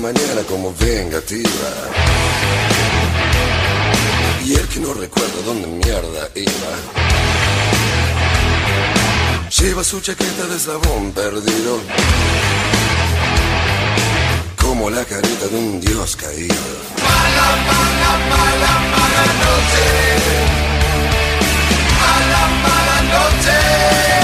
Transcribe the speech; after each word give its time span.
Mañana 0.00 0.42
como 0.48 0.74
vengativa. 0.74 2.09
Y 4.50 4.54
el 4.54 4.66
que 4.66 4.80
no 4.80 4.92
recuerda 4.92 5.42
dónde 5.46 5.68
mierda 5.68 6.28
iba. 6.34 6.72
Lleva 9.48 9.84
su 9.84 10.00
chaqueta 10.00 10.44
de 10.48 10.56
eslabón 10.56 11.12
perdido. 11.12 11.78
Como 14.60 14.90
la 14.90 15.04
carita 15.04 15.46
de 15.46 15.56
un 15.56 15.80
dios 15.80 16.16
caído. 16.16 16.66
Mala, 17.00 17.48
mala, 17.70 18.12
mala, 18.32 18.72
mala 18.90 19.24
noche. 19.44 19.86
Mala, 22.00 22.48
mala 22.64 23.02
noche. 23.02 24.19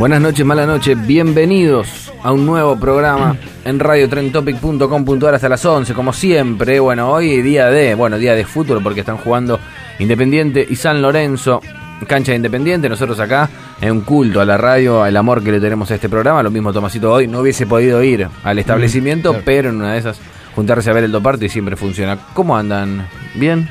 Buenas 0.00 0.22
noches, 0.22 0.46
mala 0.46 0.64
noche, 0.64 0.94
bienvenidos 0.94 2.10
a 2.22 2.32
un 2.32 2.46
nuevo 2.46 2.74
programa 2.80 3.36
en 3.66 3.78
radiotrentopic.com.ar 3.78 5.34
hasta 5.34 5.50
las 5.50 5.62
11, 5.62 5.92
como 5.92 6.14
siempre. 6.14 6.80
Bueno, 6.80 7.10
hoy 7.12 7.42
día 7.42 7.66
de, 7.66 7.94
bueno, 7.94 8.16
día 8.16 8.34
de 8.34 8.46
fútbol 8.46 8.82
porque 8.82 9.00
están 9.00 9.18
jugando 9.18 9.60
Independiente 9.98 10.66
y 10.66 10.74
San 10.76 11.02
Lorenzo, 11.02 11.60
cancha 12.06 12.32
de 12.32 12.36
Independiente. 12.36 12.88
Nosotros 12.88 13.20
acá, 13.20 13.50
en 13.78 13.92
un 13.92 14.00
culto 14.00 14.40
a 14.40 14.46
la 14.46 14.56
radio, 14.56 15.02
al 15.02 15.14
amor 15.18 15.44
que 15.44 15.52
le 15.52 15.60
tenemos 15.60 15.90
a 15.90 15.96
este 15.96 16.08
programa. 16.08 16.42
Lo 16.42 16.50
mismo 16.50 16.72
Tomasito 16.72 17.12
hoy, 17.12 17.26
no 17.28 17.40
hubiese 17.40 17.66
podido 17.66 18.02
ir 18.02 18.26
al 18.42 18.58
establecimiento, 18.58 19.32
claro. 19.32 19.44
pero 19.44 19.68
en 19.68 19.76
una 19.76 19.92
de 19.92 19.98
esas 19.98 20.18
juntarse 20.54 20.88
a 20.88 20.94
ver 20.94 21.04
el 21.04 21.12
doparte 21.12 21.44
y 21.44 21.50
siempre 21.50 21.76
funciona. 21.76 22.16
¿Cómo 22.32 22.56
andan? 22.56 23.06
¿Bien? 23.34 23.68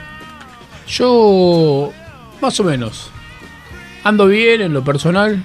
Yo, 0.85 1.91
más 2.39 2.59
o 2.59 2.63
menos, 2.63 3.09
ando 4.03 4.27
bien 4.27 4.61
en 4.61 4.73
lo 4.73 4.83
personal, 4.83 5.43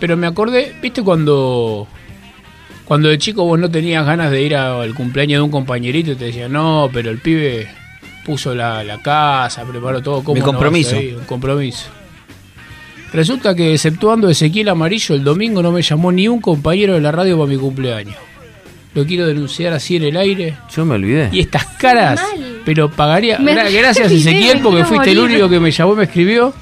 pero 0.00 0.16
me 0.16 0.26
acordé, 0.26 0.74
¿viste 0.82 1.02
cuando 1.02 1.86
cuando 2.84 3.08
de 3.08 3.18
chico 3.18 3.44
vos 3.44 3.56
no 3.56 3.70
tenías 3.70 4.04
ganas 4.04 4.32
de 4.32 4.42
ir 4.42 4.56
al 4.56 4.94
cumpleaños 4.94 5.38
de 5.38 5.42
un 5.42 5.50
compañerito 5.52 6.10
y 6.10 6.16
te 6.16 6.24
decían, 6.24 6.50
no, 6.52 6.90
pero 6.92 7.10
el 7.10 7.18
pibe 7.18 7.68
puso 8.24 8.52
la, 8.52 8.82
la 8.82 8.98
casa, 9.00 9.64
preparó 9.64 10.02
todo, 10.02 10.24
¿cómo 10.24 10.34
Mi 10.34 10.40
no 10.40 10.46
vas 10.46 10.52
compromiso. 10.54 11.00
ir? 11.00 11.16
Un 11.16 11.24
compromiso. 11.24 11.84
Resulta 13.12 13.54
que, 13.54 13.74
exceptuando 13.74 14.28
Ezequiel 14.28 14.68
Amarillo, 14.68 15.14
el 15.14 15.22
domingo 15.22 15.62
no 15.62 15.72
me 15.72 15.82
llamó 15.82 16.10
ni 16.10 16.26
un 16.28 16.40
compañero 16.40 16.94
de 16.94 17.00
la 17.00 17.12
radio 17.12 17.38
para 17.38 17.48
mi 17.50 17.56
cumpleaños. 17.56 18.16
Lo 18.94 19.04
quiero 19.06 19.26
denunciar 19.26 19.72
así 19.72 19.96
en 19.96 20.04
el 20.04 20.16
aire. 20.16 20.56
Yo 20.74 20.84
me 20.84 20.96
olvidé. 20.96 21.28
Y 21.32 21.40
estas 21.40 21.64
caras, 21.78 22.20
Mal. 22.20 22.62
pero 22.64 22.90
pagaría. 22.90 23.38
Me 23.38 23.54
Gracias 23.70 24.10
me 24.10 24.16
Ezequiel, 24.16 24.60
porque 24.62 24.84
fuiste 24.84 25.12
el 25.12 25.18
único 25.20 25.48
que 25.48 25.60
me 25.60 25.70
llamó 25.70 25.92
y 25.92 25.96
me 25.96 26.02
escribió. 26.04 26.52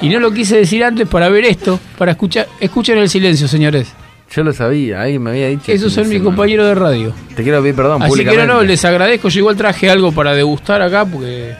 Y 0.00 0.08
no 0.08 0.20
lo 0.20 0.30
quise 0.32 0.56
decir 0.56 0.84
antes 0.84 1.08
para 1.08 1.28
ver 1.28 1.44
esto, 1.44 1.80
para 1.98 2.12
escuchar. 2.12 2.48
Escuchen 2.60 2.98
el 2.98 3.08
silencio, 3.08 3.48
señores. 3.48 3.92
Yo 4.30 4.42
lo 4.42 4.52
sabía, 4.52 5.00
ahí 5.00 5.18
me 5.18 5.30
había 5.30 5.48
dicho. 5.48 5.70
Esos 5.72 5.92
son 5.92 6.08
mis 6.08 6.20
compañeros 6.20 6.66
de 6.66 6.74
radio. 6.74 7.12
Te 7.34 7.42
quiero 7.42 7.62
pedir 7.62 7.74
perdón. 7.74 8.02
Así 8.02 8.24
que 8.24 8.36
no, 8.36 8.46
no, 8.46 8.62
les 8.62 8.84
agradezco. 8.84 9.28
Yo 9.28 9.40
igual 9.40 9.56
traje 9.56 9.88
algo 9.88 10.12
para 10.12 10.34
degustar 10.34 10.82
acá 10.82 11.04
porque. 11.04 11.54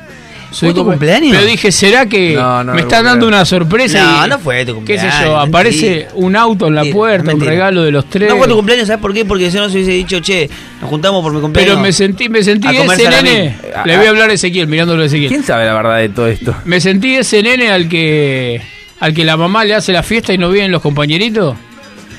¿Fue 0.53 0.73
tu 0.73 0.85
cumpleaños? 0.85 1.31
Pero 1.33 1.45
dije, 1.47 1.71
¿será 1.73 2.07
que 2.07 2.35
No, 2.35 2.65
no, 2.65 2.75
me 2.75 2.81
están 2.83 3.05
dando 3.05 3.27
una 3.29 3.45
sorpresa? 3.45 4.03
No, 4.21 4.27
y- 4.27 4.31
no 4.31 4.39
fue 4.39 4.61
tu 4.65 4.73
¿Qué 4.73 4.75
cumpleaños. 4.75 5.03
sé 5.15 5.21
yo? 5.25 5.27
mentira. 5.33 5.43
Aparece 5.43 6.09
un 6.15 6.37
auto 6.37 6.67
en 6.69 6.75
la 6.75 6.81
Mentira, 6.83 6.97
puerta, 6.97 7.35
un 7.35 7.41
regalo 7.41 7.83
de 7.83 7.91
los 7.93 8.09
tres. 8.09 8.29
No 8.31 8.37
fue 8.39 8.49
tu 8.49 8.57
cumpleaños, 8.57 8.87
¿sabes 8.87 9.01
por 9.03 9.13
qué? 9.13 9.25
Porque 9.25 9.51
si 9.51 9.57
no 9.57 9.69
se 9.69 9.75
hubiese 9.77 9.91
dicho, 9.93 10.21
che, 10.21 10.49
nos 10.81 10.89
juntamos 10.91 11.23
por 11.23 11.33
mi 11.33 11.41
cumpleaños. 11.41 11.75
Pero 11.75 11.83
me 11.83 11.93
sentí, 11.93 12.29
me 12.29 12.43
sentí 12.43 12.69
A 12.69 12.73
ese 12.85 13.09
nene. 13.11 13.57
Le 13.85 13.97
voy 13.97 14.07
a 14.07 14.11
hablar 14.11 14.31
a 14.31 14.33
Ezequiel, 14.33 14.67
mirándolo 14.67 15.03
a 15.03 15.07
Ezequiel. 15.07 15.29
¿Quién 15.29 15.45
sabe 15.45 15.67
la 15.67 15.75
verdad 15.75 15.99
de 15.99 16.09
todo 16.09 16.27
esto? 16.29 16.55
Me 16.65 16.81
sentí 16.81 17.15
ese 17.17 17.43
nene 17.43 17.71
al 17.71 17.89
que 17.89 18.61
al 18.99 19.13
que 19.13 19.25
la 19.25 19.37
mamá 19.37 19.65
le 19.65 19.75
hace 19.75 19.93
la 19.93 20.03
fiesta 20.03 20.33
y 20.33 20.39
no 20.39 20.49
vienen 20.51 20.73
los 20.73 20.81
compañeritos. 20.81 21.55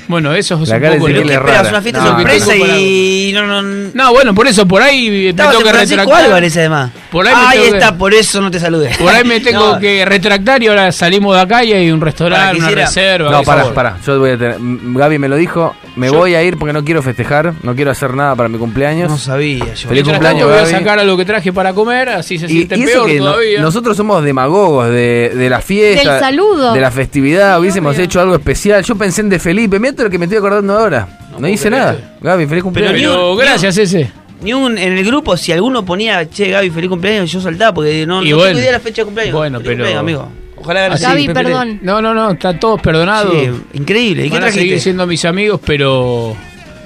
Bueno, 0.08 0.34
eso 0.34 0.60
es 0.62 0.68
La 0.70 0.76
un 0.76 0.82
poco 0.82 1.08
lo 1.08 1.22
que- 1.22 1.28
es 1.28 1.30
Esperas 1.38 1.68
una 1.68 1.82
fiesta 1.82 2.00
No, 2.02 2.06
sorpresa 2.16 2.46
tengo 2.52 2.64
para- 2.66 2.78
y 2.78 3.30
no, 3.34 3.46
no, 3.46 3.62
no. 3.62 3.90
No, 3.94 4.12
bueno, 4.12 4.34
por 4.34 4.46
eso, 4.48 4.66
por 4.66 4.82
ahí 4.82 5.10
me 5.10 5.32
tengo 5.34 5.52
en 5.52 5.62
que 5.64 5.72
retractar. 5.72 6.24
Álvarez 6.24 6.56
además. 6.56 6.90
Por 7.10 7.26
ahí 7.28 7.34
me 7.34 7.40
ahí 7.40 7.58
tengo 7.58 7.72
que- 7.72 7.78
está, 7.78 7.96
por 7.98 8.14
eso 8.14 8.40
no 8.40 8.50
te 8.50 8.58
saludé. 8.58 8.90
Por 8.98 9.12
ahí 9.14 9.24
me 9.24 9.40
tengo 9.40 9.74
No, 9.74 9.78
que 9.78 10.04
retractar 10.04 10.62
y 10.62 10.66
ahora 10.68 10.90
salimos 10.92 11.34
de 11.36 11.42
acá 11.42 11.62
y 11.64 11.72
hay 11.72 11.90
un 11.90 12.00
restaurante, 12.00 12.58
una 12.58 12.70
reserva. 12.70 13.30
No, 13.30 13.42
pará, 13.42 13.72
pará. 13.74 13.96
Yo 14.06 14.18
voy 14.18 14.30
a 14.30 14.38
tener. 14.38 14.56
Gaby 14.60 15.18
me 15.18 15.28
lo 15.28 15.36
dijo. 15.36 15.74
Me 15.96 16.06
Yo- 16.06 16.14
voy 16.14 16.34
a 16.34 16.42
ir 16.42 16.56
porque 16.56 16.72
no 16.72 16.84
quiero 16.84 17.02
festejar. 17.02 17.52
No 17.62 17.74
quiero 17.74 17.90
hacer 17.90 18.14
nada 18.14 18.34
para 18.36 18.48
mi 18.48 18.56
cumpleaños. 18.58 19.10
No 19.10 19.18
sabía 19.18 19.74
yo. 19.74 19.88
Feliz 19.88 20.04
cumpleaños, 20.04 20.44
voy 20.48 20.54
a 20.54 20.60
Gaby. 20.62 20.70
sacar 20.70 20.98
a 21.00 21.04
lo 21.04 21.16
que 21.16 21.24
traje 21.24 21.52
para 21.52 21.72
comer, 21.74 22.08
así 22.10 22.38
se 22.38 22.46
y, 22.46 22.48
siente 22.48 22.78
y 22.78 22.82
eso 22.84 23.04
peor 23.04 23.18
todavía. 23.18 23.60
nosotros 23.60 23.96
somos 23.96 24.22
demagogos 24.24 24.88
de, 24.90 25.32
de 25.34 25.50
la 25.50 25.60
fiesta. 25.60 26.12
Del 26.12 26.20
saludo. 26.20 26.72
De 26.72 26.80
la 26.80 26.90
festividad. 26.90 27.58
Hubiésemos 27.60 27.98
hecho 27.98 28.20
algo 28.20 28.34
especial. 28.36 28.82
Yo 28.84 28.96
pensé 28.96 29.20
en 29.22 29.28
de 29.28 29.38
Felipe. 29.38 29.78
Mira 29.80 29.97
lo 30.04 30.10
que 30.10 30.18
me 30.18 30.24
estoy 30.26 30.38
acordando 30.38 30.76
ahora. 30.78 31.08
No, 31.32 31.46
creer. 31.68 31.70
nada. 31.70 32.16
Gaby, 32.20 32.46
feliz 32.46 32.62
cumpleaños. 32.64 33.00
Pero 33.00 33.36
gracias 33.36 33.76
ese. 33.78 34.10
Ni 34.40 34.52
un, 34.52 34.78
en 34.78 34.96
el 34.96 35.04
grupo, 35.04 35.36
si 35.36 35.50
alguno 35.52 35.84
ponía, 35.84 36.28
che, 36.30 36.48
Gaby, 36.50 36.70
feliz 36.70 36.88
cumpleaños, 36.88 37.30
yo 37.30 37.40
saltaba 37.40 37.74
porque 37.74 38.06
no, 38.06 38.22
Y 38.22 38.30
no 38.30 38.36
bueno. 38.36 38.48
tengo 38.50 38.58
idea 38.60 38.66
de 38.72 38.78
la 38.78 38.80
fecha 38.80 39.02
de 39.02 39.06
cumpleaños. 39.06 39.34
Bueno, 39.34 39.58
Feliz 39.58 39.68
pero- 39.68 39.84
cumpleaños, 39.84 40.00
amigo. 40.00 40.28
Ojalá 40.60 40.80
ganes 40.80 40.96
Así, 40.96 41.04
el 41.04 41.26
Gaby, 41.28 41.34
perdón. 41.34 41.78
No, 41.82 42.02
no, 42.02 42.14
no, 42.14 42.32
está 42.32 42.58
todos 42.58 42.80
perdonados. 42.80 43.32
Sí, 43.32 43.50
increíble. 43.74 44.26
¿Y 44.26 44.30
qué 44.30 44.34
Van 44.38 44.44
a 44.44 44.50
seguir 44.50 44.68
trajiste? 44.70 44.80
siendo 44.80 45.06
mis 45.06 45.24
amigos, 45.24 45.60
pero. 45.64 46.36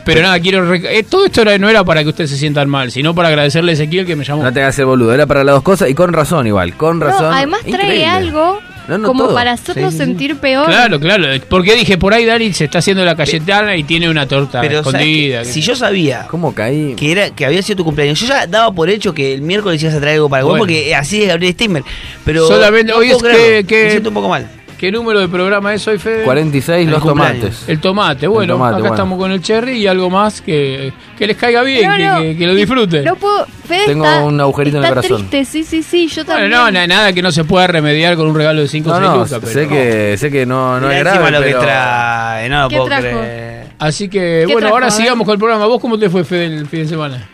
Pero 0.04 0.22
nada, 0.22 0.38
quiero. 0.40 0.64
rec- 0.68 0.86
eh, 0.88 1.04
todo 1.08 1.26
esto 1.26 1.42
era- 1.42 1.56
no 1.58 1.68
era 1.68 1.84
para 1.84 2.02
que 2.02 2.08
ustedes 2.10 2.30
se 2.30 2.36
sientan 2.36 2.68
mal, 2.68 2.90
sino 2.90 3.14
para 3.14 3.28
agradecerle 3.28 3.72
a 3.72 3.74
Ezequiel 3.74 4.04
que 4.06 4.16
me 4.16 4.24
llamó. 4.24 4.42
No 4.42 4.52
te 4.52 4.60
hagas 4.60 4.78
el 4.78 4.86
boludo. 4.86 5.14
Era 5.14 5.26
para 5.26 5.44
las 5.44 5.54
dos 5.54 5.62
cosas 5.62 5.88
y 5.90 5.94
con 5.94 6.12
razón 6.12 6.46
igual. 6.46 6.76
Con 6.76 7.00
razón. 7.00 7.30
No, 7.30 7.36
además 7.36 7.60
trae 7.60 7.70
Increíble. 7.72 8.06
algo 8.06 8.58
No, 8.88 8.98
no, 8.98 9.06
como 9.06 9.24
todo. 9.26 9.34
para 9.34 9.52
hacernos 9.52 9.92
Sí, 9.92 9.98
sí, 9.98 10.04
sí. 10.04 10.10
sentir 10.10 10.36
peor. 10.38 10.66
Claro, 10.66 10.98
claro. 10.98 11.26
Porque 11.48 11.76
dije, 11.76 11.98
por 11.98 12.12
ahí 12.14 12.24
Dani 12.24 12.52
se 12.52 12.64
está 12.64 12.78
haciendo 12.78 13.04
la 13.04 13.14
Cayetana 13.14 13.76
y 13.76 13.84
tiene 13.84 14.10
una 14.10 14.26
torta 14.26 14.60
Pero 14.60 14.82
¿sabes 14.82 14.94
escondida. 15.02 15.38
que- 15.42 15.44
si 15.48 15.60
yo 15.60 15.76
sabía 15.76 16.26
¿Cómo 16.28 16.52
caí? 16.52 16.94
que 16.96 17.12
era 17.12 17.30
que 17.30 17.46
había 17.46 17.62
sido 17.62 17.76
tu 17.76 17.84
cumpleaños, 17.84 18.18
yo 18.18 18.26
ya 18.26 18.46
daba 18.48 18.72
por 18.72 18.90
hecho 18.90 19.14
que 19.14 19.32
el 19.34 19.42
miércoles 19.42 19.80
ibas 19.82 19.94
a 19.94 20.00
traer 20.00 20.16
algo 20.16 20.28
para 20.28 20.42
vos, 20.42 20.50
Bueno. 20.52 20.62
porque 20.62 20.94
así 20.96 21.22
es 21.22 21.28
Gabriel 21.28 21.52
Stimmer. 21.54 21.84
Pero 22.24 22.48
Solamente- 22.48 22.90
no 22.92 22.98
hoy 22.98 23.10
es 23.12 23.22
que- 23.22 23.64
que- 23.68 23.84
me 23.84 23.90
siento 23.92 24.08
un 24.10 24.14
poco 24.14 24.28
mal. 24.28 24.48
¿Qué 24.82 24.90
número 24.90 25.20
de 25.20 25.28
programa 25.28 25.72
es 25.72 25.86
hoy, 25.86 25.96
Fede? 25.96 26.24
46 26.24 26.86
El 26.86 26.90
los 26.92 27.02
cumpleaños. 27.02 27.38
tomates. 27.40 27.68
El 27.68 27.78
tomate, 27.78 28.26
bueno, 28.26 28.54
tomate, 28.54 28.70
acá 28.72 28.80
bueno. 28.80 28.94
estamos 28.96 29.16
con 29.16 29.30
el 29.30 29.40
cherry 29.40 29.74
y 29.78 29.86
algo 29.86 30.10
más 30.10 30.40
que, 30.42 30.92
que 31.16 31.24
les 31.28 31.36
caiga 31.36 31.62
bien, 31.62 31.88
No, 31.88 31.96
que, 31.96 32.04
no. 32.04 32.18
que- 32.20 32.36
que 32.36 32.46
lo 32.48 32.54
disfruten. 32.56 33.04
No 33.04 33.14
puedo. 33.14 33.46
Fede 33.64 33.86
Tengo 33.86 34.04
está- 34.04 34.24
un 34.24 34.40
agujerito 34.40 34.78
en 34.78 34.82
el 34.82 34.88
corazón. 34.88 35.28
triste, 35.30 35.44
sí, 35.44 35.62
sí, 35.62 35.84
sí. 35.84 36.08
Yo 36.08 36.24
Bueno, 36.24 36.40
también. 36.40 36.50
no, 36.50 36.70
na- 36.72 36.86
nada 36.88 37.12
que 37.12 37.22
no 37.22 37.30
se 37.30 37.44
pueda 37.44 37.68
remediar 37.68 38.16
con 38.16 38.26
un 38.26 38.34
regalo 38.34 38.60
de 38.60 38.66
5 38.66 38.90
o 38.90 38.94
No, 38.94 38.98
6 38.98 39.08
no, 39.08 39.16
lucas. 39.18 39.38
pero- 39.40 39.52
sé 39.52 39.68
que, 39.68 40.16
sé 40.18 40.30
que 40.32 40.46
no, 40.46 40.80
no 40.80 40.90
es 40.90 40.96
encima 40.98 41.10
grave, 41.30 41.30
lo 41.30 41.46
que 41.46 41.64
trae, 41.64 42.48
no 42.48 42.62
lo 42.62 42.68
¿Qué 42.68 42.74
puedo 42.76 42.88
trajo? 42.88 43.02
creer. 43.02 43.66
Así 43.78 44.08
que, 44.08 44.18
¿Qué 44.18 44.46
bueno, 44.46 44.58
trajo? 44.62 44.74
ahora 44.74 44.86
ver. 44.86 44.92
sigamos 44.94 45.24
con 45.24 45.34
el 45.34 45.38
programa. 45.38 45.66
¿Vos 45.66 45.80
cómo 45.80 45.96
te 45.96 46.10
fue, 46.10 46.24
Fede, 46.24 46.46
el 46.46 46.66
fin 46.66 46.80
de 46.80 46.88
semana? 46.88 47.28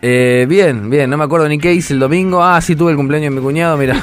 Eh, 0.00 0.46
bien, 0.48 0.88
bien, 0.88 1.10
no 1.10 1.18
me 1.18 1.24
acuerdo 1.24 1.46
ni 1.46 1.58
qué 1.58 1.74
hice 1.74 1.92
el 1.92 2.00
domingo. 2.00 2.42
Ah, 2.42 2.58
sí, 2.62 2.74
tuve 2.74 2.92
el 2.92 2.96
cumpleaños 2.96 3.34
de 3.34 3.36
mi 3.38 3.42
cuñado, 3.42 3.76
mira. 3.76 4.02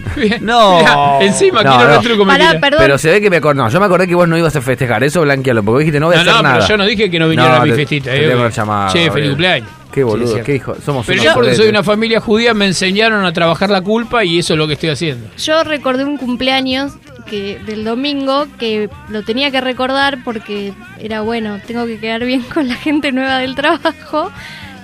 No. 0.40 0.78
Mirá, 0.78 1.18
encima, 1.22 1.62
No, 1.62 1.76
quiero 1.76 1.90
no. 1.92 1.96
retruco, 2.00 2.24
me 2.24 2.32
Pará, 2.32 2.48
tira. 2.48 2.60
perdón. 2.60 2.80
Pero 2.82 2.98
se 2.98 3.10
ve 3.10 3.20
que 3.20 3.30
me 3.30 3.36
acordé. 3.36 3.56
No, 3.62 3.68
yo 3.68 3.80
me 3.80 3.86
acordé 3.86 4.06
que 4.08 4.14
vos 4.14 4.28
no 4.28 4.36
ibas 4.36 4.54
a 4.56 4.60
festejar. 4.60 5.02
Eso 5.04 5.20
blanquealo, 5.22 5.62
porque 5.62 5.72
vos 5.72 5.78
dijiste 5.80 6.00
no 6.00 6.06
voy 6.06 6.14
a 6.16 6.18
No, 6.18 6.22
hacer 6.22 6.34
no, 6.34 6.42
nada. 6.42 6.54
pero 6.56 6.68
yo 6.68 6.76
no 6.76 6.84
dije 6.86 7.10
que 7.10 7.18
no 7.18 7.28
viniera 7.28 7.56
No, 7.56 7.62
a 7.62 7.64
mi 7.64 7.70
te- 7.70 7.76
festita. 7.76 8.10
te 8.10 8.24
eh, 8.26 8.28
tengo 8.28 8.48
llamar, 8.48 8.88
Che, 8.88 8.92
feliz 8.98 9.08
Gabriel. 9.08 9.28
cumpleaños. 9.30 9.68
Qué 9.92 10.04
boludo, 10.04 10.36
Sí, 10.36 10.40
qué 10.42 10.54
hijo. 10.54 10.74
Somos 10.82 11.04
Pero 11.06 11.22
yo, 11.22 11.34
porque 11.34 11.54
soy 11.54 11.68
una 11.68 11.82
familia 11.82 12.18
judía, 12.18 12.54
me 12.54 12.64
enseñaron 12.66 13.26
a 13.26 13.32
trabajar 13.34 13.68
la 13.68 13.82
culpa 13.82 14.24
y 14.24 14.38
eso 14.38 14.54
es 14.54 14.58
lo 14.58 14.66
que 14.66 14.72
estoy 14.72 14.88
haciendo. 14.88 15.28
Yo 15.36 15.62
recordé 15.64 16.04
un 16.04 16.16
cumpleaños 16.16 16.92
que 17.26 17.58
del 17.66 17.84
domingo 17.84 18.46
que 18.58 18.88
lo 19.10 19.22
tenía 19.22 19.50
que 19.50 19.60
recordar 19.60 20.18
porque 20.24 20.72
era 20.98 21.20
bueno, 21.20 21.60
tengo 21.66 21.84
que 21.86 21.98
quedar 21.98 22.24
bien 22.24 22.40
con 22.54 22.68
la 22.68 22.74
gente 22.76 23.12
nueva 23.12 23.38
del 23.38 23.54
trabajo 23.54 24.32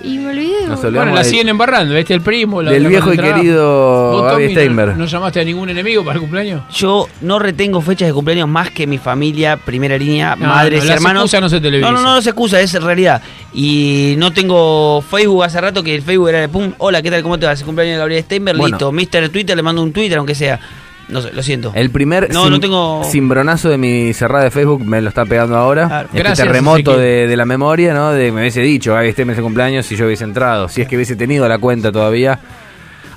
y 0.03 0.17
me 0.19 0.29
olvidé. 0.31 0.67
Nos 0.67 0.81
Bueno, 0.81 1.05
la 1.05 1.21
del- 1.21 1.25
siguen 1.25 1.49
embarrando, 1.49 1.93
¿viste? 1.95 2.13
El 2.13 2.21
primo, 2.21 2.61
la 2.61 2.71
Del 2.71 2.83
la 2.83 2.89
viejo 2.89 3.13
y 3.13 3.17
querido 3.17 4.11
¿Vos, 4.11 4.23
Gaby 4.23 4.31
Tommy, 4.33 4.45
no- 4.45 4.51
Steinberg. 4.59 4.97
¿No 4.97 5.05
llamaste 5.05 5.39
a 5.41 5.43
ningún 5.43 5.69
enemigo 5.69 6.03
para 6.03 6.15
el 6.15 6.21
cumpleaños? 6.21 6.61
Yo 6.73 7.07
no 7.21 7.39
retengo 7.39 7.81
fechas 7.81 8.07
de 8.07 8.13
cumpleaños 8.13 8.47
más 8.47 8.69
que 8.71 8.87
mi 8.87 8.97
familia, 8.97 9.57
primera 9.57 9.97
línea, 9.97 10.35
No, 10.35 10.47
madres 10.47 10.79
no, 10.79 10.85
y 10.85 10.87
las 10.87 10.97
hermanos. 10.97 11.21
excusas 11.23 11.41
no 11.41 11.49
se 11.49 11.61
televisan. 11.61 11.93
No, 11.93 11.99
no, 12.01 12.07
no, 12.07 12.15
no 12.15 12.21
se 12.21 12.29
excusa, 12.29 12.59
es 12.61 12.73
realidad. 12.81 13.21
Y 13.53 14.15
no 14.17 14.31
tengo 14.31 15.01
Facebook 15.09 15.43
hace 15.43 15.59
rato 15.59 15.83
que 15.83 15.95
el 15.95 16.01
Facebook 16.01 16.29
era 16.29 16.39
de 16.41 16.49
pum, 16.49 16.71
hola, 16.77 17.01
¿qué 17.01 17.09
tal? 17.11 17.23
¿Cómo 17.23 17.37
te 17.39 17.45
va? 17.45 17.53
Es 17.53 17.59
el 17.61 17.65
cumpleaños 17.65 17.93
de 17.95 17.99
Gabriel 17.99 18.23
Steinberg, 18.23 18.57
Bueno. 18.57 18.77
listo. 18.77 18.91
Mr. 18.91 19.29
Twitter, 19.29 19.55
le 19.55 19.63
mando 19.63 19.81
un 19.83 19.91
Twitter, 19.91 20.17
aunque 20.17 20.35
sea. 20.35 20.59
No 21.09 21.21
sé, 21.21 21.31
lo 21.33 21.41
siento. 21.43 21.71
El 21.75 21.89
primer 21.89 22.31
No, 22.31 22.49
no 22.49 22.59
tengo- 22.59 23.03
cimbronazo 23.03 23.69
de 23.69 23.77
mi 23.77 24.13
cerrada 24.13 24.43
de 24.45 24.51
Facebook 24.51 24.85
me 24.85 25.01
lo 25.01 25.09
está 25.09 25.25
pegando 25.25 25.57
ahora. 25.57 25.87
Ah, 25.91 26.01
este 26.05 26.19
gracias, 26.19 26.47
terremoto 26.47 26.97
de, 26.97 27.27
de 27.27 27.35
la 27.35 27.45
memoria, 27.45 27.93
¿no? 27.93 28.11
De 28.11 28.31
me 28.31 28.41
hubiese 28.41 28.61
dicho, 28.61 28.93
Gaby 28.93 29.09
este 29.09 29.25
mes 29.25 29.35
de 29.37 29.41
cumpleaños 29.43 29.85
si 29.87 29.95
yo 29.95 30.05
hubiese 30.05 30.23
entrado, 30.23 30.69
si 30.69 30.81
es 30.81 30.87
que 30.87 30.95
hubiese 30.95 31.15
tenido 31.15 31.47
la 31.49 31.57
cuenta 31.57 31.91
todavía. 31.91 32.39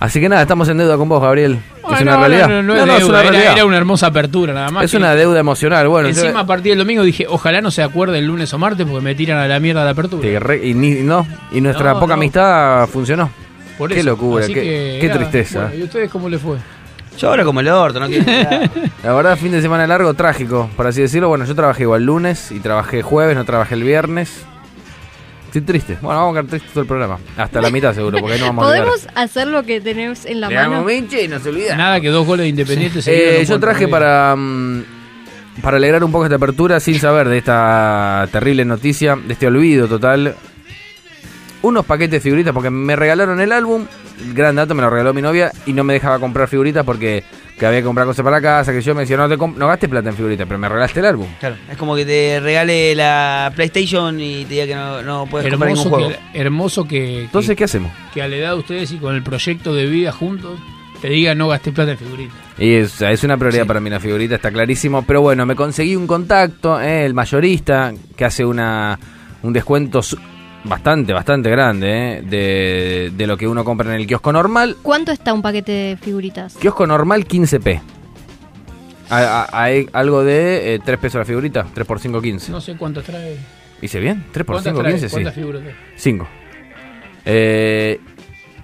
Así 0.01 0.21
que 0.21 0.29
nada, 0.29 0.43
estamos 0.43 0.69
en 0.69 0.79
deuda 0.79 0.97
con 0.97 1.09
vos, 1.09 1.23
Gabriel. 1.23 1.59
es 1.95 2.01
una 2.01 2.13
no, 2.15 2.19
realidad. 2.21 2.49
No, 2.49 2.63
no, 2.63 2.63
no 2.63 2.75
No, 2.75 2.81
es 2.81 2.87
no, 2.87 2.93
es 2.95 2.99
deuda, 3.01 3.11
una 3.13 3.21
era, 3.21 3.31
realidad. 3.31 3.53
era 3.55 3.65
una 3.67 3.77
hermosa 3.77 4.07
apertura 4.09 4.53
nada 4.53 4.71
más. 4.71 4.85
Es 4.87 4.91
que- 4.91 4.97
una 4.97 5.15
deuda 5.15 5.39
emocional. 5.39 5.87
Bueno, 5.87 6.09
yo- 6.09 6.21
Encima 6.23 6.41
a 6.41 6.47
partir 6.47 6.73
del 6.73 6.79
domingo 6.79 7.05
dije, 7.05 7.27
ojalá 7.29 7.61
no 7.61 7.71
se 7.71 7.83
acuerde 7.85 8.19
el 8.19 8.27
lunes 8.27 8.53
o 8.53 8.59
martes 8.59 8.85
porque 8.85 9.05
me 9.05 9.15
tiran 9.15 9.39
a 9.39 9.47
la 9.47 9.61
mierda 9.61 9.85
la 9.85 9.91
apertura. 9.91 10.27
re- 10.41 10.67
y, 10.67 10.75
ni- 10.75 11.03
no, 11.03 11.25
y 11.53 11.61
nuestra 11.61 11.93
No, 11.93 12.01
poca 12.01 12.15
no. 12.17 12.21
amistad 12.23 12.87
funcionó. 12.89 13.31
Por 13.79 13.91
qué 13.91 14.01
eso. 14.01 14.09
locura, 14.11 14.45
Así 14.45 14.55
qué- 14.55 14.61
que, 14.63 14.99
qué 15.03 15.07
nada, 15.09 15.21
tristeza. 15.21 15.61
bueno, 15.67 15.75
¿Y 15.77 15.83
ustedes 15.85 16.11
cómo 16.11 16.29
les 16.29 16.41
fue? 16.41 16.57
Yo 17.19 17.29
ahora 17.29 17.45
como 17.45 17.61
el 17.61 17.69
orto, 17.69 18.01
no 18.01 18.07
quiero. 18.09 18.25
La 19.05 19.13
verdad, 19.15 19.37
fin 19.37 19.53
de 19.53 19.63
semana 19.63 19.87
largo, 19.87 20.15
trágico, 20.15 20.69
por 20.77 20.87
así 20.87 21.01
decirlo. 21.03 21.29
Bueno, 21.29 21.45
yo 21.45 21.55
trabajé 21.55 21.83
igual 21.85 22.05
lunes 22.05 22.51
y 22.51 22.61
trabajé 22.61 23.03
jueves, 23.03 23.37
no 23.37 23.45
trabajé 23.45 23.75
el 23.75 23.85
viernes. 23.85 24.45
Estoy 25.47 25.61
triste. 25.63 25.99
Bueno, 26.01 26.21
vamos 26.21 26.37
a 26.37 26.41
quedar 26.41 26.51
tristes 26.51 26.73
todo 26.73 26.81
el 26.83 26.89
programa. 26.89 27.19
Hasta 27.37 27.61
la 27.61 27.71
mitad 27.71 27.95
seguro, 27.95 28.19
porque 28.19 28.35
ahí 28.35 28.41
no 28.41 28.47
vamos 28.47 28.65
a 28.65 28.69
olvidar. 28.69 28.87
¿Podemos 28.87 29.09
hacer 29.15 29.49
lo 29.49 29.63
que 29.65 29.81
tenemos 29.83 30.25
en 30.25 30.41
la 30.41 30.49
Le 30.49 30.55
damos 30.55 30.79
mano? 30.79 30.85
minche 30.87 31.25
y 31.25 31.29
no 31.29 31.39
se 31.41 31.51
olvida. 31.51 31.77
Nada 31.77 32.01
que 32.01 32.09
dos 32.09 32.27
goles 32.27 32.45
de 32.45 32.49
Independiente 32.49 33.01
Eh, 33.07 33.45
yo 33.47 33.61
traje 33.61 33.87
para 33.87 34.35
mm, 34.35 34.83
para 35.61 35.77
alegrar 35.77 36.03
un 36.03 36.11
poco 36.11 36.25
esta 36.25 36.37
apertura 36.37 36.81
sin 36.81 36.99
saber 36.99 37.29
de 37.29 37.37
esta 37.37 38.27
terrible 38.33 38.65
noticia, 38.65 39.15
de 39.17 39.35
este 39.35 39.47
olvido 39.47 39.87
total. 39.87 40.35
Unos 41.61 41.85
paquetes 41.85 42.13
de 42.13 42.21
figuritas 42.21 42.55
porque 42.55 42.71
me 42.71 42.97
regalaron 42.97 43.39
el 43.41 43.53
álbum, 43.53 43.85
gran 44.35 44.55
dato, 44.57 44.75
me 44.75 44.83
lo 44.83 44.91
regaló 44.91 45.13
mi 45.15 45.23
novia 45.23 45.51
y 45.67 45.73
no 45.73 45.85
me 45.85 45.93
dejaba 45.95 46.19
comprar 46.19 46.49
figuritas 46.49 46.85
porque 46.85 47.25
que 47.59 47.67
había 47.67 47.81
que 47.81 47.85
comprar 47.85 48.07
cosas 48.07 48.25
para 48.25 48.39
la 48.39 48.43
casa, 48.43 48.73
que 48.73 48.81
yo 48.81 48.95
me 48.95 49.03
decía, 49.03 49.17
no, 49.17 49.29
te 49.29 49.37
no 49.37 49.67
gastes 49.69 49.89
plata 49.89 50.09
en 50.09 50.17
figuritas, 50.17 50.47
pero 50.49 50.59
me 50.59 50.69
regalaste 50.69 51.01
el 51.01 51.07
álbum. 51.07 51.27
Claro, 51.39 51.57
es 51.71 51.77
como 51.77 51.95
que 51.95 52.05
te 52.05 52.41
regale 52.41 52.95
la 52.95 53.53
PlayStation 53.55 54.19
y 54.21 54.45
te 54.47 54.55
diga 54.55 54.67
que 54.67 54.75
no, 54.75 55.03
no 55.03 55.27
puedes 55.27 55.49
comprar 55.51 55.71
ningún 55.73 55.87
Hermoso 55.87 56.07
juego. 56.09 56.09
que, 56.33 56.41
hermoso 56.41 56.85
que, 56.85 56.89
que- 57.01 57.23
Entonces, 57.25 57.57
¿qué 57.57 57.65
hacemos? 57.65 57.93
que 58.15 58.23
a 58.23 58.27
la 58.29 58.37
edad 58.37 58.53
de 58.53 58.59
ustedes 58.59 58.91
y 58.93 58.97
con 58.97 59.15
el 59.15 59.23
proyecto 59.23 59.75
de 59.75 59.87
vida 59.87 60.11
juntos 60.13 60.59
te 61.01 61.09
digan 61.09 61.37
no 61.39 61.49
gasté 61.49 61.73
plata 61.73 61.93
en 61.93 61.99
figuritas. 61.99 62.35
Y 62.59 62.75
es, 62.75 63.01
es 63.03 63.23
una 63.25 63.37
prioridad 63.37 63.63
Sí. 63.65 63.69
para 63.69 63.81
mí 63.81 63.91
la 63.91 64.01
figurita, 64.01 64.37
está 64.37 64.51
clarísimo. 64.51 65.05
Pero 65.05 65.21
bueno, 65.21 65.45
me 65.47 65.55
conseguí 65.55 65.95
un 65.97 66.07
contacto, 66.07 66.81
eh, 66.81 67.05
el 67.05 67.15
mayorista, 67.15 67.93
que 68.17 68.25
hace 68.25 68.45
una 68.45 68.99
un 69.43 69.53
descuento 69.53 70.03
su- 70.03 70.17
bastante, 70.65 71.13
bastante 71.13 71.51
grande 71.51 72.19
eh, 72.19 72.23
de, 72.23 73.13
de 73.17 73.27
lo 73.27 73.37
que 73.37 73.47
uno 73.49 73.65
compra 73.65 73.89
en 73.95 74.01
el 74.01 74.07
kiosco 74.07 74.33
normal. 74.33 74.77
¿Cuánto 74.83 75.13
está 75.13 75.33
un 75.33 75.43
paquete 75.43 75.73
de 75.73 75.97
figuritas? 75.97 76.55
Kiosco 76.57 76.87
normal 76.87 77.27
15p. 77.27 77.81
A- 79.11 79.43
a- 79.51 79.63
Hay 79.65 79.89
algo 79.93 80.25
de 80.25 80.75
eh, 80.75 80.79
3 80.85 80.99
pesos 80.99 81.19
la 81.19 81.25
figurita, 81.25 81.67
3 81.75 81.87
por 81.87 81.99
5, 82.01 82.21
15. 82.23 82.53
No 82.53 82.61
sé 82.61 82.77
cuántas 82.77 83.05
trae. 83.05 83.37
¿Hice 83.83 84.01
bien? 84.01 84.25
3 84.33 84.47
por 84.47 84.57
¿Cuántas 84.57 84.73
5, 84.73 84.81
trae? 84.83 84.93
15, 84.93 85.09
sí. 85.09 85.13
¿Cuántas 85.15 85.35
figuras 85.35 85.63
trae? 85.63 85.75
5. 85.97 86.29
Eh, 87.25 88.01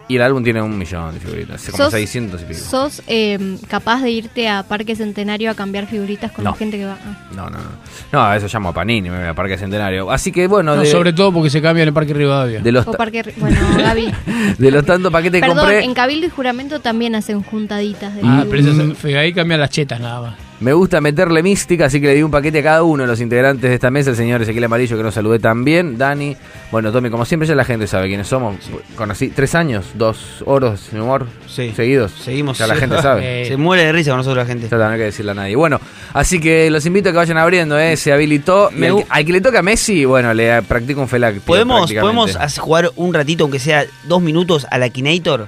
y 0.09 0.17
el 0.17 0.23
álbum 0.23 0.43
tiene 0.43 0.63
un 0.63 0.77
millón 0.79 1.13
de 1.15 1.21
figuritas, 1.21 1.65
como 1.71 1.85
Sos- 1.85 1.93
600 1.93 2.41
y 2.41 2.45
pico. 2.47 2.61
¿Sos 2.61 3.03
eh, 3.07 3.59
capaz 3.69 4.01
de 4.03 4.11
irte 4.11 4.49
a 4.49 4.63
Parque 4.63 4.97
Centenario 4.97 5.51
a 5.51 5.55
cambiar 5.55 5.87
figuritas 5.87 6.33
con 6.33 6.45
No. 6.45 6.53
la 6.53 6.57
gente 6.57 6.79
que 6.79 6.87
va? 6.87 6.97
Ah. 7.05 7.17
No, 7.35 7.45
no, 7.51 7.59
no. 7.59 7.71
No, 8.13 8.23
a 8.25 8.37
eso 8.37 8.47
llamo 8.53 8.71
a 8.71 8.73
Panini, 8.73 9.11
me 9.11 9.19
voy 9.19 9.27
a 9.29 9.35
Parque 9.35 9.59
Centenario. 9.59 10.11
Así 10.11 10.33
que 10.33 10.47
bueno, 10.47 10.75
No, 10.75 10.81
de, 10.83 10.87
sobre 10.91 11.13
todo 11.13 11.33
porque 11.33 11.51
se 11.51 11.61
cambia 11.61 11.83
en 11.83 11.89
el 11.89 11.95
Parque 11.95 12.15
Rivadavia. 12.15 12.61
de 12.61 12.73
los 12.73 12.87
O 12.87 12.93
Parque... 12.93 13.23
Ri- 13.25 13.35
Bueno, 13.37 13.59
Gaby. 13.77 14.13
de 14.59 14.71
los 14.71 14.85
tantos 14.87 15.13
paquetes 15.13 15.41
que 15.43 15.47
Perdón, 15.47 15.65
compré, 15.67 15.85
en 15.85 15.95
Cabildo 15.95 16.27
y 16.27 16.31
Juramento 16.31 16.81
también 16.81 17.15
hacen 17.15 17.43
juntaditas 17.43 18.15
de 18.15 18.23
Ah, 18.25 18.45
pero 18.51 18.95
fe- 18.95 19.19
ahí 19.19 19.33
cambian 19.35 19.61
las 19.61 19.71
chetas 19.71 20.01
nada 20.01 20.21
más. 20.23 20.35
Me 20.61 20.73
gusta 20.73 21.01
meterle 21.01 21.43
mística, 21.43 21.87
así 21.87 22.01
que 22.01 22.09
le 22.09 22.15
di 22.15 22.23
un 22.23 22.31
paquete 22.31 22.59
a 22.59 22.63
cada 22.63 22.83
uno 22.83 23.05
de 23.05 23.07
los 23.07 23.21
integrantes 23.21 23.69
de 23.69 23.75
esta 23.75 23.91
mesa, 23.91 24.11
el 24.11 24.17
señor 24.17 24.43
Ezequiel 24.43 24.65
Amarillo, 24.65 24.97
que 24.97 25.03
nos 25.03 25.15
saludé 25.15 25.39
también, 25.39 25.97
Dani, 25.99 26.37
bueno, 26.73 26.91
Tommy, 26.93 27.11
como 27.11 27.25
siempre 27.25 27.47
ya 27.49 27.55
la 27.55 27.65
gente 27.65 27.87
sabe 27.87 28.09
quiénes 28.09 28.27
somos, 28.27 28.57
conocí 28.97 29.29
tres 29.29 29.55
años, 29.55 29.87
dos 29.95 30.43
oros 30.47 30.91
de 30.93 31.01
humor 31.01 31.27
Sí. 31.47 31.73
seguidos, 31.75 32.13
Seguimos. 32.13 32.59
ya 32.59 32.67
la 32.67 32.75
gente 32.77 32.97
sabe. 33.03 33.43
Eh, 33.43 33.47
Se 33.49 33.57
muere 33.57 33.85
de 33.85 33.93
risa 33.93 34.11
con 34.11 34.19
nosotros 34.19 34.47
la 34.47 34.53
gente. 34.53 34.69
Ya 34.71 34.77
no 34.77 34.85
hay 34.89 34.99
que 34.99 35.05
decirle 35.05 35.31
a 35.33 35.35
nadie. 35.35 35.57
Bueno, 35.57 35.81
así 36.13 36.39
que 36.41 36.71
los 36.71 36.85
invito 36.87 37.09
a 37.09 37.13
que 37.13 37.19
vayan 37.19 37.39
abriendo, 37.39 37.79
¿eh? 37.79 37.97
Se 37.97 38.13
habilitó. 38.13 38.71
Me 38.73 38.89
al, 38.89 38.97
que- 38.97 39.07
al 39.09 39.25
que 39.25 39.33
le 39.33 39.41
toca 39.41 39.59
a 39.61 39.63
Messi, 39.63 40.05
bueno, 40.05 40.35
le 40.35 40.61
practico 40.63 41.01
un 41.01 41.09
felac. 41.09 41.41
¿Podemos, 41.41 41.93
¿Podemos 41.93 42.37
jugar 42.59 42.91
un 42.97 43.15
ratito, 43.15 43.45
aunque 43.45 43.59
sea 43.59 43.85
dos 44.05 44.21
minutos, 44.23 44.67
a 44.71 44.79
la 44.79 44.87
Akinator? 44.87 45.47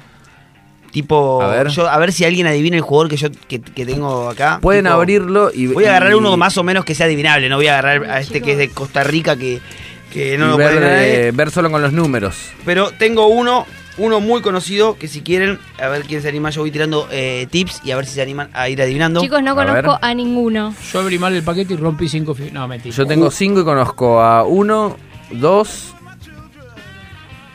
Tipo, 0.91 1.41
A 1.43 1.49
ver. 1.49 1.69
yo- 1.69 1.89
a 1.89 1.97
ver 1.99 2.13
si 2.13 2.25
alguien 2.25 2.47
adivina 2.47 2.77
el 2.77 2.83
jugador 2.83 3.09
que 3.09 3.17
yo 3.17 3.29
que, 3.49 3.61
que 3.61 3.87
tengo 3.87 4.29
acá. 4.29 4.59
Pueden 4.61 4.85
Tipo, 4.87 4.95
abrirlo 4.95 5.51
y. 5.55 5.67
Voy 5.69 5.85
a 5.85 5.91
agarrar 5.91 6.13
y- 6.13 6.15
uno 6.17 6.37
más 6.37 6.59
o 6.59 6.65
menos 6.65 6.85
que 6.85 6.95
sea 6.95 7.07
adivinable, 7.07 7.49
no 7.49 7.57
voy 7.57 7.69
a 7.69 7.79
agarrar 7.79 8.11
a 8.11 8.21
este 8.21 8.41
que 8.43 8.53
es 8.53 8.59
de 8.59 8.71
Costa 8.71 9.05
Rica 9.05 9.37
que, 9.37 9.61
que 10.13 10.37
no 10.37 10.49
lo 10.49 10.57
ver, 10.57 10.73
puede 10.79 11.29
eh, 11.29 11.33
ver 11.33 11.51
solo 11.51 11.71
con 11.71 11.81
los 11.81 11.93
números. 11.93 12.35
Pero 12.65 12.91
tengo 12.99 13.29
uno, 13.29 13.67
uno 13.99 14.19
muy 14.21 14.41
conocido 14.43 14.97
que 14.99 15.07
si 15.07 15.21
quieren, 15.21 15.61
a 15.81 15.87
ver 15.89 16.03
quién 16.03 16.23
se 16.23 16.29
anima, 16.29 16.51
yo 16.51 16.63
voy 16.63 16.73
tirando 16.73 17.07
eh, 17.13 17.47
tips 17.51 17.83
y 17.85 17.93
a 17.93 17.97
ver 17.97 18.07
si 18.07 18.15
se 18.15 18.23
animan 18.23 18.51
a 18.53 18.69
ir 18.69 18.83
adivinando. 18.83 19.21
Chicos, 19.21 19.43
no 19.45 19.53
A 19.53 19.65
ver. 19.65 19.85
conozco 19.85 19.99
a 20.03 20.13
ninguno. 20.15 20.75
Yo 20.93 20.99
abrí 21.01 21.21
mal 21.21 21.33
el 21.37 21.45
paquete 21.45 21.75
y 21.75 21.77
rompí 21.77 22.09
cinco 22.09 22.35
figuras. 22.35 22.55
No, 22.55 22.67
mentira. 22.67 22.97
Yo 22.97 23.07
tengo 23.07 23.31
cinco 23.31 23.61
y 23.61 23.65
conozco 23.65 24.21
a 24.21 24.43
uno, 24.43 24.97
dos 25.31 25.95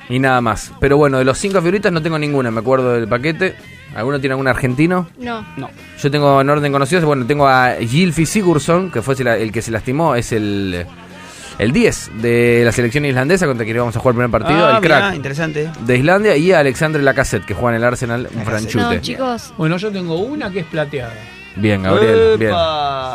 y 0.09 0.19
nada 0.19 0.41
más. 0.41 0.71
Pero 0.79 0.97
bueno, 0.97 1.17
de 1.17 1.25
los 1.25 1.37
cinco 1.37 1.59
figuritas 1.61 1.91
no 1.91 2.01
tengo 2.01 2.17
ninguna, 2.19 2.51
me 2.51 2.59
acuerdo 2.59 2.93
del 2.93 3.07
paquete. 3.07 3.55
¿Alguno 3.95 4.19
tiene 4.19 4.33
algún 4.33 4.47
argentino? 4.47 5.07
No. 5.19 5.45
No. 5.55 5.69
Yo 6.01 6.11
tengo 6.11 6.41
en 6.41 6.49
orden 6.49 6.71
conocidos, 6.71 7.05
bueno, 7.05 7.25
tengo 7.25 7.47
a 7.47 7.75
Gilfi 7.79 8.25
Sigurdsson, 8.25 8.91
que 8.91 9.01
fue 9.01 9.15
el 9.15 9.51
que 9.53 9.61
se 9.61 9.71
lastimó, 9.71 10.15
es 10.15 10.33
el, 10.33 10.85
el 11.59 11.71
10 11.71 12.11
de 12.21 12.63
la 12.65 12.73
selección 12.73 13.05
islandesa 13.05 13.45
contra 13.47 13.63
quien 13.63 13.77
vamos 13.77 13.95
a 13.95 13.99
jugar 13.99 14.13
el 14.13 14.17
primer 14.17 14.31
partido, 14.31 14.65
Ah, 14.65 14.71
el 14.77 14.81
crack 14.83 15.03
mirá, 15.05 15.15
interesante. 15.15 15.71
de 15.79 15.97
Islandia, 15.97 16.35
y 16.35 16.51
a 16.51 16.59
Alexandre 16.59 17.01
Lacazette, 17.03 17.45
que 17.45 17.53
juega 17.53 17.69
en 17.77 17.81
el 17.81 17.87
Arsenal, 17.87 18.27
un 18.35 18.43
franchute. 18.43 18.83
No, 18.83 18.99
chicos. 18.99 19.53
Bueno, 19.57 19.77
yo 19.77 19.89
tengo 19.91 20.17
una 20.17 20.51
que 20.51 20.59
es 20.59 20.65
plateada. 20.65 21.13
Bien, 21.57 21.81
Gabriel, 21.83 22.37
bien. 22.37 22.51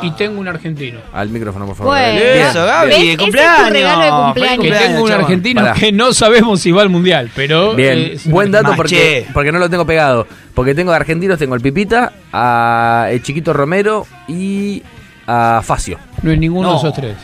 Y 0.03 0.11
tengo 0.13 0.41
un 0.41 0.49
argentino. 0.49 1.01
Al 1.13 1.29
micrófono, 1.29 1.67
por 1.67 1.77
favor. 1.77 1.93
Bueno. 1.93 2.07
Gabriel. 2.21 2.37
Eso. 2.49 2.67
Ese 2.87 3.11
es 3.13 3.17
tu 3.19 3.23
cumpleaños. 3.25 3.71
regalo 3.71 4.03
de 4.05 4.11
cumpleaños. 4.25 4.65
Que 4.65 4.73
tengo 4.73 5.03
un 5.05 5.13
argentino 5.13 5.61
Pará. 5.61 5.75
que 5.75 5.93
no 5.93 6.13
sabemos 6.15 6.61
si 6.61 6.73
va 6.73 6.83
al 6.83 6.89
mundial, 6.89 7.31
pero. 7.35 7.75
Bien, 7.75 7.99
eh, 7.99 8.13
es 8.15 8.27
buen 8.31 8.51
dato 8.51 8.69
Maché. 8.71 8.77
porque, 8.77 9.27
porque 9.35 9.53
no 9.53 9.59
lo 9.59 9.69
tengo 9.69 9.85
pegado. 9.85 10.27
Porque 10.55 10.75
tengo 10.75 10.91
de 10.91 10.97
argentinos, 10.97 11.39
tengo 11.39 11.55
el 11.55 11.61
Pipita, 11.61 12.13
a 12.33 13.09
el 13.11 13.23
Chiquito 13.23 13.53
Romero 13.53 14.07
y 14.27 14.83
a 15.27 15.61
Facio. 15.63 15.99
No 16.23 16.31
es 16.33 16.39
ninguno 16.39 16.69
No. 16.69 16.73
de 16.75 16.79
esos 16.79 16.95
tres. 16.95 17.17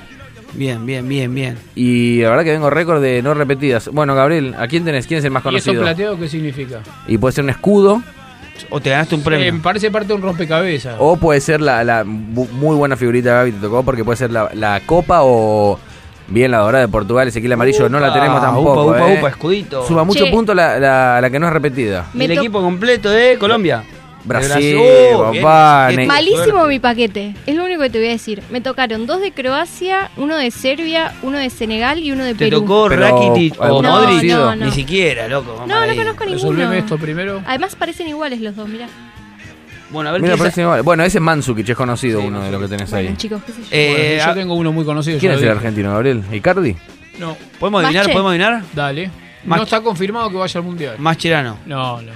Bien, 0.52 0.84
bien, 0.86 1.06
bien, 1.08 1.34
bien. 1.34 1.58
Y 1.74 2.20
la 2.22 2.30
verdad 2.30 2.44
que 2.44 2.52
vengo 2.52 2.70
récord 2.70 3.02
de 3.02 3.20
no 3.22 3.34
repetidas. 3.34 3.88
Bueno, 3.88 4.14
Gabriel, 4.14 4.54
¿a 4.58 4.66
quién 4.68 4.84
tenés? 4.84 5.06
¿Quién 5.06 5.18
es 5.18 5.24
el 5.24 5.30
más 5.30 5.40
¿Y 5.44 5.48
eso 5.48 5.50
conocido? 5.66 5.82
plateado 5.82 6.18
qué 6.18 6.28
significa? 6.28 6.80
Y 7.08 7.18
puede 7.18 7.32
ser 7.32 7.44
un 7.44 7.50
escudo. 7.50 8.02
O 8.70 8.80
te 8.80 8.90
ganaste 8.90 9.14
un 9.14 9.22
premio. 9.22 9.46
Eh, 9.46 9.52
me 9.52 9.60
parece 9.60 9.90
parte 9.90 10.08
de 10.08 10.14
un 10.14 10.22
rompecabezas. 10.22 10.96
O 10.98 11.16
puede 11.16 11.40
ser 11.40 11.60
la, 11.60 11.84
la 11.84 12.04
muy 12.04 12.76
buena 12.76 12.96
figurita 12.96 13.30
Gaby 13.34 13.52
te 13.52 13.58
tocó 13.60 13.82
porque 13.82 14.04
puede 14.04 14.16
ser 14.16 14.30
la, 14.30 14.50
la 14.54 14.80
copa 14.86 15.20
o 15.22 15.78
bien 16.28 16.50
la 16.50 16.58
dorada 16.58 16.84
de 16.86 16.90
Portugal, 16.90 17.28
Ezequiel 17.28 17.52
Amarillo, 17.52 17.88
no 17.88 18.00
la 18.00 18.12
tenemos 18.12 18.40
tampoco. 18.40 18.84
upa, 18.86 18.96
upa, 18.96 19.12
eh. 19.12 19.18
upa, 19.18 19.28
escudito. 19.28 19.86
Suma 19.86 20.02
mucho 20.04 20.24
Che. 20.24 20.30
punto 20.30 20.54
la, 20.54 20.78
la, 20.78 21.20
la 21.20 21.30
que 21.30 21.38
no 21.38 21.46
es 21.46 21.52
repetida. 21.52 22.06
Y 22.14 22.22
el 22.22 22.28
Me 22.28 22.34
to- 22.34 22.40
equipo 22.40 22.60
completo 22.60 23.10
de 23.10 23.38
Colombia. 23.38 23.84
Brasil, 24.26 24.76
Oh, 25.14 25.32
papá, 25.32 25.88
bien, 25.88 26.06
Malísimo 26.08 26.44
suerte. 26.44 26.68
mi 26.68 26.78
paquete, 26.80 27.34
es 27.46 27.54
lo 27.54 27.64
único 27.64 27.82
que 27.82 27.90
te 27.90 27.98
voy 27.98 28.08
a 28.08 28.10
decir. 28.10 28.42
Me 28.50 28.60
tocaron 28.60 29.06
dos 29.06 29.20
de 29.20 29.32
Croacia, 29.32 30.10
uno 30.16 30.36
de 30.36 30.50
Serbia, 30.50 31.14
uno 31.22 31.38
de 31.38 31.48
Senegal 31.50 31.98
y 32.00 32.10
uno 32.12 32.24
de 32.24 32.34
Te 32.34 32.46
Perú. 32.46 32.60
tocó 32.60 32.86
Pero, 32.88 33.02
Rakitic 33.02 33.60
o 33.60 33.64
¿algún 33.64 33.82
No, 33.82 34.00
Modric. 34.00 34.30
no, 34.30 34.56
no. 34.56 34.64
Ni 34.66 34.72
siquiera, 34.72 35.28
loco. 35.28 35.64
No, 35.66 35.86
no 35.86 35.94
conozco 35.94 36.24
ninguno. 36.24 36.32
Resolveme 36.34 36.78
esto 36.78 36.98
primero. 36.98 37.42
Además 37.46 37.76
parecen 37.76 38.08
iguales 38.08 38.40
los 38.40 38.56
dos, 38.56 38.68
mirá. 38.68 38.88
Bueno, 39.90 40.10
a 40.10 40.12
ver 40.12 40.20
Mira, 40.22 40.36
parece 40.36 40.62
igual. 40.62 40.82
Bueno, 40.82 41.04
ese 41.04 41.18
es 41.18 41.22
Mansukic, 41.22 41.68
es 41.68 41.76
conocido 41.76 42.20
Sí, 42.20 42.26
uno 42.26 42.42
de 42.42 42.50
los 42.50 42.60
que 42.62 42.68
tenés 42.68 42.90
Bueno, 42.90 43.08
ahí. 43.10 43.16
chicos, 43.16 43.40
qué 43.46 43.52
sé 43.52 43.58
yo. 43.60 43.66
Eh, 43.70 44.14
Bueno, 44.18 44.26
yo 44.32 44.34
tengo 44.40 44.54
uno 44.54 44.72
muy 44.72 44.84
conocido. 44.84 45.18
¿Quién 45.20 45.32
es 45.32 45.42
el 45.42 45.48
argentino, 45.50 45.92
Gabriel? 45.92 46.24
¿Icardi? 46.32 46.74
No, 47.18 47.28
No, 47.28 47.36
¿Podemos 47.60 47.84
adivinar? 47.84 48.04
Mache. 48.04 48.12
¿Podemos 48.12 48.30
adivinar? 48.30 48.62
dale. 48.74 49.10
No 49.44 49.62
está 49.62 49.80
confirmado 49.80 50.28
que 50.28 50.36
vaya 50.38 50.58
al 50.58 50.64
mundial. 50.66 50.96
Mascherano. 50.98 51.58
No, 51.66 52.02
no, 52.02 52.10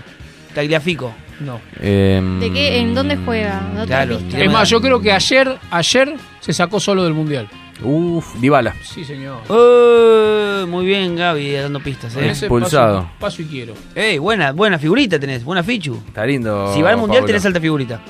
Tagliafico. 0.53 1.15
No. 1.41 1.61
Em, 1.81 2.41
¿De 2.41 2.53
qué? 2.53 2.79
¿En 2.79 2.95
dónde 2.95 3.17
juega? 3.17 3.61
¿De 3.75 3.81
otra 3.83 4.07
Claro, 4.07 4.19
Es 4.33 4.51
más, 4.53 4.69
yo 4.69 4.81
creo 4.81 5.01
que 5.01 5.13
ayer, 5.13 5.59
ayer 5.71 6.15
se 6.41 6.53
sacó 6.53 6.79
solo 6.81 7.05
del 7.05 7.15
mundial. 7.15 7.49
Uf, 7.83 8.35
Dybala. 8.41 8.75
Sí, 8.83 9.05
señor. 9.05 9.41
Oh, 9.49 10.67
muy 10.67 10.85
bien, 10.85 11.17
Gaby, 11.17 11.53
dando 11.53 11.81
pistas, 11.81 12.15
eh. 12.17 12.29
expulsado. 12.29 13.05
Paso, 13.05 13.11
paso 13.19 13.43
y 13.43 13.47
quiero. 13.47 13.73
Ey, 13.95 14.19
buena, 14.19 14.53
buena 14.53 14.79
figurita 14.79 15.19
tenés, 15.19 15.43
buena 15.45 15.63
fichu. 15.63 15.99
Está 16.07 16.27
lindo. 16.27 16.73
si 16.75 16.83
va 16.83 16.91
al 16.91 16.99
mundial 16.99 17.21
Pablo. 17.23 17.27
tenés 17.29 17.47
alta 17.47 17.61
figurita. 17.61 18.01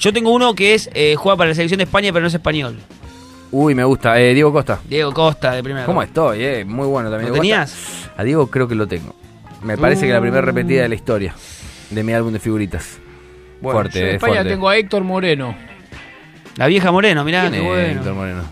Yo 0.00 0.12
tengo 0.12 0.30
uno 0.32 0.54
que 0.54 0.74
es 0.74 0.90
eh, 0.92 1.14
juega 1.16 1.36
para 1.36 1.48
la 1.50 1.54
selección 1.54 1.78
de 1.78 1.84
España, 1.84 2.12
pero 2.12 2.22
no 2.22 2.28
es 2.28 2.34
español. 2.34 2.76
Uy, 3.52 3.76
me 3.76 3.84
gusta. 3.84 4.20
Eh, 4.20 4.34
Diego 4.34 4.52
Costa. 4.52 4.80
Diego 4.88 5.12
Costa, 5.12 5.52
de 5.52 5.62
primera. 5.62 5.86
¿Cómo 5.86 6.02
estoy? 6.02 6.42
Eh? 6.42 6.64
Muy 6.64 6.86
bueno 6.88 7.08
también. 7.08 7.30
¿Lo 7.30 7.36
tenías? 7.36 7.70
Costa. 7.72 8.20
A 8.20 8.24
Diego 8.24 8.48
creo 8.48 8.66
que 8.66 8.74
lo 8.74 8.88
tengo. 8.88 9.14
Me 9.62 9.78
parece 9.78 10.06
que 10.06 10.12
la 10.12 10.20
primera 10.20 10.42
Uh. 10.42 10.46
repetida 10.46 10.82
de 10.82 10.88
la 10.88 10.94
historia 10.96 11.34
de 11.90 12.02
mi 12.02 12.12
álbum 12.12 12.32
de 12.32 12.38
figuritas. 12.38 12.98
Bueno, 13.60 13.78
fuerte, 13.80 14.00
Yo 14.00 14.06
en 14.06 14.14
España 14.16 14.34
fuerte. 14.34 14.50
tengo 14.50 14.68
a 14.68 14.76
Héctor 14.76 15.04
Moreno, 15.04 15.56
La 16.56 16.66
vieja 16.66 16.90
Moreno, 16.92 17.24
mirá, 17.24 17.42
¿Quién 17.42 17.52
qué 17.52 17.58
es 17.60 17.64
bueno. 17.64 18.00
Héctor 18.00 18.14
Moreno? 18.14 18.42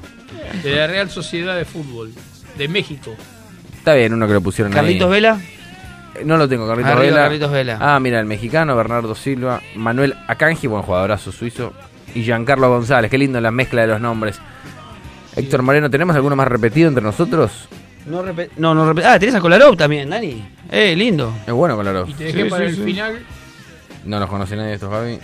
de 0.63 0.77
la 0.77 0.87
Real 0.87 1.11
Sociedad 1.11 1.57
de 1.57 1.65
Fútbol, 1.65 2.13
de 2.57 2.69
México. 2.69 3.15
Está 3.77 3.95
bien, 3.95 4.15
uno 4.15 4.27
que 4.27 4.33
lo 4.35 4.41
pusieron 4.41 4.73
Carlitos 4.73 5.07
ahí. 5.07 5.11
Vela. 5.13 5.39
Eh, 6.15 6.23
No 6.25 6.37
lo 6.37 6.49
tengo, 6.49 6.67
Carlitos 6.67 6.93
Arriba, 6.93 7.05
Vela. 7.07 7.23
Carlitos 7.25 7.51
Vela. 7.53 7.79
Ah, 7.81 8.01
mira, 8.01 8.21
el 8.21 8.27
mexicano, 8.27 8.77
Bernardo 8.77 9.15
Silva, 9.15 9.61
Manuel 9.75 10.15
Akanji, 10.29 10.67
buen 10.69 10.83
jugadorazo 10.83 11.33
suizo, 11.33 11.73
y 12.15 12.23
Giancarlo 12.23 12.69
González. 12.71 13.11
Qué 13.11 13.19
lindo 13.19 13.41
la 13.41 13.51
mezcla 13.51 13.83
de 13.83 13.89
los 13.89 14.01
nombres. 14.01 14.41
Héctor 15.37 15.63
Moreno, 15.63 15.91
¿tenemos 15.91 16.15
alguno 16.15 16.37
más 16.37 16.47
repetido 16.49 16.89
entre 16.89 17.03
nosotros? 17.03 17.69
No, 18.07 18.23
no, 18.75 18.93
no 18.93 19.03
Ah, 19.05 19.19
tenés 19.19 19.35
a 19.35 19.41
Kolarov 19.41 19.77
también, 19.77 20.11
Dani. 20.11 20.45
Eh, 20.71 20.95
lindo. 20.97 21.33
Es 21.47 21.53
bueno, 21.53 21.75
Colorado. 21.77 22.07
Y 22.09 22.13
te 22.15 22.25
dejé 22.25 22.45
Sí, 22.45 22.51
para 22.51 22.65
sí, 22.65 22.71
el 22.71 22.77
sí. 22.77 22.83
final. 22.85 23.19
No 24.05 24.21
los 24.21 24.29
conoce 24.29 24.57
nadie 24.57 24.75
estos, 24.75 24.91
Javi. 24.91 25.19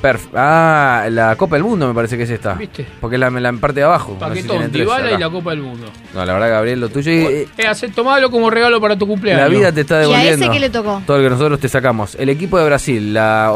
Perf 0.00 0.26
ah, 0.34 1.06
la 1.10 1.36
Copa 1.36 1.54
del 1.54 1.62
Mundo 1.62 1.86
me 1.86 1.94
parece 1.94 2.16
que 2.16 2.24
es 2.24 2.30
esta. 2.30 2.54
¿Viste? 2.54 2.84
Porque 3.00 3.14
es 3.16 3.20
la, 3.20 3.30
la 3.30 3.48
en 3.50 3.60
parte 3.60 3.78
de 3.80 3.84
abajo. 3.84 4.16
No 4.20 4.28
sé 4.34 4.42
si 4.42 4.48
Paquetón, 4.48 4.72
Dybala 4.72 5.06
acá. 5.06 5.14
y 5.16 5.20
la 5.20 5.30
Copa 5.30 5.50
del 5.50 5.60
Mundo. 5.60 5.86
No, 6.12 6.24
la 6.24 6.32
verdad, 6.32 6.48
Gabriel, 6.50 6.80
lo 6.80 6.88
tuyo. 6.88 7.12
y- 7.12 7.16
Eh, 7.56 7.66
hace, 7.68 7.88
tomalo 7.88 8.28
como 8.30 8.50
regalo 8.50 8.80
para 8.80 8.96
tu 8.96 9.06
cumpleaños. 9.06 9.42
la 9.42 9.48
vida 9.48 9.70
te 9.70 9.82
está 9.82 9.94
¿Y 9.94 9.98
a 9.98 10.00
devolviendo. 10.00 10.44
ese 10.46 10.52
qué 10.54 10.58
le 10.60 10.70
tocó? 10.70 11.02
Todo 11.06 11.18
lo 11.18 11.22
que 11.24 11.30
nosotros 11.30 11.60
te 11.60 11.68
sacamos. 11.68 12.16
El 12.16 12.30
equipo 12.30 12.58
de 12.58 12.64
Brasil, 12.64 13.14
la- 13.14 13.52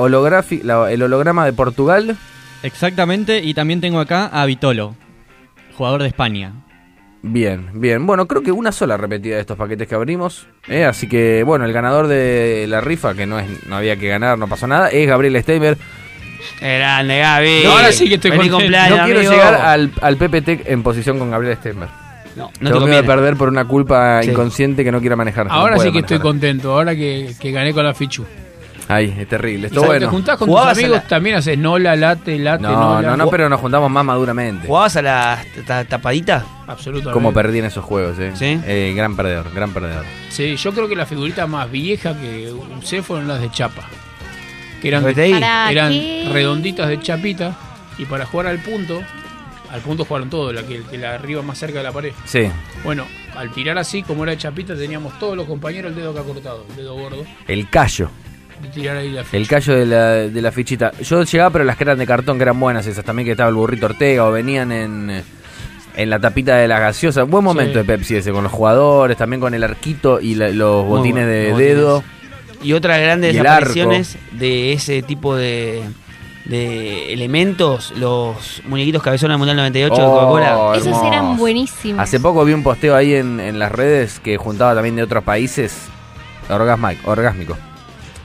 el 0.91 1.03
holograma 1.03 1.45
de 1.45 1.53
Portugal. 1.53 2.17
Exactamente, 2.63 3.43
y 3.43 3.53
también 3.55 3.81
tengo 3.81 3.99
acá 3.99 4.27
a 4.27 4.45
Vitolo, 4.47 4.95
jugador 5.77 6.03
de 6.03 6.09
España. 6.09 6.53
Bien, 7.29 7.71
bien. 7.75 8.07
Bueno, 8.07 8.27
creo 8.27 8.43
que 8.43 8.53
una 8.53 8.71
sola 8.73 8.97
repetida 8.97 9.35
de 9.35 9.41
estos 9.41 9.57
paquetes 9.57 9.89
que 9.89 9.95
abrimos. 9.95 10.47
¿eh? 10.69 10.85
Así 10.85 11.09
que, 11.09 11.43
bueno, 11.43 11.65
el 11.65 11.73
ganador 11.73 12.07
de 12.07 12.67
la 12.69 12.81
rifa, 12.81 13.15
que 13.15 13.27
no 13.27 13.39
es 13.39 13.47
no 13.67 13.77
había 13.77 13.97
que 13.97 14.09
ganar, 14.09 14.39
no 14.39 14.47
pasó 14.49 14.67
nada, 14.67 14.89
es 14.91 15.07
Gabriel 15.09 15.41
Steimer. 15.43 15.77
Grande, 16.61 17.19
Gaby. 17.19 17.63
No, 17.65 17.71
ahora 17.73 17.93
sí 17.93 18.09
que 18.09 18.15
estoy 18.15 18.31
contento. 18.31 18.59
cumpleaños, 18.59 18.99
No 18.99 19.05
quiero 19.05 19.19
amigo. 19.21 19.33
llegar 19.33 19.55
al, 19.55 19.91
al 20.01 20.17
PPT 20.17 20.67
en 20.71 20.83
posición 20.83 21.19
con 21.19 21.31
Gabriel 21.31 21.57
Steimer. 21.57 21.89
No, 22.37 22.45
no 22.45 22.49
te 22.51 22.59
Tengo 22.59 22.69
miedo 22.69 22.81
conviene. 22.81 23.03
de 23.03 23.09
perder 23.09 23.37
por 23.37 23.49
una 23.49 23.65
culpa 23.65 24.23
Sí. 24.23 24.31
inconsciente 24.31 24.85
que 24.85 24.93
no 24.93 25.01
quiera 25.01 25.17
manejar. 25.17 25.47
Ahora 25.51 25.79
sí 25.79 25.91
que 25.91 26.01
estoy 26.01 26.19
contento, 26.21 26.73
ahora 26.73 26.95
que, 26.95 27.35
que 27.41 27.51
gané 27.51 27.73
con 27.73 27.85
la 27.85 27.95
Fichu. 27.95 28.25
Ay, 28.89 29.15
es 29.19 29.29
terrible. 29.29 29.67
Esto 29.67 29.83
bueno. 29.83 30.07
Te 30.07 30.11
juntás 30.11 30.37
con 30.39 30.49
tus 30.49 30.59
amigos, 30.61 30.91
la- 30.99 31.09
también 31.09 31.37
haces 31.37 31.59
nola, 31.59 31.97
late, 31.97 32.39
late, 32.39 32.63
No, 32.63 32.71
nola. 32.71 33.09
no, 33.11 33.17
no, 33.17 33.29
pero 33.31 33.49
nos 33.49 33.61
juntamos 33.61 33.91
más 33.91 34.05
maduramente. 34.05 34.67
¿Jugabas 34.69 34.97
a 34.97 35.03
la 35.03 35.45
ta- 35.67 35.85
tapadita? 35.85 36.45
Absolutamente. 36.69 37.13
Como 37.13 37.33
perdí 37.33 37.59
en 37.59 37.65
esos 37.67 37.85
juegos, 37.85 38.19
eh. 38.19 38.33
Sí. 38.35 38.61
Eh, 38.65 38.93
gran 38.97 39.17
perdedor, 39.17 39.53
gran 39.53 39.73
perdedor. 39.73 40.05
Sí, 40.31 40.57
yo 40.57 40.73
creo 40.73 40.89
que 40.89 40.95
la 40.97 41.07
figurita 41.07 41.47
más 41.47 41.71
vieja 41.71 42.15
que 42.21 42.53
usé 42.79 43.03
fueron 43.03 43.27
las 43.29 43.41
de 43.41 43.51
chapa. 43.51 43.83
Que 44.81 44.89
eran. 44.89 45.03
¿Para 45.03 45.71
eran 45.73 45.91
qué? 45.93 46.29
redonditas 46.33 46.89
de 46.89 47.01
chapita. 47.01 47.57
Y 47.99 48.05
para 48.05 48.27
jugar 48.27 48.47
al 48.49 48.59
punto, 48.59 49.01
al 49.73 49.81
punto 49.81 50.05
jugaron 50.05 50.29
todo, 50.29 50.53
la 50.53 50.63
que, 50.63 50.83
que 50.83 50.99
la 50.99 51.15
arriba 51.15 51.41
más 51.43 51.59
cerca 51.59 51.79
de 51.79 51.85
la 51.85 51.93
pared. 51.93 52.13
Sí. 52.27 52.43
Bueno, 52.85 53.05
al 53.35 53.51
tirar 53.53 53.79
así, 53.79 54.03
como 54.03 54.23
era 54.25 54.33
de 54.33 54.39
chapita, 54.39 54.77
teníamos 54.77 55.19
todos 55.19 55.35
los 55.37 55.47
compañeros 55.47 55.91
el 55.93 55.97
dedo 55.97 56.11
acá 56.11 56.23
cortado, 56.23 56.67
el 56.71 56.77
dedo 56.77 56.95
gordo, 56.95 57.25
El 57.49 57.69
callo. 57.71 58.11
De 58.63 58.69
tirar 58.69 58.97
ahí 58.97 59.11
la 59.11 59.25
ficha. 59.25 59.37
El 59.37 59.49
callo 59.49 59.75
de 59.75 59.87
la, 59.87 60.11
de 60.13 60.43
la 60.43 60.53
fichita. 60.53 60.93
Yo 61.01 61.23
llegaba, 61.23 61.51
pero 61.51 61.65
las 61.65 61.77
que 61.77 61.85
eran 61.85 61.99
de 61.99 62.07
cartón, 62.07 62.37
que 62.39 62.43
eran 62.43 62.59
buenas 62.59 62.87
esas. 62.87 63.05
También 63.05 63.25
que 63.27 63.33
estaba 63.33 63.49
el 63.49 63.55
burrito 63.55 63.87
Ortega 63.87 64.25
o 64.25 64.33
venían 64.33 64.73
en, 64.73 65.23
en 65.97 66.11
la 66.11 66.19
tapita 66.19 66.57
de 66.57 66.69
las 66.69 66.81
gaseosas. 66.81 67.29
Buen 67.29 67.45
momento 67.45 67.73
Sí. 67.73 67.79
de 67.79 67.85
Pepsi 67.85 68.17
ese, 68.17 68.33
con 68.33 68.43
los 68.45 68.53
jugadores, 68.53 69.17
también 69.17 69.41
con 69.41 69.55
el 69.55 69.63
arquito 69.65 70.21
y 70.21 70.35
la- 70.35 70.49
los 70.51 70.85
botines 70.87 71.25
bueno, 71.25 71.29
de 71.31 71.49
los 71.51 71.59
dedo. 71.59 71.95
botines. 71.97 72.17
Y 72.63 72.73
otras 72.73 73.01
grandes 73.01 73.35
Y 73.35 73.39
apariciones 73.39 74.17
de 74.33 74.73
ese 74.73 75.03
tipo 75.03 75.37
de, 75.37 75.83
de 76.47 77.13
elementos, 77.13 77.93
los 77.97 78.63
muñequitos 78.67 79.03
cabezones 79.03 79.33
del 79.35 79.39
Mundial 79.39 79.57
98 79.59 79.95
de 79.95 80.03
Oh, 80.03 80.13
Coca-Cola. 80.13 80.73
Esos 80.77 81.03
eran 81.05 81.37
buenísimos. 81.37 82.01
Hace 82.01 82.19
poco 82.19 82.45
vi 82.45 82.55
un 82.55 82.63
posteo 82.63 82.97
ahí 82.97 83.15
en, 83.15 83.41
en 83.41 83.59
las 83.59 83.71
redes 83.71 84.19
que 84.21 84.37
juntaba 84.39 84.75
también 84.75 84.97
de 84.97 85.03
otros 85.03 85.23
países. 85.23 85.77
Orgasmic, 86.49 87.07
orgásmico. 87.07 87.57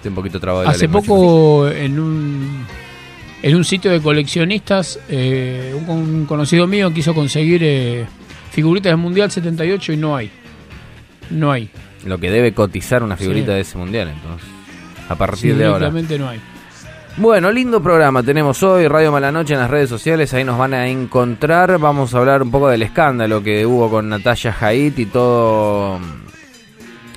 Estoy 0.01 0.09
un 0.09 0.15
poquito 0.15 0.39
trabado 0.39 0.67
Hace 0.67 0.89
poco 0.89 1.67
en 1.67 1.99
un 1.99 2.65
en 3.43 3.55
un 3.55 3.63
sitio 3.63 3.91
de 3.91 3.99
coleccionistas, 4.01 4.99
eh, 5.09 5.75
un, 5.75 5.89
un 5.89 6.25
conocido 6.25 6.67
mío 6.67 6.91
quiso 6.93 7.13
conseguir 7.15 7.61
eh, 7.63 8.05
figuritas 8.51 8.91
del 8.91 8.97
Mundial 8.97 9.31
78 9.31 9.93
y 9.93 9.97
no 9.97 10.15
hay. 10.15 10.31
No 11.31 11.51
hay. 11.51 11.69
Lo 12.05 12.17
que 12.19 12.29
debe 12.31 12.53
cotizar 12.53 13.01
una 13.03 13.15
figurita 13.17 13.47
Sí. 13.51 13.53
de 13.53 13.59
ese 13.61 13.77
mundial, 13.77 14.09
entonces. 14.09 14.47
A 15.07 15.13
Sí, 15.13 15.19
partir 15.19 15.55
de 15.55 15.65
ahora. 15.65 15.89
no 15.91 16.29
hay. 16.29 16.39
Bueno, 17.17 17.51
lindo 17.51 17.81
programa 17.83 18.23
tenemos 18.23 18.61
hoy, 18.63 18.87
Radio 18.87 19.11
Malanoche 19.11 19.53
en 19.53 19.59
las 19.59 19.69
redes 19.69 19.89
sociales, 19.89 20.33
ahí 20.33 20.43
nos 20.43 20.57
van 20.57 20.73
a 20.73 20.87
encontrar. 20.87 21.77
Vamos 21.77 22.13
a 22.13 22.19
hablar 22.19 22.41
un 22.41 22.49
poco 22.51 22.69
del 22.69 22.81
escándalo 22.83 23.43
que 23.43 23.65
hubo 23.65 23.89
con 23.89 24.07
Natalia 24.09 24.55
Haidt 24.59 24.97
y 24.99 25.05
todo 25.07 25.99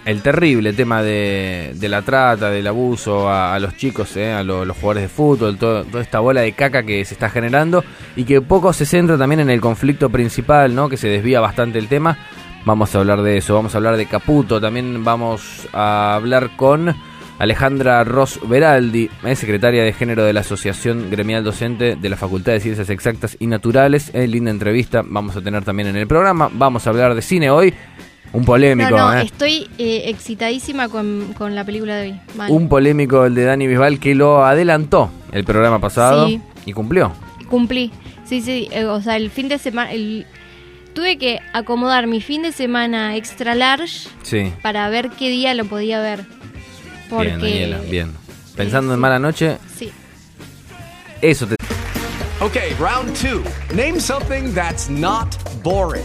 el 0.05 0.21
terrible 0.23 0.73
tema 0.75 1.03
de, 1.03 1.73
de 1.75 1.89
la 1.89 2.03
trata, 2.03 2.51
del 2.51 2.67
abuso 2.67 3.29
a, 3.29 3.55
a 3.55 3.59
los 3.59 3.77
chicos, 3.77 4.17
eh, 4.17 4.33
a 4.33 4.43
lo- 4.43 4.65
los 4.65 4.77
jugadores 4.77 5.05
de 5.05 5.09
fútbol, 5.09 5.57
todo- 5.57 5.85
toda 5.85 6.03
esta 6.03 6.21
bola 6.21 6.43
de 6.43 6.53
caca 6.53 6.83
que 6.83 7.05
se 7.05 7.15
está 7.15 7.31
generando 7.31 7.83
y 8.17 8.25
que 8.25 8.41
poco 8.43 8.73
se 8.73 8.85
centra 8.87 9.17
también 9.17 9.41
en 9.41 9.51
el 9.51 9.61
conflicto 9.61 10.11
principal, 10.11 10.75
¿no? 10.75 10.89
que 10.89 10.97
se 10.97 11.09
desvía 11.09 11.41
bastante 11.41 11.79
el 11.79 11.89
tema. 11.89 12.19
Vamos 12.67 12.95
a 12.95 12.99
hablar 12.99 13.23
de 13.23 13.37
eso, 13.39 13.55
vamos 13.55 13.75
a 13.75 13.79
hablar 13.79 13.97
de 13.97 14.07
Caputo, 14.07 14.61
también 14.61 15.05
vamos 15.05 15.69
a 15.73 16.15
hablar 16.15 16.51
con 16.57 16.95
Alejandra 17.39 18.05
Ross 18.05 18.41
Veraldi, 18.49 19.11
es 19.25 19.39
secretaria 19.39 19.83
de 19.85 19.93
género 19.93 20.25
de 20.25 20.33
la 20.33 20.41
Asociación 20.41 21.11
Gremial 21.11 21.45
Docente 21.45 21.97
de 21.97 22.09
la 22.09 22.17
Facultad 22.17 22.53
de 22.53 22.61
Ciencias 22.61 22.89
Exactas 22.91 23.37
y 23.41 23.49
Naturales. 23.49 24.11
Eh, 24.15 24.27
linda 24.29 24.51
entrevista, 24.51 25.03
vamos 25.05 25.37
a 25.37 25.43
tener 25.43 25.65
también 25.65 25.89
en 25.89 25.97
el 25.97 26.07
programa. 26.07 26.49
Vamos 26.53 26.87
a 26.87 26.91
hablar 26.91 27.15
de 27.15 27.23
cine 27.23 27.51
hoy, 27.51 27.75
un 28.35 28.45
polémico, 28.45 28.91
no, 28.91 29.13
no, 29.13 29.19
¿eh? 29.19 29.23
estoy 29.25 29.69
eh, 29.79 30.03
excitadísima 30.07 30.89
con, 30.89 31.33
con 31.39 31.55
la 31.55 31.65
película 31.65 31.97
de 31.97 32.11
hoy. 32.11 32.21
Mal. 32.37 32.51
un 32.51 32.69
polémico 32.69 33.25
el 33.25 33.35
de 33.35 33.45
Dani 33.45 33.67
Bisbal 33.67 33.99
que 34.01 34.15
lo 34.15 34.45
adelantó 34.45 35.11
el 35.33 35.45
programa 35.45 35.81
pasado 35.81 36.27
Sí. 36.29 36.41
y 36.67 36.73
cumplió. 36.73 37.13
Cumplí. 37.49 37.91
Sí, 38.25 38.41
sí, 38.43 38.69
eh, 38.73 38.85
o 38.85 39.01
sea, 39.01 39.17
el 39.17 39.31
fin 39.31 39.49
de 39.49 39.59
semana... 39.59 39.93
El... 39.93 40.27
Tuve 40.95 41.19
que 41.19 41.41
acomodar 41.53 42.07
mi 42.07 42.21
fin 42.21 42.43
de 42.43 42.53
semana 42.53 43.17
extra 43.17 43.55
large 43.55 44.09
Sí. 44.23 44.53
para 44.63 44.89
ver 44.89 45.11
qué 45.11 45.29
día 45.29 45.53
lo 45.55 45.65
podía 45.65 46.01
ver. 46.01 46.25
Porque... 47.11 47.29
Bien, 47.37 47.41
Daniela, 47.41 47.79
bien. 47.91 48.13
Pensando 48.57 48.95
en 48.95 49.01
mala 49.01 49.19
noche, 49.19 49.59
Sí. 49.77 49.91
eso 51.21 51.47
te... 51.47 51.57
Okay, 52.41 52.75
round 52.79 53.13
two. 53.17 53.43
Name 53.75 53.99
something 54.01 54.53
that's 54.55 54.89
not 54.91 55.37
boring. 55.63 56.05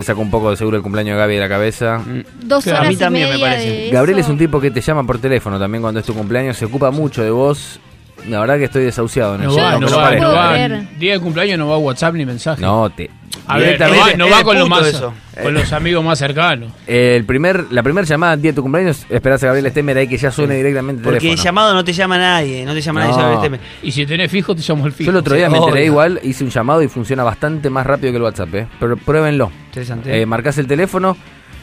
Saco 0.00 0.22
un 0.22 0.30
poco 0.30 0.50
de 0.50 0.56
seguro 0.56 0.78
el 0.78 0.82
cumpleaños 0.82 1.14
de 1.14 1.20
Gaby 1.20 1.34
de 1.34 1.40
la 1.40 1.48
cabeza. 1.48 2.02
Dos 2.42 2.66
horas 2.66 2.92
y 2.92 3.10
media 3.10 3.28
de 3.28 3.90
Gabriel 3.92 4.18
eso. 4.18 4.26
es 4.26 4.32
un 4.32 4.38
tipo 4.38 4.60
que 4.60 4.70
te 4.70 4.80
llama 4.80 5.04
por 5.04 5.18
teléfono 5.18 5.58
también 5.58 5.82
cuando 5.82 6.00
es 6.00 6.06
tu 6.06 6.14
cumpleaños, 6.14 6.56
se 6.56 6.64
ocupa 6.64 6.90
mucho 6.90 7.22
de 7.22 7.30
vos. 7.30 7.80
La 8.28 8.40
verdad 8.40 8.58
que 8.58 8.64
estoy 8.64 8.84
desahuciado 8.84 9.34
en 9.36 9.42
No 9.44 9.50
eso. 9.50 9.60
va, 9.60 9.72
no 9.78 9.80
no 9.88 9.96
va, 9.96 10.10
no 10.16 10.32
va. 10.32 10.56
Día 10.98 11.14
de 11.14 11.20
cumpleaños 11.20 11.58
no 11.58 11.68
va 11.68 11.78
WhatsApp 11.78 12.14
ni 12.14 12.24
mensaje. 12.26 12.60
No, 12.62 12.88
te. 12.90 13.10
A 13.46 13.58
ver, 13.58 13.80
no 13.80 13.86
va, 13.88 14.12
no 14.16 14.28
va 14.30 14.44
con, 14.44 14.58
los 14.58 14.68
puto 14.68 14.80
más, 14.80 14.86
eso. 14.88 15.12
con 15.42 15.54
los 15.54 15.72
amigos 15.72 16.04
más 16.04 16.18
cercanos. 16.18 16.72
El 16.86 17.24
primer, 17.24 17.66
la 17.70 17.82
primera 17.82 18.06
llamada 18.06 18.34
el 18.34 18.42
día 18.42 18.50
de 18.52 18.56
tu 18.56 18.62
cumpleaños, 18.62 19.06
esperás 19.08 19.42
a 19.42 19.46
Gabriel 19.46 19.70
Stemer 19.70 19.96
ahí 19.98 20.08
que 20.08 20.16
ya 20.18 20.30
suene 20.30 20.54
directamente 20.56 21.00
el 21.00 21.04
Porque 21.04 21.18
teléfono. 21.20 21.44
llamado 21.44 21.74
no 21.74 21.84
te 21.84 21.92
llama 21.92 22.18
nadie, 22.18 22.64
no 22.64 22.74
te 22.74 22.80
llama 22.80 23.00
nadie 23.00 23.12
No. 23.12 23.20
sobre 23.20 23.34
el 23.36 23.40
tema. 23.40 23.58
Y 23.82 23.90
si 23.92 24.06
tenés 24.06 24.30
fijo, 24.30 24.54
te 24.54 24.62
llamo 24.62 24.86
el 24.86 24.92
fijo. 24.92 25.06
Yo 25.06 25.10
el 25.12 25.16
otro 25.16 25.34
día 25.36 25.46
Sí, 25.46 25.52
me 25.52 25.58
enteré 25.58 25.84
igual, 25.84 26.20
hice 26.22 26.44
un 26.44 26.50
llamado 26.50 26.82
y 26.82 26.88
funciona 26.88 27.22
bastante 27.24 27.70
más 27.70 27.86
rápido 27.86 28.12
que 28.12 28.16
el 28.18 28.22
WhatsApp, 28.22 28.54
¿eh? 28.54 28.66
Pero 28.78 28.96
pruébenlo. 28.96 29.50
Interesante. 29.66 30.20
Eh, 30.22 30.26
marcás 30.26 30.58
el 30.58 30.66
teléfono, 30.66 31.16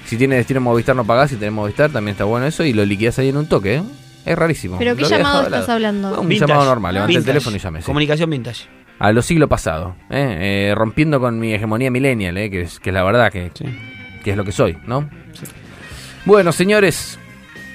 si 0.06 0.18
tiene 0.18 0.36
destino 0.38 0.60
Movistar 0.62 0.96
no 0.96 1.06
pagás, 1.06 1.30
si 1.30 1.36
tenés 1.36 1.54
Movistar 1.54 1.90
también 1.92 2.14
está 2.14 2.24
bueno 2.24 2.48
eso 2.48 2.64
y 2.64 2.74
lo 2.74 2.84
liquidás 2.86 3.20
ahí 3.20 3.30
en 3.30 3.38
un 3.38 3.48
toque, 3.48 3.76
¿eh? 3.76 3.84
Es 4.26 4.38
rarísimo. 4.38 4.78
¿Pero 4.78 4.96
qué 4.96 5.02
Lo 5.02 5.08
había 5.08 5.18
llamado 5.20 5.38
dejado 5.38 5.50
de 5.52 5.58
estás 5.58 5.68
lado. 5.68 5.74
hablando? 5.74 6.22
Un 6.22 6.28
Vintage. 6.30 6.50
llamado 6.52 6.70
normal, 6.70 6.94
levanté 6.96 7.14
el 7.14 7.18
Vintage. 7.20 7.34
teléfono 7.34 7.56
y 7.56 7.60
llamé. 7.60 7.80
sí. 7.82 7.86
Comunicación 7.86 8.30
vintage. 8.30 8.64
A 9.00 9.12
lo 9.12 9.22
siglo 9.22 9.48
pasado, 9.48 9.96
¿eh? 10.10 10.70
Eh, 10.72 10.76
rompiendo 10.76 11.20
con 11.20 11.40
mi 11.40 11.54
hegemonía 11.54 11.92
millennial, 11.92 12.38
¿eh? 12.38 12.50
que, 12.50 12.62
es, 12.62 12.80
que 12.80 12.90
es 12.90 12.94
la 12.94 13.04
verdad 13.04 13.32
que, 13.32 13.52
que 14.24 14.32
es 14.32 14.36
lo 14.38 14.44
que 14.44 14.52
soy, 14.52 14.76
¿no? 14.88 15.08
Bueno, 16.26 16.52
señores, 16.52 17.18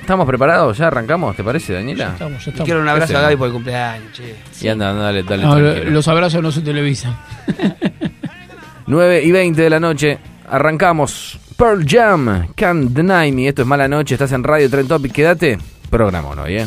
¿estamos 0.00 0.26
preparados? 0.26 0.76
¿Ya 0.78 0.88
arrancamos? 0.88 1.36
¿Te 1.36 1.44
parece, 1.44 1.72
Daniela? 1.74 2.08
Estamos, 2.14 2.44
ya 2.44 2.50
Y 2.50 2.50
estamos. 2.50 2.64
quiero 2.66 2.80
un 2.80 2.88
abrazo 2.88 3.12
¿Qué 3.12 3.18
a 3.18 3.20
Gaby 3.22 3.36
por 3.36 3.46
el 3.46 3.52
cumpleaños, 3.54 4.12
che. 4.12 4.34
Y 4.60 4.68
anda, 4.68 4.90
anda, 4.90 5.02
dale, 5.04 5.22
dale. 5.22 5.42
No, 5.44 5.54
tranquilo. 5.56 5.90
los 5.92 6.08
abrazos 6.08 6.42
no 6.42 6.50
se 6.52 6.60
televisan. 6.60 7.16
9 8.86 9.22
y 9.22 9.30
20 9.32 9.62
de 9.62 9.70
la 9.70 9.80
noche, 9.80 10.18
arrancamos 10.50 11.38
Pearl 11.56 11.84
Jam, 11.88 12.48
Can't 12.56 12.90
Deny 12.90 13.30
Me. 13.32 13.48
Esto 13.48 13.62
es 13.62 13.68
Mala 13.68 13.86
Noche, 13.88 14.16
estás 14.16 14.32
en 14.32 14.42
Radio 14.42 14.68
Trend 14.68 14.88
Topic, 14.88 15.12
quédate. 15.12 15.58
Programón 15.92 16.38
hoy, 16.38 16.56
¿eh? 16.56 16.66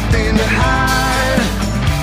Nothing 0.00 0.36
to 0.36 0.46
hide. 0.46 1.40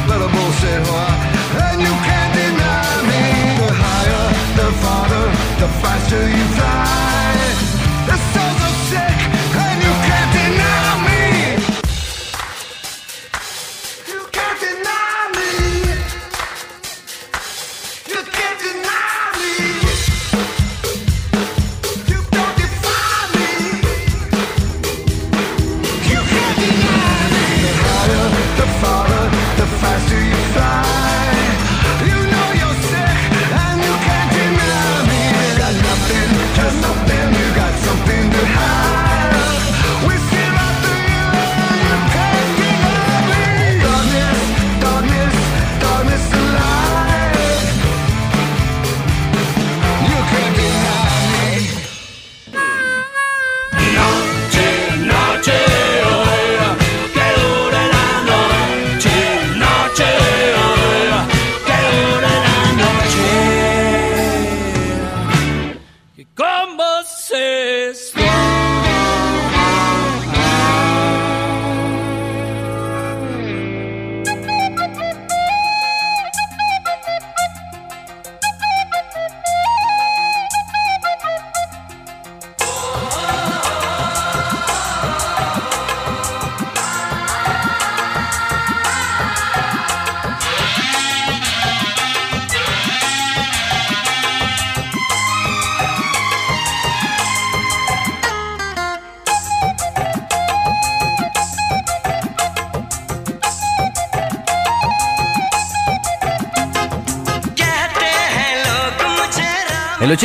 Little 0.08 0.30
bullshit, 0.30 0.82
huh? 0.86 1.66
And 1.66 1.82
you 1.82 1.94
can't 2.08 2.34
deny 2.34 2.90
me. 3.10 3.24
The 3.62 3.74
higher, 3.74 4.26
the 4.60 4.68
farther, 4.82 5.26
the 5.62 5.70
faster 5.82 6.24
you 6.30 6.57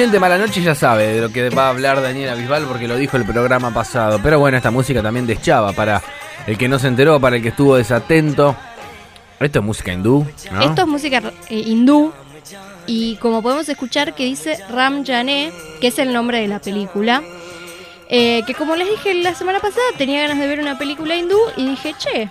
El 0.02 0.08
80 0.08 0.16
de 0.16 0.20
Mala 0.20 0.38
Noche 0.38 0.60
ya 0.60 0.74
sabe 0.74 1.06
de 1.14 1.20
lo 1.20 1.32
que 1.32 1.48
va 1.50 1.66
a 1.66 1.68
hablar 1.68 2.02
Daniela 2.02 2.34
Bisbal 2.34 2.64
porque 2.64 2.88
lo 2.88 2.96
dijo 2.96 3.16
el 3.16 3.24
programa 3.24 3.72
pasado. 3.72 4.18
Pero 4.20 4.40
bueno, 4.40 4.56
esta 4.56 4.72
música 4.72 5.00
también 5.00 5.28
deschaba 5.28 5.72
para 5.72 6.02
el 6.44 6.58
que 6.58 6.66
no 6.66 6.80
se 6.80 6.88
enteró, 6.88 7.20
para 7.20 7.36
el 7.36 7.42
que 7.42 7.50
estuvo 7.50 7.76
desatento. 7.76 8.56
Esto 9.38 9.60
es 9.60 9.64
música 9.64 9.92
hindú, 9.92 10.26
¿no? 10.50 10.60
Esto 10.60 10.82
es 10.82 10.88
música 10.88 11.22
eh, 11.48 11.54
hindú 11.54 12.12
y 12.84 13.14
como 13.18 13.42
podemos 13.42 13.68
escuchar 13.68 14.12
que 14.16 14.24
dice 14.24 14.58
Ram 14.70 15.06
Jane, 15.06 15.52
que 15.80 15.86
es 15.86 16.00
el 16.00 16.12
nombre 16.12 16.40
de 16.40 16.48
la 16.48 16.58
película. 16.58 17.22
Eh, 18.08 18.42
que 18.44 18.54
como 18.54 18.74
les 18.74 18.90
dije 18.90 19.14
la 19.14 19.36
semana 19.36 19.60
pasada, 19.60 19.86
tenía 19.98 20.22
ganas 20.22 20.40
de 20.40 20.48
ver 20.48 20.58
una 20.58 20.78
película 20.78 21.14
hindú 21.14 21.38
y 21.56 21.68
dije, 21.68 21.94
che, 21.96 22.28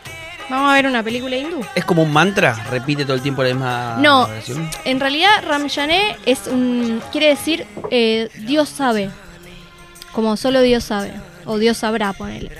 vamos 0.51 0.69
a 0.71 0.73
ver 0.75 0.85
una 0.85 1.01
película 1.03 1.35
hindú. 1.35 1.61
¿Es 1.75 1.83
como 1.85 2.03
un 2.03 2.11
mantra? 2.13 2.53
¿Repite 2.69 3.03
todo 3.03 3.15
el 3.15 3.21
tiempo 3.21 3.41
la 3.43 3.49
misma 3.49 3.97
No, 3.99 4.23
oración? 4.23 4.69
en 4.85 4.99
realidad 4.99 5.29
Ram 5.47 5.67
Jane 5.69 6.17
es 6.25 6.47
un, 6.47 7.01
quiere 7.11 7.27
decir 7.27 7.65
eh, 7.89 8.29
Dios 8.45 8.69
sabe, 8.69 9.09
como 10.11 10.37
solo 10.37 10.61
Dios 10.61 10.83
sabe, 10.83 11.13
o 11.45 11.57
Dios 11.57 11.77
sabrá, 11.77 12.13
ponele. 12.13 12.51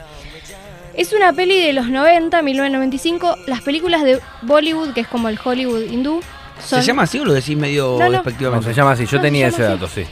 Es 0.94 1.14
una 1.14 1.32
peli 1.32 1.58
de 1.60 1.72
los 1.72 1.88
90, 1.88 2.42
1995. 2.42 3.38
Las 3.48 3.62
películas 3.62 4.04
de 4.04 4.20
Bollywood, 4.42 4.94
que 4.94 5.00
es 5.02 5.08
como 5.08 5.30
el 5.30 5.40
Hollywood 5.42 5.84
hindú, 5.90 6.22
son... 6.62 6.82
¿Se 6.82 6.86
llama 6.88 7.04
así 7.04 7.18
o 7.20 7.24
lo 7.26 7.32
decís 7.34 7.56
medio 7.58 7.94
No, 7.94 8.00
no. 8.00 8.06
No, 8.06 8.12
despectivamente? 8.12 8.68
se 8.68 8.74
llama 8.74 8.92
así. 8.92 9.06
Yo 9.06 9.18
No, 9.18 9.24
tenía 9.24 9.48
se 9.50 9.54
ese 9.56 9.64
llama 9.64 9.76
dato, 9.76 9.88
sí. 9.88 10.04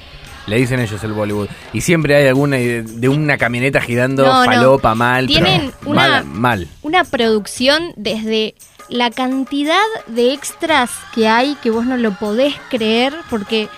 Le 0.50 0.58
dicen 0.58 0.80
ellos 0.80 1.04
el 1.04 1.14
Bollywood. 1.14 1.48
Y 1.74 1.82
siempre 1.82 2.16
hay 2.16 2.28
alguna 2.28 2.58
de, 2.58 2.82
de 2.84 3.08
una 3.10 3.38
camioneta 3.38 3.80
girando 3.82 4.26
No, 4.26 4.34
mal. 4.34 4.50
pero 4.50 4.80
Tienen 5.28 5.72
una- 5.86 5.96
mal, 6.10 6.26
mal. 6.26 6.68
una 6.82 7.04
producción 7.04 7.94
desde 7.96 8.56
la 8.90 9.12
cantidad 9.12 9.78
de 10.08 10.34
extras 10.34 10.90
que 11.14 11.28
hay 11.28 11.56
que 11.62 11.70
vos 11.70 11.86
no 11.86 11.96
lo 11.98 12.12
podés 12.18 12.56
creer 12.70 13.14
porque 13.30 13.70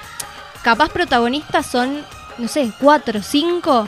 capaz 0.63 0.89
protagonistas 0.91 1.65
son, 1.65 2.01
no 2.38 2.47
sé, 2.47 2.71
cuatro, 2.79 3.21
cinco, 3.21 3.88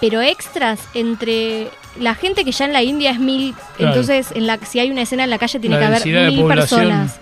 pero 0.00 0.20
extras 0.22 0.80
entre 0.94 1.70
la 2.00 2.14
gente 2.16 2.44
que 2.44 2.50
ya 2.52 2.64
en 2.64 2.72
la 2.72 2.82
India 2.82 3.10
es 3.12 3.20
mil, 3.20 3.54
Claro. 3.76 3.92
entonces 3.94 4.28
en 4.34 4.46
la, 4.46 4.58
si 4.58 4.80
hay 4.80 4.90
una 4.90 5.02
escena 5.02 5.24
en 5.24 5.30
la 5.30 5.38
calle 5.38 5.60
tiene 5.60 5.76
La 5.76 5.80
que 5.80 5.86
haber 5.86 6.32
mil 6.32 6.44
personas. 6.46 7.20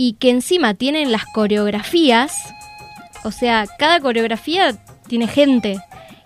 Y 0.00 0.12
que 0.14 0.30
encima 0.30 0.74
tienen 0.74 1.10
las 1.10 1.24
coreografías, 1.32 2.32
o 3.24 3.30
sea, 3.30 3.66
cada 3.78 4.00
coreografía 4.00 4.76
tiene 5.06 5.26
gente 5.26 5.80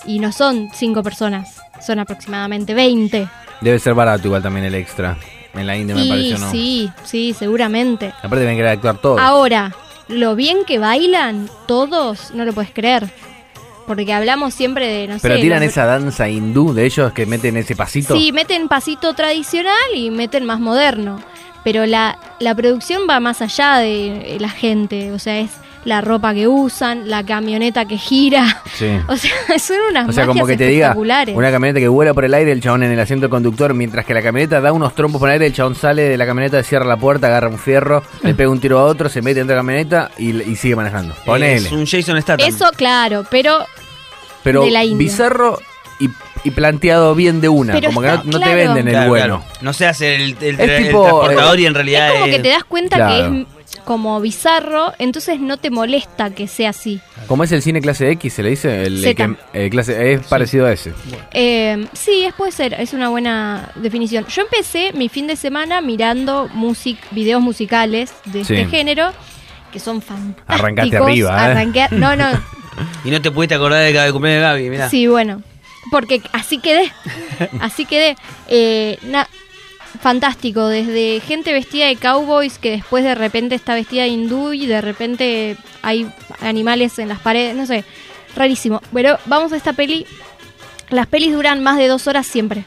y 0.05 0.19
no 0.19 0.33
son 0.33 0.69
cinco 0.75 1.03
personas, 1.03 1.61
son 1.85 1.99
aproximadamente 1.99 2.75
20. 2.75 3.29
Debe 3.61 3.79
ser 3.79 3.95
barato 3.95 4.27
igual 4.29 4.43
también 4.43 4.67
el 4.67 4.75
extra. 4.75 5.17
En 5.55 5.67
la 5.67 5.77
India 5.77 5.95
me 5.95 6.07
pareció, 6.07 6.39
¿no? 6.39 6.51
sí, 6.51 6.91
sí, 7.05 7.35
seguramente. 7.39 8.13
Aparte 8.19 8.41
deben 8.41 8.57
querer 8.57 8.73
actuar 8.73 8.99
todos. 8.99 9.21
Ahora, 9.21 9.75
lo 10.09 10.35
bien 10.35 10.65
que 10.67 10.79
bailan 10.79 11.49
todos, 11.67 12.33
no 12.35 12.45
lo 12.45 12.53
puedes 12.53 12.71
creer. 12.71 13.11
Porque 13.87 14.13
hablamos 14.13 14.55
siempre 14.55 14.87
de, 14.87 15.09
no 15.09 15.19
Pero 15.21 15.35
sé... 15.35 15.41
tiran 15.43 15.63
esa 15.63 15.85
danza 15.85 16.29
hindú 16.29 16.73
de 16.73 16.87
ellos 16.87 17.13
que 17.13 17.27
meten 17.27 17.57
ese 17.57 17.77
pasito. 17.77 18.17
Sí, 18.17 18.33
meten 18.33 18.69
pasito 18.69 19.13
tradicional 19.15 19.75
y 19.95 20.11
meten 20.11 20.47
más 20.47 20.61
moderno. 20.61 21.21
Pero 21.65 21.85
la, 21.87 22.19
la 22.39 22.55
producción 22.55 23.03
va 23.09 23.21
más 23.21 23.43
allá 23.43 23.79
de 23.79 24.39
la 24.41 24.49
gente. 24.49 25.13
O 25.13 25.19
sea, 25.19 25.39
es 25.41 25.51
la 25.85 26.01
ropa 26.01 26.33
que 26.33 26.47
usan, 26.47 27.09
la 27.09 27.25
camioneta 27.25 27.85
que 27.87 27.99
gira. 27.99 28.63
Sí. 28.75 28.89
O 29.09 29.17
sea, 29.17 29.33
son 29.59 29.77
unas 29.91 30.09
O 30.09 30.13
sea, 30.13 30.27
como 30.27 30.47
que 30.47 30.57
te 30.57 30.67
diga 30.67 30.95
una 30.97 31.51
camioneta 31.51 31.81
que 31.81 31.89
vuela 31.89 32.15
por 32.15 32.25
el 32.25 32.35
aire, 32.35 32.53
el 32.53 32.61
chabón 32.61 32.83
en 32.85 32.93
el 32.93 33.01
asiento 33.01 33.29
conductor, 33.29 33.75
mientras 33.75 34.07
que 34.07 34.15
la 34.15 34.23
camioneta 34.23 34.61
da 34.61 34.73
unos 34.73 34.95
trompos 34.95 35.19
por 35.19 35.29
el 35.29 35.35
aire, 35.35 35.47
el 35.47 35.53
chabón 35.53 35.75
sale 35.75 36.03
de 36.03 36.17
la 36.17 36.27
camioneta, 36.27 36.63
cierra 36.63 36.85
la 36.87 36.97
puerta, 36.97 37.27
agarra 37.27 37.49
un 37.49 37.59
fierro, 37.59 38.03
le 38.23 38.35
pega 38.35 38.51
un 38.51 38.61
tiro 38.61 38.79
a 38.79 38.85
otro, 38.85 39.09
se 39.09 39.21
mete 39.23 39.41
dentro 39.41 39.55
de 39.55 39.57
la 39.57 39.61
camioneta 39.61 40.11
y, 40.19 40.41
y 40.43 40.57
sigue 40.57 40.77
manejando. 40.77 41.15
Ponele. 41.25 41.67
Es 41.67 41.73
un 41.73 41.87
Jason 41.87 42.21
Statham. 42.23 42.49
Eso, 42.49 42.71
claro, 42.77 43.25
pero 43.31 43.65
Pero 44.43 44.65
de 44.65 44.71
la 44.71 44.85
India. 44.85 44.99
bizarro 44.99 45.59
y, 46.01 46.09
y 46.45 46.51
planteado 46.51 47.15
bien 47.15 47.41
de 47.41 47.49
una, 47.49 47.73
Pero 47.75 47.89
como 47.89 48.01
que 48.01 48.09
está 48.09 48.19
no, 48.25 48.33
no 48.33 48.39
te 48.39 48.45
claro. 48.45 48.57
venden 48.57 48.89
el 48.89 48.93
Claro, 48.95 49.09
bueno. 49.11 49.39
claro. 49.45 49.59
No 49.63 49.73
se 49.73 49.87
hace 49.87 50.17
el, 50.17 50.37
el, 50.41 50.61
Es 50.61 50.69
el 50.71 50.87
tipo, 50.87 51.03
transportador 51.05 51.59
eh, 51.59 51.63
y 51.63 51.67
en 51.67 51.75
realidad 51.75 52.07
es 52.09 52.13
como 52.15 52.27
que 52.27 52.39
te 52.41 52.49
das 52.49 52.65
cuenta 52.65 52.97
Claro. 52.97 53.31
que 53.33 53.41
es 53.43 53.47
como 53.85 54.21
bizarro, 54.21 54.93
entonces 54.99 55.41
no 55.41 55.57
te 55.57 55.71
molesta 55.71 56.31
que 56.31 56.47
sea 56.47 56.71
así. 56.71 57.01
Como 57.27 57.43
es 57.45 57.53
el 57.53 57.63
cine 57.63 57.81
clase 57.81 58.11
X, 58.11 58.33
se 58.35 58.43
le 58.43 58.51
dice, 58.51 58.83
el, 58.83 59.01
Zeta. 59.03 59.29
que- 59.53 59.67
eh, 59.67 59.71
clase, 59.71 60.13
es 60.13 60.21
parecido 60.27 60.67
a 60.67 60.73
ese. 60.73 60.93
Eh, 61.33 61.87
sí, 61.93 62.25
es, 62.27 62.35
puede 62.35 62.53
ser, 62.53 62.75
es 62.75 62.93
una 62.93 63.09
buena 63.09 63.71
definición. 63.77 64.27
Yo 64.27 64.43
empecé 64.43 64.93
mi 64.93 65.09
fin 65.09 65.27
de 65.27 65.37
semana 65.37 65.81
mirando 65.81 66.49
music, 66.53 66.99
videos 67.13 67.41
musicales 67.41 68.13
de 68.27 68.45
Sí. 68.45 68.55
este 68.57 68.67
género, 68.77 69.13
que 69.73 69.79
son 69.81 70.03
fantásticos. 70.03 70.55
Arrancaste 70.61 70.97
arriba, 70.99 71.31
¿eh? 71.31 71.55
Arranqué- 71.55 71.91
no, 71.93 72.15
no, 72.15 72.27
Y 73.05 73.11
no 73.11 73.21
te 73.23 73.31
pudiste 73.31 73.55
acordar 73.55 73.83
de 73.85 73.93
cada 73.93 74.11
cumpleaños 74.13 74.43
de 74.43 74.49
Gaby, 74.49 74.71
mirá. 74.71 74.91
sí, 74.91 75.07
bueno, 75.07 75.43
porque 75.91 76.23
así 76.33 76.59
quedé, 76.59 76.93
así 77.61 77.85
quedé. 77.87 78.17
Eh, 78.49 78.99
na- 79.03 79.29
fantástico, 80.01 80.67
desde 80.69 81.21
gente 81.21 81.53
vestida 81.53 81.87
de 81.87 81.97
cowboys 81.97 82.59
que 82.59 82.71
después 82.71 83.05
de 83.05 83.15
repente 83.15 83.55
está 83.55 83.75
vestida 83.75 84.03
de 84.03 84.09
hindú 84.09 84.53
y 84.53 84.67
de 84.67 84.81
repente 84.81 85.57
hay 85.83 86.11
animales 86.41 86.99
en 86.99 87.09
las 87.09 87.19
paredes, 87.21 87.55
no 87.55 87.67
sé, 87.67 87.85
rarísimo. 88.35 88.81
Pero 88.93 89.19
vamos 89.27 89.53
a 89.53 89.57
esta 89.57 89.73
peli. 89.75 90.07
Las 90.91 91.07
pelis 91.07 91.33
duran 91.33 91.63
más 91.63 91.79
de 91.79 91.89
dos 91.89 92.07
horas 92.07 92.27
siempre. 92.27 92.65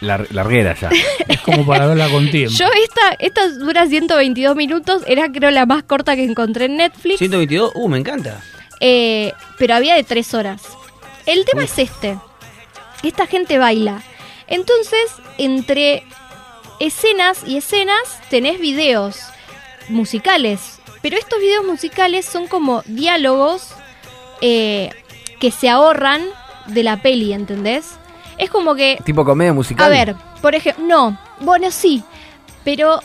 Lar- 0.00 0.28
larguera 0.30 0.74
ya. 0.80 0.90
Es 1.28 1.40
como 1.40 1.66
para 1.66 1.86
verla 1.86 2.08
con 2.08 2.30
tiempo. 2.30 2.54
Yo 2.56 2.66
esta, 2.84 3.14
esta 3.18 3.48
dura 3.50 3.86
122 3.86 4.54
minutos, 4.56 5.02
era 5.06 5.30
creo 5.30 5.50
la 5.50 5.66
más 5.66 5.82
corta 5.84 6.14
que 6.16 6.24
encontré 6.24 6.66
en 6.66 6.76
Netflix, 6.76 7.18
122, 7.18 7.72
uh, 7.74 7.88
me 7.88 7.98
encanta. 7.98 8.40
eh, 8.80 9.32
pero 9.58 9.74
había 9.74 9.94
de 9.94 10.04
tres 10.04 10.34
horas. 10.34 10.62
El 11.26 11.44
tema 11.44 11.64
es 11.64 11.78
este, 11.78 12.16
esta 13.02 13.26
gente 13.26 13.58
baila. 13.58 14.02
Entonces, 14.46 15.12
entre 15.36 16.04
escenas 16.80 17.42
y 17.46 17.56
escenas 17.58 18.20
tenés 18.30 18.60
videos 18.60 19.20
musicales, 19.88 20.80
pero 21.02 21.16
estos 21.16 21.40
videos 21.40 21.64
musicales 21.64 22.24
son 22.24 22.46
como 22.48 22.82
diálogos 22.86 23.72
eh, 24.40 24.90
que 25.40 25.50
se 25.50 25.68
ahorran 25.68 26.22
de 26.66 26.82
la 26.82 27.02
peli, 27.02 27.32
¿entendés? 27.32 27.96
Es 28.36 28.50
como 28.50 28.74
que 28.74 28.98
tipo 29.04 29.24
comedia 29.24 29.52
musical. 29.52 29.86
a 29.86 29.88
ver, 29.88 30.14
por 30.40 30.54
ejemplo, 30.54 30.84
no, 30.84 31.18
bueno, 31.40 31.70
sí, 31.70 32.02
pero 32.64 33.00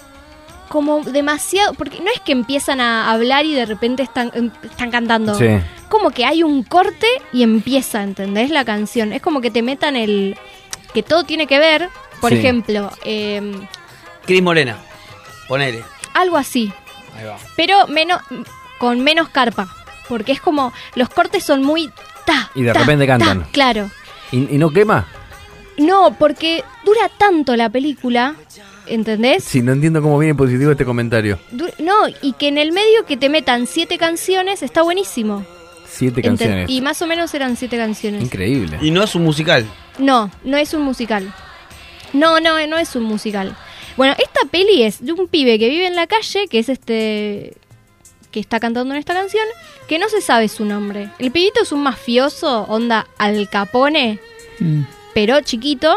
como 0.74 1.02
demasiado, 1.04 1.76
porque 1.76 2.00
no 2.00 2.10
es 2.12 2.20
que 2.22 2.32
empiezan 2.32 2.82
a 2.82 3.12
hablar 3.12 3.46
y 3.46 3.54
de 3.54 3.68
repente 3.68 4.02
están, 4.02 4.32
em, 4.34 4.50
están 4.64 4.90
cantando. 4.90 5.36
Sí. 5.36 5.46
Como 5.88 6.10
que 6.10 6.26
hay 6.26 6.42
un 6.42 6.64
corte 6.64 7.06
y 7.32 7.44
empieza, 7.44 8.02
¿entendés? 8.02 8.50
La 8.50 8.66
canción. 8.66 9.14
Es 9.14 9.22
como 9.22 9.40
que 9.40 9.52
te 9.52 9.62
metan 9.62 9.96
el... 9.96 10.36
que 10.92 11.04
todo 11.04 11.24
tiene 11.26 11.46
que 11.46 11.60
ver, 11.60 11.90
por 12.20 12.32
Sí. 12.32 12.38
ejemplo, 12.40 12.92
em, 13.06 13.68
Cris 14.26 14.42
Morena, 14.42 14.78
ponele. 15.48 15.84
algo 16.16 16.38
así, 16.38 16.74
Ahí 17.18 17.26
va. 17.26 17.38
pero 17.56 17.86
menos 17.88 18.20
con 18.80 19.02
menos 19.02 19.30
carpa, 19.30 19.68
porque 20.10 20.32
es 20.32 20.42
como 20.42 20.74
los 20.96 21.10
cortes 21.10 21.44
son 21.44 21.62
muy... 21.64 21.92
Ta, 22.26 22.50
Y 22.56 22.64
de 22.64 22.74
ta, 22.74 22.80
repente 22.80 23.06
ta, 23.06 23.18
cantan. 23.20 23.48
claro. 23.52 23.92
¿Y, 24.32 24.56
y 24.56 24.58
no 24.58 24.72
quema? 24.72 25.06
No, 25.78 26.16
porque 26.18 26.64
dura 26.84 27.10
tanto 27.18 27.56
la 27.56 27.70
película, 27.70 28.36
¿entendés? 28.88 29.44
Sí, 29.44 29.62
no 29.62 29.72
entiendo 29.74 30.02
cómo 30.02 30.18
viene 30.20 30.36
positivo 30.36 30.72
este 30.72 30.86
comentario. 30.86 31.40
Du- 31.52 31.70
No, 31.80 31.94
y 32.22 32.34
que 32.34 32.48
en 32.48 32.58
el 32.58 32.72
medio 32.72 33.06
que 33.06 33.18
te 33.18 33.30
metan 33.30 33.68
siete 33.68 33.98
canciones 33.98 34.62
está 34.64 34.82
buenísimo. 34.82 35.46
Siete 35.88 36.22
Enten- 36.22 36.24
canciones. 36.24 36.70
Y 36.70 36.82
más 36.82 37.02
o 37.02 37.08
menos 37.08 37.34
eran 37.34 37.56
siete 37.56 37.78
canciones. 37.78 38.22
Increíble. 38.24 38.78
Y 38.82 38.92
no 38.92 39.04
es 39.04 39.14
un 39.16 39.24
musical. 39.24 39.66
No, 40.00 40.32
no 40.44 40.58
es 40.58 40.74
un 40.74 40.82
musical. 40.82 41.32
No, 42.14 42.40
no, 42.40 42.66
no 42.68 42.78
es 42.78 42.96
un 42.96 43.04
musical. 43.04 43.56
Bueno, 43.96 44.16
esta 44.18 44.42
peli 44.50 44.84
es 44.84 45.06
de 45.06 45.12
un 45.14 45.28
pibe 45.28 45.60
que 45.60 45.70
vive 45.70 45.86
en 45.88 45.96
la 45.96 46.08
calle, 46.08 46.48
que 46.48 46.60
es 46.60 46.70
este 46.70 47.54
que 48.32 48.40
está 48.40 48.60
cantando 48.60 48.96
en 48.96 49.00
esta 49.00 49.14
canción, 49.14 49.44
que 49.88 50.00
no 50.00 50.10
se 50.10 50.20
sabe 50.20 50.48
su 50.48 50.66
nombre. 50.66 51.10
El 51.20 51.30
pibito 51.32 51.62
es 51.62 51.72
un 51.72 51.84
mafioso, 51.84 52.64
onda 52.64 53.06
Al 53.20 53.48
Capone, 53.48 54.18
pero 55.14 55.42
chiquito, 55.42 55.96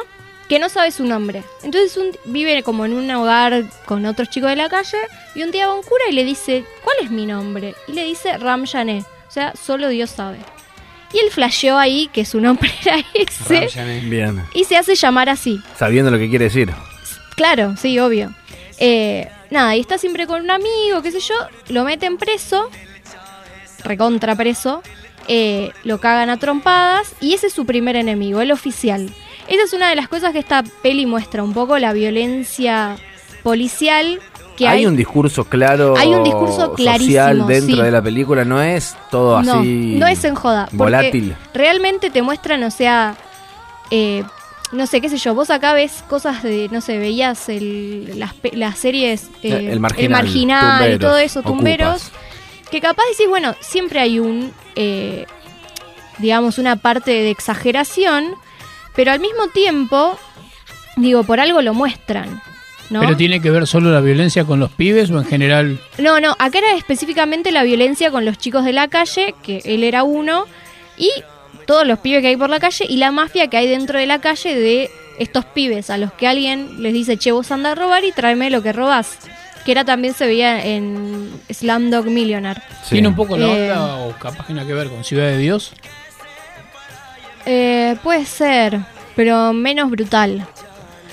que 0.49 0.59
no 0.59 0.69
sabe 0.69 0.91
su 0.93 1.05
nombre. 1.05 1.43
Entonces 1.63 1.97
un- 1.97 2.17
vive 2.33 2.63
como 2.63 2.85
en 2.85 2.93
un 2.93 3.11
hogar 3.11 3.65
con 3.85 4.07
otros 4.07 4.31
chicos 4.31 4.51
de 4.51 4.57
la 4.57 4.69
calle 4.69 4.99
y 5.35 5.43
un 5.43 5.51
día 5.51 5.67
va 5.67 5.75
un 5.75 5.83
cura 5.83 6.05
y 6.09 6.13
le 6.13 6.25
dice, 6.25 6.65
¿cuál 6.85 6.97
es 7.03 7.11
mi 7.11 7.27
nombre? 7.27 7.75
Y 7.89 7.93
le 7.93 8.05
dice 8.05 8.37
Ram 8.39 8.67
Jané, 8.67 9.05
o 9.29 9.31
sea, 9.31 9.55
solo 9.57 9.89
Dios 9.89 10.11
sabe. 10.11 10.39
Y 11.13 11.19
él 11.19 11.31
flasheó 11.31 11.79
ahí 11.79 12.09
que 12.13 12.25
su 12.25 12.41
nombre 12.41 12.71
era 12.85 12.99
ese 13.15 13.69
Bien. 14.03 14.45
y 14.55 14.65
se 14.65 14.77
hace 14.77 14.95
llamar 14.95 15.29
así. 15.29 15.61
Sabiendo 15.79 16.11
lo 16.11 16.19
que 16.19 16.29
quiere 16.29 16.47
decir. 16.47 16.71
Claro, 17.37 17.75
sí, 17.77 17.99
obvio. 17.99 18.33
Eh, 18.79 19.29
nada, 19.51 19.75
y 19.77 19.81
está 19.81 19.99
siempre 19.99 20.27
con 20.27 20.43
un 20.43 20.51
amigo, 20.51 21.03
qué 21.03 21.11
sé 21.13 21.21
yo, 21.21 21.35
lo 21.69 21.85
meten 21.85 22.19
preso, 22.19 22.71
recontra 23.85 24.35
preso, 24.37 24.83
eh, 25.29 25.73
lo 25.85 25.99
cagan 25.99 26.31
a 26.31 26.39
trompadas 26.39 27.15
y 27.21 27.35
ese 27.35 27.49
es 27.49 27.53
su 27.53 27.67
primer 27.67 27.97
enemigo, 27.97 28.41
el 28.41 28.53
oficial. 28.53 29.11
Esa 29.49 29.63
es 29.65 29.73
una 29.73 29.89
de 29.89 29.97
las 29.97 30.09
cosas 30.09 30.33
que 30.33 30.39
esta 30.39 30.63
peli 30.83 31.07
muestra, 31.07 31.43
un 31.43 31.55
poco 31.55 31.79
la 31.79 31.93
violencia 31.93 32.97
policial 33.43 34.21
que 34.57 34.67
hay, 34.67 34.81
hay, 34.81 34.87
un 34.87 34.97
discurso 34.97 35.45
claro 35.45 35.95
Hay 35.99 36.15
un 36.15 36.25
discurso 36.25 36.75
social 36.77 37.47
dentro 37.47 37.77
sí. 37.77 37.83
de 37.83 37.91
la 37.91 38.03
película, 38.03 38.45
no 38.45 38.63
es 38.63 38.97
todo 39.11 39.43
no, 39.43 39.61
así 39.61 39.97
no 39.99 40.07
es 40.07 40.25
en 40.25 40.35
joda. 40.35 40.69
volátil. 40.73 41.37
Realmente 41.53 42.11
te 42.11 42.23
muestran, 42.23 42.63
o 42.65 42.71
sea, 42.71 43.17
eh, 43.91 44.25
no 44.73 44.87
sé, 44.87 45.01
qué 45.01 45.09
sé 45.09 45.19
yo, 45.19 45.35
vos 45.35 45.51
acá 45.51 45.75
ves 45.75 46.03
cosas 46.09 46.43
de, 46.43 46.69
no 46.71 46.81
sé, 46.81 46.99
veías 46.99 47.49
el, 47.49 48.19
las, 48.19 48.35
las 48.53 48.79
series 48.79 49.31
eh, 49.43 49.69
El 49.71 49.81
Marginal, 49.81 50.23
Marginal 50.23 50.95
y 50.95 50.99
todo 50.99 51.19
eso, 51.19 51.41
Ocupas. 51.41 51.57
tumberos, 51.57 52.11
que 52.71 52.81
capaz 52.81 53.05
decís, 53.11 53.29
bueno, 53.29 53.55
siempre 53.61 54.01
hay 54.01 54.19
un, 54.19 54.53
eh, 54.75 55.27
digamos, 56.19 56.59
una 56.59 56.77
parte 56.77 57.11
de 57.11 57.31
exageración, 57.31 58.35
pero 58.97 59.13
al 59.13 59.21
mismo 59.21 59.49
tiempo, 59.49 60.19
digo, 60.97 61.23
por 61.23 61.39
algo 61.39 61.63
lo 61.63 61.75
muestran. 61.75 62.43
¿no? 62.91 63.01
¿Pero 63.01 63.17
tiene 63.17 63.41
que 63.41 63.51
ver 63.51 63.67
solo 63.67 63.91
la 63.91 64.01
violencia 64.01 64.45
con 64.45 64.61
los 64.61 64.71
pibes 64.73 65.11
o 65.11 65.19
en 65.19 65.25
general? 65.25 65.79
No, 65.99 66.21
no, 66.21 66.37
acá 66.39 66.59
era 66.59 66.75
específicamente 66.75 67.51
la 67.51 67.63
violencia 67.65 68.11
con 68.11 68.25
los 68.25 68.39
chicos 68.39 68.65
de 68.65 68.73
la 68.73 68.89
calle, 68.89 69.35
que 69.43 69.61
él 69.65 69.83
era 69.85 70.03
uno, 70.05 70.47
y 70.97 71.11
todos 71.67 71.87
los 71.87 71.99
pibes 71.99 72.23
que 72.23 72.29
hay 72.29 72.37
por 72.37 72.49
la 72.49 72.61
calle, 72.61 72.87
y 72.89 72.97
la 72.97 73.11
mafia 73.11 73.49
que 73.49 73.57
hay 73.57 73.69
dentro 73.69 73.99
de 73.99 74.07
la 74.07 74.21
calle 74.21 74.55
de 74.55 74.91
estos 75.19 75.45
pibes, 75.47 75.91
a 75.91 75.99
los 75.99 76.13
que 76.13 76.29
alguien 76.29 76.81
les 76.83 76.93
dice, 76.93 77.17
che, 77.17 77.33
vos 77.33 77.51
anda 77.51 77.73
a 77.73 77.75
robar 77.75 78.05
y 78.05 78.13
tráeme 78.13 78.51
lo 78.51 78.63
que 78.63 78.73
robás. 78.73 79.19
Que 79.65 79.73
era 79.73 79.85
también 79.85 80.15
se 80.15 80.27
veía 80.27 80.65
en 80.65 81.29
Slumdog 81.51 82.07
Millionaire. 82.07 82.63
¿Tiene 82.89 83.09
un 83.09 83.17
poco 83.17 83.37
la 83.37 83.47
Eh, 83.47 83.73
onda 83.73 83.97
o 83.97 84.13
capaz 84.13 84.47
que 84.47 84.53
nada 84.53 84.65
que 84.65 84.75
ver 84.75 84.89
con 84.89 85.03
Ciudad 85.03 85.25
de 85.25 85.39
Dios? 85.39 85.73
Eh, 87.47 87.97
puede 88.03 88.25
ser, 88.27 88.81
pero 89.15 89.53
menos 89.53 89.91
brutal. 89.91 90.47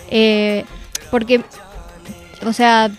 Eh, 0.10 0.66
porque, 1.12 1.42
o 2.46 2.52
sea, 2.54 2.90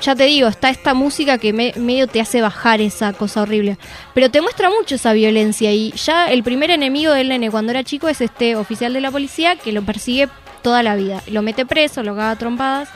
ya 0.00 0.14
te 0.14 0.24
digo, 0.24 0.48
está 0.48 0.70
esta 0.70 0.94
música 0.94 1.38
que 1.38 1.52
me- 1.52 1.72
medio 1.76 2.06
te 2.06 2.20
hace 2.20 2.40
bajar 2.40 2.80
esa 2.80 3.12
cosa 3.12 3.42
horrible. 3.42 3.76
Pero 4.14 4.30
te 4.30 4.40
muestra 4.40 4.70
mucho 4.70 4.94
esa 4.94 5.12
violencia 5.12 5.72
y 5.72 5.90
ya 5.92 6.30
el 6.30 6.42
primer 6.42 6.70
enemigo 6.70 7.12
del 7.12 7.28
nene 7.28 7.50
cuando 7.50 7.72
era 7.72 7.82
chico 7.84 8.08
es 8.08 8.20
este 8.20 8.56
oficial 8.56 8.92
de 8.92 9.00
la 9.00 9.10
policía 9.10 9.56
que 9.56 9.72
lo 9.72 9.82
persigue 9.82 10.28
toda 10.62 10.82
la 10.82 10.96
vida. 10.96 11.22
Lo 11.28 11.42
mete 11.42 11.66
preso, 11.66 12.02
lo 12.02 12.14
caga 12.14 12.36
trompadas. 12.36 12.88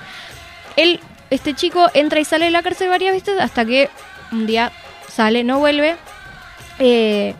Él, 0.77 1.01
este 1.31 1.55
chico, 1.55 1.89
entra 1.95 2.21
y 2.21 2.25
sale 2.25 2.47
de 2.47 2.51
la 2.53 2.63
cárcel 2.63 2.89
varias 2.89 3.13
veces 3.13 3.39
hasta 3.41 3.65
que 3.65 3.91
un 4.33 4.47
día 4.47 4.73
sale, 5.09 5.43
no 5.45 5.59
vuelve. 5.59 5.97
Eh, 6.79 7.35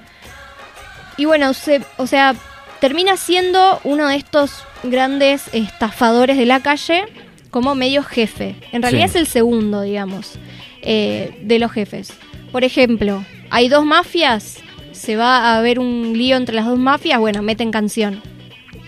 y 1.21 1.27
bueno, 1.27 1.53
se, 1.55 1.83
o 1.99 2.07
sea, 2.07 2.35
termina 2.81 3.17
siendo 3.17 3.81
uno 3.85 4.09
de 4.09 4.17
estos 4.17 4.65
grandes 4.83 5.51
estafadores 5.53 6.39
de 6.39 6.47
la 6.47 6.61
calle 6.61 7.05
como 7.51 7.75
medio 7.75 8.03
jefe. 8.03 8.57
En 8.73 8.81
realidad 8.83 9.05
Sí. 9.09 9.11
es 9.11 9.17
el 9.17 9.27
segundo, 9.27 9.83
digamos, 9.83 10.39
eh, 10.83 11.39
de 11.43 11.59
los 11.59 11.71
jefes. 11.73 12.13
Por 12.53 12.65
ejemplo, 12.65 13.25
hay 13.51 13.69
dos 13.69 13.85
mafias, 13.85 14.59
se 14.93 15.17
va 15.17 15.39
a 15.39 15.59
haber 15.59 15.79
un 15.79 16.15
lío 16.17 16.37
entre 16.37 16.55
las 16.55 16.65
dos 16.67 16.79
mafias, 16.79 17.19
bueno, 17.19 17.43
meten 17.43 17.71
canción. 17.71 18.23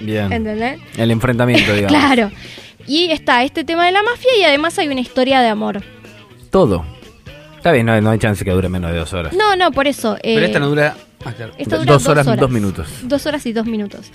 Bien. 0.01 0.33
¿Entendés? 0.33 0.81
El 0.97 1.11
enfrentamiento, 1.11 1.73
digamos. 1.75 1.93
Claro. 1.99 2.31
Y 2.87 3.11
está 3.11 3.45
este 3.45 3.63
tema 3.65 3.85
de 3.87 3.93
la 3.93 4.03
mafia 4.03 4.31
y 4.41 4.45
además 4.45 4.79
hay 4.79 4.89
una 4.89 5.01
historia 5.01 5.41
de 5.41 5.49
amor. 5.49 5.83
Todo. 6.51 6.85
Está 7.57 7.73
bien, 7.73 7.87
no, 7.87 8.01
no 8.01 8.11
hay 8.11 8.19
chance 8.19 8.45
que 8.45 8.51
dure 8.51 8.69
menos 8.69 8.91
de 8.91 8.99
dos 8.99 9.13
horas. 9.13 9.33
No, 9.35 9.55
no, 9.55 9.71
por 9.71 9.87
eso. 9.87 10.17
Pero 10.23 10.41
eh, 10.41 10.47
esta 10.47 10.59
no 10.59 10.69
dura. 10.69 10.97
Ah, 11.25 11.33
claro. 11.33 11.53
esta 11.59 11.79
dura 11.79 11.93
dos 11.95 12.07
horas 12.09 12.27
y 12.27 12.37
dos 12.37 12.51
minutos. 12.51 12.89
Dos 13.03 13.27
horas 13.27 13.47
y 13.47 13.53
dos 13.53 13.67
minutos. 13.67 14.11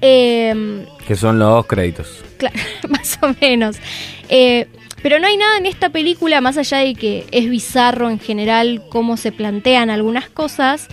Eh, 0.00 0.86
Que 1.06 1.16
son 1.16 1.38
los 1.38 1.66
créditos. 1.66 2.22
Claro, 2.38 2.56
más 2.88 3.18
o 3.22 3.34
menos. 3.40 3.76
Eh, 4.28 4.66
pero 5.02 5.18
no 5.18 5.26
hay 5.26 5.36
nada 5.36 5.56
en 5.58 5.66
esta 5.66 5.88
película, 5.88 6.40
más 6.40 6.58
allá 6.58 6.78
de 6.78 6.94
que 6.94 7.24
es 7.30 7.48
bizarro 7.48 8.10
en 8.10 8.18
general 8.18 8.82
cómo 8.90 9.16
se 9.16 9.32
plantean 9.32 9.88
algunas 9.90 10.28
cosas. 10.28 10.88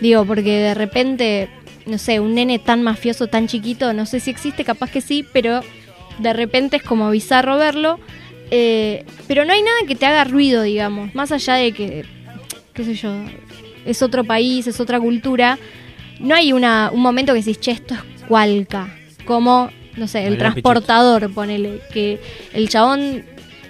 Digo, 0.00 0.24
porque 0.24 0.58
de 0.58 0.74
repente, 0.74 1.48
no 1.86 1.98
sé, 1.98 2.18
un 2.20 2.34
nene 2.34 2.58
tan 2.58 2.82
mafioso, 2.82 3.28
tan 3.28 3.46
chiquito, 3.46 3.92
no 3.92 4.06
sé 4.06 4.18
si 4.20 4.30
existe, 4.30 4.64
capaz 4.64 4.90
que 4.90 5.00
sí, 5.00 5.24
pero 5.32 5.60
de 6.18 6.32
repente 6.32 6.76
es 6.78 6.82
como 6.82 7.10
bizarro 7.10 7.56
verlo. 7.56 8.00
Eh, 8.50 9.04
pero 9.28 9.44
no 9.44 9.52
hay 9.52 9.62
nada 9.62 9.78
que 9.86 9.94
te 9.94 10.04
haga 10.06 10.24
ruido, 10.24 10.62
digamos, 10.62 11.14
más 11.14 11.30
allá 11.32 11.54
de 11.54 11.72
que, 11.72 12.04
qué 12.74 12.84
sé 12.84 12.94
yo, 12.94 13.10
es 13.84 14.02
otro 14.02 14.24
país, 14.24 14.66
es 14.66 14.80
otra 14.80 15.00
cultura. 15.00 15.58
No 16.20 16.34
hay 16.34 16.52
una, 16.52 16.90
un 16.92 17.00
momento 17.00 17.32
que 17.32 17.40
decís, 17.40 17.58
che, 17.58 17.72
esto 17.72 17.94
es 17.94 18.22
cualca. 18.24 18.94
Como, 19.24 19.70
no 19.96 20.06
sé, 20.06 20.26
el 20.26 20.32
Mariano 20.34 20.52
transportador, 20.52 21.32
ponele, 21.32 21.80
que 21.92 22.20
el 22.52 22.68
chabón 22.68 23.24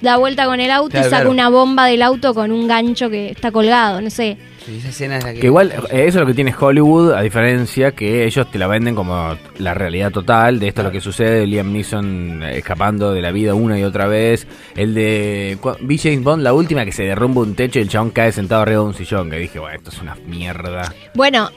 da 0.05 0.17
vuelta 0.17 0.47
con 0.47 0.61
el 0.61 0.71
auto 0.71 0.90
Claro, 0.90 1.07
y 1.07 1.11
saca 1.11 1.23
claro. 1.23 1.31
una 1.33 1.49
bomba 1.49 1.87
del 1.87 2.03
auto 2.03 2.35
con 2.35 2.53
un 2.53 2.69
gancho 2.69 3.11
que 3.11 3.31
está 3.31 3.51
colgado, 3.51 4.01
no 4.01 4.11
sé. 4.11 4.37
Sí, 4.64 4.77
esa 4.79 4.88
escena 4.88 5.19
es 5.19 5.25
la 5.25 5.35
que. 5.35 5.40
Que 5.40 5.47
igual, 5.47 5.73
eh, 5.73 6.07
eso 6.07 6.19
es 6.19 6.23
lo 6.23 6.27
que 6.27 6.35
tiene 6.35 6.55
Hollywood, 6.59 7.12
a 7.12 7.21
diferencia 7.23 7.93
que 7.93 8.25
ellos 8.25 8.51
te 8.51 8.59
la 8.59 8.67
venden 8.67 8.95
como 8.95 9.37
la 9.59 9.75
realidad 9.75 10.11
total 10.11 10.59
de 10.59 10.69
esto 10.69 10.81
es 10.81 10.87
lo 10.87 10.93
que 10.93 11.01
sucede, 11.01 11.47
Liam 11.47 11.73
Neeson 11.73 12.43
escapando 12.45 13.12
de 13.12 13.21
la 13.21 13.31
vida 13.31 13.55
una 13.55 13.79
y 13.79 13.83
otra 13.83 14.07
vez, 14.07 14.47
el 14.77 14.95
de 14.95 15.59
vi 15.81 15.99
James 15.99 16.23
Bond, 16.23 16.43
la 16.43 16.55
última 16.55 16.85
que 16.85 16.93
se 16.93 17.03
derrumba 17.03 17.43
un 17.43 17.55
techo 17.55 17.79
y 17.79 17.83
el 17.83 17.88
chabón 17.88 18.11
cae 18.11 18.33
sentado 18.33 18.62
arriba 18.62 18.81
de 18.81 18.87
un 18.87 18.95
sillón, 18.95 19.31
que 19.31 19.38
dije, 19.38 19.59
bueno, 19.59 19.77
esto 19.77 19.90
es 19.90 20.01
una 20.01 20.17
mierda. 20.27 20.95
Bueno, 21.14 21.51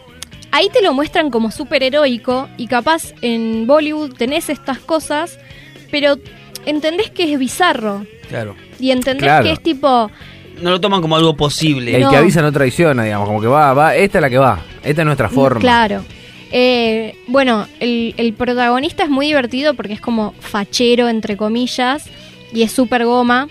ahí 0.51 0.69
te 0.69 0.81
lo 0.81 0.93
muestran 0.93 1.29
como 1.29 1.51
súper 1.51 1.83
heroico 1.83 2.49
y 2.57 2.67
capaz 2.67 3.13
en 3.21 3.67
Bollywood 3.67 4.13
tenés 4.15 4.49
estas 4.49 4.79
cosas, 4.79 5.39
pero 5.91 6.17
entendés 6.69 7.09
que 7.09 7.31
es 7.33 7.39
bizarro 7.39 8.05
Claro. 8.29 8.55
y 8.79 8.91
entendés 8.91 9.23
Claro. 9.23 9.43
que 9.45 9.51
es 9.53 9.61
tipo... 9.63 10.11
No 10.61 10.71
lo 10.71 10.81
toman 10.81 11.01
como 11.01 11.15
algo 11.15 11.35
posible. 11.35 11.95
El 11.95 12.01
No. 12.03 12.09
que 12.11 12.17
avisa 12.17 12.41
no 12.41 12.51
traiciona, 12.51 13.03
digamos, 13.03 13.27
como 13.27 13.41
que 13.41 13.47
va, 13.47 13.73
va, 13.73 13.95
esta 13.95 14.17
es 14.17 14.21
la 14.21 14.29
que 14.29 14.37
va, 14.39 14.59
esta 14.83 15.01
es 15.01 15.05
nuestra 15.05 15.29
forma. 15.29 15.59
Claro. 15.61 16.03
Eh, 16.51 17.15
bueno, 17.27 17.67
el, 17.79 18.13
el 18.17 18.33
protagonista 18.33 19.03
es 19.03 19.09
muy 19.09 19.27
divertido 19.27 19.73
porque 19.75 19.93
es 19.93 20.01
como 20.01 20.33
fachero, 20.39 21.09
entre 21.09 21.37
comillas, 21.37 22.05
y 22.53 22.63
es 22.63 22.71
súper 22.71 23.05
goma. 23.05 23.47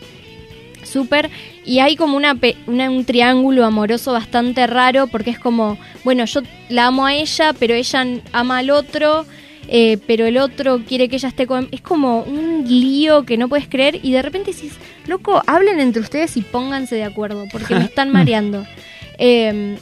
Súper. 0.83 1.31
Y 1.65 1.81
hay 1.81 1.97
como 1.97 2.17
una, 2.17 2.35
pe- 2.37 2.57
una- 2.67 2.91
un 2.91 3.05
triángulo 3.05 3.65
amoroso 3.65 4.13
bastante 4.13 4.67
raro 4.67 5.07
porque 5.09 5.31
es 5.31 5.39
como, 5.39 5.79
bueno, 6.05 6.25
yo 6.25 6.41
la 6.69 6.87
amo 6.87 7.07
a 7.07 7.15
ella, 7.15 7.53
pero 7.59 7.75
ella 7.75 8.05
ama 8.33 8.59
al 8.59 8.71
otro, 8.71 9.27
eh, 9.69 9.99
pero 10.07 10.27
el 10.27 10.39
otro 10.39 10.81
quiere 10.87 11.09
que 11.09 11.17
ella 11.17 11.29
esté 11.29 11.47
con... 11.47 11.69
Es 11.73 11.81
como 11.81 12.23
un 12.23 12.65
lío 12.69 13.25
que 13.25 13.37
no 13.37 13.49
puedes 13.49 13.69
creer 13.69 13.99
y 14.03 14.13
de 14.13 14.23
repente 14.23 14.53
decís, 14.53 14.75
loco, 15.07 15.43
hablen 15.47 15.81
entre 15.81 16.03
ustedes 16.03 16.37
y 16.37 16.43
pónganse 16.43 16.95
de 16.95 17.05
acuerdo 17.05 17.45
porque 17.51 17.75
me 17.75 17.85
están 17.85 18.11
mareando. 18.13 18.65
Eh, 19.19 19.77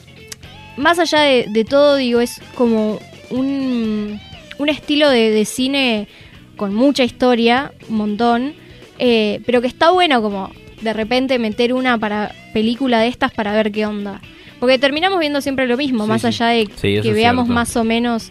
más 0.76 0.98
allá 0.98 1.20
de, 1.20 1.46
de 1.48 1.64
todo, 1.64 1.96
digo, 1.96 2.20
es 2.20 2.40
como 2.54 2.98
un, 3.30 4.20
un 4.58 4.68
estilo 4.68 5.08
de, 5.10 5.30
de 5.30 5.44
cine 5.44 6.08
con 6.56 6.74
mucha 6.74 7.04
historia, 7.04 7.72
un 7.88 7.96
montón, 7.96 8.54
eh, 8.98 9.40
pero 9.44 9.60
que 9.60 9.66
está 9.66 9.90
bueno 9.90 10.22
como 10.22 10.50
de 10.80 10.92
repente 10.92 11.38
meter 11.38 11.72
una 11.72 11.98
para 11.98 12.32
película 12.52 13.00
de 13.00 13.08
estas 13.08 13.32
para 13.32 13.52
ver 13.52 13.72
qué 13.72 13.86
onda. 13.86 14.20
Porque 14.60 14.78
terminamos 14.78 15.18
viendo 15.18 15.40
siempre 15.40 15.66
lo 15.66 15.76
mismo, 15.76 16.04
Sí, 16.04 16.08
más 16.08 16.24
allá 16.24 16.46
de 16.46 16.68
Sí, 16.76 17.00
que 17.02 17.12
veamos 17.12 17.44
cierto. 17.46 17.54
más 17.54 17.76
o 17.76 17.84
menos... 17.84 18.30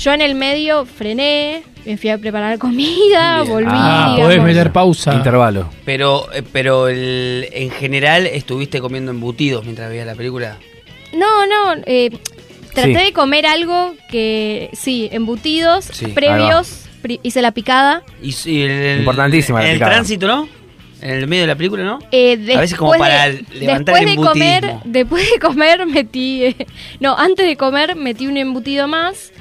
Yo 0.00 0.12
en 0.14 0.22
el 0.22 0.34
medio 0.34 0.86
frené, 0.86 1.62
me 1.84 1.98
fui 1.98 2.08
a 2.08 2.16
preparar 2.16 2.58
comida, 2.58 3.42
Bien. 3.42 3.52
volví. 3.52 3.68
Ah, 3.70 4.12
digamos. 4.16 4.20
podés 4.34 4.42
meter 4.42 4.72
pausa. 4.72 5.12
Intervalo. 5.14 5.68
Pero, 5.84 6.32
eh, 6.32 6.42
pero 6.52 6.88
el- 6.88 7.46
en 7.52 7.70
general 7.70 8.26
estuviste 8.26 8.80
comiendo 8.80 9.10
embutidos 9.10 9.64
mientras 9.64 9.90
veías 9.90 10.06
la 10.06 10.14
película. 10.14 10.56
No, 11.12 11.44
no, 11.46 11.82
eh, 11.84 12.10
traté 12.72 12.94
Sí. 12.98 13.04
de 13.04 13.12
comer 13.12 13.44
algo 13.44 13.94
que, 14.10 14.70
sí, 14.72 15.10
embutidos 15.12 15.84
Sí, 15.92 16.06
previos, 16.06 16.86
pri- 17.02 17.20
hice 17.22 17.42
la 17.42 17.52
picada. 17.52 18.02
Y, 18.22 18.34
y 18.48 18.62
el, 18.62 19.00
Importantísima 19.00 19.58
la 19.58 19.64
En 19.66 19.70
el 19.72 19.76
picada. 19.78 19.92
tránsito, 19.92 20.26
¿no? 20.26 20.48
En 21.02 21.10
el 21.10 21.26
medio 21.26 21.42
de 21.42 21.46
la 21.48 21.56
película, 21.56 21.82
¿no? 21.84 21.98
Eh, 22.12 22.38
A 22.56 22.60
veces 22.60 22.78
como 22.78 22.92
para 22.92 23.28
de- 23.30 23.42
levantar 23.54 23.94
después 23.96 24.02
el 24.02 24.08
de 24.08 24.16
comer, 24.16 24.74
después 24.84 25.30
de 25.30 25.38
comer 25.40 25.84
metí, 25.86 26.44
eh, 26.44 26.56
no, 27.00 27.18
antes 27.18 27.46
de 27.46 27.56
comer 27.56 27.96
metí 27.96 28.26
un 28.26 28.36
embutido 28.38 28.86
más 28.88 29.32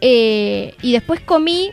eh, 0.00 0.74
y 0.82 0.92
después 0.92 1.20
comí 1.20 1.72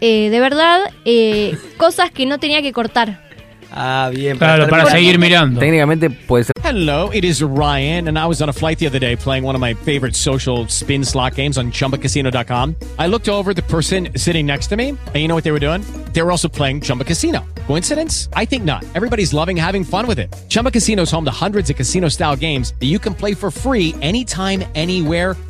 eh, 0.00 0.30
de 0.30 0.40
verdad 0.40 0.80
eh, 1.04 1.56
cosas 1.76 2.10
que 2.10 2.26
no 2.26 2.38
tenía 2.38 2.62
que 2.62 2.72
cortar. 2.72 3.26
Ah, 3.72 4.10
bien. 4.12 4.38
Claro, 4.38 4.68
para 4.68 4.86
seguir 4.86 5.18
mirando. 5.18 5.60
Técnicamente 5.60 6.08
puede 6.08 6.44
ser 6.44 6.52
Hello, 6.64 7.10
it 7.12 7.24
is 7.24 7.42
Ryan, 7.42 8.08
and 8.08 8.18
I 8.18 8.26
was 8.26 8.42
on 8.42 8.48
a 8.48 8.52
flight 8.52 8.78
the 8.78 8.86
other 8.88 8.98
day 8.98 9.14
playing 9.16 9.44
one 9.44 9.54
of 9.54 9.60
my 9.60 9.74
favorite 9.74 10.16
social 10.16 10.66
spin 10.68 11.04
slot 11.04 11.36
games 11.36 11.58
on 11.58 11.70
chumbacasino.com. 11.70 12.74
I 12.98 13.06
looked 13.06 13.28
over 13.28 13.50
at 13.50 13.56
the 13.56 13.62
person 13.62 14.08
sitting 14.16 14.46
next 14.46 14.66
to 14.68 14.76
me, 14.76 14.88
and 14.88 15.16
you 15.16 15.28
know 15.28 15.36
what 15.36 15.44
they 15.44 15.52
were 15.52 15.60
doing? 15.60 15.82
They 16.12 16.22
were 16.22 16.32
also 16.32 16.48
playing 16.48 16.80
Chumba 16.80 17.04
Casino. 17.04 17.44
Coincidence? 17.68 18.28
I 18.32 18.46
think 18.46 18.64
not. 18.64 18.84
Everybody's 18.96 19.32
loving 19.32 19.56
having 19.56 19.84
fun 19.84 20.08
with 20.08 20.18
it. 20.18 20.34
Chumba 20.48 20.72
Casino 20.72 21.02
is 21.02 21.10
home 21.10 21.24
to 21.24 21.30
hundreds 21.30 21.70
of 21.70 21.76
casino 21.76 22.08
style 22.08 22.34
games 22.34 22.74
that 22.80 22.86
you 22.86 22.98
can 22.98 23.14
play 23.14 23.34
for 23.34 23.50
free 23.50 23.94
anytime, 24.02 24.64
anywhere 24.74 25.36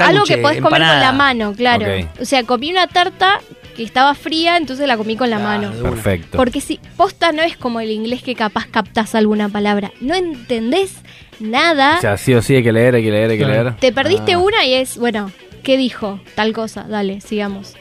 algo 0.00 0.24
que 0.24 0.38
podés 0.38 0.60
comer 0.60 0.80
con 0.80 1.00
la 1.00 1.12
mano, 1.12 1.52
claro. 1.54 1.86
O 2.20 2.24
sea, 2.24 2.42
comí 2.44 2.70
una 2.70 2.86
tarta 2.86 3.40
que 3.76 3.82
estaba 3.84 4.14
fría, 4.14 4.56
entonces 4.56 4.86
la 4.88 4.96
comí 4.96 5.16
con 5.16 5.30
la 5.30 5.38
mano. 5.38 5.70
Perfecto. 5.82 6.36
Porque 6.36 6.60
si 6.60 6.80
posta 6.96 7.30
no 7.32 7.42
es 7.42 7.56
como 7.56 7.80
el 7.80 7.90
inglés 7.90 8.22
que 8.22 8.34
capaz 8.34 8.66
captás 8.66 9.14
alguna 9.14 9.48
palabra. 9.48 9.92
No 10.00 10.14
entendés 10.14 10.94
nada. 11.38 11.98
O 11.98 12.00
sea, 12.00 12.16
sí 12.16 12.34
o 12.34 12.42
sí 12.42 12.56
hay 12.56 12.62
que 12.64 12.72
leer, 12.72 12.96
hay 12.96 13.02
que 13.04 13.10
leer, 13.10 13.30
hay 13.30 13.38
que 13.38 13.44
leer. 13.46 13.76
Te 13.76 13.92
perdiste 13.92 14.32
Ah. 14.32 14.38
una 14.38 14.64
y 14.66 14.74
es, 14.74 14.98
bueno, 14.98 15.30
¿qué 15.62 15.76
dijo? 15.76 16.20
Tal 16.34 16.52
cosa, 16.52 16.86
dale, 16.88 17.20
sigamos. 17.20 17.74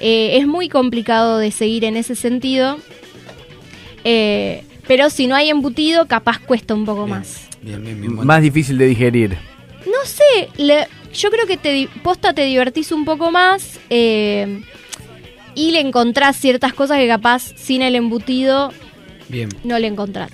Eh, 0.00 0.38
es 0.38 0.46
muy 0.46 0.68
complicado 0.68 1.38
de 1.38 1.50
seguir 1.50 1.84
en 1.84 1.96
ese 1.96 2.14
sentido. 2.14 2.78
Eh, 4.04 4.64
pero 4.86 5.10
si 5.10 5.26
no 5.26 5.34
hay 5.34 5.50
embutido, 5.50 6.06
capaz 6.06 6.38
cuesta 6.38 6.74
un 6.74 6.84
poco 6.84 7.06
más. 7.06 7.48
Bien, 7.60 7.82
bien, 7.82 8.00
bien. 8.00 8.14
Más 8.14 8.40
difícil 8.42 8.78
de 8.78 8.86
digerir. 8.86 9.36
No 9.86 10.04
sé, 10.04 10.48
le- 10.56 10.86
yo 11.12 11.30
creo 11.30 11.46
que 11.46 11.56
te, 11.56 11.88
posta 12.02 12.34
te 12.34 12.44
divertís 12.44 12.92
un 12.92 13.04
poco 13.04 13.30
más 13.30 13.80
eh, 13.90 14.62
y 15.54 15.72
le 15.72 15.80
encontrás 15.80 16.36
ciertas 16.36 16.72
cosas 16.72 16.98
que 16.98 17.08
capaz 17.08 17.52
sin 17.56 17.82
el 17.82 17.94
embutido 17.94 18.72
Bien. 19.28 19.48
no 19.64 19.78
le 19.78 19.86
encontrás. 19.86 20.30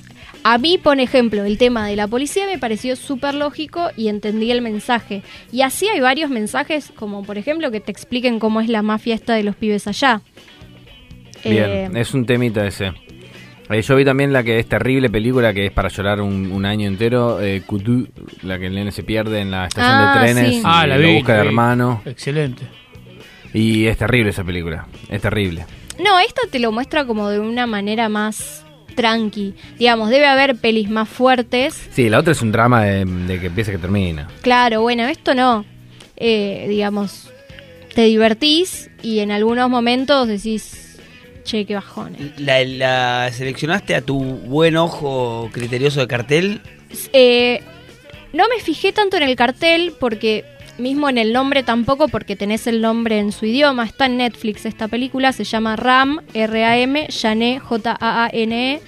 A 0.49 0.59
mí, 0.59 0.79
por 0.79 1.01
ejemplo, 1.01 1.45
el 1.45 1.59
tema 1.59 1.89
de 1.89 1.97
la 1.97 2.07
policía 2.07 2.47
me 2.47 2.57
pareció 2.57 2.95
súper 2.95 3.35
lógico 3.35 3.91
y 3.97 4.07
entendí 4.07 4.53
el 4.53 4.62
mensaje. 4.62 5.23
Y 5.51 5.62
así 5.62 5.89
hay 5.89 5.99
varios 5.99 6.31
mensajes, 6.31 6.93
como 6.95 7.25
por 7.25 7.37
ejemplo 7.37 7.73
que 7.73 7.81
te 7.81 7.91
expliquen 7.91 8.39
cómo 8.39 8.61
es 8.61 8.69
la 8.69 8.83
mafia 8.83 9.17
esta 9.17 9.35
de 9.35 9.43
los 9.43 9.57
pibes 9.57 9.89
allá. 9.89 10.23
Eh, 11.43 11.51
Bien, 11.51 11.97
es 11.97 12.15
un 12.15 12.27
temita 12.27 12.65
ese. 12.65 12.93
Eh, 13.68 13.83
yo 13.83 13.96
vi 13.96 14.05
también 14.05 14.33
la 14.33 14.42
que 14.44 14.59
es 14.61 14.68
terrible 14.68 15.11
película 15.11 15.52
que 15.52 15.66
es 15.66 15.72
para 15.72 15.88
llorar 15.88 16.20
un, 16.20 16.52
un 16.52 16.64
año 16.64 16.87
entero, 16.87 17.40
eh, 17.40 17.62
Kutu, 17.66 18.07
la 18.42 18.59
que 18.59 18.66
el 18.66 18.74
nene 18.74 18.92
se 18.92 19.02
pierde 19.02 19.40
en 19.40 19.50
la 19.50 19.66
estación 19.66 19.92
Ah, 19.92 20.14
de 20.14 20.20
trenes 20.33 20.52
sí. 20.55 20.59
y 20.59 20.62
Ah, 20.64 20.87
la 20.87 20.96
lo 20.98 21.09
vi, 21.09 21.14
busca 21.16 21.33
la 21.33 21.38
de 21.38 21.42
vi. 21.42 21.48
hermano. 21.48 22.02
Excelente. 22.05 22.62
Y 23.52 23.87
es 23.87 23.96
terrible 23.98 24.31
esa 24.31 24.44
película, 24.44 24.87
es 25.09 25.20
terrible. 25.20 25.64
No, 26.02 26.18
esta 26.20 26.42
te 26.50 26.59
lo 26.59 26.70
muestra 26.72 27.07
como 27.07 27.29
de 27.29 27.40
una 27.40 27.66
manera 27.66 28.09
más 28.09 28.64
tranqui. 28.94 29.55
Digamos, 29.79 30.11
debe 30.11 30.26
haber 30.26 30.57
pelis 30.57 30.88
más 30.90 31.09
fuertes. 31.09 31.88
Sí, 31.90 32.09
la 32.09 32.18
otra 32.20 32.33
es 32.33 32.42
un 32.42 32.52
drama 32.52 32.85
de, 32.85 33.05
de 33.05 33.40
que 33.40 33.46
empieza 33.46 33.72
que 33.72 33.79
termina. 33.79 34.29
Claro, 34.42 34.83
bueno, 34.83 35.05
esto 35.09 35.35
no. 35.35 35.64
Eh, 36.16 36.66
digamos, 36.68 37.31
te 37.94 38.02
divertís 38.02 38.90
y 39.02 39.18
en 39.20 39.31
algunos 39.31 39.68
momentos 39.70 40.29
decís, 40.29 40.86
che, 41.46 41.64
qué 41.64 41.74
bajón. 41.74 42.14
eh". 42.16 42.32
La, 42.38 42.62
la- 42.64 43.30
¿Seleccionaste 43.32 43.94
a 43.94 44.02
tu 44.02 44.18
buen 44.22 44.76
ojo 44.76 45.48
criterioso 45.52 46.00
de 46.00 46.06
cartel? 46.09 46.61
Eh, 47.12 47.62
no 48.32 48.44
me 48.54 48.61
fijé 48.62 48.92
tanto 48.92 49.16
en 49.16 49.22
el 49.22 49.37
cartel 49.37 49.94
porque 49.98 50.44
mismo 50.78 51.09
en 51.09 51.16
el 51.16 51.32
nombre 51.32 51.62
tampoco 51.62 52.09
porque 52.09 52.37
tenés 52.37 52.66
el 52.66 52.82
nombre 52.82 53.18
en 53.18 53.32
su 53.32 53.46
idioma. 53.46 53.85
Está 53.87 54.06
en 54.06 54.18
Netflix 54.18 54.66
esta 54.66 54.88
película, 54.88 55.32
se 55.32 55.44
llama 55.44 55.74
Ram, 55.76 56.20
R-A-M, 56.35 57.09
Jané, 57.11 57.59
J-A-A-N-E. 57.61 58.80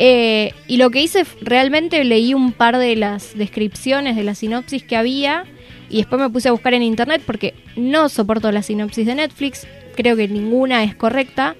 Eh, 0.00 0.54
y 0.68 0.76
lo 0.76 0.90
que 0.90 1.02
hice, 1.02 1.24
realmente 1.40 2.02
leí 2.04 2.32
un 2.32 2.52
par 2.52 2.78
de 2.78 2.94
las 2.96 3.36
descripciones 3.36 4.14
de 4.16 4.22
la 4.24 4.34
sinopsis 4.36 4.84
que 4.84 4.96
había 4.96 5.44
y 5.90 5.96
después 5.98 6.20
me 6.20 6.30
puse 6.30 6.48
a 6.48 6.52
buscar 6.52 6.72
en 6.74 6.82
internet 6.84 7.20
porque 7.26 7.54
no 7.76 8.08
soporto 8.08 8.52
la 8.52 8.62
sinopsis 8.62 9.04
de 9.06 9.16
Netflix, 9.16 9.66
creo 9.96 10.16
que 10.16 10.28
ninguna 10.28 10.84
es 10.84 10.94
correcta. 10.94 11.56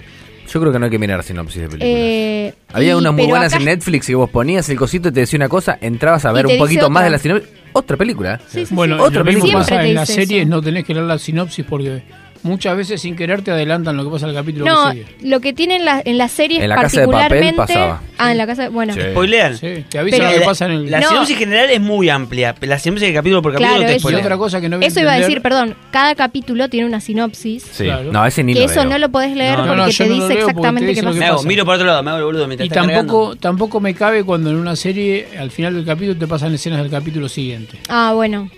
Yo 0.48 0.60
creo 0.60 0.72
que 0.72 0.78
no 0.78 0.86
hay 0.86 0.90
que 0.90 0.98
mirar 0.98 1.22
sinopsis 1.22 1.60
de 1.62 1.68
películas. 1.68 1.94
Eh, 1.94 2.54
Había 2.72 2.92
y- 2.92 2.94
unas 2.94 3.12
muy 3.12 3.26
buenas 3.26 3.52
acá 3.52 3.60
en 3.62 3.66
Netflix 3.66 4.06
que 4.06 4.14
vos 4.14 4.30
ponías 4.30 4.68
el 4.68 4.76
cosito 4.76 5.08
y 5.08 5.12
te 5.12 5.20
decía 5.20 5.36
una 5.36 5.48
cosa, 5.48 5.78
entrabas 5.80 6.24
a 6.24 6.32
ver 6.32 6.46
un 6.46 6.58
poquito 6.58 6.88
más 6.90 7.04
de 7.04 7.10
la 7.10 7.18
sinopsis. 7.18 7.50
Otra 7.72 7.96
película. 7.96 8.40
Sí, 8.48 8.64
sí, 8.66 8.74
Bueno. 8.74 9.00
Otra 9.02 9.18
lo 9.20 9.24
mismo 9.26 9.46
pasa 9.52 9.84
en 9.84 9.94
las 9.94 10.08
series, 10.08 10.46
no 10.48 10.60
tenés 10.62 10.84
que 10.84 10.94
leer 10.94 11.06
la 11.06 11.18
sinopsis 11.18 11.64
porque 11.68 12.02
muchas 12.42 12.76
veces 12.76 13.00
sin 13.00 13.16
querer 13.16 13.42
te 13.42 13.50
adelantan 13.50 13.96
lo 13.96 14.04
que 14.04 14.10
pasa 14.10 14.26
en 14.26 14.30
el 14.30 14.36
capítulo 14.36 14.64
No, 14.64 14.90
que 14.92 15.04
sigue. 15.04 15.28
lo 15.28 15.40
que 15.40 15.52
tienen 15.52 15.84
la- 15.84 16.02
en 16.04 16.18
las 16.18 16.32
series 16.32 16.62
En 16.62 16.68
la 16.68 16.76
Casa 16.76 17.00
de 17.00 17.06
Papel 17.06 17.18
particularmente. 17.28 17.56
pasaba. 17.56 18.02
Ah, 18.18 18.32
en 18.32 18.38
la 18.38 18.46
casa 18.46 18.62
de. 18.64 18.68
Bueno. 18.70 18.94
Sí. 18.94 19.00
¿Spoilean? 19.00 19.56
Sí, 19.56 19.84
te 19.88 19.98
avisan 19.98 20.18
Pero 20.18 20.24
lo 20.30 20.34
que 20.34 20.40
la, 20.40 20.46
pasa 20.46 20.64
en 20.66 20.72
el... 20.72 20.90
la 20.90 21.00
No. 21.00 21.08
sinopsis 21.08 21.38
general 21.38 21.70
es 21.70 21.80
muy 21.80 22.08
amplia. 22.08 22.54
La 22.62 22.78
sinopsis 22.78 23.08
de 23.08 23.14
capítulo 23.14 23.42
por 23.42 23.52
capítulo 23.52 23.76
Claro, 23.76 23.92
te 23.92 23.98
spoilean. 24.00 24.24
otra 24.24 24.36
cosa 24.38 24.60
que 24.60 24.68
no 24.68 24.76
voy 24.76 24.84
a 24.84 24.88
Eso 24.88 25.00
iba 25.00 25.12
a 25.12 25.18
decir, 25.18 25.40
perdón. 25.42 25.76
Cada 25.90 26.14
capítulo 26.14 26.68
tiene 26.68 26.86
una 26.86 27.00
sinopsis. 27.00 27.62
Sí. 27.70 27.84
Claro. 27.84 28.12
No, 28.12 28.26
ese 28.26 28.42
ni 28.42 28.54
que 28.54 28.60
lo 28.60 28.66
eso 28.66 28.80
veo. 28.80 28.90
no 28.90 28.98
lo 28.98 29.08
podés 29.10 29.36
leer 29.36 29.58
No, 29.58 29.66
porque 29.66 29.70
te 29.70 29.76
no 29.76 29.82
lo 29.82 29.86
dice 29.88 30.04
leo 30.04 30.16
porque 30.18 30.34
te 30.34 30.40
exactamente 30.40 30.94
qué 30.94 31.02
pasa. 31.02 31.26
hago, 31.28 31.42
miro 31.44 31.64
para 31.64 31.76
otro 31.76 31.86
lado, 31.86 32.02
me 32.02 32.10
hago 32.10 32.18
el 32.18 32.24
boludo 32.24 32.46
mientras 32.48 32.66
Y 32.66 32.70
tampoco, 32.70 33.36
tampoco 33.36 33.80
me 33.80 33.94
cabe 33.94 34.24
cuando 34.24 34.50
en 34.50 34.56
una 34.56 34.74
serie, 34.76 35.28
al 35.38 35.50
final 35.50 35.74
del 35.74 35.84
capítulo, 35.84 36.18
te 36.18 36.26
pasan 36.26 36.52
escenas 36.54 36.80
del 36.82 36.90
capítulo 36.90 37.28
siguiente. 37.28 37.78
Ah, 37.88 38.12
bueno. 38.14 38.50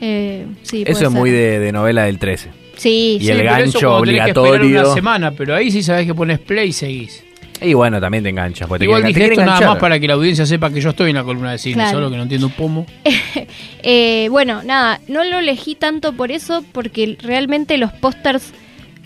Eh, 0.00 0.46
sí, 0.62 0.82
Eso 0.82 0.92
es 0.92 0.98
ser. 0.98 1.10
muy 1.10 1.30
de, 1.30 1.58
de 1.58 1.72
novela 1.72 2.04
del 2.04 2.18
13. 2.18 2.50
Sí, 2.76 3.18
Y 3.20 3.24
sí. 3.24 3.30
el 3.30 3.38
pero 3.38 3.50
eso 3.50 3.58
gancho 3.58 3.78
cuando 3.80 4.04
tenés 4.04 4.22
que 4.24 4.28
esperar 4.30 4.48
obligatorio. 4.48 4.80
una 4.86 4.94
semana, 4.94 5.30
pero 5.32 5.54
ahí 5.54 5.70
sí 5.70 5.82
sabés 5.82 6.06
que 6.06 6.14
pones 6.14 6.38
play 6.38 6.68
y 6.68 6.72
seguís. 6.72 7.22
Y 7.62 7.72
bueno, 7.72 7.98
también 8.00 8.22
te 8.22 8.28
enganchas. 8.30 8.68
porque 8.68 8.80
te 8.80 8.84
Igual 8.84 9.02
quieren- 9.02 9.14
dije 9.14 9.28
te 9.28 9.32
esto 9.40 9.46
nada 9.46 9.66
más 9.66 9.78
para 9.78 9.98
que 9.98 10.06
la 10.06 10.12
audiencia 10.14 10.44
sepa 10.44 10.70
que 10.70 10.80
yo 10.82 10.90
estoy 10.90 11.08
en 11.10 11.16
la 11.16 11.24
columna 11.24 11.52
de 11.52 11.58
cine, 11.58 11.76
Claro. 11.76 11.90
solo 11.98 12.10
que 12.10 12.16
no 12.18 12.24
entiendo 12.24 12.46
un 12.48 12.52
pomo. 12.52 12.86
Eh, 13.82 14.28
bueno, 14.30 14.62
nada, 14.64 15.00
no 15.08 15.22
lo 15.24 15.38
elegí 15.38 15.74
tanto 15.74 16.12
por 16.12 16.32
eso, 16.32 16.64
porque 16.72 17.16
realmente 17.22 17.78
los 17.78 17.92
pósters 17.92 18.52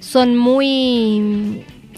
son 0.01 0.37
muy 0.37 1.21
mm, 1.21 1.57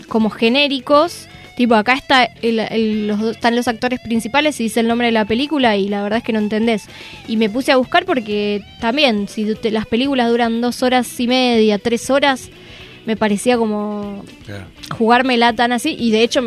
como 0.09 0.31
genéricos. 0.31 1.29
Tipo, 1.57 1.75
acá 1.75 1.93
está 1.93 2.25
el- 2.25 2.59
el- 2.61 3.07
los, 3.07 3.21
dos- 3.21 3.37
están 3.37 3.55
los 3.55 3.69
actores 3.69 4.01
principales 4.01 4.59
y 4.61 4.65
dice 4.65 4.81
el 4.81 4.89
nombre 4.89 5.07
de 5.09 5.13
la 5.13 5.25
película 5.27 5.77
y 5.77 5.89
la 5.89 6.03
verdad 6.03 6.19
es 6.19 6.25
que 6.25 6.33
no 6.33 6.39
entendés. 6.39 6.85
Y 7.29 7.37
me 7.37 7.51
puse 7.51 7.73
a 7.73 7.77
buscar 7.77 8.05
porque 8.07 8.63
también, 8.81 9.29
si 9.29 9.55
te- 9.55 9.71
las 9.71 9.87
películas 9.87 10.31
duran 10.31 10.61
dos 10.61 10.83
horas 10.83 11.21
y 11.21 11.27
media, 11.27 11.79
tres 11.79 12.09
horas, 12.11 12.49
me 13.05 13.17
parecía 13.17 13.57
como 13.59 14.25
Claro. 14.47 14.65
jugármela 14.97 15.53
tan 15.53 15.73
así. 15.73 15.95
Y 15.99 16.11
de 16.11 16.23
hecho, 16.23 16.41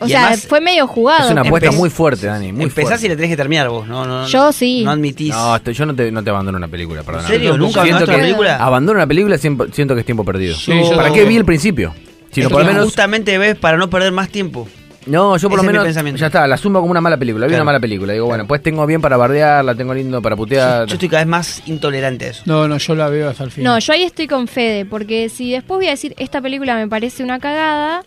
o 0.00 0.04
Y 0.06 0.10
sea, 0.10 0.26
además- 0.26 0.46
fue 0.46 0.60
medio 0.60 0.86
jugado. 0.86 1.26
Es 1.26 1.30
una 1.32 1.42
apuesta 1.42 1.70
muy 1.70 1.88
fuerte, 1.88 2.26
Dani. 2.26 2.52
Muy 2.52 2.64
Empezás 2.64 2.88
fuerte. 2.90 3.06
y 3.06 3.08
le 3.08 3.16
tenés 3.16 3.30
que 3.30 3.36
terminar 3.36 3.68
vos, 3.70 3.86
¿no? 3.88 4.04
no, 4.04 4.22
no 4.22 4.28
Yo 4.28 4.52
sí. 4.52 4.82
No 4.84 4.90
admitís. 4.90 5.30
No, 5.30 5.56
estoy- 5.56 5.74
yo 5.74 5.86
no 5.86 5.94
te, 5.94 6.10
no 6.12 6.22
te 6.22 6.28
abandono 6.30 6.58
una 6.58 6.68
película, 6.68 7.02
perdón. 7.04 7.22
¿En 7.22 7.28
serio? 7.28 7.56
¿Nunca 7.56 7.84
que 7.84 7.90
una 7.90 8.04
película? 8.04 8.56
Abandono 8.56 8.98
una 8.98 9.06
película 9.06 9.38
siento 9.38 9.94
que 9.94 10.00
es 10.00 10.04
tiempo 10.06 10.24
perdido. 10.24 10.56
Sí, 10.56 10.72
¿Para 10.94 11.10
qué 11.12 11.24
vi 11.24 11.36
el 11.36 11.44
principio? 11.44 11.94
Si 12.32 12.40
no, 12.40 12.46
Esto 12.46 12.56
por 12.56 12.62
lo 12.64 12.68
menos. 12.68 12.84
Justamente 12.86 13.38
ves 13.38 13.56
para 13.56 13.76
no 13.76 13.88
perder 13.88 14.10
más 14.12 14.28
tiempo. 14.28 14.66
No, 15.04 15.36
yo 15.36 15.48
por 15.50 15.58
Ese 15.58 15.66
lo 15.66 15.72
menos. 16.04 16.20
Ya 16.20 16.26
está, 16.26 16.46
la 16.46 16.56
zumba 16.56 16.78
como 16.80 16.92
una 16.92 17.00
mala 17.00 17.16
película. 17.16 17.46
Vi 17.46 17.50
Claro. 17.50 17.62
una 17.62 17.66
mala 17.72 17.80
película. 17.80 18.12
Digo, 18.12 18.26
bueno, 18.26 18.46
pues 18.46 18.62
tengo 18.62 18.86
bien 18.86 19.00
para 19.00 19.16
bardear, 19.16 19.64
la 19.64 19.74
tengo 19.74 19.92
lindo 19.94 20.22
para 20.22 20.36
putear. 20.36 20.86
Yo 20.86 20.94
estoy 20.94 21.08
cada 21.08 21.22
vez 21.24 21.28
más 21.28 21.62
intolerante 21.66 22.26
a 22.26 22.28
eso. 22.30 22.42
No, 22.46 22.68
no, 22.68 22.78
yo 22.78 22.94
la 22.94 23.08
veo 23.08 23.28
hasta 23.28 23.42
el 23.44 23.50
final. 23.50 23.72
No, 23.74 23.78
yo 23.80 23.92
ahí 23.92 24.04
estoy 24.04 24.28
con 24.28 24.46
Fede, 24.46 24.84
porque 24.84 25.28
si 25.28 25.50
después 25.50 25.78
voy 25.78 25.88
a 25.88 25.90
decir, 25.90 26.14
esta 26.18 26.40
película 26.40 26.76
me 26.76 26.86
parece 26.86 27.24
una 27.24 27.40
cagada, 27.40 28.04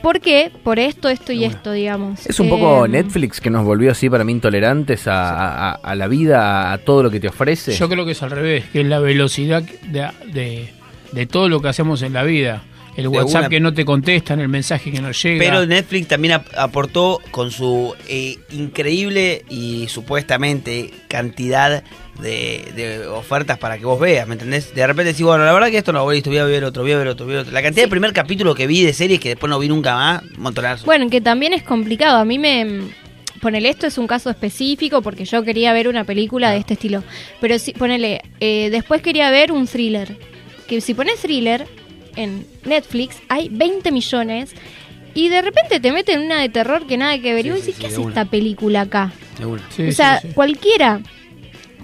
¿por 0.00 0.20
qué? 0.20 0.52
Por 0.62 0.78
esto, 0.78 1.08
esto 1.08 1.32
y 1.32 1.44
esto, 1.44 1.72
digamos. 1.72 2.24
Es 2.24 2.38
un 2.38 2.48
poco 2.48 2.86
Eh, 2.86 2.88
Netflix 2.88 3.40
que 3.40 3.50
nos 3.50 3.64
volvió 3.64 3.90
así 3.90 4.08
para 4.08 4.22
mí 4.22 4.30
intolerantes 4.30 5.08
a, 5.08 5.70
a- 5.70 5.72
a 5.72 5.94
la 5.96 6.06
vida, 6.06 6.72
a 6.72 6.78
todo 6.78 7.02
lo 7.02 7.10
que 7.10 7.18
te 7.18 7.26
ofrece. 7.26 7.72
Yo 7.72 7.88
creo 7.88 8.06
que 8.06 8.12
es 8.12 8.22
al 8.22 8.30
revés, 8.30 8.64
que 8.72 8.82
es 8.82 8.86
la 8.86 9.00
velocidad 9.00 9.62
de, 9.62 10.08
de, 10.32 10.72
de 11.10 11.26
todo 11.26 11.48
lo 11.48 11.60
que 11.60 11.66
hacemos 11.68 12.00
en 12.02 12.12
la 12.12 12.22
vida. 12.22 12.62
El 12.98 13.08
WhatsApp 13.08 13.40
una- 13.42 13.48
que 13.48 13.60
no 13.60 13.72
te 13.72 13.84
contestan, 13.84 14.40
el 14.40 14.48
mensaje 14.48 14.90
que 14.90 15.00
no 15.00 15.12
llega. 15.12 15.38
Pero 15.44 15.64
Netflix 15.66 16.08
también 16.08 16.34
ap- 16.34 16.46
aportó 16.56 17.20
con 17.30 17.50
su 17.50 17.94
eh, 18.08 18.36
increíble 18.50 19.44
y 19.48 19.86
supuestamente 19.88 20.90
cantidad 21.08 21.82
de, 22.20 22.64
de 22.74 23.06
ofertas 23.06 23.58
para 23.58 23.78
que 23.78 23.84
vos 23.84 24.00
veas, 24.00 24.26
¿me 24.26 24.34
entendés? 24.34 24.74
De 24.74 24.86
repente 24.86 25.12
decís, 25.12 25.24
bueno, 25.24 25.44
la 25.44 25.52
verdad 25.52 25.70
que 25.70 25.78
esto 25.78 25.92
no, 25.92 26.10
listo, 26.10 26.30
voy 26.30 26.38
a 26.38 26.44
ver 26.44 26.64
otro, 26.64 26.82
voy 26.82 26.92
a 26.92 26.98
ver 26.98 27.06
otro, 27.08 27.24
voy 27.24 27.34
a 27.34 27.36
ver 27.36 27.42
otro. 27.42 27.52
La 27.54 27.62
cantidad 27.62 27.84
de 27.84 27.90
primer 27.90 28.12
capítulo 28.12 28.54
que 28.54 28.66
vi 28.66 28.82
de 28.82 28.92
series 28.92 29.20
que 29.20 29.30
después 29.30 29.48
no 29.48 29.58
vi 29.58 29.68
nunca 29.68 29.94
más, 29.94 30.22
montonazo. 30.36 30.84
Bueno, 30.84 31.08
que 31.08 31.20
también 31.20 31.52
es 31.52 31.62
complicado. 31.62 32.18
A 32.18 32.24
mí 32.24 32.38
me, 32.40 32.80
ponele, 33.40 33.68
esto 33.68 33.86
es 33.86 33.96
un 33.98 34.08
caso 34.08 34.28
específico 34.30 35.02
porque 35.02 35.24
yo 35.24 35.44
quería 35.44 35.72
ver 35.72 35.86
una 35.86 36.02
película 36.02 36.50
de 36.50 36.58
este 36.58 36.74
estilo. 36.74 37.04
Pero 37.40 37.58
si, 37.60 37.72
ponele, 37.72 38.22
eh, 38.40 38.70
después 38.70 39.00
quería 39.02 39.30
ver 39.30 39.52
un 39.52 39.68
thriller. 39.68 40.16
Que 40.66 40.80
si 40.80 40.94
pones 40.94 41.20
thriller 41.20 41.66
en 42.18 42.46
Netflix, 42.64 43.16
hay 43.28 43.48
20 43.48 43.90
millones. 43.92 44.52
Y 45.14 45.28
de 45.30 45.40
repente 45.42 45.80
te 45.80 45.90
meten 45.90 46.20
una 46.20 46.40
de 46.40 46.48
terror 46.48 46.86
que 46.86 46.96
nada 46.96 47.18
que 47.18 47.32
ver. 47.34 47.46
y 47.46 47.50
vos 47.50 47.60
decís, 47.60 47.76
¿qué 47.76 47.88
de 47.88 47.88
hace 47.88 48.00
una. 48.00 48.08
esta 48.10 48.24
película 48.26 48.82
acá? 48.82 49.12
De 49.38 49.46
una. 49.46 49.62
o 49.88 49.92
sea, 49.92 50.20
cualquiera. 50.34 51.00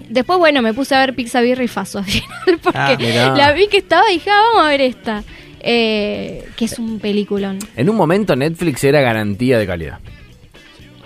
Después, 0.09 0.39
bueno, 0.39 0.61
me 0.61 0.75
puse 0.75 0.95
a 0.95 1.01
ver 1.01 1.15
Pizza 1.15 1.41
Birra 1.41 1.65
y 1.65 1.69
Faso 1.69 1.99
al 1.99 2.05
final 2.05 2.59
porque 2.63 2.79
Ah, 2.79 3.35
la 3.37 3.53
vi 3.53 3.69
que 3.69 3.79
estaba 3.79 4.09
y 4.11 4.15
dije, 4.15 4.31
ah, 4.31 4.41
vamos 4.53 4.67
a 4.67 4.69
ver 4.69 4.81
esta. 4.83 5.25
Eh, 5.61 6.47
que 6.57 6.67
es 6.67 6.79
un 6.79 6.99
peliculón. 7.01 7.59
En 7.75 7.89
un 7.89 7.97
momento 7.97 8.37
Netflix 8.37 8.85
era 8.85 9.01
garantía 9.01 9.59
de 9.59 9.67
calidad. 9.67 9.99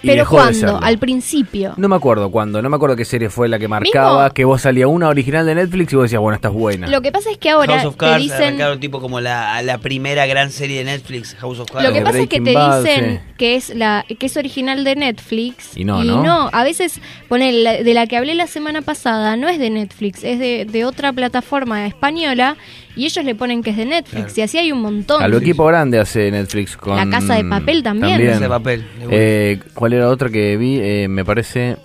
Y 0.02 0.06
Pero 0.06 0.26
¿cuándo? 0.26 0.78
Al 0.82 0.98
principio. 0.98 1.74
No 1.76 1.88
me 1.88 1.96
acuerdo 1.96 2.30
cuándo, 2.30 2.62
no 2.62 2.68
me 2.70 2.76
acuerdo 2.76 2.96
qué 2.96 3.04
serie 3.04 3.30
fue 3.30 3.48
la 3.48 3.58
que 3.58 3.68
marcaba, 3.68 4.24
Mismo- 4.24 4.34
que 4.34 4.44
vos 4.44 4.62
salía 4.62 4.86
una 4.88 5.08
original 5.08 5.44
de 5.46 5.54
Netflix 5.54 5.92
y 5.92 5.96
vos 5.96 6.04
decías, 6.04 6.20
bueno, 6.20 6.36
esta 6.36 6.48
es 6.48 6.54
buena. 6.54 6.86
Lo 6.88 7.00
que 7.02 7.10
pasa 7.12 7.30
es 7.30 7.38
que 7.38 7.50
ahora 7.50 7.74
House 7.74 7.86
of 7.86 7.94
te 7.94 7.98
Cards 7.98 8.22
dicen... 8.22 8.42
arrancaron 8.42 8.80
tipo 8.80 9.00
como 9.00 9.20
la, 9.20 9.60
la 9.62 9.78
primera 9.78 10.26
gran 10.26 10.50
serie 10.50 10.78
de 10.78 10.84
Netflix, 10.84 11.34
House 11.40 11.58
of 11.58 11.70
Cards. 11.70 11.86
Lo 11.88 11.92
que 11.92 12.02
pasa 12.02 12.18
es 12.20 12.28
que 12.28 12.40
te 12.40 12.52
Bad, 12.54 12.82
dicen 12.84 13.20
sí. 13.26 13.34
que 13.36 13.56
es 13.56 13.74
la 13.74 14.04
que 14.18 14.26
es 14.26 14.36
original 14.36 14.84
de 14.84 14.96
Netflix 14.96 15.76
Y 15.76 15.84
no, 15.84 16.02
¿no? 16.04 16.50
a 16.52 16.64
veces 16.64 17.00
pone 17.28 17.52
la- 17.52 17.82
de 17.82 17.94
la 17.94 18.06
que 18.06 18.16
hablé 18.16 18.34
la 18.34 18.46
semana 18.46 18.82
pasada 18.82 19.36
no 19.36 19.48
es 19.48 19.58
de 19.58 19.70
Netflix, 19.70 20.24
es 20.24 20.38
de, 20.38 20.64
de 20.64 20.84
otra 20.84 21.12
plataforma 21.12 21.86
española 21.86 22.56
y 22.96 23.04
ellos 23.04 23.24
le 23.24 23.34
ponen 23.36 23.62
que 23.62 23.70
es 23.70 23.76
de 23.76 23.84
Netflix 23.84 24.36
y 24.38 24.42
así 24.42 24.58
hay 24.58 24.72
un 24.72 24.80
montón. 24.80 25.22
A 25.22 25.28
lo 25.28 25.38
equipo 25.38 25.64
grande 25.66 26.00
hace 26.00 26.30
Netflix 26.32 26.76
con... 26.76 26.96
La 26.96 27.08
Casa 27.08 27.34
de 27.36 27.44
Papel 27.44 27.82
también. 27.84 28.18
La 28.24 28.32
Casa 28.32 28.40
de 28.40 28.48
Papel. 28.48 28.84
Eh, 29.10 29.60
¿Cuál 29.88 29.94
era 30.00 30.10
otra 30.10 30.28
que 30.28 30.54
vi? 30.58 30.78
Eh, 30.82 31.08
me 31.08 31.24
parece... 31.24 31.78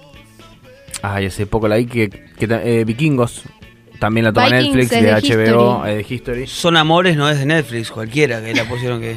Ay, 1.01 1.27
hace 1.27 1.45
poco 1.45 1.69
la 1.69 1.77
vi 1.77 1.85
que... 1.85 2.09
eh, 2.37 2.83
Vikingos. 2.85 3.43
También 3.97 4.25
la 4.25 4.33
toma 4.33 4.47
Vikings 4.47 4.75
Netflix, 4.75 4.89
de, 4.89 5.01
de 5.37 5.47
HBO, 5.47 5.85
eh, 5.85 5.95
de 5.95 6.05
History. 6.09 6.47
Son 6.47 6.75
Amores 6.75 7.15
no 7.15 7.29
es 7.29 7.39
de 7.39 7.45
Netflix, 7.45 7.91
cualquiera 7.91 8.43
que 8.43 8.53
la 8.53 8.65
pusieron 8.65 8.99
que... 8.99 9.15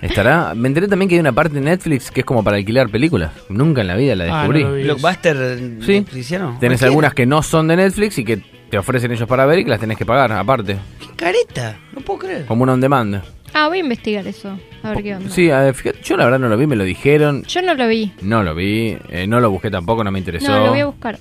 ¿Estará? 0.00 0.54
Me 0.54 0.68
enteré 0.68 0.86
también 0.86 1.08
que 1.08 1.16
hay 1.16 1.20
una 1.20 1.32
parte 1.32 1.54
de 1.56 1.60
Netflix 1.62 2.12
que 2.12 2.20
es 2.20 2.24
como 2.24 2.44
para 2.44 2.56
alquilar 2.56 2.88
películas. 2.88 3.32
Nunca 3.48 3.80
en 3.80 3.88
la 3.88 3.96
vida 3.96 4.14
la 4.14 4.26
Ah, 4.26 4.36
descubrí. 4.42 4.62
no 4.62 4.68
lo 4.68 4.74
vi. 4.76 4.82
Blockbuster 4.84 5.58
Sí. 5.80 6.02
Tenés 6.04 6.60
Cualquiera. 6.60 6.86
algunas 6.86 7.14
que 7.14 7.26
no 7.26 7.42
son 7.42 7.66
de 7.66 7.74
Netflix 7.74 8.16
y 8.18 8.24
que 8.24 8.36
te 8.70 8.78
ofrecen 8.78 9.10
ellos 9.10 9.26
para 9.26 9.44
ver 9.44 9.58
y 9.58 9.64
que 9.64 9.70
las 9.70 9.80
tenés 9.80 9.98
que 9.98 10.06
pagar 10.06 10.30
aparte. 10.30 10.76
Careta, 11.16 11.78
no 11.92 12.00
puedo 12.02 12.20
creer. 12.20 12.46
Como 12.46 12.62
una 12.62 12.74
on 12.74 12.80
demand. 12.80 13.22
Ah, 13.54 13.68
voy 13.68 13.78
a 13.78 13.80
investigar 13.80 14.26
eso, 14.26 14.58
a 14.82 14.90
ver 14.90 15.02
qué 15.02 15.14
onda. 15.14 15.30
Sí, 15.30 15.48
a 15.50 15.60
ver, 15.60 15.74
fíjate, 15.74 16.02
yo 16.02 16.16
la 16.16 16.24
verdad 16.24 16.40
no 16.40 16.48
lo 16.48 16.56
vi, 16.58 16.66
me 16.66 16.76
lo 16.76 16.84
dijeron. 16.84 17.44
Yo 17.44 17.62
no 17.62 17.74
lo 17.74 17.86
vi. 17.86 18.12
No 18.20 18.42
lo 18.42 18.54
vi, 18.54 18.98
eh, 19.08 19.26
no 19.26 19.40
lo 19.40 19.50
busqué 19.50 19.70
tampoco, 19.70 20.02
no 20.02 20.10
me 20.10 20.18
interesó. 20.18 20.48
No, 20.50 20.64
lo 20.64 20.70
voy 20.70 20.80
a 20.80 20.86
buscar. 20.86 21.18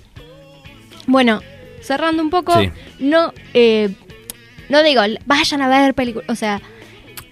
Bueno, 1.06 1.42
cerrando 1.82 2.24
un 2.24 2.30
poco, 2.30 2.60
Sí. 2.60 2.72
no 3.00 3.34
eh, 3.54 3.90
no 4.70 4.82
digo, 4.82 5.02
vayan 5.26 5.62
a 5.62 5.68
ver 5.68 5.94
películas, 5.94 6.28
o 6.30 6.36
sea, 6.36 6.60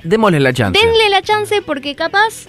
Démosle 0.03 0.39
la 0.39 0.53
chance. 0.53 0.79
Denle 0.79 1.09
la 1.09 1.21
chance 1.21 1.61
porque 1.61 1.95
capaz 1.95 2.47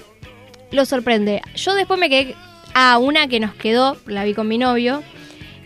lo 0.70 0.84
sorprende. 0.84 1.42
Yo 1.54 1.74
después 1.74 2.00
me 2.00 2.08
quedé 2.08 2.34
a 2.74 2.98
una 2.98 3.28
que 3.28 3.40
nos 3.40 3.54
quedó, 3.54 3.96
la 4.06 4.24
vi 4.24 4.34
con 4.34 4.48
mi 4.48 4.58
novio. 4.58 5.02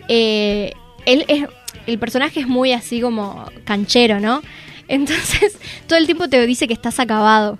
Eh, 0.09 0.73
él 1.05 1.25
es, 1.27 1.45
el 1.85 1.97
personaje 1.99 2.41
es 2.41 2.47
muy 2.47 2.73
así 2.73 3.01
como 3.01 3.49
canchero, 3.63 4.19
¿no? 4.19 4.41
Entonces 4.87 5.57
todo 5.87 5.97
el 5.99 6.05
tiempo 6.05 6.27
te 6.27 6.45
dice 6.45 6.67
que 6.67 6.73
estás 6.73 6.99
acabado. 6.99 7.57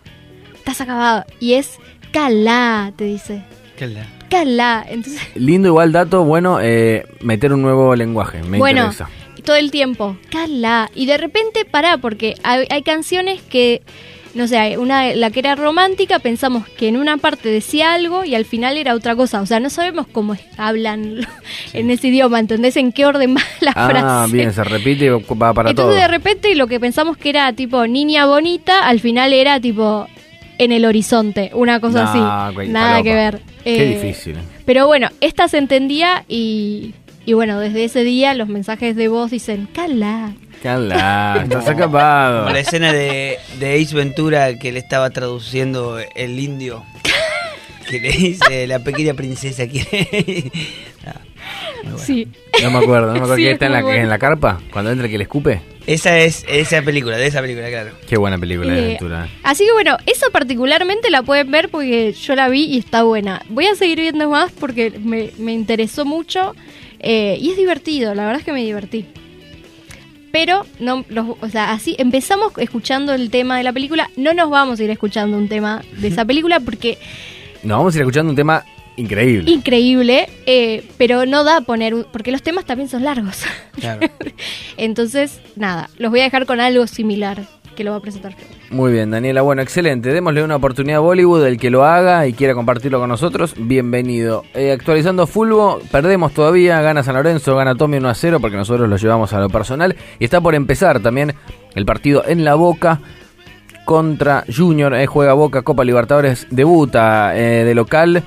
Estás 0.55 0.81
acabado. 0.81 1.25
Y 1.39 1.53
es 1.53 1.77
calá, 2.11 2.91
te 2.95 3.05
dice. 3.05 3.43
Calá. 3.77 4.85
Entonces, 4.89 5.21
Lindo 5.35 5.69
igual 5.69 5.91
dato, 5.91 6.23
bueno, 6.25 6.59
eh, 6.61 7.05
meter 7.21 7.53
un 7.53 7.61
nuevo 7.61 7.95
lenguaje, 7.95 8.43
me 8.43 8.57
bueno, 8.57 8.81
interesa. 8.87 9.09
todo 9.43 9.55
el 9.55 9.71
tiempo, 9.71 10.17
calá. 10.29 10.89
Y 10.93 11.05
de 11.05 11.17
repente 11.17 11.63
pará, 11.63 11.97
porque 11.97 12.35
hay, 12.43 12.67
hay 12.69 12.83
canciones 12.83 13.41
que, 13.41 13.81
no 14.37 14.47
sé, 14.47 14.77
una, 14.77 15.13
la 15.15 15.31
que 15.31 15.39
era 15.39 15.55
romántica, 15.55 16.19
pensamos 16.19 16.67
que 16.69 16.87
en 16.87 16.95
una 16.95 17.17
parte 17.17 17.49
decía 17.49 17.93
algo 17.93 18.23
y 18.23 18.35
al 18.35 18.45
final 18.45 18.77
era 18.77 18.93
otra 18.95 19.15
cosa. 19.15 19.41
O 19.41 19.45
sea, 19.45 19.59
no 19.59 19.69
sabemos 19.69 20.07
cómo 20.07 20.35
hablan 20.57 21.27
en 21.73 21.89
ese 21.91 22.07
idioma, 22.09 22.39
¿entendés? 22.39 22.77
En 22.77 22.91
qué 22.91 23.05
orden 23.05 23.35
va 23.35 23.41
la 23.61 23.73
Ah, 23.75 23.89
frase. 23.89 24.33
bien, 24.33 24.53
se 24.53 24.63
repite 24.63 25.05
y 25.05 25.09
va 25.09 25.53
para 25.53 25.73
todo. 25.73 25.87
Entonces 25.87 26.01
de 26.01 26.07
repente 26.07 26.55
lo 26.55 26.67
que 26.67 26.79
pensamos 26.79 27.17
que 27.17 27.29
era 27.29 27.51
tipo 27.53 27.85
niña 27.87 28.25
bonita, 28.27 28.87
al 28.87 28.99
final 28.99 29.33
era 29.33 29.59
tipo 29.59 30.07
en 30.59 30.71
el 30.71 30.85
horizonte, 30.85 31.51
una 31.53 31.79
cosa 31.79 32.03
Nah, 32.03 32.45
así. 32.47 32.55
güey, 32.55 32.69
Nada 32.69 33.03
que 33.03 33.13
ver. 33.13 33.41
Qué 33.63 33.83
Eh, 33.83 33.95
difícil. 34.01 34.37
Pero 34.65 34.87
bueno, 34.87 35.09
esta 35.21 35.47
se 35.47 35.57
entendía 35.57 36.23
y, 36.27 36.93
y 37.27 37.33
bueno, 37.33 37.59
desde 37.59 37.83
ese 37.83 38.03
día 38.03 38.33
los 38.33 38.47
mensajes 38.47 38.95
de 38.95 39.09
voz 39.09 39.29
dicen, 39.31 39.67
cala. 39.73 40.31
Cala, 40.63 41.41
estás 41.43 41.67
acabado. 41.67 42.49
La 42.49 42.59
escena 42.59 42.91
de, 42.93 43.37
de 43.59 43.79
Ace 43.81 43.93
Ventura 43.93 44.57
que 44.57 44.71
le 44.71 44.79
estaba 44.79 45.09
traduciendo 45.11 45.99
el 46.15 46.39
indio. 46.39 46.83
Que 47.89 48.01
le 48.01 48.11
dice 48.11 48.67
la 48.67 48.79
pequeña 48.79 49.13
princesa 49.13 49.65
quiere. 49.67 50.51
Sí. 51.97 52.27
No 52.63 52.71
me 52.71 52.79
acuerdo, 52.79 53.07
no 53.07 53.13
me 53.13 53.19
acuerdo 53.19 53.35
Sí, 53.37 53.43
que 53.43 53.47
es 53.49 53.53
está 53.53 53.67
en 53.67 53.71
la, 53.71 53.77
muy 53.79 53.87
bueno. 53.91 54.03
en 54.03 54.09
la 54.09 54.19
carpa, 54.19 54.59
cuando 54.73 54.91
entra 54.91 55.07
que 55.07 55.17
le 55.17 55.23
escupe. 55.23 55.61
Esa 55.85 56.19
es 56.19 56.43
esa 56.49 56.81
película, 56.81 57.15
de 57.15 57.27
esa 57.27 57.39
película, 57.39 57.69
claro. 57.69 57.91
Qué 58.09 58.17
buena 58.17 58.37
película 58.37 58.73
de 58.73 58.79
Eh, 58.79 58.85
aventura. 58.87 59.29
Así 59.43 59.63
que 59.65 59.71
bueno, 59.71 59.95
esa 60.05 60.29
particularmente 60.31 61.09
la 61.09 61.23
pueden 61.23 61.49
ver 61.49 61.69
porque 61.69 62.11
yo 62.11 62.35
la 62.35 62.49
vi 62.49 62.65
y 62.65 62.77
está 62.79 63.03
buena. 63.03 63.41
Voy 63.47 63.67
a 63.67 63.75
seguir 63.75 63.99
viendo 64.01 64.27
más 64.29 64.51
porque 64.51 64.91
me, 64.99 65.29
me 65.37 65.53
interesó 65.53 66.03
mucho 66.03 66.53
eh, 66.99 67.37
y 67.39 67.49
es 67.51 67.57
divertido, 67.57 68.13
la 68.15 68.23
verdad 68.25 68.39
es 68.39 68.45
que 68.45 68.51
me 68.53 68.63
divertí. 68.63 69.05
Pero, 70.31 70.65
no, 70.79 71.05
los- 71.09 71.37
o 71.41 71.49
sea, 71.49 71.71
así 71.71 71.95
empezamos 71.97 72.51
escuchando 72.57 73.13
el 73.13 73.29
tema 73.29 73.57
de 73.57 73.63
la 73.63 73.73
película, 73.73 74.09
no 74.17 74.33
nos 74.33 74.49
vamos 74.49 74.79
a 74.79 74.83
ir 74.83 74.89
escuchando 74.91 75.37
un 75.37 75.47
tema 75.47 75.83
de 75.99 76.09
esa 76.09 76.25
película 76.25 76.59
porque 76.59 76.97
Nos 77.63 77.77
vamos 77.77 77.93
a 77.95 77.97
ir 77.97 78.01
escuchando 78.01 78.29
un 78.31 78.35
tema 78.35 78.63
increíble. 78.97 79.49
increíble, 79.49 80.27
eh, 80.45 80.83
pero 80.97 81.25
no 81.25 81.43
da 81.43 81.61
poner, 81.61 81.93
un- 81.95 82.05
porque 82.11 82.31
los 82.31 82.43
temas 82.43 82.65
también 82.65 82.89
son 82.89 83.03
largos. 83.03 83.43
Claro. 83.79 84.01
Entonces, 84.77 85.39
nada, 85.55 85.89
los 85.97 86.11
voy 86.11 86.19
a 86.19 86.23
dejar 86.23 86.45
con 86.45 86.59
algo 86.59 86.85
similar 86.87 87.43
que 87.77 87.83
lo 87.83 87.91
va 87.91 87.97
a 87.97 88.01
presentar. 88.01 88.35
Muy 88.71 88.91
bien, 88.91 89.11
Daniela. 89.11 89.43
Bueno, 89.43 89.61
excelente. 89.61 90.11
Démosle 90.11 90.43
una 90.43 90.55
oportunidad 90.55 90.97
a 90.97 91.01
Bollywood. 91.01 91.45
El 91.45 91.57
que 91.57 91.69
lo 91.69 91.85
haga 91.85 92.25
y 92.27 92.33
quiera 92.33 92.55
compartirlo 92.55 92.99
con 92.99 93.07
nosotros, 93.07 93.53
bienvenido. 93.55 94.43
Eh, 94.55 94.71
actualizando 94.71 95.27
Fulbo, 95.27 95.79
perdemos 95.91 96.33
todavía. 96.33 96.81
Gana 96.81 97.03
San 97.03 97.15
Lorenzo, 97.15 97.55
gana 97.55 97.75
Tommy 97.75 97.97
1 97.97 98.09
a 98.09 98.15
0 98.15 98.39
porque 98.41 98.57
nosotros 98.57 98.89
lo 98.89 98.97
llevamos 98.97 99.31
a 99.31 99.39
lo 99.39 99.49
personal. 99.49 99.95
Y 100.19 100.25
está 100.25 100.41
por 100.41 100.55
empezar 100.55 100.99
también 100.99 101.35
el 101.75 101.85
partido 101.85 102.23
en 102.27 102.43
la 102.43 102.55
Boca 102.55 102.99
contra 103.85 104.43
Junior. 104.53 104.95
Eh, 104.95 105.05
juega 105.05 105.33
Boca, 105.33 105.61
Copa 105.61 105.85
Libertadores, 105.85 106.47
debuta 106.49 107.37
eh, 107.37 107.63
de 107.63 107.75
local. 107.75 108.23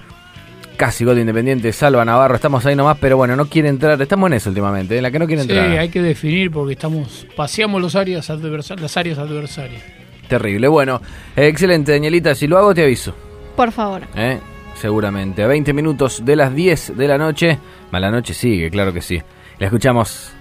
Casi 0.80 1.04
gol 1.04 1.16
de 1.16 1.20
Independiente, 1.20 1.74
salva 1.74 2.06
Navarro. 2.06 2.36
Estamos 2.36 2.64
ahí 2.64 2.74
nomás, 2.74 2.96
pero 2.98 3.18
bueno, 3.18 3.36
no 3.36 3.44
quiere 3.50 3.68
entrar. 3.68 4.00
Estamos 4.00 4.28
en 4.28 4.32
eso 4.38 4.48
últimamente, 4.48 4.96
en 4.96 5.02
la 5.02 5.10
que 5.10 5.18
no 5.18 5.26
quiere 5.26 5.42
Sí, 5.42 5.50
entrar. 5.50 5.78
hay 5.78 5.90
que 5.90 6.00
definir 6.00 6.50
porque 6.50 6.72
estamos 6.72 7.26
paseamos 7.36 7.82
los 7.82 7.94
áreas 7.96 8.30
adversar- 8.30 8.80
las 8.80 8.96
áreas 8.96 9.18
adversarias. 9.18 9.82
Terrible. 10.26 10.68
Bueno, 10.68 11.02
eh, 11.36 11.48
excelente, 11.48 11.92
Danielita. 11.92 12.34
Si 12.34 12.46
lo 12.46 12.56
hago, 12.56 12.72
te 12.74 12.82
aviso. 12.82 13.14
Por 13.56 13.72
favor. 13.72 14.00
¿eh? 14.16 14.38
Seguramente. 14.74 15.42
A 15.42 15.48
20 15.48 15.74
minutos 15.74 16.24
de 16.24 16.34
las 16.36 16.54
10 16.54 16.96
de 16.96 17.06
la 17.08 17.18
noche. 17.18 17.58
Mala 17.90 18.10
noche 18.10 18.32
sigue, 18.32 18.70
claro 18.70 18.90
que 18.94 19.02
sí. 19.02 19.20
La 19.58 19.66
escuchamos 19.66 20.32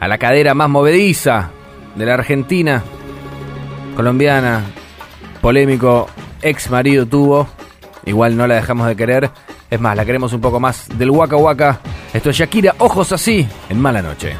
a 0.00 0.08
la 0.08 0.18
cadera 0.18 0.54
más 0.54 0.68
movediza 0.68 1.50
de 1.94 2.04
la 2.04 2.14
Argentina. 2.14 2.82
Colombiana. 3.94 4.64
Polémico 5.40 6.08
ex 6.42 6.68
marido 6.68 7.06
tuvo. 7.06 7.48
Igual 8.04 8.36
no 8.36 8.46
la 8.46 8.54
dejamos 8.54 8.86
de 8.86 8.96
querer. 8.96 9.30
Es 9.70 9.80
más, 9.80 9.96
la 9.96 10.04
queremos 10.04 10.32
un 10.32 10.40
poco 10.40 10.60
más 10.60 10.86
del 10.96 11.10
Waka 11.10 11.36
Waka. 11.36 11.80
Esto 12.12 12.30
es 12.30 12.36
Shakira, 12.36 12.74
ojos 12.78 13.12
así, 13.12 13.46
en 13.68 13.80
mala 13.80 14.02
noche. 14.02 14.36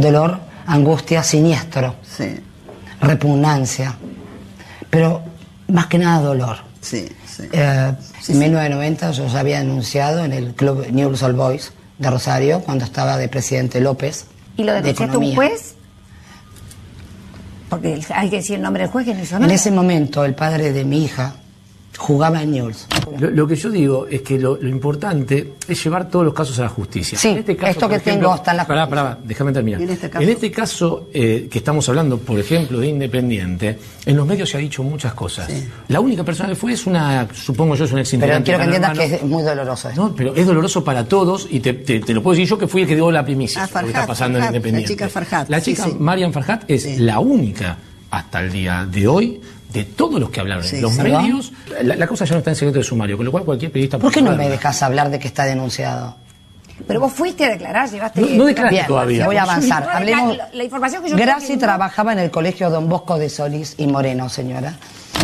Dolor, 0.00 0.38
angustia, 0.66 1.22
siniestro. 1.22 1.94
Repugnancia. 3.00 3.96
Pero 4.90 5.22
más 5.68 5.86
que 5.86 5.98
nada 5.98 6.20
dolor. 6.20 6.58
Sí, 6.80 7.08
sí. 7.26 7.44
Eh, 7.52 7.92
en 8.28 8.38
1990 8.38 9.10
yo 9.12 9.26
ya 9.26 9.40
había 9.40 9.60
anunciado 9.60 10.24
en 10.24 10.32
el 10.32 10.54
club 10.54 10.86
News 10.90 11.22
All 11.22 11.34
Boys 11.34 11.72
de 11.98 12.10
Rosario, 12.10 12.60
cuando 12.60 12.84
estaba 12.84 13.16
de 13.16 13.28
presidente 13.28 13.80
López. 13.80 14.26
¿Y 14.56 14.64
lo 14.64 14.72
de 14.72 14.82
denunciaste 14.82 15.14
a 15.14 15.18
un 15.18 15.24
Economía. 15.24 15.36
juez? 15.36 15.74
Porque 17.68 18.00
hay 18.14 18.30
que 18.30 18.36
decir 18.36 18.56
el 18.56 18.62
nombre 18.62 18.82
del 18.82 18.90
juez 18.90 19.04
que 19.06 19.14
no 19.14 19.22
hizo 19.22 19.36
En 19.36 19.50
ese 19.50 19.70
momento 19.70 20.24
el 20.24 20.34
padre 20.34 20.72
de 20.72 20.84
mi 20.84 21.04
hija 21.04 21.34
jugaba 21.98 22.42
en 22.42 22.50
News. 22.52 22.86
Lo, 23.20 23.30
lo 23.30 23.46
que 23.46 23.54
yo 23.56 23.70
digo 23.70 24.06
es 24.08 24.22
que 24.22 24.38
lo, 24.38 24.56
lo 24.56 24.68
importante 24.68 25.52
es 25.68 25.84
llevar 25.84 26.08
todos 26.08 26.24
los 26.24 26.34
casos 26.34 26.58
a 26.58 26.62
la 26.62 26.68
justicia. 26.68 27.18
Sí, 27.18 27.28
En 27.28 27.38
este 27.38 27.54
caso, 27.56 27.70
esto 27.72 27.88
que 27.88 27.98
tengo 28.00 28.34
está 28.34 28.50
en 28.52 28.56
la 28.56 28.66
Pará, 28.66 28.88
pará, 28.88 29.18
déjame 29.22 29.52
terminar. 29.52 29.80
¿Y 29.80 29.84
En 29.84 29.90
en 29.90 29.94
este 29.94 30.06
este 30.06 30.50
caso, 30.50 30.96
caso? 31.00 31.08
eh, 31.12 31.48
que 31.50 31.58
estamos 31.58 31.88
hablando, 31.88 32.18
por 32.18 32.38
ejemplo, 32.40 32.80
de 32.80 32.88
Independiente, 32.88 33.78
en 34.06 34.16
los 34.16 34.26
medios 34.26 34.48
se 34.50 34.56
ha 34.56 34.60
dicho 34.60 34.82
muchas 34.82 35.14
cosas. 35.14 35.48
La 35.88 36.00
única 36.00 36.24
persona 36.24 36.48
que 36.48 36.54
fue 36.56 36.72
es 36.72 36.86
una, 36.86 37.28
supongo 37.32 37.74
yo, 37.74 37.84
es 37.84 37.92
una 37.92 38.00
ex 38.00 38.10
Pero 38.18 38.42
quiero 38.42 38.58
que 38.58 38.64
entiendas 38.64 38.98
que 38.98 39.04
es 39.16 39.22
muy 39.22 39.42
doloroso 39.42 39.88
esto. 39.90 40.00
No, 40.08 40.14
pero 40.16 40.34
es 40.34 40.46
doloroso 40.46 40.82
para 40.82 41.04
todos 41.04 41.46
y 41.50 41.60
te, 41.60 41.74
te- 41.74 42.00
te 42.00 42.14
lo 42.14 42.22
puedo 42.22 42.34
decir 42.36 42.48
yo 42.48 42.58
que 42.58 42.66
fui 42.66 42.82
el 42.82 42.88
que 42.88 42.94
dio 42.94 43.10
la 43.10 43.24
primicia. 43.24 43.62
Ah, 43.62 43.64
lo 43.64 43.68
que 43.68 43.72
Farhat, 43.74 43.88
está 43.94 44.06
pasando 44.06 44.38
en 44.38 44.44
Farhat, 44.44 44.52
la 44.52 44.56
Independiente. 44.58 44.92
chica 44.92 45.08
Farhat, 45.08 45.48
La 45.50 45.60
sí, 45.60 45.72
chica 45.74 45.84
sí. 45.84 45.96
Marian 45.98 46.32
Farhat 46.32 46.64
es 46.70 46.98
la 46.98 47.18
única 47.20 47.76
hasta 48.10 48.40
el 48.40 48.50
día 48.52 48.86
de 48.90 49.06
hoy 49.06 49.40
de 49.72 49.84
todos 49.84 50.18
los 50.20 50.30
que 50.30 50.40
hablaron 50.40 50.64
Sí, 50.64 50.76
en 50.76 50.82
los 50.82 50.94
sí. 50.94 51.02
medios. 51.02 51.52
La, 51.82 51.96
la 51.96 52.06
cosa 52.06 52.24
ya 52.24 52.32
no 52.32 52.38
está 52.38 52.50
en 52.50 52.56
secreto 52.56 52.78
de 52.78 52.84
sumario, 52.84 53.16
con 53.16 53.26
lo 53.26 53.32
cual 53.32 53.44
cualquier 53.44 53.70
periodista 53.72 53.98
¿Por 53.98 54.12
qué 54.12 54.22
no 54.22 54.36
me 54.36 54.48
dejas 54.48 54.82
hablar 54.82 55.10
de 55.10 55.18
que 55.18 55.28
está 55.28 55.44
denunciado? 55.44 56.16
Pero 56.86 56.98
vos 57.00 57.12
fuiste 57.12 57.44
a 57.44 57.50
declarar, 57.50 57.90
llevaste... 57.90 58.22
No- 58.22 58.28
no 58.36 58.44
declaré 58.46 58.70
Bien, 58.70 58.86
todavía. 58.86 59.26
Voy 59.26 59.36
a 59.36 59.42
avanzar. 59.42 59.84
No, 59.84 59.90
Hablemos- 59.90 60.36
La, 60.36 60.48
la 60.52 60.64
información 60.64 61.02
que 61.04 61.10
yo 61.10 61.16
Graci 61.16 61.58
trabajaba 61.58 62.12
en 62.14 62.20
el 62.20 62.30
colegio 62.30 62.70
Don 62.70 62.88
Bosco 62.88 63.18
de 63.18 63.28
Solís 63.28 63.74
y 63.76 63.86
Moreno, 63.86 64.28
señora. 64.30 64.74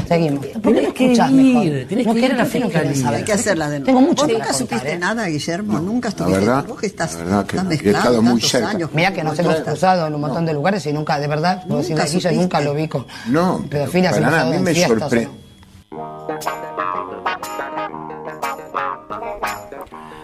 Seguimos. 0.07 0.45
¿Por 0.47 0.75
qué 0.75 0.93
que 0.93 1.05
escuchás 1.07 1.31
ir, 1.31 1.37
mejor? 1.37 1.89
tenés 1.89 2.07
no 2.07 2.13
que 2.13 2.19
ir 2.21 2.33
a 2.33 3.11
la 3.11 3.25
que 3.25 3.33
hacer 3.33 3.57
la 3.57 3.71
denuncia. 3.71 3.87
Tengo 3.95 4.01
mucho 4.07 4.25
¿Vos 4.25 4.33
nunca 4.33 4.47
contar, 4.49 4.55
supiste 4.69 4.93
¿eh? 4.93 4.99
nada, 4.99 5.27
Guillermo? 5.27 5.79
Nunca 5.81 6.09
La 6.09 6.11
estuviste. 6.11 6.39
verdad, 6.41 6.65
vos 6.69 6.79
que 6.81 6.87
estás, 6.87 7.15
la 7.15 7.19
verdad 7.25 7.47
que 7.47 7.57
estás 7.57 7.65
no. 7.65 7.73
Y 7.73 7.89
he 7.89 7.91
estado 7.91 8.23
muy 8.23 8.41
cerca. 8.43 8.69
años. 8.69 8.91
Mira 8.93 9.13
que 9.15 9.25
nos 9.25 9.39
hemos 9.39 9.57
cruzado 9.57 10.07
en 10.07 10.15
un 10.15 10.21
montón 10.21 10.45
de 10.45 10.53
lugares 10.53 10.85
y 10.87 10.93
nunca, 10.93 11.19
de 11.19 11.27
verdad, 11.27 11.65
Nunca 11.67 11.83
Guille, 11.89 12.07
supiste. 12.07 12.33
nunca 12.33 12.61
lo 12.61 12.75
vi 12.75 12.87
con 12.87 13.07
No, 13.29 13.65
pedofilia, 13.71 14.11
para 14.11 14.31
nada, 14.31 14.43
a 14.43 14.51
mí 14.51 14.59
me 14.59 14.75
sorprende. 14.75 15.29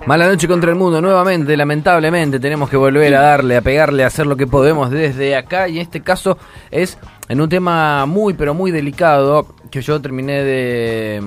Mala 0.05 0.27
noche 0.27 0.49
contra 0.49 0.71
el 0.71 0.77
mundo, 0.77 1.01
nuevamente, 1.01 1.57
lamentablemente 1.57 2.41
tenemos 2.41 2.69
que 2.69 2.77
volver 2.77 3.15
a 3.15 3.21
darle, 3.21 3.57
a 3.57 3.61
pegarle, 3.61 4.03
a 4.03 4.09
hacer 4.09 4.27
lo 4.27 4.37
que 4.37 4.49
podemos 4.49 4.91
desde 4.91 5.37
acá 5.37 5.69
y 5.69 5.77
en 5.77 5.83
este 5.83 6.01
caso 6.01 6.39
es 6.73 6.99
en 7.29 7.41
un 7.41 7.49
tema 7.49 8.05
muy 8.07 8.35
pero 8.35 8.53
muy 8.53 8.73
delicado 8.73 9.55
que 9.71 9.81
yo 9.81 10.01
terminé 10.01 10.43
de, 10.43 11.23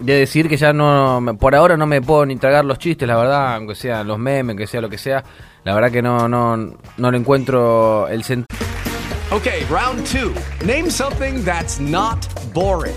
de 0.00 0.12
decir 0.12 0.46
que 0.48 0.58
ya 0.58 0.74
no, 0.74 1.24
por 1.40 1.54
ahora 1.54 1.78
no 1.78 1.86
me 1.86 2.02
puedo 2.02 2.26
ni 2.26 2.36
tragar 2.36 2.66
los 2.66 2.78
chistes, 2.78 3.08
la 3.08 3.16
verdad, 3.16 3.54
aunque 3.54 3.74
sean 3.74 4.06
los 4.06 4.18
memes, 4.18 4.56
que 4.56 4.66
sea 4.66 4.82
lo 4.82 4.90
que 4.90 4.98
sea, 4.98 5.24
la 5.64 5.74
verdad 5.74 5.90
que 5.90 6.02
no, 6.02 6.28
no, 6.28 6.74
no 6.98 7.10
le 7.10 7.16
encuentro 7.16 8.08
el 8.08 8.24
sentido. 8.24 8.46
Okay, 9.30 9.64
round 9.70 10.06
two. 10.06 10.32
Name 10.64 10.90
something 10.90 11.44
that's 11.44 11.78
not 11.80 12.26
boring. 12.54 12.96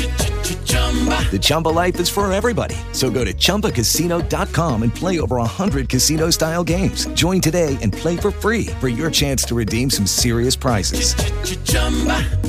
The 0.51 1.39
Chumba 1.39 1.69
life 1.69 1.97
is 1.99 2.09
for 2.09 2.31
everybody. 2.31 2.75
So 2.91 3.09
go 3.09 3.23
to 3.23 3.33
ChumbaCasino.com 3.33 4.83
and 4.83 4.93
play 4.93 5.21
over 5.21 5.37
100 5.37 5.87
casino-style 5.87 6.65
games. 6.65 7.05
Join 7.13 7.39
today 7.39 7.77
and 7.81 7.93
play 7.93 8.17
for 8.17 8.31
free 8.31 8.65
for 8.81 8.89
your 8.89 9.09
chance 9.09 9.45
to 9.45 9.55
redeem 9.55 9.89
some 9.89 10.05
serious 10.05 10.57
prizes. 10.57 11.15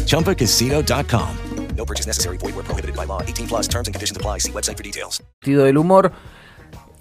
ChumbaCasino.com. 0.07 1.37
No 1.77 1.85
purchase 1.85 2.07
necessary. 2.07 2.39
Void 2.39 2.55
where 2.55 2.65
prohibited 2.65 2.97
by 2.97 3.05
law. 3.05 3.23
18 3.23 3.47
plus 3.47 3.69
terms 3.69 3.89
and 3.89 3.95
conditions 3.95 4.17
apply. 4.17 4.39
See 4.39 4.53
website 4.53 4.77
for 4.77 4.83
details. 4.83 5.23
del 5.43 5.77
humor 5.77 6.13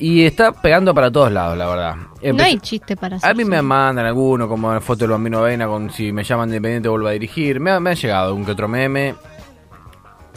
y 0.01 0.23
está 0.23 0.51
pegando 0.51 0.95
para 0.95 1.11
todos 1.11 1.31
lados, 1.31 1.57
la 1.57 1.67
verdad. 1.67 1.95
No 2.33 2.43
hay 2.43 2.57
chiste 2.57 2.95
para 2.95 3.17
hacer. 3.17 3.29
A 3.29 3.33
mí 3.35 3.45
me 3.45 3.61
mandan 3.61 4.05
alguno, 4.05 4.47
como 4.47 4.73
la 4.73 4.81
foto 4.81 4.99
del 5.01 5.11
bambino 5.11 5.39
Avena, 5.39 5.67
con 5.67 5.91
si 5.91 6.11
me 6.11 6.23
llaman 6.23 6.49
de 6.49 6.55
independiente 6.55 6.89
vuelvo 6.89 7.07
a 7.07 7.11
dirigir. 7.11 7.59
Me 7.59 7.69
ha, 7.69 7.79
me 7.79 7.91
ha 7.91 7.93
llegado 7.93 8.33
un 8.33 8.43
que 8.43 8.51
otro 8.51 8.67
meme. 8.67 9.15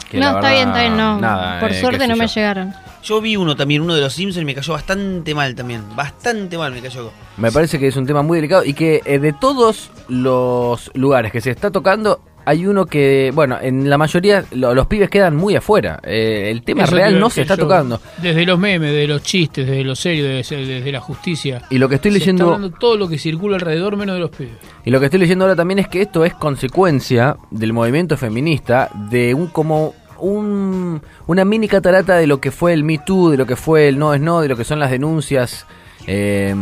Que 0.09 0.17
la 0.19 0.31
No, 0.31 0.37
está 0.37 0.49
verdad, 0.49 0.51
bien, 0.55 0.67
está 0.69 0.81
bien, 0.81 0.97
no. 0.97 1.19
nada, 1.19 1.59
Por 1.59 1.71
eh, 1.71 1.79
suerte 1.79 2.07
no 2.07 2.15
me 2.15 2.27
llegaron. 2.27 2.73
Yo 3.03 3.21
vi 3.21 3.35
uno 3.35 3.55
también, 3.55 3.81
uno 3.81 3.93
de 3.93 4.01
los 4.01 4.13
Simpsons, 4.13 4.41
y 4.41 4.45
me 4.45 4.55
cayó 4.55 4.73
bastante 4.73 5.35
mal 5.35 5.53
también. 5.53 5.83
Bastante 5.95 6.57
mal 6.57 6.71
me 6.71 6.81
cayó. 6.81 7.11
Me 7.37 7.51
parece 7.51 7.77
que 7.77 7.87
es 7.87 7.95
un 7.97 8.05
tema 8.07 8.23
muy 8.23 8.37
delicado 8.39 8.63
y 8.65 8.73
que 8.73 9.01
eh, 9.05 9.19
de 9.19 9.31
todos 9.33 9.91
los 10.07 10.89
lugares 10.95 11.31
que 11.31 11.39
se 11.41 11.51
está 11.51 11.69
tocando, 11.69 12.19
hay 12.45 12.65
uno 12.67 12.85
que, 12.85 13.31
bueno, 13.33 13.57
en 13.61 13.89
la 13.89 13.97
mayoría 13.97 14.45
lo- 14.51 14.73
los 14.75 14.87
pibes 14.87 15.09
quedan 15.09 15.35
muy 15.35 15.55
afuera. 15.55 15.99
Eh, 16.03 16.49
el 16.51 16.61
tema 16.63 16.83
Eso 16.83 16.95
real 16.95 17.19
no 17.19 17.29
se 17.29 17.41
está 17.41 17.55
yo. 17.55 17.63
tocando. 17.63 17.99
Desde 18.21 18.45
los 18.45 18.59
memes, 18.59 18.91
de 18.93 19.07
los 19.07 19.23
chistes, 19.23 19.65
desde 19.67 19.83
lo 19.83 19.95
serio, 19.95 20.25
desde, 20.25 20.65
desde 20.65 20.91
la 20.91 20.99
justicia. 21.01 21.63
Y 21.69 21.77
lo 21.77 21.89
que 21.89 21.95
estoy 21.95 22.11
Se 22.11 22.19
leyendo- 22.19 22.43
Está 22.45 22.55
hablando 22.55 22.77
todo 22.77 22.97
lo 22.97 23.07
que 23.07 23.17
circula 23.17 23.55
alrededor, 23.55 23.97
menos 23.97 24.15
de 24.15 24.19
los 24.21 24.29
pibes. 24.29 24.53
Y 24.85 24.91
lo 24.91 24.99
que 24.99 25.05
estoy 25.05 25.19
leyendo 25.19 25.45
ahora 25.45 25.55
también 25.55 25.79
es 25.79 25.87
que 25.87 26.01
esto 26.01 26.23
es 26.25 26.33
consecuencia 26.35 27.37
del 27.51 27.73
movimiento 27.73 28.17
feminista, 28.17 28.89
de 29.09 29.33
un 29.33 29.47
como 29.47 29.93
un, 30.17 31.01
una 31.27 31.43
mini 31.45 31.67
catarata 31.67 32.15
de 32.17 32.27
lo 32.27 32.39
que 32.39 32.51
fue 32.51 32.73
el 32.73 32.83
Me 32.83 32.97
Too, 32.99 33.31
de 33.31 33.37
lo 33.37 33.45
que 33.45 33.55
fue 33.55 33.87
el 33.87 33.97
No 33.99 34.13
es 34.13 34.21
No, 34.21 34.41
de 34.41 34.47
lo 34.47 34.55
que 34.55 34.63
son 34.63 34.79
las 34.79 34.91
denuncias 34.91 35.65
eh, 36.07 36.55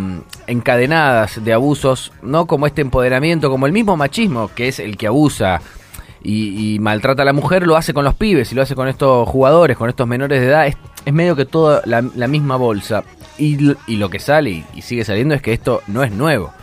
encadenadas 0.48 1.44
de 1.44 1.54
abusos, 1.54 2.12
no 2.22 2.46
como 2.46 2.68
este 2.68 2.82
empoderamiento, 2.82 3.50
como 3.50 3.66
el 3.66 3.72
mismo 3.74 3.98
machismo, 3.98 4.50
que 4.56 4.68
es 4.68 4.80
el 4.80 4.98
que 4.98 5.08
abusa 5.08 5.62
y, 6.24 6.78
maltrata 6.80 7.24
a 7.24 7.26
la 7.26 7.34
mujer, 7.34 7.68
lo 7.68 7.76
hace 7.76 7.94
con 7.94 8.06
los 8.06 8.14
pibes 8.14 8.52
y 8.52 8.56
lo 8.56 8.62
hace 8.62 8.76
con 8.76 8.88
estos 8.88 9.28
jugadores, 9.28 9.76
con 9.78 9.90
estos 9.90 10.08
menores 10.08 10.40
de 10.40 10.48
edad. 10.48 10.68
Es, 10.68 10.78
medio 11.14 11.36
que 11.36 11.46
toda 11.46 11.82
la, 11.86 12.02
misma 12.28 12.56
bolsa. 12.56 13.04
Y 13.38 13.58
lo 13.98 14.10
que 14.10 14.20
sale 14.20 14.52
y- 14.52 14.66
y 14.76 14.82
sigue 14.84 15.04
saliendo 15.04 15.34
es 15.36 15.42
que 15.42 15.52
esto 15.54 15.82
no 15.88 16.04
es 16.04 16.12
nuevo 16.12 16.54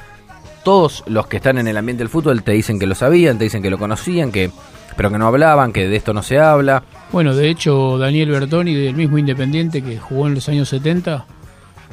todos 0.62 1.04
los 1.06 1.26
que 1.26 1.38
están 1.38 1.58
en 1.58 1.68
el 1.68 1.76
ambiente 1.76 2.02
del 2.02 2.08
fútbol 2.08 2.42
te 2.42 2.52
dicen 2.52 2.78
que 2.78 2.86
lo 2.86 2.94
sabían, 2.94 3.38
te 3.38 3.44
dicen 3.44 3.62
que 3.62 3.70
lo 3.70 3.78
conocían, 3.78 4.30
que 4.30 4.50
pero 4.96 5.10
que 5.10 5.18
no 5.18 5.26
hablaban, 5.26 5.72
que 5.72 5.88
de 5.88 5.96
esto 5.96 6.12
no 6.12 6.22
se 6.22 6.38
habla. 6.38 6.82
Bueno, 7.12 7.34
de 7.34 7.48
hecho, 7.48 7.96
Daniel 7.96 8.30
Bertoni, 8.30 8.74
del 8.74 8.94
mismo 8.94 9.16
Independiente 9.16 9.82
que 9.82 9.98
jugó 9.98 10.26
en 10.26 10.34
los 10.34 10.48
años 10.48 10.68
70, 10.68 11.24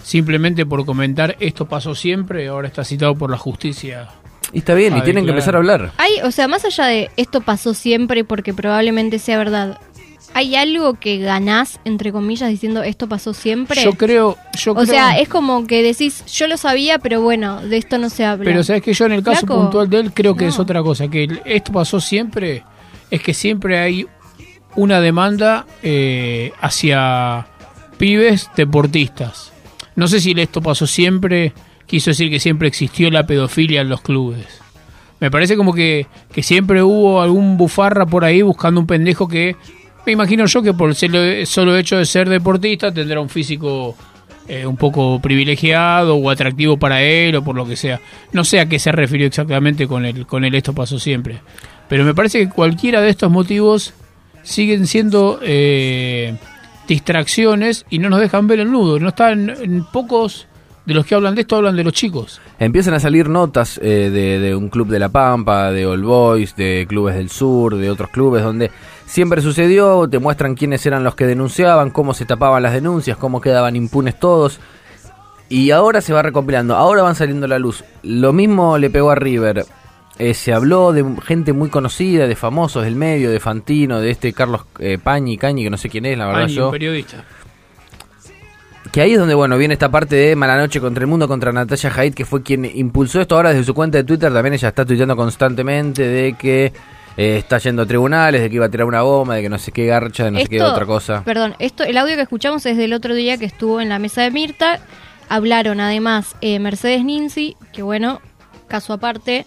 simplemente 0.03 0.65
por 0.65 0.85
comentar 0.85 1.35
esto 1.39 1.65
pasó 1.67 1.95
siempre, 1.95 2.47
ahora 2.47 2.67
está 2.67 2.83
citado 2.83 3.15
por 3.15 3.29
la 3.31 3.37
justicia. 3.37 4.09
Y 4.53 4.59
está 4.59 4.73
bien, 4.75 4.95
y 4.95 5.01
tienen 5.01 5.25
que 5.25 5.31
empezar 5.31 5.55
a 5.55 5.57
hablar. 5.57 5.91
Hay, 5.97 6.21
o 6.23 6.31
sea, 6.31 6.47
más 6.47 6.63
allá 6.63 6.85
de 6.85 7.09
esto 7.17 7.41
pasó 7.41 7.73
siempre 7.73 8.23
porque 8.23 8.53
probablemente 8.53 9.19
sea 9.19 9.37
verdad, 9.37 9.77
¿hay 10.33 10.55
algo 10.55 10.93
que 10.93 11.17
ganás, 11.17 11.81
entre 11.83 12.13
comillas, 12.13 12.49
diciendo 12.49 12.81
esto 12.81 13.09
pasó 13.09 13.33
siempre? 13.33 13.83
Yo 13.83 13.91
creo, 13.93 14.37
yo 14.57 14.71
o 14.71 14.75
creo- 14.75 14.85
sea, 14.87 15.19
es 15.19 15.27
como 15.27 15.67
que 15.67 15.83
decís, 15.83 16.23
yo 16.27 16.47
lo 16.47 16.55
sabía, 16.55 16.97
pero 16.99 17.21
bueno, 17.21 17.61
de 17.61 17.75
esto 17.75 17.97
no 17.97 18.09
se 18.09 18.23
habla. 18.23 18.45
Pero 18.45 18.63
sabes 18.63 18.81
que 18.83 18.93
yo 18.93 19.05
en 19.07 19.11
el 19.13 19.23
caso 19.23 19.41
Flaco, 19.45 19.61
puntual 19.63 19.89
de 19.89 19.99
él 19.99 20.13
creo 20.13 20.35
que 20.35 20.45
no. 20.45 20.49
es 20.51 20.59
otra 20.59 20.81
cosa, 20.81 21.09
que 21.09 21.41
esto 21.43 21.73
pasó 21.73 21.99
siempre, 21.99 22.63
es 23.11 23.21
que 23.21 23.33
siempre 23.33 23.79
hay 23.79 24.07
una 24.75 25.01
demanda 25.01 25.65
eh, 25.83 26.53
hacia 26.61 27.47
pibes 27.97 28.49
deportistas. 28.55 29.51
No 29.97 30.07
sé 30.07 30.21
si 30.21 30.31
esto 30.39 30.61
pasó 30.61 30.87
siempre, 30.87 31.51
quiso 31.85 32.11
decir 32.11 32.29
que 32.29 32.39
siempre 32.39 32.69
existió 32.69 33.11
la 33.11 33.27
pedofilia 33.27 33.81
en 33.81 33.89
los 33.89 33.99
clubes. 33.99 34.45
Me 35.19 35.29
parece 35.29 35.57
como 35.57 35.73
que, 35.73 36.05
que 36.31 36.43
siempre 36.43 36.81
hubo 36.83 37.21
algún 37.21 37.57
bufarra 37.57 38.05
por 38.05 38.23
ahí 38.23 38.41
buscando 38.41 38.79
un 38.79 38.87
pendejo 38.87 39.27
que, 39.27 39.55
me 40.05 40.13
imagino 40.13 40.45
yo 40.45 40.61
que 40.61 40.73
por 40.73 40.89
el 40.89 40.95
solo- 40.95 41.45
solo 41.45 41.75
hecho 41.75 41.97
de 41.97 42.05
ser 42.05 42.29
deportista 42.29 42.93
tendrá 42.93 43.19
un 43.19 43.27
físico 43.27 43.95
eh, 44.47 44.65
un 44.65 44.77
poco 44.77 45.19
privilegiado 45.19 46.15
o 46.15 46.29
atractivo 46.29 46.77
para 46.77 47.01
él 47.01 47.35
o 47.35 47.43
por 47.43 47.55
lo 47.55 47.65
que 47.67 47.75
sea. 47.75 47.99
No 48.31 48.45
sé 48.45 48.59
a 48.59 48.69
qué 48.69 48.77
se 48.79 48.91
refirió 48.91 49.25
exactamente 49.27 49.87
con 49.87 50.05
el, 50.05 50.25
con 50.27 50.45
el 50.45 50.53
esto 50.55 50.73
pasó 50.73 50.99
siempre. 50.99 51.39
Pero 51.89 52.03
me 52.05 52.13
parece 52.13 52.39
que 52.39 52.49
cualquiera 52.49 53.01
de 53.01 53.09
estos 53.09 53.31
motivos 53.31 53.93
siguen 54.43 54.85
siendo 54.87 55.39
eh, 55.41 56.35
distracciones 56.87 57.85
y 57.89 57.99
no 57.99 58.09
nos 58.09 58.19
dejan 58.19 58.47
ver 58.47 58.59
el 58.59 58.71
nudo. 58.71 58.99
No 58.99 59.09
están 59.09 59.49
en 59.49 59.83
pocos 59.85 60.47
de 60.85 60.93
los 60.93 61.05
que 61.05 61.15
hablan 61.15 61.35
de 61.35 61.41
esto 61.41 61.57
hablan 61.57 61.75
de 61.75 61.83
los 61.83 61.91
chicos. 61.91 62.39
Empiezan 62.59 62.93
a 62.93 62.99
salir 62.99 63.27
notas 63.27 63.77
eh, 63.83 64.09
de, 64.09 64.39
de 64.39 64.55
un 64.55 64.69
club 64.69 64.87
de 64.87 64.99
La 64.99 65.09
Pampa, 65.09 65.71
de 65.71 65.85
All 65.85 66.01
Boys, 66.01 66.55
de 66.55 66.85
clubes 66.87 67.15
del 67.15 67.29
sur, 67.29 67.75
de 67.75 67.89
otros 67.89 68.09
clubes 68.09 68.41
donde 68.41 68.71
siempre 69.05 69.41
sucedió, 69.41 70.07
te 70.07 70.19
muestran 70.19 70.55
quiénes 70.55 70.85
eran 70.85 71.03
los 71.03 71.13
que 71.13 71.27
denunciaban, 71.27 71.91
cómo 71.91 72.13
se 72.13 72.25
tapaban 72.25 72.63
las 72.63 72.71
denuncias, 72.71 73.17
cómo 73.17 73.41
quedaban 73.41 73.75
impunes 73.75 74.17
todos. 74.17 74.59
Y 75.49 75.71
ahora 75.71 75.99
se 75.99 76.13
va 76.13 76.21
recopilando, 76.21 76.75
ahora 76.75 77.03
van 77.03 77.15
saliendo 77.15 77.45
a 77.45 77.49
la 77.49 77.59
luz. 77.59 77.83
Lo 78.03 78.31
mismo 78.31 78.77
le 78.77 78.89
pegó 78.89 79.11
a 79.11 79.15
River. 79.15 79.65
Eh, 80.19 80.33
se 80.33 80.51
habló 80.51 80.93
de 80.93 81.05
gente 81.23 81.53
muy 81.53 81.69
conocida, 81.69 82.25
de 82.27 82.35
famosos 82.35 82.83
del 82.83 82.95
medio, 82.95 83.29
de 83.29 83.39
Fantino, 83.39 83.99
de 83.99 84.09
este 84.09 84.33
Carlos 84.33 84.61
eh, 84.79 84.97
Pañi, 85.01 85.37
Cañi, 85.37 85.63
que 85.63 85.69
no 85.69 85.77
sé 85.77 85.89
quién 85.89 86.05
es, 86.05 86.17
la 86.17 86.25
verdad 86.25 86.47
yo. 86.47 86.65
un 86.65 86.71
periodista. 86.71 87.23
Que 88.91 89.01
ahí 89.01 89.13
es 89.13 89.19
donde, 89.19 89.35
bueno, 89.35 89.57
viene 89.57 89.73
esta 89.73 89.91
parte 89.91 90.15
de 90.15 90.35
Mala 90.35 90.57
Noche 90.57 90.79
contra 90.79 91.01
el 91.01 91.07
Mundo, 91.07 91.27
contra 91.27 91.51
Natalia 91.51 91.91
Haidt, 91.95 92.15
que 92.15 92.25
fue 92.25 92.41
quien 92.41 92.65
impulsó 92.65 93.21
esto. 93.21 93.35
Ahora 93.35 93.49
desde 93.49 93.65
su 93.65 93.73
cuenta 93.73 93.97
de 93.99 94.03
Twitter 94.03 94.33
también 94.33 94.53
ella 94.53 94.69
está 94.69 94.85
tuiteando 94.85 95.15
constantemente 95.15 96.01
de 96.01 96.33
que 96.33 96.73
eh, 97.17 97.37
está 97.37 97.57
yendo 97.57 97.81
a 97.81 97.85
tribunales, 97.85 98.41
de 98.41 98.49
que 98.49 98.55
iba 98.55 98.65
a 98.65 98.69
tirar 98.69 98.87
una 98.87 99.01
bomba, 99.01 99.35
de 99.35 99.41
que 99.41 99.49
no 99.49 99.59
sé 99.59 99.71
qué 99.71 99.85
garcha, 99.85 100.25
de 100.25 100.31
no 100.31 100.39
sé 100.39 100.47
qué 100.47 100.61
otra 100.61 100.85
cosa. 100.85 101.23
Perdón, 101.23 101.55
esto, 101.59 101.83
el 101.83 101.97
audio 101.97 102.15
que 102.15 102.21
escuchamos 102.21 102.65
es 102.65 102.77
del 102.77 102.93
otro 102.93 103.13
día 103.13 103.37
que 103.37 103.45
estuvo 103.45 103.81
en 103.81 103.89
la 103.89 103.99
mesa 103.99 104.21
de 104.21 104.31
Mirta. 104.31 104.79
Hablaron 105.29 105.79
además 105.79 106.35
eh, 106.41 106.59
Mercedes 106.59 107.03
Ninzi, 107.03 107.57
que 107.73 107.83
bueno, 107.83 108.21
caso 108.67 108.93
aparte, 108.93 109.45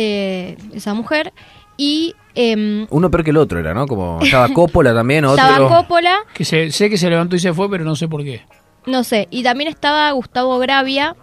eh, 0.00 0.56
esa 0.72 0.94
mujer, 0.94 1.32
y 1.76 2.14
em, 2.34 2.86
Uno 2.90 3.10
peor 3.10 3.24
que 3.24 3.30
el 3.30 3.36
otro 3.36 3.58
era, 3.58 3.74
¿no? 3.74 3.86
Como 3.86 4.20
estaba 4.22 4.48
Coppola 4.54 4.94
también, 4.94 5.24
otro. 5.24 5.44
estaba 5.44 5.68
Coppola, 5.68 6.18
Que 6.34 6.44
se, 6.44 6.70
sé 6.70 6.88
que 6.88 6.96
se 6.98 7.10
levantó 7.10 7.34
y 7.36 7.40
se 7.40 7.52
fue, 7.52 7.68
pero 7.68 7.84
no 7.84 7.96
sé 7.96 8.06
por 8.08 8.22
qué. 8.22 8.42
no 8.86 9.02
sé, 9.04 9.26
y 9.30 9.42
también 9.42 9.68
estaba 9.68 10.10
Gustavo 10.12 10.58
Gravia, 10.58 11.16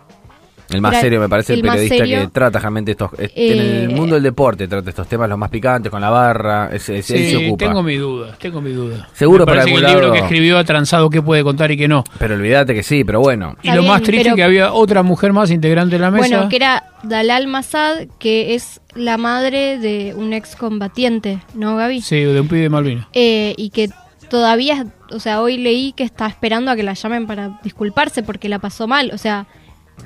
El 0.70 0.82
más 0.82 0.94
Era 0.94 1.02
serio, 1.02 1.20
me 1.20 1.30
parece, 1.30 1.54
el, 1.54 1.62
periodista 1.62 1.98
serio. 1.98 2.20
que 2.22 2.28
trata 2.28 2.60
realmente 2.60 2.92
estos. 2.92 3.12
es- 3.18 3.32
Eh, 3.36 3.52
en 3.52 3.60
el 3.60 3.96
mundo 3.96 4.16
del 4.16 4.24
deporte 4.24 4.68
trata 4.68 4.90
estos 4.90 5.08
temas 5.08 5.30
los 5.30 5.38
más 5.38 5.50
picantes, 5.50 5.92
con 5.92 6.02
la 6.02 6.10
barra. 6.10 6.70
ese- 6.74 7.02
se 7.04 7.30
Sí, 7.30 7.36
ocupa. 7.48 7.66
tengo 7.66 7.84
mi 7.84 7.96
duda, 7.98 8.36
tengo 8.40 8.62
mi 8.62 8.72
duda. 8.72 9.08
Seguro 9.14 9.46
Me 9.46 9.52
por 9.52 9.58
parece 9.58 9.70
que 9.72 9.76
algún 9.78 9.90
el 9.90 9.96
libro 9.96 10.14
que 10.14 10.20
escribió 10.20 10.58
ha 10.58 10.64
transado 10.64 11.10
qué 11.10 11.22
puede 11.22 11.44
contar 11.44 11.72
y 11.72 11.78
qué 11.78 11.88
no. 11.88 12.04
Pero 12.18 12.36
olvídate 12.36 12.74
que 12.74 12.84
sí, 12.84 13.04
pero 13.04 13.20
bueno. 13.20 13.56
Y 13.62 13.68
Está 13.68 13.76
lo 13.76 13.82
bien, 13.84 13.94
más 13.94 14.02
triste 14.02 14.24
pero- 14.24 14.36
que 14.36 14.44
había 14.44 14.74
otra 14.74 15.04
mujer 15.04 15.34
más 15.34 15.52
integrante 15.52 15.96
de 15.96 16.02
la 16.02 16.12
mesa. 16.12 16.28
bueno, 16.28 16.50
que 16.50 16.56
era 16.56 16.84
Dalal 17.04 17.48
Masad, 17.48 18.08
que 18.20 18.56
es 18.56 18.82
la 18.96 19.18
madre 19.18 19.78
de 19.78 20.14
un 20.16 20.34
excombatiente, 20.34 21.40
¿no, 21.54 21.76
Gaby? 21.76 22.02
Sí, 22.02 22.22
de 22.22 22.40
un 22.42 22.48
pibe 22.48 22.62
de 22.62 22.70
Malvinas. 22.70 23.08
Eh, 23.14 23.54
y 23.58 23.70
que 23.70 23.90
todavía, 24.30 24.88
o 25.12 25.20
sea, 25.20 25.42
hoy 25.42 25.58
leí 25.58 25.94
que 25.94 26.04
está 26.04 26.26
esperando 26.28 26.72
a 26.72 26.76
que 26.76 26.84
la 26.84 26.94
llamen 26.94 27.28
para 27.28 27.60
disculparse 27.64 28.24
porque 28.24 28.50
la 28.50 28.60
pasó 28.60 28.88
mal, 28.88 29.12
o 29.14 29.18
sea, 29.18 29.46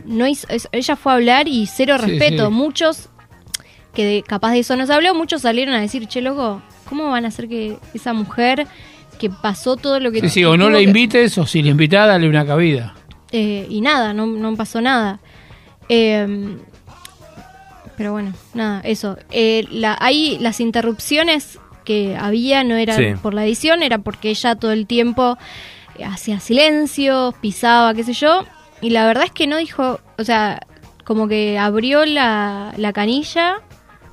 no 0.06 0.28
hizo- 0.28 0.48
es- 0.50 0.68
ella 0.72 0.96
fue 0.96 1.12
a 1.12 1.16
hablar 1.16 1.48
y 1.48 1.66
cero 1.68 1.96
Sí, 2.00 2.06
respeto. 2.12 2.48
sí. 2.48 2.54
Muchos 2.54 3.10
que 3.94 4.06
de- 4.06 4.24
capaz 4.24 4.52
de 4.52 4.60
eso 4.60 4.76
no 4.76 4.86
se 4.86 4.94
habló, 4.94 5.14
muchos 5.16 5.42
salieron 5.42 5.74
a 5.76 5.82
decir, 5.82 6.08
che, 6.08 6.22
loco, 6.22 6.62
¿cómo 6.88 7.10
van 7.10 7.26
a 7.26 7.30
hacer 7.30 7.48
que 7.50 7.78
esa 7.94 8.14
mujer 8.14 8.68
que 9.20 9.30
pasó 9.30 9.76
todo 9.76 10.00
lo 10.00 10.12
que... 10.12 10.22
Sí, 10.22 10.30
sí, 10.30 10.46
o 10.46 10.56
no 10.58 10.70
la 10.70 10.78
que- 10.78 10.84
invites 10.86 11.38
o 11.38 11.46
si 11.46 11.62
la 11.62 11.70
invitás, 11.72 12.08
dale 12.08 12.30
una 12.30 12.46
cabida. 12.46 12.96
eh, 13.32 13.68
y 13.70 13.82
nada, 13.82 14.14
no, 14.14 14.26
no 14.26 14.56
pasó 14.56 14.80
nada. 14.82 15.20
Eh, 15.90 16.58
pero 17.98 18.12
bueno, 18.14 18.34
nada, 18.54 18.82
eso. 18.86 19.18
Eh, 19.32 19.66
la, 19.72 19.98
ahí 20.00 20.38
las 20.40 20.60
interrupciones 20.62 21.60
que 21.84 22.16
había 22.16 22.64
no 22.64 22.76
eran 22.76 22.98
Sí. 22.98 23.20
por 23.22 23.34
la 23.34 23.46
edición, 23.46 23.84
era 23.84 23.98
porque 23.98 24.30
ella 24.30 24.56
todo 24.56 24.72
el 24.72 24.86
tiempo 24.88 25.38
hacía 26.06 26.40
silencio, 26.40 27.34
pisaba, 27.42 27.94
qué 27.94 28.04
sé 28.04 28.14
yo. 28.14 28.46
Y 28.82 28.92
la 28.92 29.06
verdad 29.06 29.26
es 29.26 29.32
que 29.32 29.48
no 29.48 29.58
dijo, 29.58 30.00
o 30.18 30.24
sea, 30.24 30.62
como 31.04 31.28
que 31.28 31.58
abrió 31.58 32.06
la, 32.06 32.74
la 32.78 32.94
canilla, 32.94 33.58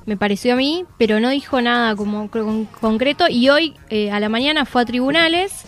me 0.05 0.17
pareció 0.17 0.53
a 0.53 0.55
mí, 0.55 0.85
pero 0.97 1.19
no 1.19 1.29
dijo 1.29 1.61
nada 1.61 1.95
como 1.95 2.29
con- 2.29 2.65
concreto. 2.65 3.25
Y 3.29 3.49
hoy 3.49 3.75
eh, 3.89 4.11
a 4.11 4.19
la 4.19 4.29
mañana 4.29 4.65
fue 4.65 4.81
a 4.81 4.85
tribunales, 4.85 5.65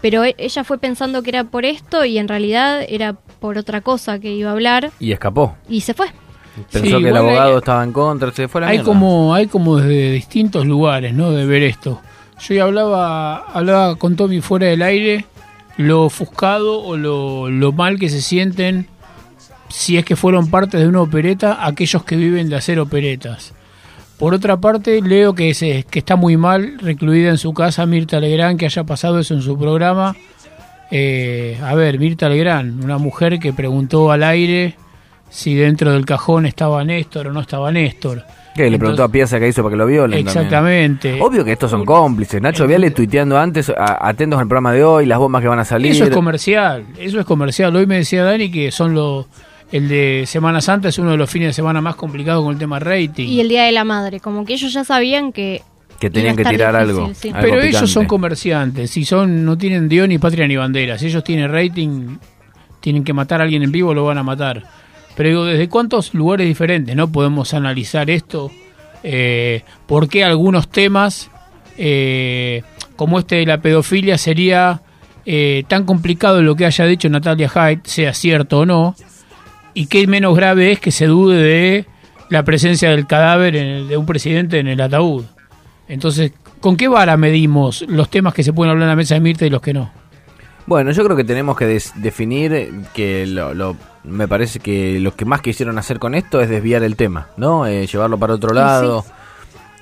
pero 0.00 0.24
e- 0.24 0.34
ella 0.38 0.64
fue 0.64 0.78
pensando 0.78 1.22
que 1.22 1.30
era 1.30 1.44
por 1.44 1.64
esto 1.64 2.04
y 2.04 2.18
en 2.18 2.28
realidad 2.28 2.82
era 2.88 3.14
por 3.14 3.58
otra 3.58 3.80
cosa 3.80 4.18
que 4.18 4.32
iba 4.32 4.50
a 4.50 4.52
hablar 4.52 4.90
Y 5.00 5.12
escapó. 5.12 5.56
y 5.68 5.80
se 5.80 5.94
fue. 5.94 6.06
Pensó 6.72 6.96
Sí, 6.98 7.02
que 7.02 7.08
el 7.10 7.16
abogado 7.16 7.52
hay- 7.52 7.58
estaba 7.58 7.84
en 7.84 7.92
contra, 7.92 8.30
se 8.32 8.48
fue 8.48 8.60
a 8.60 8.62
la 8.62 8.70
Hay 8.70 8.76
mierda. 8.78 8.88
como, 8.92 9.34
hay 9.34 9.46
como 9.46 9.76
desde 9.76 10.12
distintos 10.12 10.64
lugares, 10.66 11.12
¿no? 11.14 11.30
De 11.30 11.44
ver 11.46 11.62
esto. 11.64 12.00
Yo 12.40 12.54
ya 12.54 12.62
hablaba, 12.64 13.38
hablaba 13.52 13.96
con 13.96 14.14
Tommy 14.16 14.40
fuera 14.40 14.66
del 14.66 14.82
aire 14.82 15.26
lo 15.76 16.04
ofuscado 16.04 16.82
o 16.82 16.96
lo, 16.96 17.50
lo 17.50 17.72
mal 17.72 17.98
que 17.98 18.08
se 18.08 18.22
sienten 18.22 18.88
si 19.68 19.96
es 19.96 20.04
que 20.04 20.16
fueron 20.16 20.50
parte 20.50 20.78
de 20.78 20.86
una 20.88 21.02
opereta 21.02 21.66
aquellos 21.66 22.04
que 22.04 22.16
viven 22.16 22.48
de 22.48 22.56
hacer 22.56 22.78
operetas. 22.78 23.52
Por 24.18 24.32
otra 24.32 24.56
parte, 24.56 25.02
leo 25.02 25.34
que, 25.34 25.52
se, 25.52 25.84
que 25.90 25.98
está 25.98 26.16
muy 26.16 26.36
mal 26.36 26.78
recluida 26.78 27.28
en 27.28 27.38
su 27.38 27.52
casa 27.52 27.84
Mirta 27.84 28.18
Legrand, 28.18 28.58
que 28.58 28.64
haya 28.64 28.84
pasado 28.84 29.18
eso 29.18 29.34
en 29.34 29.42
su 29.42 29.58
programa. 29.58 30.16
Eh, 30.90 31.58
a 31.62 31.74
ver, 31.74 31.98
Mirta 31.98 32.28
Legrand, 32.28 32.82
una 32.82 32.96
mujer 32.96 33.38
que 33.38 33.52
preguntó 33.52 34.10
al 34.10 34.22
aire 34.22 34.76
si 35.28 35.54
dentro 35.54 35.92
del 35.92 36.06
cajón 36.06 36.46
estaba 36.46 36.82
Néstor 36.84 37.26
o 37.26 37.32
no 37.32 37.40
estaba 37.40 37.70
Néstor. 37.70 38.24
Que 38.56 38.70
le 38.70 38.78
preguntó 38.78 39.04
a 39.04 39.08
Piazza 39.08 39.38
qué 39.38 39.48
hizo 39.48 39.62
para 39.62 39.72
que 39.74 39.76
lo 39.76 39.86
violen. 39.86 40.24
también. 40.24 40.44
Exactamente. 40.46 41.20
Obvio 41.20 41.44
que 41.44 41.52
estos 41.52 41.70
son 41.70 41.84
cómplices. 41.84 42.40
Nacho 42.40 42.66
Viale 42.66 42.90
tuiteando 42.90 43.38
antes, 43.38 43.70
a- 43.70 44.08
atentos 44.08 44.38
al 44.40 44.46
programa 44.48 44.72
de 44.72 44.82
hoy, 44.82 45.06
las 45.06 45.18
bombas 45.18 45.42
que 45.42 45.48
van 45.48 45.58
a 45.58 45.64
salir. 45.64 45.92
Eso 45.92 46.04
es 46.04 46.10
comercial, 46.10 46.84
eso 46.98 47.20
es 47.20 47.26
comercial. 47.26 47.74
Hoy 47.76 47.86
me 47.86 47.96
decía 47.96 48.24
Dani 48.24 48.50
que 48.50 48.70
son 48.70 48.94
los 48.94 49.26
el 49.72 49.88
de 49.88 50.24
Semana 50.26 50.60
Santa 50.60 50.88
es 50.88 50.98
uno 50.98 51.10
de 51.10 51.16
los 51.16 51.28
fines 51.28 51.48
de 51.48 51.52
semana 51.52 51.80
más 51.80 51.96
complicados 51.96 52.44
con 52.44 52.52
el 52.52 52.58
tema 52.58 52.78
rating. 52.78 53.26
Y 53.26 53.40
el 53.40 53.48
Día 53.48 53.64
de 53.64 53.72
la 53.72 53.84
Madre, 53.84 54.20
como 54.20 54.44
que 54.44 54.54
ellos 54.54 54.72
ya 54.72 54.84
sabían 54.84 55.32
que... 55.32 55.60
que 55.98 56.08
tenían 56.08 56.36
que 56.36 56.44
tirar 56.44 56.72
difícil, 56.74 57.00
algo. 57.02 57.14
sí. 57.14 57.28
algo 57.30 57.40
Pero 57.40 57.62
ellos 57.62 57.90
son 57.90 58.06
comerciantes, 58.06 58.96
y 58.96 59.04
son 59.04 59.44
no 59.44 59.58
tienen 59.58 59.88
Dios 59.88 60.08
ni 60.08 60.18
patria 60.18 60.46
ni 60.46 60.56
bandera. 60.56 60.98
Si 60.98 61.06
ellos 61.06 61.24
tienen 61.24 61.50
rating, 61.50 62.16
tienen 62.80 63.02
que 63.02 63.12
matar 63.12 63.40
a 63.40 63.44
alguien 63.44 63.64
en 63.64 63.72
vivo, 63.72 63.92
lo 63.92 64.04
van 64.04 64.18
a 64.18 64.22
matar. 64.22 64.62
Pero 65.16 65.28
digo, 65.30 65.44
¿desde 65.46 65.68
cuántos 65.68 66.12
lugares 66.14 66.46
diferentes 66.46 66.94
no 66.94 67.10
podemos 67.10 67.54
analizar 67.54 68.10
esto? 68.10 68.50
Eh, 69.02 69.62
¿Por 69.86 70.08
qué 70.08 70.24
algunos 70.24 70.68
temas, 70.68 71.30
eh, 71.78 72.62
como 72.96 73.18
este 73.18 73.36
de 73.36 73.46
la 73.46 73.58
pedofilia, 73.60 74.18
sería 74.18 74.82
eh, 75.24 75.64
tan 75.68 75.84
complicado 75.84 76.42
lo 76.42 76.54
que 76.54 76.66
haya 76.66 76.84
dicho 76.84 77.08
Natalia 77.08 77.50
Haidt, 77.52 77.86
sea 77.86 78.12
cierto 78.14 78.60
o 78.60 78.66
no? 78.66 78.94
¿Y 79.74 79.86
qué 79.86 80.06
menos 80.06 80.36
grave 80.36 80.72
es 80.72 80.80
que 80.80 80.90
se 80.90 81.06
dude 81.06 81.36
de 81.42 81.86
la 82.30 82.44
presencia 82.44 82.90
del 82.90 83.06
cadáver 83.06 83.56
en 83.56 83.66
el- 83.66 83.88
de 83.88 83.96
un 83.96 84.06
presidente 84.06 84.58
en 84.58 84.68
el 84.68 84.80
ataúd? 84.80 85.24
Entonces, 85.88 86.32
¿con 86.60 86.76
qué 86.76 86.88
vara 86.88 87.16
medimos 87.16 87.82
los 87.88 88.08
temas 88.10 88.34
que 88.34 88.42
se 88.42 88.52
pueden 88.52 88.70
hablar 88.72 88.84
en 88.86 88.90
la 88.90 88.96
mesa 88.96 89.14
de 89.14 89.20
Mirta 89.20 89.46
y 89.46 89.50
los 89.50 89.60
que 89.62 89.72
no? 89.74 89.90
Bueno, 90.66 90.90
yo 90.90 91.04
creo 91.04 91.16
que 91.16 91.24
tenemos 91.24 91.56
que 91.56 91.80
definir 91.96 92.72
que 92.92 93.26
lo, 93.26 93.54
lo- 93.54 93.76
me 94.04 94.26
parece 94.28 94.58
que 94.60 94.98
lo 95.00 95.14
que 95.14 95.24
más 95.24 95.40
quisieron 95.42 95.78
hacer 95.78 95.98
con 95.98 96.14
esto 96.14 96.40
es 96.40 96.48
desviar 96.48 96.82
el 96.82 96.96
tema, 96.96 97.28
¿no? 97.36 97.66
Eh, 97.66 97.86
llevarlo 97.86 98.18
para 98.18 98.34
otro 98.34 98.52
lado, 98.52 99.04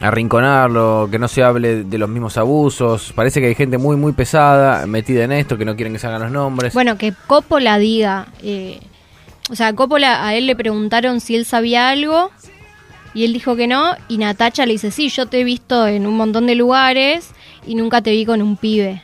arrinconarlo, 0.00 1.08
que 1.10 1.18
no 1.18 1.28
se 1.28 1.42
hable 1.42 1.84
de 1.84 1.98
los 1.98 2.08
mismos 2.08 2.36
abusos. 2.36 3.12
Parece 3.14 3.40
que 3.40 3.46
hay 3.48 3.54
gente 3.54 3.78
muy, 3.78 3.96
muy 3.96 4.12
pesada 4.12 4.86
metida 4.86 5.24
en 5.24 5.32
esto, 5.32 5.56
que 5.56 5.64
no 5.64 5.74
quieren 5.76 5.92
que 5.92 5.98
se 5.98 6.06
hagan 6.06 6.22
los 6.22 6.30
nombres. 6.30 6.74
Bueno, 6.74 6.96
que 6.98 7.12
Coppola 7.26 7.78
diga... 7.78 8.26
eh, 8.42 8.80
o 9.50 9.54
sea, 9.56 9.74
Coppola 9.74 10.26
a 10.26 10.34
él 10.34 10.46
le 10.46 10.56
preguntaron 10.56 11.20
si 11.20 11.36
él 11.36 11.44
sabía 11.44 11.90
algo 11.90 12.30
Y 13.12 13.24
él 13.26 13.32
dijo 13.34 13.56
que 13.56 13.66
no, 13.66 13.94
y 14.08 14.16
Natacha 14.18 14.64
le 14.66 14.72
dice, 14.72 14.90
sí, 14.90 15.08
yo 15.10 15.26
te 15.26 15.40
he 15.40 15.44
visto 15.44 15.86
en 15.86 16.06
un 16.06 16.16
montón 16.16 16.46
de 16.46 16.54
lugares 16.54 17.30
y 17.66 17.74
nunca 17.74 18.00
te 18.02 18.10
vi 18.10 18.24
con 18.26 18.40
un 18.42 18.56
pibe. 18.56 19.02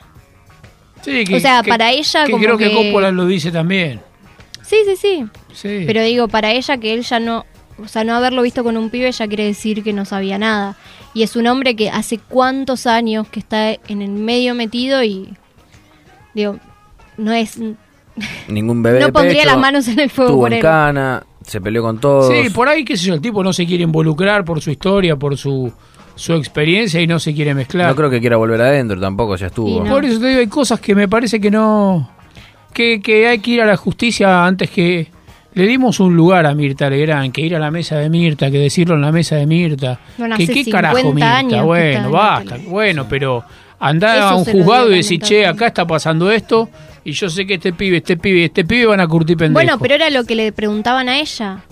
Sí, 1.02 1.24
O 1.34 1.40
sea, 1.40 1.62
para 1.62 1.90
ella 1.92 2.24
que 2.26 2.32
como 2.32 2.44
creo 2.44 2.58
que, 2.58 2.68
que- 2.70 2.74
Coppola 2.74 3.10
lo 3.10 3.26
dice 3.26 3.50
también. 3.50 4.00
Sí, 4.62 4.76
sí, 4.86 4.96
sí. 4.96 5.24
Sí. 5.52 5.84
Pero 5.86 6.02
digo, 6.02 6.28
para 6.28 6.52
ella 6.52 6.76
que 6.78 6.94
él 6.94 7.02
ya 7.02 7.18
no, 7.18 7.44
o 7.82 7.88
sea, 7.88 8.04
no 8.04 8.14
haberlo 8.14 8.42
visto 8.42 8.62
con 8.62 8.76
un 8.76 8.88
pibe 8.90 9.10
ya 9.10 9.26
quiere 9.26 9.44
decir 9.44 9.82
que 9.82 9.92
no 9.92 10.04
sabía 10.04 10.38
nada. 10.38 10.76
Y 11.12 11.22
es 11.24 11.34
un 11.34 11.46
hombre 11.48 11.74
que 11.74 11.90
hace 11.90 12.18
cuántos 12.18 12.86
años 12.86 13.26
que 13.28 13.40
está 13.40 13.72
en 13.72 14.00
el 14.02 14.10
medio 14.10 14.54
metido 14.54 15.02
y, 15.02 15.34
digo, 16.34 16.58
no 17.16 17.32
es... 17.32 17.58
Ningún 18.48 18.82
bebé 18.82 19.00
No 19.00 19.06
de 19.06 19.12
pondría 19.12 19.42
pecho, 19.42 19.46
las 19.50 19.58
manos 19.58 19.88
en 19.88 19.98
el 19.98 20.10
fuego 20.10 20.32
Tuvo 20.32 20.40
por 20.42 20.52
en 20.52 20.56
él. 20.58 20.62
cana, 20.62 21.22
se 21.44 21.60
peleó 21.60 21.82
con 21.82 21.98
todos. 21.98 22.28
Sí, 22.32 22.50
por 22.50 22.68
ahí, 22.68 22.84
qué 22.84 22.96
sé 22.96 23.06
yo, 23.06 23.14
el 23.14 23.20
tipo 23.20 23.42
no 23.42 23.52
se 23.52 23.66
quiere 23.66 23.82
involucrar 23.82 24.44
por 24.44 24.60
su 24.60 24.70
historia, 24.70 25.16
por 25.16 25.36
su, 25.36 25.72
su 26.14 26.34
experiencia 26.34 27.00
y 27.00 27.06
no 27.06 27.18
se 27.18 27.34
quiere 27.34 27.54
mezclar. 27.54 27.88
No 27.88 27.96
creo 27.96 28.10
que 28.10 28.20
quiera 28.20 28.36
volver 28.36 28.60
adentro 28.60 29.00
tampoco, 29.00 29.36
ya 29.36 29.46
estuvo. 29.46 29.84
Por 29.84 30.04
eso 30.04 30.20
te 30.20 30.28
digo, 30.28 30.40
hay 30.40 30.46
cosas 30.46 30.80
que 30.80 30.94
me 30.94 31.08
parece 31.08 31.40
que 31.40 31.50
no. 31.50 32.10
Que, 32.72 33.00
que 33.00 33.26
hay 33.26 33.38
que 33.40 33.50
ir 33.52 33.62
a 33.62 33.66
la 33.66 33.76
justicia 33.76 34.44
antes 34.44 34.70
que. 34.70 35.08
Le 35.52 35.66
dimos 35.66 35.98
un 35.98 36.14
lugar 36.14 36.46
a 36.46 36.54
Mirta 36.54 36.88
Legrand, 36.88 37.32
que 37.32 37.40
ir 37.40 37.56
a 37.56 37.58
la 37.58 37.72
mesa 37.72 37.96
de 37.96 38.08
Mirta, 38.08 38.52
que 38.52 38.58
decirlo 38.58 38.94
en 38.94 39.00
la 39.00 39.10
mesa 39.10 39.34
de 39.34 39.46
Mirta. 39.46 39.98
Bueno, 40.16 40.36
que 40.36 40.46
qué 40.46 40.62
50 40.62 40.70
carajo 40.70 41.12
Mirta, 41.12 41.38
años 41.38 41.64
bueno, 41.64 42.10
basta, 42.12 42.56
bueno, 42.68 43.06
pero 43.08 43.42
andar 43.80 44.18
a 44.20 44.36
un 44.36 44.44
juzgado 44.44 44.92
y 44.92 44.98
decir, 44.98 45.20
che, 45.20 45.44
acá 45.44 45.66
está 45.66 45.84
pasando 45.84 46.30
esto, 46.30 46.68
y 47.02 47.12
yo 47.12 47.28
sé 47.28 47.46
que 47.46 47.54
este 47.54 47.72
pibe, 47.72 47.96
este 47.96 48.16
pibe, 48.16 48.44
este 48.44 48.64
pibe 48.64 48.86
van 48.86 49.00
a 49.00 49.08
curtir 49.08 49.36
pendejo. 49.36 49.54
Bueno, 49.54 49.78
pero 49.80 49.94
era 49.94 50.08
lo 50.10 50.24
que 50.24 50.36
le 50.36 50.52
preguntaban 50.52 51.08
a 51.08 51.18
ella. 51.18 51.64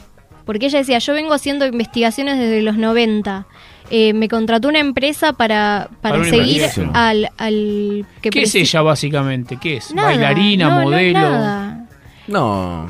Porque 0.45 0.67
ella 0.67 0.79
decía, 0.79 0.99
yo 0.99 1.13
vengo 1.13 1.35
haciendo 1.35 1.67
investigaciones 1.67 2.39
desde 2.39 2.63
los 2.63 2.79
90. 2.79 3.47
Eh, 3.91 4.13
me 4.13 4.29
contrató 4.29 4.69
una 4.69 4.81
empresa 4.81 5.33
para, 5.33 5.89
para, 6.03 6.17
Para 6.19 6.29
seguir 6.29 6.63
al, 6.93 7.31
al 7.39 8.07
que 8.21 8.29
¿Qué 8.31 8.43
es 8.43 8.55
ella 8.55 8.83
básicamente? 8.83 9.57
¿Qué 9.61 9.79
es? 9.79 9.95
Nada, 9.95 10.09
¿Bailarina, 10.09 10.69
no, 10.69 10.75
no 10.75 10.81
es 10.81 10.85
modelo? 10.85 11.19
nada. 11.21 11.87
No. 12.27 12.87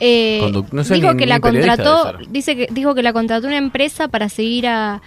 Eh, 0.00 0.52
no 0.72 0.84
sé, 0.84 0.94
dijo 0.94 1.12
ni- 1.12 1.18
que 1.18 1.24
ni 1.26 1.30
la 1.30 1.40
contrató, 1.40 2.14
dice 2.30 2.56
que 2.56 2.68
dijo 2.70 2.94
que 2.94 3.02
la 3.02 3.12
contrató 3.12 3.46
una 3.46 3.56
empresa 3.56 4.08
para 4.08 4.28
seguir 4.28 4.66
a, 4.68 5.02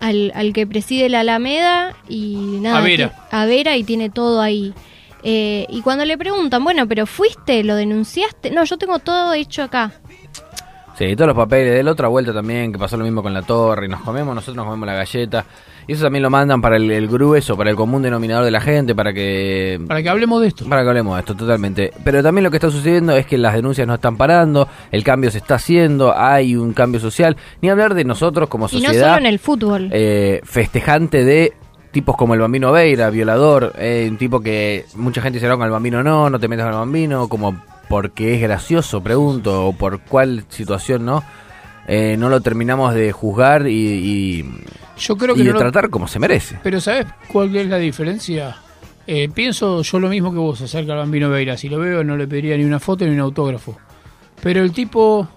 al, 0.00 0.32
al 0.34 0.52
que 0.52 0.66
preside 0.66 1.08
la 1.08 1.20
Alameda 1.20 1.94
y 2.08 2.58
nada, 2.60 2.78
A 2.78 2.80
Vera. 2.82 3.12
a 3.30 3.44
Vera 3.46 3.76
y 3.76 3.84
tiene 3.84 4.10
todo 4.10 4.40
ahí. 4.40 4.72
Eh, 5.22 5.66
y 5.70 5.80
cuando 5.80 6.04
le 6.04 6.18
preguntan, 6.18 6.62
bueno, 6.64 6.86
pero 6.86 7.06
fuiste, 7.06 7.64
lo 7.64 7.76
denunciaste, 7.76 8.50
no, 8.50 8.64
yo 8.64 8.76
tengo 8.76 8.98
todo 8.98 9.32
hecho 9.34 9.62
acá. 9.62 9.92
Sí, 10.96 11.16
todos 11.16 11.28
los 11.28 11.36
papeles. 11.36 11.74
De 11.74 11.82
la 11.82 11.90
otra 11.92 12.08
vuelta 12.08 12.32
también, 12.32 12.72
que 12.72 12.78
pasó 12.78 12.96
lo 12.96 13.04
mismo 13.04 13.22
con 13.22 13.34
la 13.34 13.42
torre. 13.42 13.86
Y 13.86 13.88
nos 13.88 14.00
comemos, 14.02 14.34
nosotros 14.34 14.56
nos 14.56 14.64
comemos 14.66 14.86
la 14.86 14.94
galleta. 14.94 15.44
Y 15.86 15.92
eso 15.92 16.04
también 16.04 16.22
lo 16.22 16.30
mandan 16.30 16.62
para 16.62 16.76
el, 16.76 16.90
el 16.90 17.08
grueso, 17.08 17.56
para 17.56 17.68
el 17.68 17.76
común 17.76 18.00
denominador 18.00 18.44
de 18.44 18.50
la 18.50 18.60
gente, 18.60 18.94
para 18.94 19.12
que... 19.12 19.78
Para 19.86 20.02
que 20.02 20.08
hablemos 20.08 20.40
de 20.40 20.48
esto. 20.48 20.64
Para 20.66 20.82
que 20.82 20.88
hablemos 20.88 21.14
de 21.16 21.20
esto, 21.20 21.34
totalmente. 21.34 21.92
Pero 22.04 22.22
también 22.22 22.44
lo 22.44 22.50
que 22.50 22.56
está 22.56 22.70
sucediendo 22.70 23.14
es 23.16 23.26
que 23.26 23.36
las 23.36 23.54
denuncias 23.54 23.86
no 23.86 23.94
están 23.94 24.16
parando, 24.16 24.66
el 24.92 25.04
cambio 25.04 25.30
se 25.30 25.38
está 25.38 25.56
haciendo, 25.56 26.16
hay 26.16 26.56
un 26.56 26.72
cambio 26.72 27.00
social. 27.00 27.36
Ni 27.60 27.68
hablar 27.68 27.92
de 27.94 28.04
nosotros 28.04 28.48
como 28.48 28.66
Y 28.70 28.76
no 28.76 28.86
sociedad. 28.86 29.08
solo 29.16 29.18
en 29.18 29.26
el 29.26 29.38
fútbol. 29.38 29.90
eh, 29.92 30.40
festejante 30.44 31.22
de 31.24 31.52
tipos 31.90 32.16
como 32.16 32.32
el 32.34 32.40
Bambino 32.40 32.72
Veira, 32.72 33.10
violador, 33.10 33.72
eh, 33.78 34.06
un 34.10 34.16
tipo 34.16 34.40
que 34.40 34.84
mucha 34.94 35.20
gente 35.20 35.36
dice 35.38 35.48
no, 35.48 35.56
con 35.58 35.66
el 35.66 35.70
Bambino 35.72 36.02
no, 36.02 36.30
no 36.30 36.40
te 36.40 36.48
metas 36.48 36.64
con 36.64 36.72
el 36.72 36.78
Bambino, 36.78 37.28
como 37.28 37.56
porque 37.88 38.34
es 38.34 38.40
gracioso, 38.40 39.02
pregunto, 39.02 39.66
o 39.66 39.72
por 39.72 40.00
cuál 40.00 40.44
situación 40.48 41.04
no, 41.04 41.22
eh, 41.86 42.16
no 42.18 42.28
lo 42.28 42.40
terminamos 42.40 42.94
de 42.94 43.12
juzgar 43.12 43.66
y, 43.68 43.74
y, 43.74 44.44
Yo 44.98 45.16
creo 45.16 45.34
y 45.34 45.38
que 45.38 45.44
de 45.44 45.48
no 45.50 45.54
lo- 45.54 45.60
tratar 45.60 45.90
como 45.90 46.08
se 46.08 46.18
merece. 46.18 46.58
Pero 46.62 46.80
¿sabes 46.80 47.06
cuál 47.28 47.54
es 47.56 47.66
la 47.68 47.78
diferencia? 47.78 48.56
Eh, 49.06 49.28
pienso 49.34 49.82
yo 49.82 49.98
lo 50.00 50.08
mismo 50.08 50.32
que 50.32 50.38
vos 50.38 50.60
acerca 50.62 50.92
al 50.92 50.98
Bambino 50.98 51.28
Veira. 51.28 51.56
Si 51.58 51.68
lo 51.68 51.78
veo 51.78 52.02
no 52.02 52.16
le 52.16 52.26
pediría 52.26 52.56
ni 52.56 52.64
una 52.64 52.80
foto 52.80 53.04
ni 53.04 53.10
un 53.12 53.20
autógrafo. 53.20 53.76
Pero 54.42 54.62
el 54.62 54.72
tipo 54.72 55.28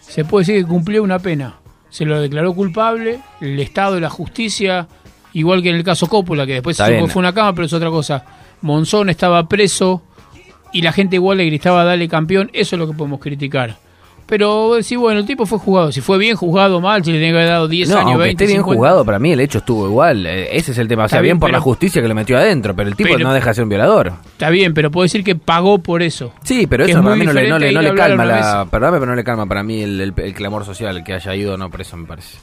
se 0.00 0.24
puede 0.24 0.46
decir 0.46 0.64
que 0.64 0.68
cumplió 0.70 1.02
una 1.02 1.18
pena. 1.18 1.56
Se 1.90 2.04
lo 2.04 2.20
declaró 2.20 2.54
culpable, 2.54 3.20
el 3.40 3.58
Estado 3.60 3.98
y 3.98 4.00
la 4.00 4.10
justicia, 4.10 4.86
igual 5.34 5.62
que 5.62 5.70
en 5.70 5.76
el 5.76 5.84
caso 5.84 6.06
Coppola, 6.06 6.46
que 6.46 6.54
después 6.54 6.76
se 6.76 7.06
fue 7.08 7.20
una 7.20 7.32
cama, 7.34 7.54
pero 7.54 7.66
es 7.66 7.72
otra 7.72 7.90
cosa. 7.90 8.24
Monzón 8.62 9.08
estaba 9.10 9.46
preso 9.48 10.02
y 10.72 10.82
la 10.82 10.92
gente 10.92 11.16
igual 11.16 11.38
le 11.38 11.46
gritaba 11.46 11.84
dale 11.84 12.08
campeón, 12.08 12.50
eso 12.52 12.76
es 12.76 12.80
lo 12.80 12.86
que 12.86 12.94
podemos 12.94 13.20
criticar. 13.20 13.76
Pero 14.26 14.82
sí, 14.82 14.94
bueno, 14.94 15.20
el 15.20 15.24
tipo 15.26 15.46
fue 15.46 15.58
juzgado. 15.58 15.90
Si 15.90 16.02
fue 16.02 16.18
bien 16.18 16.36
juzgado, 16.36 16.82
mal, 16.82 17.02
si 17.02 17.10
le 17.12 17.16
tenía 17.16 17.30
que 17.32 17.38
haber 17.38 17.48
dado 17.48 17.66
10 17.66 17.88
No, 17.88 17.94
años, 17.96 18.06
aunque 18.10 18.24
20, 18.24 18.44
esté 18.44 18.52
bien 18.52 18.58
50. 18.60 18.76
jugado, 18.76 19.04
para 19.06 19.18
mí 19.18 19.32
el 19.32 19.40
hecho 19.40 19.56
estuvo 19.58 19.86
igual. 19.86 20.26
eh, 20.26 20.54
ese 20.54 20.72
es 20.72 20.76
el 20.78 20.86
tema. 20.86 21.04
O 21.04 21.08
sea, 21.08 21.22
bien, 21.22 21.36
bien, 21.36 21.40
por 21.40 21.48
la 21.50 21.54
pero- 21.56 21.62
justicia 21.62 22.02
que 22.02 22.08
le 22.08 22.12
metió 22.12 22.36
adentro, 22.36 22.76
pero 22.76 22.90
el 22.90 22.94
tipo 22.94 23.08
Pero- 23.14 23.26
no 23.26 23.32
deja 23.32 23.48
de 23.48 23.54
ser 23.54 23.64
un 23.64 23.70
violador. 23.70 24.12
Está 24.32 24.50
bien, 24.50 24.74
pero 24.74 24.90
puedo 24.90 25.04
decir 25.04 25.24
que 25.24 25.34
pagó 25.34 25.78
por 25.78 26.02
eso. 26.02 26.34
Sí, 26.42 26.66
pero 26.66 26.84
eso 26.84 26.98
es 26.98 27.02
para 27.02 27.16
mí 27.16 27.24
no 27.24 27.32
le, 27.32 27.48
no 27.48 27.58
le- 27.58 27.72
no 27.72 27.80
le 27.80 27.94
calma 27.94 28.26
la. 28.26 28.66
Perdóname, 28.70 28.98
pero 28.98 29.10
no 29.12 29.16
le 29.16 29.24
calma 29.24 29.46
para 29.46 29.62
mí 29.62 29.80
el, 29.80 29.98
el- 29.98 30.14
el 30.18 30.34
clamor 30.34 30.66
social 30.66 31.02
que 31.02 31.14
haya 31.14 31.34
ido 31.34 31.56
no 31.56 31.70
preso, 31.70 31.96
me 31.96 32.06
parece. 32.06 32.36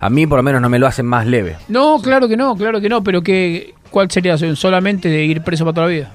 A 0.00 0.10
mí, 0.10 0.26
por 0.26 0.38
lo 0.38 0.42
menos, 0.42 0.60
no 0.60 0.68
me 0.68 0.80
lo 0.80 0.88
hacen 0.88 1.06
más 1.06 1.28
leve. 1.28 1.56
No, 1.68 2.00
claro 2.02 2.26
que 2.26 2.36
no, 2.36 2.56
claro 2.56 2.80
que 2.80 2.88
no, 2.88 3.04
pero 3.04 3.22
que, 3.22 3.72
¿cuál 3.90 4.10
sería 4.10 4.32
la 4.32 4.38
solución? 4.38 4.56
Solamente 4.56 5.08
de 5.08 5.24
ir 5.24 5.42
preso 5.42 5.64
para 5.64 5.74
toda 5.74 5.86
la 5.86 5.92
vida. 5.92 6.14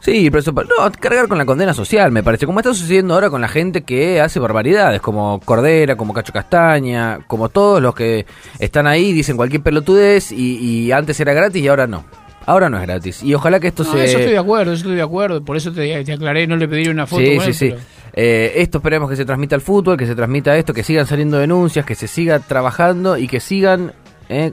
Sí, 0.00 0.30
pero 0.30 0.40
eso, 0.40 0.52
no, 0.52 0.90
cargar 0.98 1.28
con 1.28 1.36
la 1.38 1.44
condena 1.44 1.74
social, 1.74 2.10
me 2.10 2.22
parece. 2.22 2.46
Como 2.46 2.60
está 2.60 2.72
sucediendo 2.72 3.14
ahora 3.14 3.28
con 3.30 3.40
la 3.40 3.48
gente 3.48 3.82
que 3.82 4.20
hace 4.20 4.40
barbaridades, 4.40 5.00
como 5.00 5.40
Cordera, 5.44 5.96
como 5.96 6.12
Cacho 6.14 6.32
Castaña, 6.32 7.20
como 7.26 7.48
todos 7.50 7.82
los 7.82 7.94
que 7.94 8.24
están 8.58 8.86
ahí, 8.86 9.12
dicen 9.12 9.36
cualquier 9.36 9.62
pelotudez 9.62 10.32
y, 10.32 10.56
y 10.86 10.92
antes 10.92 11.20
era 11.20 11.32
gratis 11.34 11.62
y 11.62 11.68
ahora 11.68 11.86
no. 11.86 12.04
Ahora 12.46 12.70
no 12.70 12.78
es 12.78 12.86
gratis. 12.86 13.22
Y 13.22 13.34
ojalá 13.34 13.60
que 13.60 13.68
esto 13.68 13.84
No, 13.84 13.92
se... 13.92 14.04
eso 14.04 14.18
estoy 14.18 14.32
de 14.32 14.38
acuerdo, 14.38 14.72
eso 14.72 14.80
estoy 14.82 14.96
de 14.96 15.02
acuerdo. 15.02 15.44
Por 15.44 15.56
eso 15.56 15.70
te, 15.70 16.02
te 16.02 16.12
aclaré, 16.14 16.46
no 16.46 16.56
le 16.56 16.66
pediría 16.66 16.90
una 16.90 17.06
foto. 17.06 17.22
Sí, 17.22 17.38
sí, 17.40 17.52
sí. 17.52 17.68
pero- 17.70 17.82
Eh, 18.14 18.54
esto 18.56 18.78
esperemos 18.78 19.08
que 19.08 19.14
se 19.14 19.24
transmita 19.24 19.54
al 19.54 19.60
fútbol, 19.60 19.96
que 19.96 20.06
se 20.06 20.16
transmita 20.16 20.56
esto, 20.56 20.72
que 20.74 20.82
sigan 20.82 21.06
saliendo 21.06 21.38
denuncias, 21.38 21.84
que 21.86 21.94
se 21.94 22.08
siga 22.08 22.40
trabajando 22.40 23.16
y 23.16 23.28
que 23.28 23.38
sigan, 23.38 23.92
eh, 24.28 24.50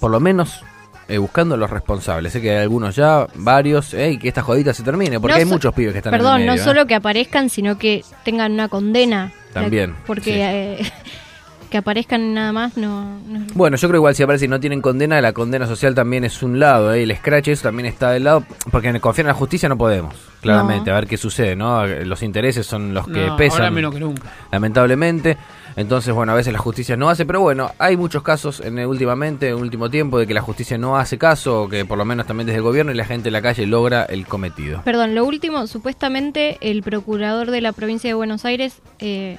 por 0.00 0.10
lo 0.10 0.18
menos, 0.18 0.64
eh, 1.08 1.18
buscando 1.18 1.54
a 1.54 1.58
los 1.58 1.70
responsables. 1.70 2.32
Sé 2.32 2.40
que 2.40 2.50
hay 2.50 2.62
algunos 2.62 2.96
ya, 2.96 3.26
varios, 3.34 3.94
eh, 3.94 4.12
y 4.12 4.18
que 4.18 4.28
esta 4.28 4.42
jodita 4.42 4.74
se 4.74 4.82
termine, 4.82 5.20
porque 5.20 5.34
No 5.34 5.38
hay 5.38 5.44
so- 5.44 5.50
muchos 5.50 5.74
pibes 5.74 5.92
que 5.92 5.98
están 5.98 6.10
Perdón, 6.10 6.36
en 6.36 6.40
el 6.42 6.46
medio. 6.48 6.56
no 6.56 6.62
eh. 6.62 6.64
solo 6.64 6.86
que 6.86 6.94
aparezcan, 6.94 7.48
sino 7.50 7.78
que 7.78 8.04
tengan 8.24 8.52
una 8.52 8.68
condena. 8.68 9.32
También, 9.52 9.94
Porque 10.06 10.24
sí. 10.24 10.38
eh, 10.40 10.92
que 11.70 11.78
aparezcan 11.78 12.34
nada 12.34 12.52
más 12.52 12.76
no... 12.76 13.18
no- 13.26 13.46
Bueno, 13.54 13.76
yo 13.76 13.88
creo 13.88 13.98
igual 14.00 14.14
si 14.14 14.22
aparece 14.22 14.44
y 14.44 14.48
no 14.48 14.60
tienen 14.60 14.80
condena, 14.82 15.20
la 15.20 15.32
condena 15.32 15.66
social 15.66 15.94
también 15.94 16.24
es 16.24 16.42
un 16.42 16.58
lado, 16.60 16.92
eh, 16.92 17.02
el 17.04 17.16
scratch 17.16 17.48
eso 17.48 17.62
también 17.64 17.86
está 17.86 18.10
del 18.10 18.24
lado, 18.24 18.44
porque 18.70 19.00
confiar 19.00 19.24
en 19.24 19.28
la 19.28 19.34
justicia 19.34 19.68
no 19.68 19.78
podemos, 19.78 20.14
claramente, 20.40 20.90
No. 20.90 20.96
a 20.96 21.00
ver 21.00 21.08
qué 21.08 21.16
sucede, 21.16 21.56
¿no? 21.56 21.86
Los 21.86 22.22
intereses 22.22 22.66
son 22.66 22.92
los 22.94 23.06
que 23.08 23.26
No, 23.26 23.36
pesan. 23.36 23.60
ahora 23.62 23.70
menos 23.70 23.94
que 23.94 24.00
nunca. 24.00 24.22
lamentablemente. 24.52 25.36
Entonces, 25.76 26.14
bueno, 26.14 26.32
a 26.32 26.34
veces 26.34 26.54
la 26.54 26.58
justicia 26.58 26.96
no 26.96 27.10
hace, 27.10 27.26
pero 27.26 27.42
bueno, 27.42 27.70
hay 27.78 27.98
muchos 27.98 28.22
casos 28.22 28.60
en 28.60 28.78
últimamente, 28.86 29.48
en 29.48 29.56
el 29.56 29.62
último 29.62 29.90
tiempo, 29.90 30.18
de 30.18 30.26
que 30.26 30.32
la 30.32 30.40
justicia 30.40 30.78
no 30.78 30.96
hace 30.96 31.18
caso, 31.18 31.68
que 31.68 31.84
por 31.84 31.98
lo 31.98 32.06
menos 32.06 32.26
también 32.26 32.46
desde 32.46 32.58
el 32.58 32.62
gobierno 32.62 32.92
y 32.92 32.94
la 32.94 33.04
gente 33.04 33.28
en 33.28 33.34
la 33.34 33.42
calle 33.42 33.66
logra 33.66 34.04
el 34.04 34.26
cometido. 34.26 34.80
Perdón, 34.84 35.14
lo 35.14 35.26
último, 35.26 35.66
supuestamente 35.66 36.56
el 36.62 36.82
procurador 36.82 37.50
de 37.50 37.60
la 37.60 37.72
provincia 37.72 38.08
de 38.08 38.14
Buenos 38.14 38.46
Aires 38.46 38.80
eh, 39.00 39.36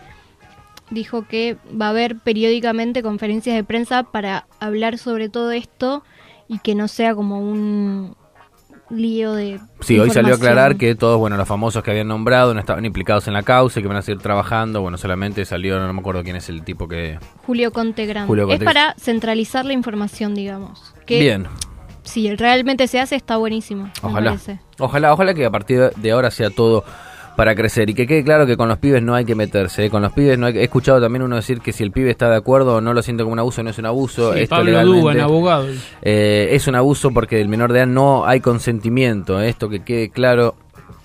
dijo 0.92 1.28
que 1.28 1.58
va 1.70 1.88
a 1.88 1.90
haber 1.90 2.20
periódicamente 2.20 3.02
conferencias 3.02 3.56
de 3.56 3.64
prensa 3.64 4.04
para 4.04 4.46
hablar 4.60 5.00
sobre 5.00 5.30
todo 5.30 5.52
esto 5.52 6.04
y 6.48 6.60
que 6.60 6.76
no 6.76 6.88
sea 6.88 7.16
como 7.16 7.40
un 7.40 8.16
lío 8.90 9.34
de... 9.34 9.60
Sí, 9.82 10.00
hoy 10.00 10.10
salió 10.10 10.34
a 10.34 10.38
aclarar 10.38 10.78
que 10.78 10.96
todos, 10.96 11.18
bueno, 11.20 11.38
los 11.38 11.48
famosos 11.48 11.84
que 11.84 11.92
habían 11.92 12.08
nombrado 12.08 12.54
no 12.54 12.60
estaban 12.60 12.86
implicados 12.86 13.28
en 13.28 13.34
la 13.34 13.44
causa 13.44 13.80
y 13.80 13.84
que 13.84 13.88
van 13.88 13.98
a 13.98 14.02
seguir 14.02 14.22
trabajando. 14.22 14.82
Bueno, 14.82 14.98
solamente 14.98 15.44
salió, 15.46 15.80
no 15.80 15.92
me 15.94 16.00
acuerdo 16.00 16.24
quién 16.24 16.36
es 16.36 16.50
el 16.50 16.64
tipo 16.64 16.88
que... 16.88 17.20
Julio 17.46 17.72
Conte 17.72 18.06
Grande. 18.06 18.28
Julio 18.28 18.46
es 18.46 18.50
Conte. 18.50 18.66
para 18.66 18.96
centralizar 18.98 19.66
la 19.66 19.74
información, 19.74 20.36
digamos. 20.36 20.94
Que 21.06 21.20
Bien, 21.20 21.48
Si 22.04 22.34
realmente 22.36 22.88
se 22.88 23.00
hace, 23.00 23.16
está 23.16 23.38
buenísimo. 23.38 23.92
ojalá. 24.02 24.38
Ojalá, 24.80 25.14
ojalá 25.14 25.34
que 25.34 25.46
a 25.46 25.52
partir 25.52 25.92
de 25.96 26.12
ahora 26.12 26.32
sea 26.32 26.50
todo 26.50 26.84
para 27.38 27.56
crecer 27.56 27.90
y 27.90 27.94
que 27.94 28.06
quede 28.08 28.24
claro 28.24 28.46
que 28.48 28.58
con 28.58 28.68
los 28.68 28.80
pibes 28.80 29.02
no 29.02 29.14
hay 29.16 29.24
que 29.24 29.36
meterse, 29.36 29.86
¿eh? 29.86 29.90
con 29.90 30.02
los 30.02 30.12
pibes 30.12 30.38
no 30.40 30.48
hay 30.48 30.54
que- 30.54 30.60
he 30.62 30.64
escuchado 30.64 31.00
también 31.00 31.22
uno 31.22 31.36
decir 31.38 31.62
que 31.62 31.72
si 31.72 31.84
el 31.84 31.92
pibe 31.92 32.10
está 32.10 32.30
de 32.30 32.36
acuerdo 32.36 32.76
o 32.78 32.82
no 32.82 32.94
lo 32.94 33.02
siente 33.04 33.22
como 33.24 33.34
un 33.34 33.40
abuso, 33.40 33.62
no 33.64 33.70
es 33.70 33.78
un 33.78 33.86
abuso, 33.86 34.34
Sí, 34.34 34.40
esto 34.40 34.56
Pablo 34.56 34.72
legalmente, 34.72 35.00
Dugan, 35.02 35.20
abogado. 35.22 35.68
eh, 36.02 36.50
es 36.52 36.68
un 36.68 36.74
abuso 36.76 37.12
porque 37.12 37.38
del 37.38 37.48
menor 37.48 37.72
de 37.72 37.80
edad 37.80 37.88
no 37.88 38.26
hay 38.26 38.42
consentimiento, 38.42 39.40
¿eh? 39.42 39.50
esto 39.50 39.70
que 39.70 39.84
quede 39.84 40.10
claro, 40.10 40.56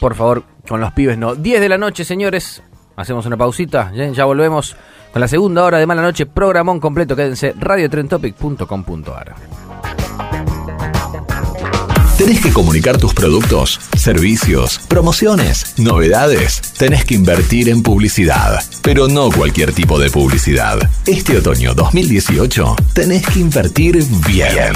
por 0.00 0.14
favor, 0.14 0.42
con 0.66 0.80
los 0.80 0.90
pibes 0.92 1.18
no. 1.18 1.34
10 1.34 1.60
de 1.60 1.68
la 1.68 1.76
noche, 1.78 2.02
señores, 2.04 2.62
hacemos 2.96 3.26
una 3.26 3.36
pausita, 3.36 3.92
ya, 3.94 4.08
ya 4.08 4.24
volvemos 4.24 4.74
con 5.12 5.20
la 5.20 5.28
segunda 5.28 5.62
hora 5.64 5.76
de 5.78 5.86
Mala 5.86 6.00
Noche, 6.00 6.24
programón 6.24 6.80
completo, 6.80 7.14
quédense, 7.14 7.52
radiotrentopic.com.ar. 7.60 9.34
¿Tenés 12.24 12.40
que 12.40 12.52
comunicar 12.52 12.98
tus 12.98 13.14
productos, 13.14 13.80
servicios, 13.98 14.78
promociones, 14.86 15.74
novedades? 15.76 16.62
Tenés 16.78 17.04
que 17.04 17.14
invertir 17.14 17.68
en 17.68 17.82
publicidad, 17.82 18.62
pero 18.80 19.08
no 19.08 19.28
cualquier 19.32 19.72
tipo 19.72 19.98
de 19.98 20.08
publicidad. 20.08 20.88
Este 21.04 21.38
otoño 21.38 21.74
2018 21.74 22.76
tenés 22.94 23.26
que 23.26 23.40
invertir 23.40 24.04
bien. 24.24 24.72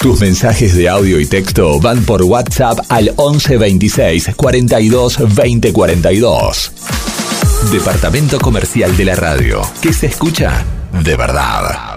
Tus 0.00 0.20
mensajes 0.20 0.76
de 0.76 0.88
audio 0.88 1.18
y 1.18 1.26
texto 1.26 1.80
van 1.80 2.04
por 2.04 2.22
WhatsApp 2.22 2.78
al 2.88 3.12
11 3.16 3.56
26 3.56 4.30
42 4.36 5.34
20 5.34 5.72
42. 5.72 6.72
Departamento 7.72 8.38
Comercial 8.38 8.96
de 8.96 9.04
la 9.04 9.16
Radio, 9.16 9.62
que 9.80 9.92
se 9.92 10.06
escucha 10.06 10.64
de 10.92 11.16
verdad. 11.16 11.92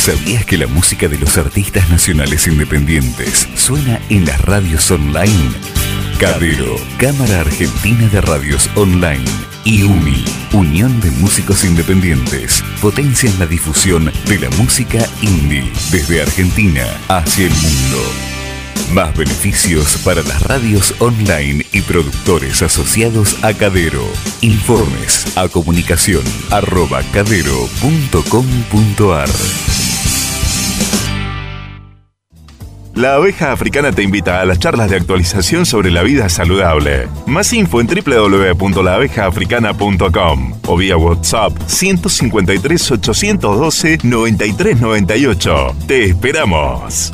¿Sabías 0.00 0.46
que 0.46 0.56
la 0.56 0.66
música 0.66 1.08
de 1.08 1.18
los 1.18 1.36
artistas 1.36 1.90
nacionales 1.90 2.46
independientes 2.46 3.46
suena 3.54 4.00
en 4.08 4.24
las 4.24 4.40
radios 4.40 4.90
online? 4.90 5.50
Cadero, 6.18 6.74
Cámara 6.96 7.40
Argentina 7.40 8.08
de 8.08 8.22
Radios 8.22 8.70
Online 8.76 9.26
y 9.62 9.82
UMI, 9.82 10.24
Unión 10.54 10.98
de 11.02 11.10
Músicos 11.10 11.64
Independientes, 11.64 12.64
potencian 12.80 13.38
la 13.38 13.44
difusión 13.46 14.10
de 14.26 14.38
la 14.38 14.48
música 14.56 15.06
indie 15.20 15.70
desde 15.90 16.22
Argentina 16.22 16.86
hacia 17.08 17.44
el 17.44 17.52
mundo. 17.52 18.02
Más 18.94 19.14
beneficios 19.14 19.98
para 19.98 20.22
las 20.22 20.40
radios 20.44 20.94
online 20.98 21.66
y 21.72 21.82
productores 21.82 22.62
asociados 22.62 23.36
a 23.44 23.52
Cadero. 23.52 24.10
Informes 24.40 25.36
a 25.36 25.46
comunicación 25.50 26.24
arroba 26.50 27.02
cadero.com.ar. 27.12 27.60
La 32.94 33.14
abeja 33.14 33.52
africana 33.52 33.92
te 33.92 34.02
invita 34.02 34.40
a 34.40 34.44
las 34.44 34.58
charlas 34.58 34.90
de 34.90 34.96
actualización 34.96 35.64
sobre 35.64 35.92
la 35.92 36.02
vida 36.02 36.28
saludable. 36.28 37.06
Más 37.26 37.52
info 37.52 37.80
en 37.80 37.86
www.laabejaafricana.com 37.86 40.54
o 40.66 40.76
vía 40.76 40.96
WhatsApp 40.96 41.56
153 41.66 42.90
812 42.90 43.98
9398. 44.02 45.76
Te 45.86 46.06
esperamos. 46.06 47.12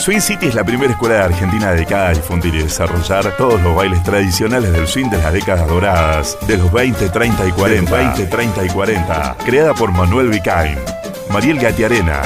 Swing 0.00 0.20
City 0.20 0.46
es 0.46 0.54
la 0.54 0.64
primera 0.64 0.92
escuela 0.92 1.16
de 1.16 1.22
Argentina 1.22 1.72
dedicada 1.72 2.08
a 2.08 2.14
difundir 2.14 2.54
y 2.54 2.62
desarrollar 2.62 3.36
todos 3.36 3.60
los 3.62 3.76
bailes 3.76 4.02
tradicionales 4.02 4.72
del 4.72 4.86
swing 4.86 5.10
de 5.10 5.18
las 5.18 5.30
décadas 5.32 5.68
doradas, 5.68 6.38
de 6.46 6.56
los 6.56 6.72
20, 6.72 7.10
30 7.10 7.46
y 7.46 7.52
40. 7.52 7.96
20, 7.96 8.26
30 8.26 8.64
y 8.64 8.68
40. 8.68 9.36
Creada 9.44 9.74
por 9.74 9.92
Manuel 9.92 10.28
Vicain, 10.28 10.78
Mariel 11.30 11.58
Gatiarena 11.58 12.22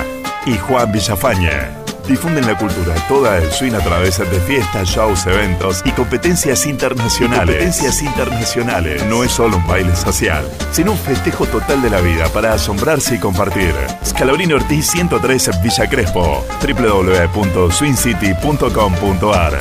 y 0.46 0.56
Juan 0.58 0.92
Villafañe. 0.92 1.82
Difunden 2.08 2.46
la 2.46 2.56
cultura 2.58 2.94
toda 3.08 3.38
del 3.38 3.50
swing 3.52 3.74
a 3.74 3.80
través 3.80 4.18
de 4.18 4.40
fiestas, 4.40 4.88
shows, 4.88 5.24
eventos 5.26 5.82
y 5.84 5.90
competencias 5.92 6.66
internacionales. 6.66 7.46
competencias 7.46 8.02
internacionales. 8.02 9.04
No 9.06 9.22
es 9.22 9.30
solo 9.30 9.58
un 9.58 9.66
baile 9.66 9.94
social, 9.94 10.44
sino 10.72 10.90
un 10.92 10.98
festejo 10.98 11.46
total 11.46 11.80
de 11.80 11.90
la 11.90 12.00
vida 12.00 12.26
para 12.28 12.54
asombrarse 12.54 13.14
y 13.14 13.18
compartir. 13.18 13.72
Scalabrini 14.04 14.54
Ortiz 14.54 14.90
103 14.90 15.62
Villa 15.62 15.88
Crespo. 15.88 16.44
www.swingcity.com.ar 16.60 19.58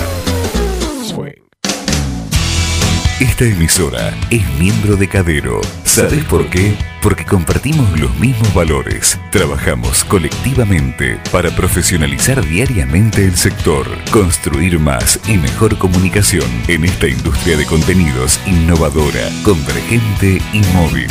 Esta 3.20 3.44
emisora 3.46 4.12
es 4.32 4.44
miembro 4.58 4.96
de 4.96 5.08
Cadero. 5.08 5.62
¿Sabes 5.92 6.24
por 6.24 6.50
qué? 6.50 6.74
Porque 7.02 7.26
compartimos 7.26 8.00
los 8.00 8.16
mismos 8.16 8.54
valores. 8.54 9.20
Trabajamos 9.30 10.06
colectivamente 10.06 11.20
para 11.34 11.54
profesionalizar 11.54 12.42
diariamente 12.46 13.26
el 13.26 13.36
sector, 13.36 13.86
construir 14.10 14.80
más 14.80 15.20
y 15.28 15.38
mejor 15.38 15.78
comunicación 15.78 16.50
en 16.70 16.86
esta 16.86 17.10
industria 17.10 17.58
de 17.58 17.66
contenidos 17.66 18.40
innovadora, 18.48 19.28
convergente 19.44 20.42
y 20.54 20.62
móvil. 20.74 21.10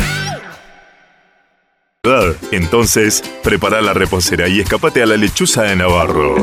Entonces, 2.51 3.21
prepara 3.43 3.79
la 3.79 3.93
reposera 3.93 4.47
y 4.47 4.59
escapate 4.59 5.03
a 5.03 5.05
la 5.05 5.17
lechuza 5.17 5.61
de 5.61 5.75
Navarro. 5.75 6.33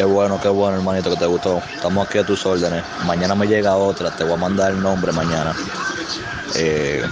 Qué 0.02 0.06
bueno, 0.06 0.40
qué 0.42 0.48
bueno, 0.48 0.78
hermanito, 0.78 1.12
que 1.12 1.16
te 1.16 1.28
gustó. 1.28 1.62
Estamos 1.76 2.08
aquí 2.08 2.18
a 2.18 2.26
tus 2.26 2.44
órdenes. 2.44 2.84
Mañana 3.06 3.36
me 3.36 3.46
llega 3.46 3.76
otra, 3.76 4.10
te 4.10 4.24
voy 4.24 4.34
a 4.34 4.36
mandar 4.36 4.72
el 4.72 4.82
nombre 4.82 5.12
mañana. 5.12 5.56
Eh, 6.56 7.04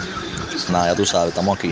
nada, 0.72 0.88
ya 0.88 0.96
tú 0.96 1.06
sabes, 1.06 1.30
estamos 1.30 1.56
aquí. 1.56 1.72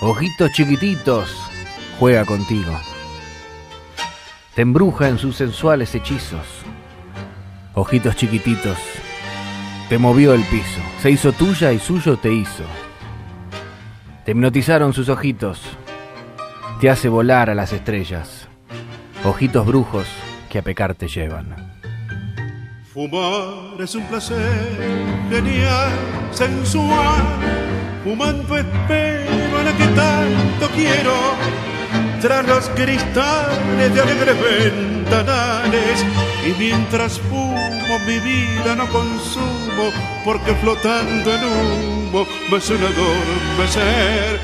Ojitos 0.00 0.50
chiquititos, 0.50 1.36
juega 2.00 2.24
contigo. 2.24 2.72
Te 4.56 4.62
embruja 4.62 5.08
en 5.08 5.18
sus 5.18 5.36
sensuales 5.36 5.94
hechizos. 5.94 6.65
Ojitos 7.78 8.16
chiquititos, 8.16 8.78
te 9.90 9.98
movió 9.98 10.32
el 10.32 10.42
piso, 10.44 10.80
se 11.02 11.10
hizo 11.10 11.32
tuya 11.32 11.72
y 11.72 11.78
suyo 11.78 12.16
te 12.16 12.32
hizo. 12.32 12.64
Te 14.24 14.30
hipnotizaron 14.30 14.94
sus 14.94 15.10
ojitos, 15.10 15.60
te 16.80 16.88
hace 16.88 17.10
volar 17.10 17.50
a 17.50 17.54
las 17.54 17.74
estrellas. 17.74 18.48
Ojitos 19.24 19.66
brujos 19.66 20.06
que 20.48 20.60
a 20.60 20.62
pecar 20.62 20.94
te 20.94 21.06
llevan. 21.06 21.54
Fumar 22.94 23.78
es 23.78 23.94
un 23.94 24.04
placer 24.04 25.28
genial, 25.28 25.90
sensual. 26.30 27.24
Fumando 28.02 28.56
espero 28.56 29.62
la 29.62 29.76
que 29.76 29.86
tanto 29.88 30.74
quiero. 30.74 31.75
Tras 32.26 32.44
los 32.48 32.68
cristales 32.70 33.94
de 33.94 34.02
alegres 34.02 34.34
ventanales. 34.42 36.04
Y 36.44 36.58
mientras 36.58 37.20
fumo 37.20 37.98
mi 38.04 38.18
vida 38.18 38.74
no 38.74 38.84
consumo, 38.88 39.92
porque 40.24 40.52
flotando 40.56 41.32
en 41.32 41.44
humo 41.44 42.26
me 42.50 42.60
suena 42.60 42.86
adormecer. 42.88 44.40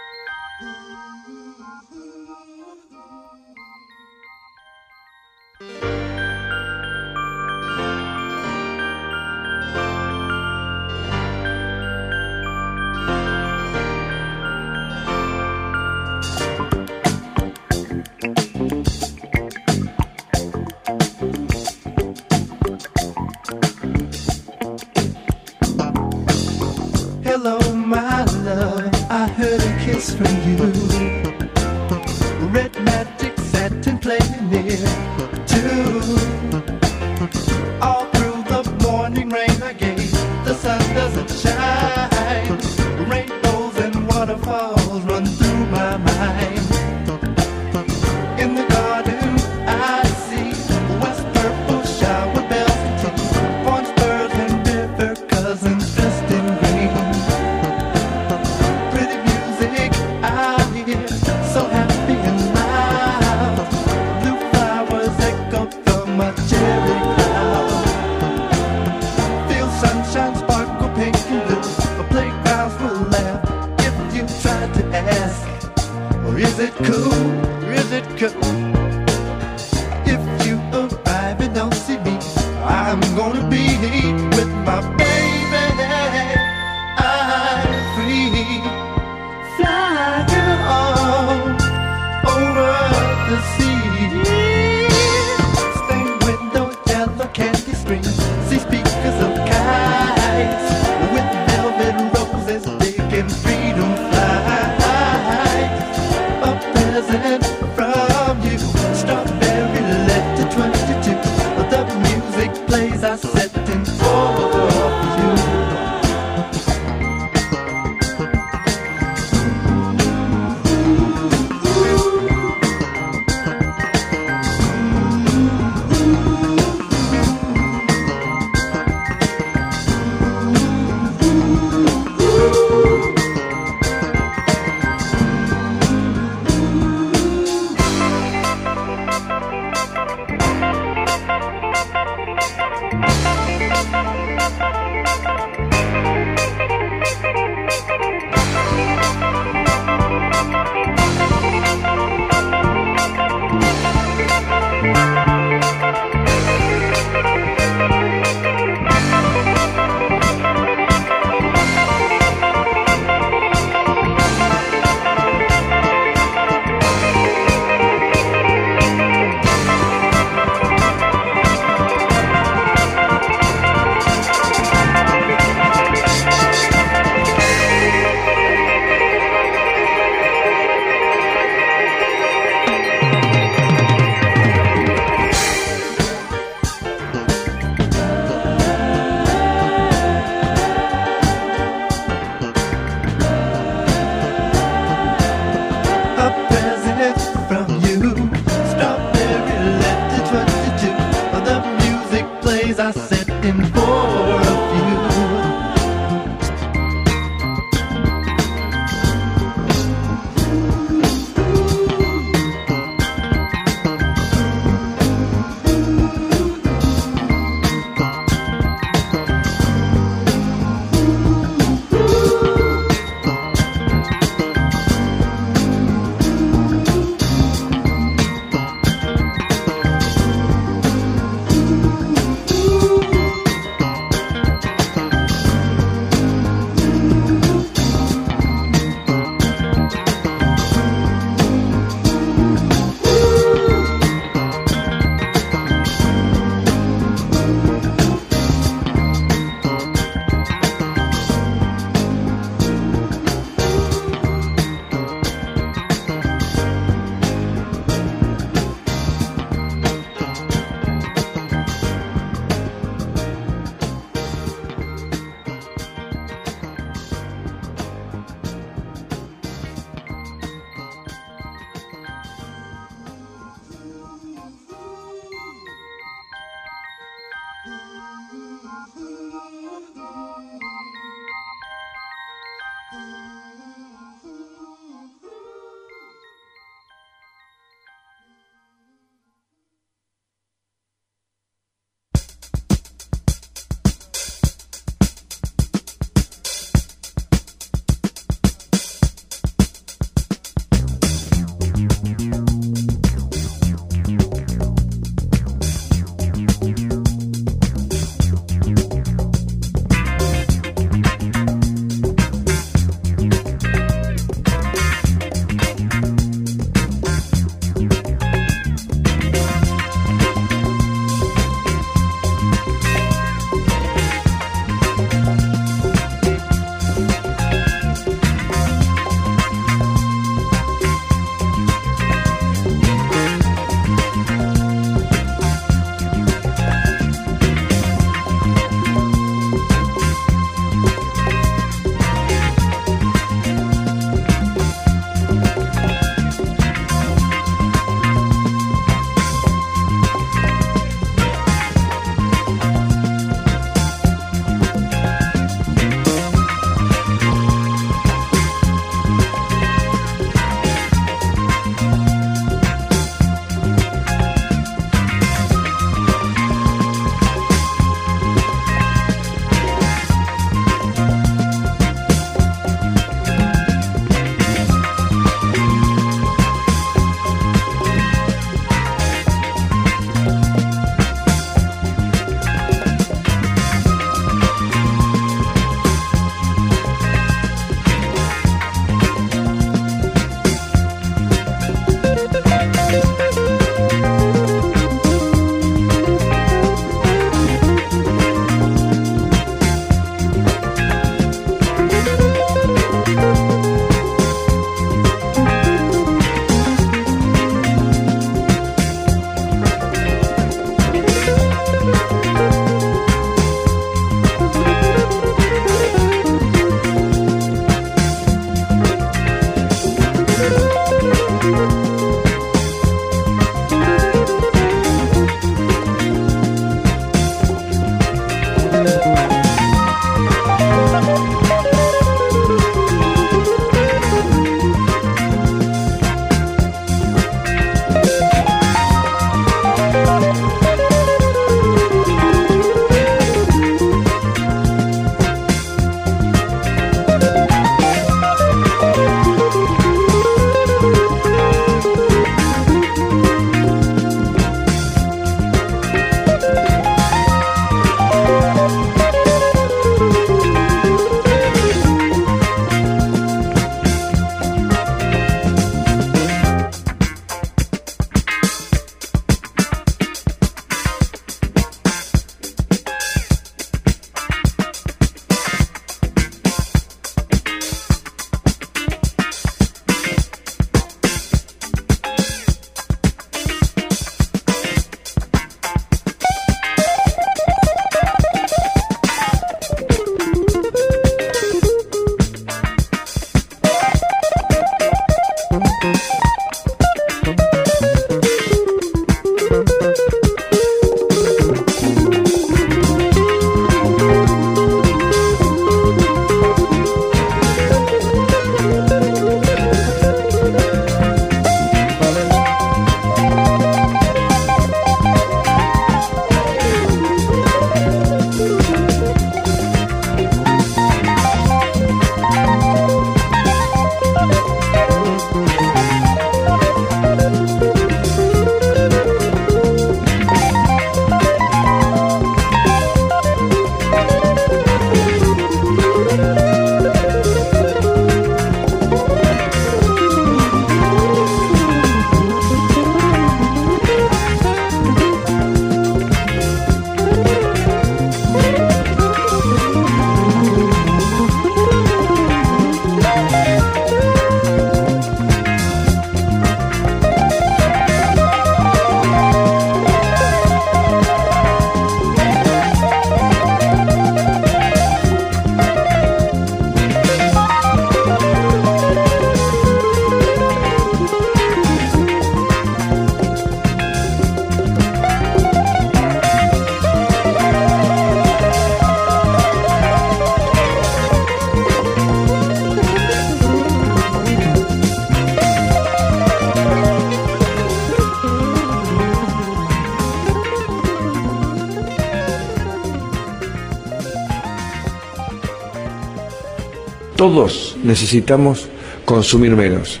Todos 597.18 597.74
necesitamos 597.82 598.68
consumir 599.04 599.56
menos. 599.56 600.00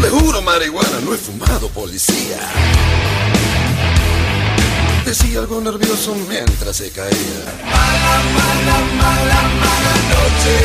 Le 0.00 0.08
juro, 0.08 0.40
marihuana, 0.40 1.00
no 1.04 1.12
he 1.12 1.16
fumado, 1.16 1.68
policía. 1.70 2.38
Decía 5.04 5.40
algo 5.40 5.60
nervioso 5.60 6.14
mientras 6.28 6.76
se 6.76 6.92
caía. 6.92 7.10
Mala, 7.64 8.22
mala, 8.36 8.78
mala, 9.02 9.42
mala 9.64 9.94
noche. 10.14 10.56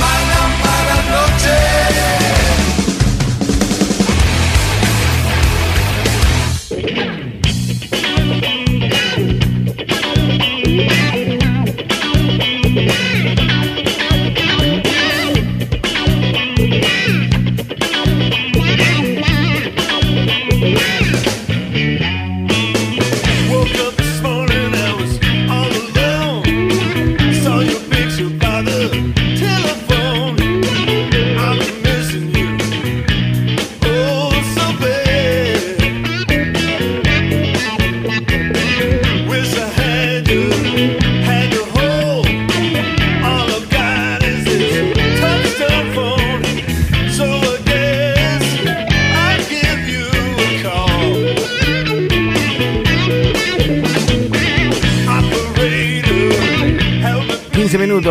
Mala, 0.00 0.40
mala 0.64 0.96
noche. 1.12 2.19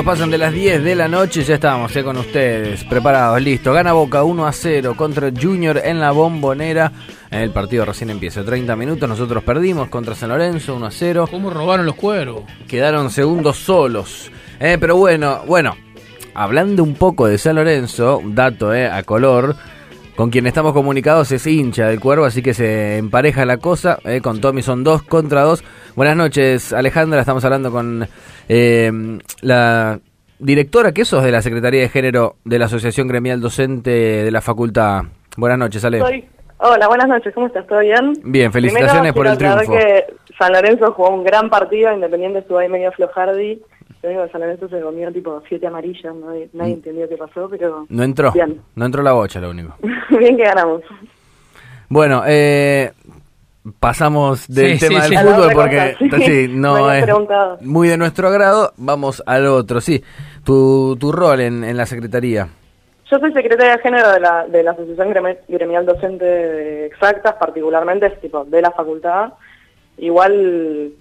Pasan 0.09 0.31
de 0.31 0.39
las 0.39 0.51
10 0.51 0.83
de 0.83 0.95
la 0.95 1.07
noche 1.07 1.41
y 1.41 1.43
ya 1.43 1.53
estamos 1.53 1.95
eh, 1.95 2.03
con 2.03 2.17
ustedes, 2.17 2.83
preparados, 2.83 3.39
listo. 3.43 3.71
Gana 3.73 3.93
Boca 3.93 4.23
1 4.23 4.47
a 4.47 4.51
0 4.51 4.95
contra 4.97 5.29
Junior 5.29 5.79
en 5.83 5.99
la 5.99 6.09
bombonera. 6.09 6.91
El 7.29 7.51
partido 7.51 7.85
recién 7.85 8.09
empieza, 8.09 8.43
30 8.43 8.75
minutos, 8.75 9.07
nosotros 9.07 9.43
perdimos 9.43 9.87
contra 9.89 10.15
San 10.15 10.29
Lorenzo 10.29 10.75
1 10.77 10.87
a 10.87 10.89
0. 10.89 11.27
¿Cómo 11.29 11.51
robaron 11.51 11.85
los 11.85 11.93
cueros? 11.93 12.41
Quedaron 12.67 13.11
segundos 13.11 13.57
solos. 13.57 14.31
Eh, 14.59 14.79
pero 14.81 14.97
bueno, 14.97 15.43
bueno, 15.45 15.77
hablando 16.33 16.81
un 16.81 16.95
poco 16.95 17.27
de 17.27 17.37
San 17.37 17.57
Lorenzo, 17.57 18.17
un 18.17 18.33
dato 18.33 18.73
eh, 18.73 18.87
a 18.87 19.03
color, 19.03 19.57
con 20.15 20.31
quien 20.31 20.47
estamos 20.47 20.73
comunicados 20.73 21.31
es 21.31 21.45
hincha 21.45 21.87
del 21.87 21.99
cuervo, 21.99 22.25
así 22.25 22.41
que 22.41 22.55
se 22.55 22.97
empareja 22.97 23.45
la 23.45 23.57
cosa. 23.57 23.99
eh, 24.05 24.21
con 24.21 24.41
Tommy 24.41 24.63
son 24.63 24.83
dos 24.83 25.03
contra 25.03 25.43
dos. 25.43 25.63
Buenas 25.95 26.17
noches, 26.17 26.73
Alejandra. 26.73 27.19
Estamos 27.19 27.45
hablando 27.45 27.71
con 27.71 28.07
eh, 28.49 28.91
la 29.41 29.99
directora, 30.39 30.91
que 30.91 31.05
sos 31.05 31.23
de 31.23 31.31
la 31.31 31.41
Secretaría 31.41 31.81
de 31.81 31.89
Género 31.89 32.35
de 32.43 32.59
la 32.59 32.65
Asociación 32.65 33.07
Gremial 33.07 33.39
Docente 33.41 33.89
de 33.89 34.31
la 34.31 34.41
Facultad. 34.41 35.03
Buenas 35.37 35.57
noches, 35.59 35.83
Ale. 35.85 35.99
Soy- 35.99 36.25
Hola, 36.61 36.89
buenas 36.89 37.07
noches, 37.07 37.33
¿cómo 37.33 37.47
estás? 37.47 37.65
¿Todo 37.67 37.79
bien? 37.79 38.11
Bien, 38.23 38.51
felicitaciones 38.51 39.13
Primero, 39.13 39.13
por 39.13 39.27
el 39.27 39.37
triunfo. 39.37 39.71
que 39.71 40.05
San 40.37 40.51
Lorenzo 40.51 40.91
jugó 40.91 41.11
un 41.11 41.23
gran 41.23 41.49
partido, 41.49 41.93
Independiente 41.93 42.39
estuvo 42.39 42.57
ahí 42.57 42.67
medio 42.67 42.91
flojardi. 42.91 43.61
Lo 44.03 44.09
único 44.09 44.25
que 44.25 44.31
San 44.31 44.41
Lorenzo 44.41 44.67
se 44.67 44.81
comió 44.81 45.09
tipo 45.13 45.41
siete 45.47 45.67
amarillas, 45.67 46.13
nadie, 46.15 46.49
nadie 46.51 46.73
entendió 46.73 47.07
qué 47.07 47.15
pasó, 47.15 47.47
pero 47.49 47.85
No 47.87 48.03
entró, 48.03 48.31
Bien. 48.33 48.59
no 48.75 48.85
entró 48.85 49.01
la 49.03 49.13
bocha, 49.13 49.39
lo 49.39 49.51
único. 49.51 49.73
bien 50.19 50.35
que 50.35 50.43
ganamos. 50.43 50.81
Bueno, 51.87 52.23
eh, 52.27 52.91
pasamos 53.79 54.47
del 54.47 54.79
Sí, 54.79 54.87
tema 54.87 55.01
sí, 55.01 55.15
del 55.15 55.19
sí. 55.19 55.25
Fútbol 55.33 55.51
porque 55.53 55.95
cosa, 55.99 56.17
sí. 56.17 56.23
sí, 56.25 56.47
Me 56.49 56.55
no 56.59 56.91
es 56.93 57.03
preguntado. 57.03 57.57
muy 57.61 57.87
de 57.87 57.97
nuestro 57.97 58.27
agrado. 58.27 58.73
Vamos 58.77 59.21
al 59.25 59.47
otro, 59.47 59.81
sí. 59.81 60.03
Tu, 60.43 60.95
tu 60.99 61.11
rol 61.11 61.39
en, 61.41 61.63
en 61.63 61.75
la 61.77 61.85
secretaría. 61.85 62.47
Yo 63.11 63.17
soy 63.17 63.33
secretaria 63.33 63.73
de 63.77 63.81
género 63.81 64.11
de 64.11 64.19
la, 64.19 64.45
de 64.47 64.61
la 64.63 64.71
Asociación 64.71 65.09
Gremi- 65.09 65.37
Gremial 65.47 65.85
Docente 65.85 66.23
de 66.25 66.85
Exactas, 66.85 67.33
particularmente 67.39 68.05
es 68.05 68.21
tipo 68.21 68.45
de 68.45 68.61
la 68.61 68.69
facultad. 68.71 69.33
Igual, 69.97 70.91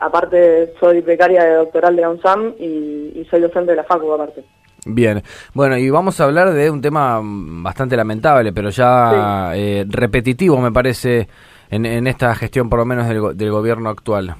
aparte, 0.00 0.72
soy 0.80 1.00
becaria 1.02 1.44
de 1.44 1.54
doctoral 1.54 1.94
de 1.94 2.02
la 2.02 2.10
UNSAM 2.10 2.54
y, 2.58 3.12
y 3.20 3.26
soy 3.30 3.40
docente 3.40 3.72
de 3.72 3.76
la 3.76 3.84
facu 3.84 4.12
aparte. 4.12 4.44
Bien, 4.86 5.22
bueno, 5.54 5.76
y 5.76 5.90
vamos 5.90 6.18
a 6.20 6.24
hablar 6.24 6.52
de 6.52 6.70
un 6.70 6.80
tema 6.80 7.20
bastante 7.22 7.96
lamentable, 7.96 8.52
pero 8.52 8.70
ya 8.70 9.52
eh, 9.54 9.84
repetitivo, 9.88 10.56
me 10.58 10.72
parece, 10.72 11.28
en, 11.70 12.06
esta 12.06 12.34
gestión, 12.34 12.68
por 12.68 12.78
lo 12.78 12.84
menos, 12.84 13.08
del, 13.08 13.36
del 13.36 13.50
gobierno 13.50 13.90
actual. 13.90 14.34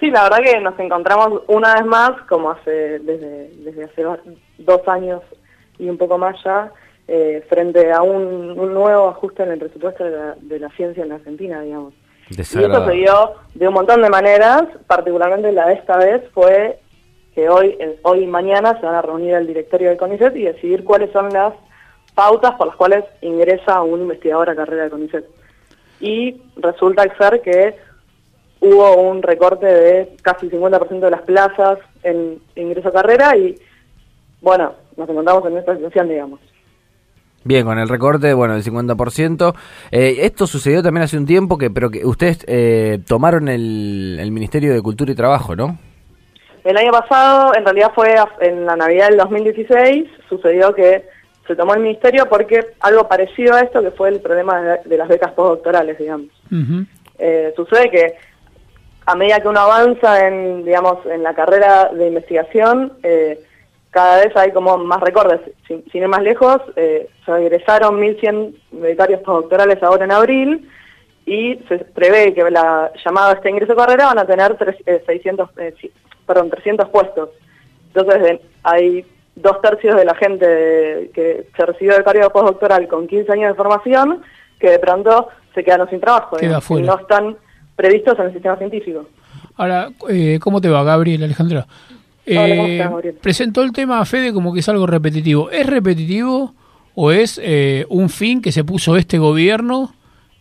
Sí, 0.00 0.10
la 0.10 0.24
verdad 0.24 0.38
que 0.44 0.60
nos 0.60 0.78
encontramos 0.78 1.42
una 1.48 1.74
vez 1.74 1.84
más, 1.84 2.12
como 2.28 2.50
hace 2.50 3.00
desde, 3.00 3.50
desde 3.64 3.84
hace 3.84 4.02
do- 4.02 4.18
dos 4.58 4.86
años 4.86 5.22
y 5.78 5.88
un 5.88 5.98
poco 5.98 6.18
más 6.18 6.36
ya, 6.44 6.70
eh, 7.08 7.44
frente 7.48 7.90
a 7.90 8.02
un, 8.02 8.54
nuevo 8.56 9.08
ajuste 9.08 9.42
en 9.42 9.52
el 9.52 9.58
presupuesto 9.58 10.04
de 10.04 10.10
la, 10.10 10.34
de 10.40 10.60
la 10.60 10.68
ciencia 10.70 11.02
en 11.02 11.08
la 11.08 11.16
Argentina, 11.16 11.60
digamos. 11.62 11.94
Y 12.30 12.40
eso 12.40 12.84
se 12.84 12.92
dio 12.92 13.32
de 13.54 13.66
un 13.66 13.74
montón 13.74 14.02
de 14.02 14.10
maneras, 14.10 14.64
particularmente 14.86 15.50
la 15.50 15.66
de 15.68 15.74
esta 15.74 15.96
vez 15.96 16.22
fue 16.32 16.78
que 17.34 17.48
hoy, 17.48 17.76
eh, 17.80 17.98
hoy 18.02 18.24
y 18.24 18.26
mañana 18.26 18.78
se 18.78 18.86
van 18.86 18.94
a 18.94 19.02
reunir 19.02 19.34
el 19.34 19.46
directorio 19.46 19.88
del 19.88 19.98
CONICET 19.98 20.36
y 20.36 20.42
decidir 20.44 20.84
cuáles 20.84 21.10
son 21.10 21.30
las 21.30 21.54
pautas 22.14 22.54
por 22.56 22.66
las 22.66 22.76
cuales 22.76 23.04
ingresa 23.22 23.82
un 23.82 24.02
investigador 24.02 24.50
a 24.50 24.56
carrera 24.56 24.84
de 24.84 24.90
CONICET. 24.90 25.24
Y 26.00 26.40
resulta 26.56 27.04
ser 27.16 27.40
que 27.42 27.76
hubo 28.60 28.96
un 28.96 29.22
recorte 29.22 29.66
de 29.66 30.16
casi 30.22 30.46
el 30.46 30.52
50% 30.52 31.00
de 31.00 31.10
las 31.10 31.22
plazas 31.22 31.78
en 32.02 32.38
ingreso 32.56 32.88
a 32.88 32.92
carrera 32.92 33.36
y, 33.36 33.56
bueno, 34.40 34.74
nos 34.96 35.08
encontramos 35.08 35.44
en 35.46 35.58
esta 35.58 35.76
situación, 35.76 36.08
digamos. 36.08 36.40
Bien, 37.44 37.64
con 37.64 37.78
el 37.78 37.88
recorte, 37.88 38.34
bueno, 38.34 38.54
del 38.54 38.64
50%. 38.64 39.54
Eh, 39.90 40.16
esto 40.20 40.46
sucedió 40.46 40.82
también 40.82 41.04
hace 41.04 41.16
un 41.16 41.26
tiempo, 41.26 41.56
que 41.56 41.70
pero 41.70 41.88
que 41.88 42.04
ustedes 42.04 42.44
eh, 42.46 42.98
tomaron 43.06 43.48
el, 43.48 44.18
el 44.20 44.30
Ministerio 44.32 44.74
de 44.74 44.82
Cultura 44.82 45.12
y 45.12 45.14
Trabajo, 45.14 45.54
¿no? 45.54 45.78
El 46.64 46.76
año 46.76 46.90
pasado, 46.90 47.54
en 47.54 47.64
realidad 47.64 47.92
fue 47.94 48.14
en 48.40 48.66
la 48.66 48.76
Navidad 48.76 49.08
del 49.08 49.18
2016, 49.18 50.04
sucedió 50.28 50.74
que 50.74 51.06
se 51.48 51.56
tomó 51.56 51.74
el 51.74 51.80
ministerio 51.80 52.26
porque 52.28 52.60
algo 52.80 53.08
parecido 53.08 53.54
a 53.56 53.60
esto, 53.62 53.82
que 53.82 53.90
fue 53.90 54.10
el 54.10 54.20
problema 54.20 54.60
de, 54.62 54.78
de 54.84 54.96
las 54.96 55.08
becas 55.08 55.32
postdoctorales, 55.32 55.98
digamos. 55.98 56.28
Eh, 57.18 57.52
sucede 57.56 57.90
que 57.90 58.14
a 59.06 59.14
medida 59.16 59.40
que 59.40 59.48
uno 59.48 59.58
avanza 59.60 60.26
en, 60.28 60.64
digamos, 60.64 61.04
en 61.06 61.22
la 61.24 61.34
carrera 61.34 61.88
de 61.92 62.06
investigación, 62.08 62.92
eh, 63.02 63.40
cada 63.90 64.18
vez 64.22 64.36
hay 64.36 64.52
como 64.52 64.76
más 64.76 65.00
recortes. 65.00 65.40
Sin, 65.66 65.82
sin 65.90 66.02
ir 66.02 66.08
más 66.08 66.22
lejos, 66.22 66.60
eh, 66.76 67.08
se 67.24 67.32
egresaron 67.32 67.98
1.100 67.98 68.54
becarios 68.72 69.20
postdoctorales 69.22 69.82
ahora 69.82 70.04
en 70.04 70.12
abril 70.12 70.70
y 71.24 71.56
se 71.68 71.78
prevé 71.78 72.34
que 72.34 72.50
la 72.50 72.92
llamada 73.04 73.30
a 73.30 73.34
este 73.34 73.50
ingreso 73.50 73.72
a 73.72 73.76
carrera 73.76 74.06
van 74.06 74.18
a 74.18 74.26
tener 74.26 74.56
tres- 74.56 74.76
eh, 74.86 75.02
600, 75.06 75.50
eh, 75.58 75.74
sí, 75.80 75.90
perdón, 76.26 76.50
300 76.50 76.88
puestos. 76.90 77.30
Entonces 77.88 78.22
de- 78.22 78.40
hay 78.62 79.06
dos 79.42 79.60
tercios 79.62 79.96
de 79.96 80.04
la 80.04 80.14
gente 80.14 80.46
de- 80.46 81.10
que 81.14 81.46
se 81.56 81.66
recibió 81.66 81.92
de 81.92 81.98
becario 81.98 82.30
postdoctoral 82.30 82.86
con 82.88 83.06
15 83.06 83.32
años 83.32 83.50
de 83.50 83.54
formación 83.54 84.22
que 84.58 84.70
de 84.70 84.78
pronto 84.78 85.28
se 85.54 85.62
quedaron 85.64 85.88
sin 85.90 86.00
trabajo. 86.00 86.36
Queda 86.36 86.50
y 86.50 86.54
afuera. 86.54 86.86
no 86.86 86.98
están 87.00 87.36
previstos 87.76 88.18
en 88.18 88.26
el 88.26 88.32
sistema 88.32 88.56
científico. 88.56 89.06
Ahora, 89.56 89.88
eh, 90.08 90.38
¿cómo 90.40 90.60
te 90.60 90.68
va, 90.68 90.82
Gabriel, 90.84 91.22
Alejandra? 91.24 91.66
Hola, 92.26 92.56
¿cómo 92.56 92.66
Eh, 92.68 92.78
Gabriel? 92.78 93.14
presentó 93.20 93.62
el 93.62 93.72
tema 93.72 94.00
a 94.00 94.04
Fede 94.04 94.32
como 94.32 94.52
que 94.52 94.60
es 94.60 94.68
algo 94.68 94.86
repetitivo. 94.86 95.50
¿Es 95.50 95.66
repetitivo 95.66 96.54
o 96.94 97.10
es 97.12 97.40
eh, 97.42 97.86
un 97.88 98.08
fin 98.08 98.42
que 98.42 98.52
se 98.52 98.64
puso 98.64 98.96
este 98.96 99.18
gobierno 99.18 99.94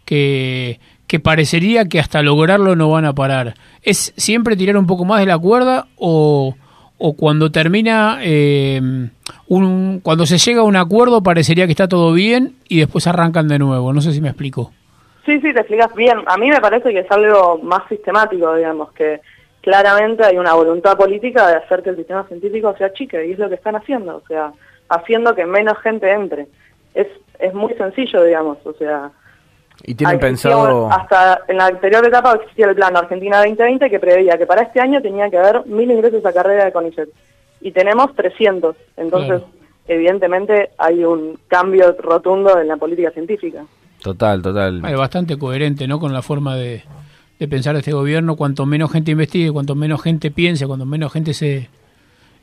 que, 0.06 0.80
que 1.08 1.20
parecería 1.20 1.86
que 1.86 2.00
hasta 2.00 2.22
lograrlo 2.22 2.76
no 2.76 2.90
van 2.90 3.06
a 3.06 3.14
parar? 3.14 3.54
¿Es 3.82 4.14
siempre 4.18 4.56
tirar 4.56 4.78
un 4.78 4.88
poco 4.88 5.06
más 5.06 5.20
de 5.20 5.26
la 5.28 5.38
cuerda 5.38 5.88
o, 5.96 6.56
o 6.98 7.16
cuando 7.16 7.52
termina, 7.52 8.20
eh, 8.22 8.82
un, 9.48 10.00
cuando 10.02 10.26
se 10.26 10.38
llega 10.38 10.62
a 10.62 10.64
un 10.64 10.76
acuerdo 10.76 11.22
parecería 11.22 11.66
que 11.66 11.72
está 11.72 11.88
todo 11.88 12.14
bien 12.14 12.56
y 12.68 12.80
después 12.80 13.08
arrancan 13.08 13.48
de 13.48 13.60
nuevo? 13.60 13.94
No 13.94 14.02
sé 14.02 14.14
si 14.14 14.22
me 14.22 14.30
explico. 14.30 14.72
Sí, 15.26 15.40
sí, 15.42 15.54
te 15.54 15.60
explicas 15.60 15.94
bien. 15.94 16.20
A 16.26 16.38
mí 16.38 16.50
me 16.50 16.62
parece 16.62 16.92
que 16.92 17.00
es 17.00 17.12
algo 17.12 17.60
más 17.62 17.88
sistemático, 17.90 18.56
digamos, 18.56 18.92
que 18.94 19.20
claramente 19.62 20.24
hay 20.24 20.38
una 20.38 20.54
voluntad 20.54 20.98
política 20.98 21.48
de 21.48 21.56
hacer 21.58 21.84
que 21.84 21.90
el 21.90 21.98
sistema 21.98 22.24
científico 22.24 22.74
sea 22.78 22.94
chique, 22.94 23.28
y 23.28 23.34
es 23.34 23.40
lo 23.40 23.50
que 23.50 23.56
están 23.56 23.76
haciendo, 23.76 24.16
o 24.16 24.24
sea, 24.28 24.54
haciendo 24.90 25.36
que 25.36 25.46
menos 25.46 25.78
gente 25.80 26.10
entre. 26.10 26.48
Es, 26.96 27.08
es 27.40 27.54
muy 27.54 27.74
sencillo, 27.74 28.24
digamos, 28.24 28.58
o 28.66 28.74
sea, 28.74 29.12
Y 29.84 29.96
tienen 29.96 30.20
pensado... 30.20 30.92
hasta 30.92 31.42
en 31.48 31.58
la 31.58 31.68
anterior 31.68 32.06
etapa 32.06 32.34
existía 32.36 32.68
el 32.68 32.76
plan 32.76 32.96
Argentina 32.98 33.38
2020 33.38 33.90
que 33.90 34.00
preveía 34.00 34.38
que 34.38 34.46
para 34.46 34.64
este 34.64 34.80
año 34.82 35.02
tenía 35.02 35.30
que 35.30 35.38
haber 35.38 35.66
mil 35.68 35.90
ingresos 35.90 36.26
a 36.26 36.34
carrera 36.34 36.66
de 36.66 36.72
CONICET. 36.72 37.10
y 37.62 37.72
tenemos 37.72 38.14
300. 38.16 38.76
Entonces, 38.98 39.42
evidentemente 39.88 40.70
hay 40.78 41.04
un 41.04 41.40
cambio 41.48 41.96
rotundo 42.00 42.60
en 42.60 42.68
la 42.68 42.78
política 42.78 43.12
científica. 43.12 43.64
Total, 44.02 44.42
total. 44.42 44.84
Es 44.86 44.98
bastante 44.98 45.38
coherente, 45.38 45.88
¿no? 45.88 46.00
Con 46.00 46.14
la 46.14 46.22
forma 46.22 46.56
de, 46.56 46.84
de 47.40 47.48
pensar 47.48 47.74
de 47.74 47.80
este 47.80 47.94
gobierno. 47.94 48.36
Cuanto 48.36 48.66
menos 48.66 48.92
gente 48.92 49.12
investigue, 49.12 49.52
cuanto 49.52 49.76
menos 49.76 50.02
gente 50.02 50.32
piense, 50.32 50.68
cuanto 50.68 50.86
menos 50.86 51.12
gente 51.14 51.34
se 51.34 51.70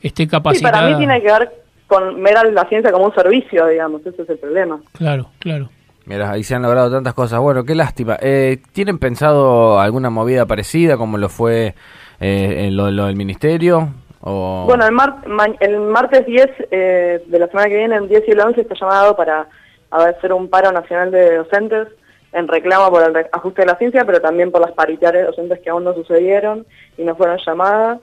esté 0.02 0.24
Sí, 0.24 0.28
capacitada. 0.28 0.72
para 0.72 0.88
mí 0.90 0.96
tiene 0.98 1.20
que 1.22 1.26
ver 1.30 1.50
con 1.86 2.22
ver 2.22 2.36
a 2.36 2.44
la 2.44 2.64
ciencia 2.68 2.90
como 2.90 3.06
un 3.06 3.14
servicio, 3.14 3.66
digamos, 3.66 4.04
ese 4.06 4.22
es 4.22 4.28
el 4.30 4.38
problema. 4.38 4.80
Claro, 4.92 5.30
claro. 5.38 5.68
Mira, 6.06 6.30
ahí 6.30 6.44
se 6.44 6.54
han 6.54 6.62
logrado 6.62 6.90
tantas 6.90 7.14
cosas. 7.14 7.40
Bueno, 7.40 7.64
qué 7.64 7.74
lástima. 7.74 8.18
Eh, 8.20 8.58
¿Tienen 8.72 8.98
pensado 8.98 9.80
alguna 9.80 10.10
movida 10.10 10.44
parecida 10.46 10.96
como 10.96 11.16
lo 11.18 11.28
fue 11.28 11.74
eh, 12.20 12.68
lo, 12.70 12.90
lo 12.90 13.06
del 13.06 13.16
ministerio? 13.16 13.88
O... 14.20 14.64
Bueno, 14.66 14.86
el, 14.86 14.92
mar- 14.92 15.26
ma- 15.26 15.46
el 15.60 15.80
martes 15.80 16.26
10 16.26 16.46
eh, 16.70 17.22
de 17.26 17.38
la 17.38 17.46
semana 17.48 17.68
que 17.68 17.76
viene, 17.76 17.96
el 17.96 18.08
10 18.08 18.24
y 18.28 18.30
el 18.32 18.40
11, 18.40 18.60
está 18.60 18.74
llamado 18.78 19.16
para 19.16 19.46
hacer 19.90 20.32
un 20.32 20.48
paro 20.48 20.72
nacional 20.72 21.10
de 21.10 21.36
docentes 21.36 21.88
en 22.32 22.48
reclamo 22.48 22.90
por 22.90 23.02
el 23.02 23.26
ajuste 23.32 23.62
de 23.62 23.66
la 23.68 23.76
ciencia, 23.76 24.04
pero 24.04 24.20
también 24.20 24.50
por 24.50 24.60
las 24.60 24.72
paritarias 24.72 25.26
docentes 25.26 25.60
que 25.60 25.70
aún 25.70 25.84
no 25.84 25.94
sucedieron 25.94 26.66
y 26.98 27.04
no 27.04 27.14
fueron 27.14 27.38
llamadas. 27.46 28.00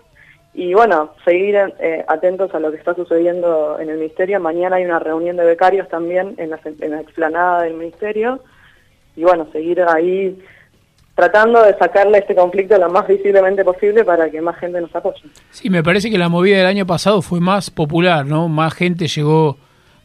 Y 0.54 0.74
bueno, 0.74 1.14
seguir 1.24 1.56
eh, 1.80 2.04
atentos 2.10 2.54
a 2.54 2.60
lo 2.60 2.72
que 2.72 2.78
está 2.78 2.94
sucediendo 2.94 3.80
en 3.80 3.90
el 3.90 3.98
Ministerio. 3.98 4.40
Mañana 4.40 4.76
hay 4.76 4.86
una 4.86 5.00
reunión 5.00 5.38
de 5.38 5.46
becarios 5.46 5.88
también 5.88 6.36
en 6.38 6.50
la, 6.50 6.60
en 6.66 6.92
la 6.92 7.00
explanada 7.02 7.62
del 7.64 7.76
Ministerio. 7.76 8.42
Y 9.16 9.24
bueno, 9.24 9.48
seguir 9.54 9.82
ahí 9.82 10.38
tratando 11.16 11.62
de 11.64 11.78
sacarle 11.78 12.18
este 12.20 12.36
conflicto 12.36 12.78
lo 12.78 12.90
más 12.90 13.08
visiblemente 13.08 13.64
posible 13.64 14.04
para 14.04 14.30
que 14.30 14.42
más 14.42 14.58
gente 14.58 14.82
nos 14.82 14.94
apoye. 14.96 15.22
Sí, 15.52 15.70
me 15.70 15.84
parece 15.84 16.10
que 16.10 16.18
la 16.18 16.30
movida 16.30 16.58
del 16.58 16.66
año 16.68 16.86
pasado 16.86 17.22
fue 17.22 17.40
más 17.40 17.70
popular, 17.70 18.26
¿no? 18.26 18.48
Más 18.48 18.74
gente 18.74 19.08
llegó 19.08 19.58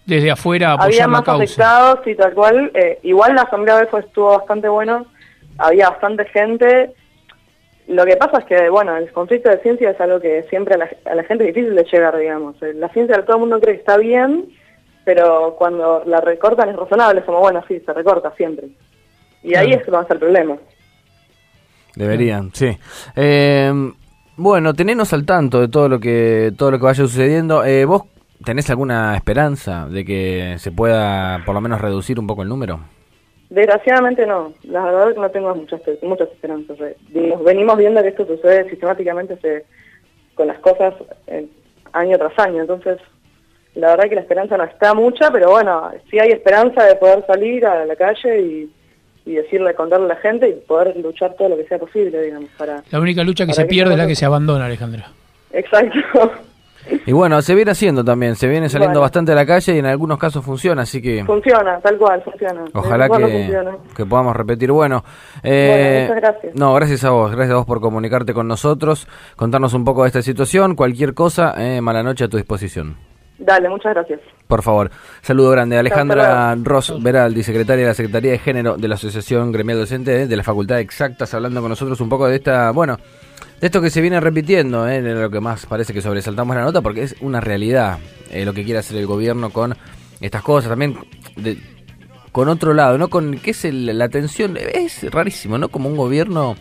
desde 0.05 0.31
afuera 0.31 0.71
a 0.71 0.73
apoyar 0.75 0.89
Había 0.89 1.03
la 1.03 1.09
más 1.09 1.23
causa. 1.23 1.43
afectados 1.45 2.07
y 2.07 2.15
tal 2.15 2.35
cual. 2.35 2.71
eh, 2.75 3.01
igual 3.03 3.35
la 3.35 3.43
asamblea 3.43 3.79
de 3.79 3.87
fue 3.87 4.01
estuvo 4.01 4.37
bastante 4.37 4.69
bueno. 4.69 5.07
Había 5.59 5.91
bastante 5.91 6.25
gente. 6.27 6.93
Lo 7.89 8.05
que 8.05 8.17
pasa 8.17 8.39
es 8.39 8.45
que, 8.47 8.69
bueno, 8.69 8.97
el 8.97 9.13
conflicto 9.13 9.49
de 9.49 9.59
ciencia 9.59 9.91
es 9.91 10.01
algo 10.01 10.19
que 10.21 10.43
siempre 10.51 10.75
a 10.75 10.79
la, 10.79 10.89
a 11.05 11.15
la 11.15 11.23
gente 11.25 11.49
es 11.49 11.55
difícil 11.55 11.75
de 11.77 11.85
llegar, 11.85 12.17
digamos. 12.19 12.61
Eh, 12.63 12.73
La 12.75 12.89
ciencia 12.89 13.25
todo 13.25 13.37
el 13.37 13.41
mundo 13.41 13.61
cree 13.61 13.75
que 13.75 13.81
está 13.81 13.97
bien, 13.97 14.47
pero 15.05 15.55
cuando 15.57 16.03
la 16.05 16.21
recortan 16.21 16.69
es 16.71 16.77
razonable, 16.77 17.21
es 17.21 17.27
como, 17.27 17.39
bueno, 17.39 17.63
sí, 17.69 17.79
se 17.87 17.93
recorta 17.93 18.33
siempre. 18.37 18.67
Y 19.45 19.55
ahí 19.55 19.69
Claro. 19.69 19.81
es 19.83 19.87
donde 19.87 20.03
está 20.03 20.15
el 20.15 20.21
problema. 20.21 20.57
Deberían, 21.95 22.51
sí. 22.53 22.77
Eh, 23.15 23.73
bueno, 24.37 24.75
tenenos 24.75 25.13
al 25.13 25.25
tanto 25.25 25.61
de 25.61 25.69
todo 25.69 25.89
lo 25.89 25.99
que 26.01 26.53
todo 26.59 26.71
lo 26.73 26.79
que 26.79 26.85
vaya 26.85 27.05
sucediendo. 27.05 27.65
Eh, 27.65 27.85
¿Vos 27.85 28.03
tenés 28.45 28.69
alguna 28.69 29.17
esperanza 29.17 29.87
de 29.89 30.05
que 30.05 30.57
se 30.59 30.73
pueda 30.73 31.41
por 31.47 31.55
lo 31.55 31.61
menos 31.61 31.81
reducir 31.81 32.19
un 32.19 32.27
poco 32.27 32.43
el 32.43 32.49
número? 32.49 32.81
Desgraciadamente 33.51 34.27
no, 34.27 34.53
la 34.65 34.85
verdad 34.85 35.15
que 35.15 35.21
no 35.21 35.31
tengo 35.31 35.55
muchas, 35.55 35.81
muchas 36.03 36.29
esperanzas. 36.31 36.77
Digamos, 37.11 37.45
venimos 37.45 37.77
viendo 37.79 38.03
que 38.03 38.09
esto 38.09 38.27
sucede 38.27 38.69
sistemáticamente 38.69 39.37
se- 39.37 39.65
con 40.35 40.49
las 40.49 40.59
cosas 40.59 40.95
eh, 41.29 41.47
año 41.93 42.19
tras 42.19 42.39
año, 42.39 42.61
entonces 42.63 42.99
la 43.75 43.89
verdad 43.91 44.09
que 44.09 44.15
la 44.17 44.21
esperanza 44.23 44.57
no 44.57 44.65
está 44.65 44.95
mucha, 44.95 45.31
pero 45.31 45.51
bueno, 45.51 45.91
sí 46.11 46.19
hay 46.19 46.31
esperanza 46.31 46.85
de 46.85 46.97
poder 46.97 47.25
salir 47.27 47.65
a 47.67 47.85
la 47.87 47.95
calle 47.95 48.41
y, 48.41 48.71
y 49.27 49.35
decirle, 49.35 49.75
contarle 49.75 50.07
a 50.07 50.09
la 50.09 50.17
gente 50.17 50.49
y 50.49 50.53
poder 50.55 50.97
luchar 50.97 51.35
todo 51.35 51.51
lo 51.51 51.57
que 51.57 51.67
sea 51.67 51.79
posible, 51.79 52.21
digamos, 52.23 52.51
para... 52.59 52.83
La 52.91 53.01
única 53.01 53.23
lucha 53.23 53.47
que 53.47 53.53
se 53.53 53.65
pierde 53.67 53.93
es 53.93 53.99
la 53.99 54.07
que 54.07 54.15
se 54.17 54.25
abandona, 54.25 54.67
Alejandra. 54.67 55.09
Exacto. 55.53 56.33
Y 57.07 57.13
bueno, 57.13 57.41
se 57.43 57.55
viene 57.55 57.71
haciendo 57.71 58.05
también, 58.05 58.37
se 58.37 58.49
viene 58.49 58.69
saliendo 58.69 58.95
Bueno. 58.99 59.03
bastante 59.03 59.33
a 59.33 59.35
la 59.35 59.47
calle 59.47 59.75
y 59.75 59.79
en 59.79 59.87
algunos 59.87 60.19
casos 60.19 60.45
funciona, 60.45 60.83
así 60.83 61.01
que 61.01 61.25
funciona, 61.25 61.79
tal 61.81 61.97
cual, 61.99 62.23
funciona. 62.23 62.65
ojalá 62.75 63.09
que, 63.09 63.21
funciona. 63.21 63.77
que 63.97 64.07
podamos 64.07 64.37
repetir. 64.37 64.73
Bueno, 64.73 65.05
eh, 65.43 66.07
Bueno, 66.09 66.15
muchas 66.15 66.33
gracias. 66.33 66.55
No, 66.57 66.75
gracias 66.75 67.05
a 67.05 67.11
vos, 67.11 67.31
gracias 67.33 67.53
a 67.55 67.57
vos 67.57 67.67
por 67.67 67.81
comunicarte 67.81 68.35
con 68.35 68.49
nosotros, 68.49 69.07
contarnos 69.37 69.75
un 69.75 69.85
poco 69.85 70.03
de 70.03 70.09
esta 70.09 70.23
situación, 70.23 70.75
cualquier 70.77 71.15
cosa, 71.15 71.55
eh, 71.57 71.81
mala 71.81 72.03
noche 72.03 72.25
a 72.25 72.29
tu 72.29 72.37
disposición. 72.37 72.97
Dale, 73.39 73.69
muchas 73.69 73.93
gracias. 73.93 74.21
Por 74.49 74.63
favor, 74.63 74.91
saludo 75.21 75.51
grande. 75.51 75.77
Alejandra 75.77 76.55
Ross 76.63 76.95
Veraldi, 77.03 77.43
secretaria 77.43 77.83
de 77.85 77.89
la 77.91 77.95
Secretaría 77.95 78.31
de 78.33 78.39
Género 78.39 78.77
de 78.79 78.89
la 78.89 78.95
Asociación 78.95 79.53
Gremial 79.53 79.79
Docente 79.79 80.27
de 80.27 80.37
la 80.37 80.43
Facultad 80.43 80.77
de 80.77 80.81
Exactas, 80.81 81.35
hablando 81.35 81.61
con 81.61 81.69
nosotros 81.69 82.01
un 82.01 82.09
poco 82.09 82.27
de 82.29 82.37
esta, 82.37 82.71
bueno, 82.71 82.97
de 83.61 83.67
esto 83.67 83.81
que 83.81 83.91
se 83.91 84.01
viene 84.01 84.21
repitiendo, 84.21 84.87
eh, 84.89 85.01
lo 85.01 85.31
que 85.31 85.41
más 85.41 85.67
parece 85.67 85.93
que 85.95 86.03
sobresaltamos 86.03 86.55
la 86.57 86.63
nota, 86.63 86.81
porque 86.83 87.03
es 87.03 87.17
una 87.21 87.41
realidad 87.41 87.99
eh, 88.31 88.45
lo 88.45 88.53
que 88.53 88.65
quiere 88.65 88.79
hacer 88.81 88.97
el 88.99 89.07
gobierno 89.07 89.51
con 89.51 89.75
estas 90.21 90.43
cosas, 90.43 90.69
también 90.71 90.97
de- 91.37 91.59
con 92.33 92.49
otro 92.49 92.75
lado, 92.75 92.99
¿no? 92.99 93.09
Con, 93.09 93.39
¿qué 93.39 93.53
es 93.53 93.65
el- 93.65 93.97
la 93.99 94.09
tensión? 94.09 94.57
Es 94.57 95.03
rarísimo, 95.11 95.57
¿no? 95.59 95.69
Como 95.69 95.89
un 95.89 95.97
gobierno 95.97 96.57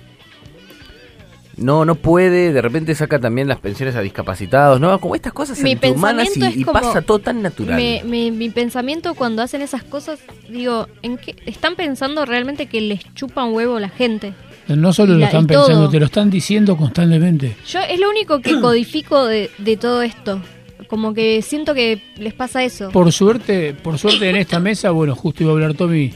no 1.58 1.86
no 1.86 1.96
puede, 1.96 2.52
de 2.52 2.62
repente 2.62 2.94
saca 2.96 3.18
también 3.20 3.48
las 3.48 3.60
pensiones 3.60 3.96
a 3.96 4.02
discapacitados, 4.02 4.80
¿no? 4.82 5.00
Como 5.00 5.16
estas 5.16 5.32
cosas 5.32 5.58
Mi 5.62 5.76
pensamiento 5.78 6.48
y, 6.54 6.66
pasa 6.66 7.02
todo 7.02 7.20
tan 7.20 7.42
natural. 7.42 7.78
Me- 7.78 8.02
me- 8.06 8.32
mi 8.32 8.50
pensamiento 8.50 9.14
cuando 9.16 9.42
hacen 9.42 9.62
esas 9.62 9.82
cosas, 9.84 10.20
digo, 10.50 10.88
¿en 11.02 11.18
qué 11.18 11.36
están 11.46 11.76
pensando 11.76 12.26
realmente 12.26 12.66
que 12.68 12.82
les 12.82 13.02
chupa 13.16 13.46
un 13.46 13.54
huevo 13.54 13.80
la 13.80 13.88
gente? 13.90 14.34
No 14.68 14.94
solo 14.94 15.16
lo 15.16 15.26
están 15.26 15.46
todo. 15.48 15.66
pensando, 15.68 15.90
te 15.90 16.00
lo 16.00 16.06
están 16.06 16.30
diciendo 16.30 16.76
constantemente. 16.76 17.56
Yo 17.68 17.80
es 17.82 18.00
lo 18.00 18.10
único 18.10 18.40
que 18.42 18.60
codifico 18.62 19.26
de, 19.26 19.50
de 19.60 19.78
todo 19.78 20.02
esto. 20.02 20.42
Como 20.88 21.14
que 21.14 21.42
siento 21.42 21.74
que 21.74 22.02
les 22.18 22.34
pasa 22.34 22.64
eso. 22.64 22.90
Por 22.92 23.12
suerte, 23.12 23.74
por 23.74 23.98
suerte 23.98 24.30
en 24.30 24.36
esta 24.36 24.60
mesa, 24.60 24.92
bueno, 24.92 25.16
justo 25.16 25.44
iba 25.44 25.52
a 25.52 25.56
hablar 25.56 25.74
Tommy, 25.74 26.12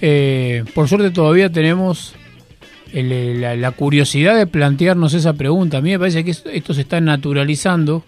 eh, 0.00 0.64
por 0.74 0.88
suerte 0.88 1.10
todavía 1.10 1.50
tenemos 1.50 2.14
el- 2.92 3.40
la, 3.40 3.54
la 3.56 3.70
curiosidad 3.72 4.36
de 4.36 4.46
plantearnos 4.46 5.14
esa 5.14 5.34
pregunta. 5.34 5.78
A 5.78 5.80
mí 5.82 5.90
me 5.90 5.98
parece 5.98 6.24
que 6.24 6.30
esto, 6.32 6.48
esto 6.50 6.74
se 6.74 6.80
está 6.82 7.00
naturalizando. 7.00 8.04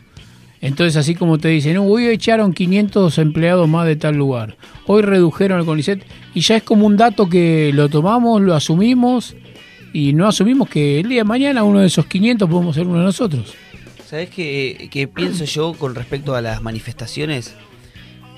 Entonces, 0.63 0.97
así 0.97 1.15
como 1.15 1.39
te 1.39 1.49
dicen, 1.49 1.75
"No, 1.75 1.85
hoy 1.85 2.07
echaron 2.09 2.53
500 2.53 3.17
empleados 3.19 3.67
más 3.69 3.87
de 3.87 3.97
tal 3.97 4.17
lugar, 4.17 4.57
hoy 4.87 5.01
redujeron 5.03 5.59
el 5.61 5.65
CONICET, 5.65 6.05
y 6.35 6.41
ya 6.41 6.57
es 6.57 6.63
como 6.63 6.87
un 6.87 6.99
dato 6.99 7.29
que 7.31 7.71
lo 7.73 7.89
tomamos, 7.89 8.43
lo 8.43 8.55
asumimos, 8.55 9.35
y 9.93 10.13
no 10.13 10.29
asumimos 10.29 10.69
que 10.69 11.01
el 11.01 11.09
día 11.09 11.21
de 11.21 11.25
mañana 11.25 11.65
uno 11.65 11.81
de 11.81 11.87
esos 11.87 12.07
500 12.07 12.49
podemos 12.49 12.75
ser 12.75 12.87
uno 12.87 12.99
de 12.99 13.05
nosotros. 13.05 13.55
¿Sabes 14.07 14.31
qué, 14.31 14.89
qué 14.91 15.07
pienso 15.07 15.45
yo 15.45 15.75
con 15.75 15.95
respecto 15.95 16.35
a 16.35 16.41
las 16.41 16.63
manifestaciones? 16.63 17.55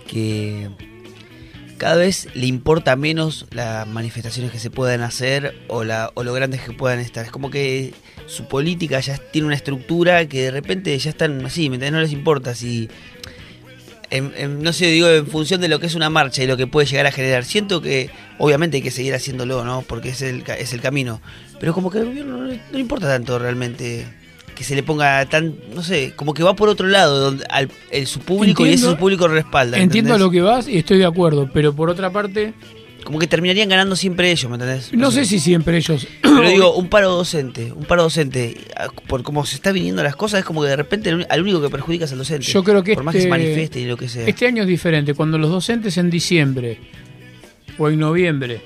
Que 0.06 0.68
cada 1.82 1.96
vez 1.96 2.28
le 2.34 2.46
importa 2.46 2.94
menos 2.94 3.46
las 3.50 3.88
manifestaciones 3.88 4.52
que 4.52 4.60
se 4.60 4.70
puedan 4.70 5.00
hacer 5.00 5.56
o, 5.66 5.82
la, 5.82 6.12
o 6.14 6.22
lo 6.22 6.32
grandes 6.32 6.60
que 6.60 6.72
puedan 6.72 7.00
estar. 7.00 7.24
Es 7.24 7.32
como 7.32 7.50
que 7.50 7.92
su 8.26 8.46
política 8.46 9.00
ya 9.00 9.16
tiene 9.16 9.46
una 9.46 9.56
estructura 9.56 10.28
que 10.28 10.42
de 10.42 10.50
repente 10.52 10.96
ya 10.96 11.10
están 11.10 11.44
así, 11.44 11.70
¿me? 11.70 11.90
No 11.90 12.00
les 12.00 12.12
importa 12.12 12.54
si... 12.54 12.88
en- 14.12 14.32
en- 14.36 14.62
no 14.62 14.72
sé, 14.72 14.86
digo, 14.86 15.08
en 15.08 15.26
función 15.26 15.60
de 15.60 15.68
lo 15.68 15.80
que 15.80 15.86
es 15.86 15.94
una 15.94 16.10
marcha 16.10 16.42
y 16.42 16.46
lo 16.46 16.56
que 16.56 16.66
puede 16.68 16.86
llegar 16.86 17.06
a 17.06 17.12
generar. 17.12 17.44
Siento 17.44 17.80
que 17.82 18.10
obviamente 18.38 18.76
hay 18.76 18.82
que 18.82 18.90
seguir 18.90 19.14
haciéndolo, 19.14 19.64
¿no? 19.64 19.82
Porque 19.82 20.10
es 20.10 20.22
el, 20.22 20.44
es 20.58 20.72
el 20.72 20.80
camino. 20.80 21.20
Pero 21.58 21.74
como 21.74 21.90
que 21.90 21.98
al 21.98 22.06
gobierno 22.06 22.36
no 22.38 22.44
le, 22.44 22.56
no 22.56 22.62
le 22.72 22.78
importa 22.80 23.06
tanto 23.08 23.38
realmente 23.38 24.06
que 24.54 24.64
se 24.64 24.74
le 24.74 24.82
ponga 24.82 25.24
tan, 25.26 25.54
no 25.74 25.82
sé, 25.82 26.12
como 26.14 26.34
que 26.34 26.42
va 26.42 26.54
por 26.54 26.68
otro 26.68 26.86
lado, 26.86 27.18
donde 27.18 27.44
al, 27.48 27.70
el, 27.90 28.06
su 28.06 28.20
público 28.20 28.66
y 28.66 28.74
ese 28.74 28.84
su 28.84 28.96
público 28.96 29.26
respalda. 29.26 29.78
Entiendo 29.78 30.14
a 30.14 30.18
lo 30.18 30.30
que 30.30 30.42
vas 30.42 30.68
y 30.68 30.76
estoy 30.76 30.98
de 30.98 31.06
acuerdo, 31.06 31.48
pero 31.52 31.72
por 31.74 31.88
otra 31.88 32.10
parte, 32.10 32.52
Como 33.04 33.18
que 33.18 33.26
terminarían 33.26 33.68
ganando 33.68 33.96
siempre 33.96 34.30
ellos, 34.30 34.48
¿me 34.50 34.56
entendés? 34.56 34.92
no 34.92 35.10
sé 35.10 35.24
si 35.24 35.38
siempre 35.40 35.76
ellos... 35.76 36.06
Pero 36.22 36.48
digo, 36.48 36.74
un 36.76 36.88
paro 36.88 37.10
docente, 37.10 37.72
un 37.72 37.84
paro 37.84 38.04
docente, 38.04 38.56
ah, 38.76 38.88
por 39.08 39.22
cómo 39.22 39.44
se 39.44 39.56
está 39.56 39.72
viniendo 39.72 40.02
las 40.02 40.16
cosas, 40.16 40.40
es 40.40 40.44
como 40.46 40.62
que 40.62 40.68
de 40.68 40.76
repente 40.76 41.10
al 41.28 41.42
único 41.42 41.60
que 41.60 41.68
perjudica 41.68 42.04
es 42.06 42.12
al 42.12 42.18
docente. 42.18 42.46
Yo 42.46 42.62
creo 42.64 42.82
que 42.82 42.94
Por 42.94 43.04
más 43.04 43.12
que 43.12 43.18
este- 43.18 43.26
se 43.26 43.30
manifieste 43.30 43.80
y 43.80 43.84
lo 43.86 43.96
que 43.96 44.08
sea. 44.08 44.26
Este 44.26 44.46
año 44.46 44.62
es 44.62 44.68
diferente. 44.68 45.14
Cuando 45.14 45.36
los 45.38 45.50
docentes 45.50 45.96
en 45.98 46.10
diciembre 46.10 46.78
o 47.78 47.88
en 47.88 47.98
noviembre 47.98 48.60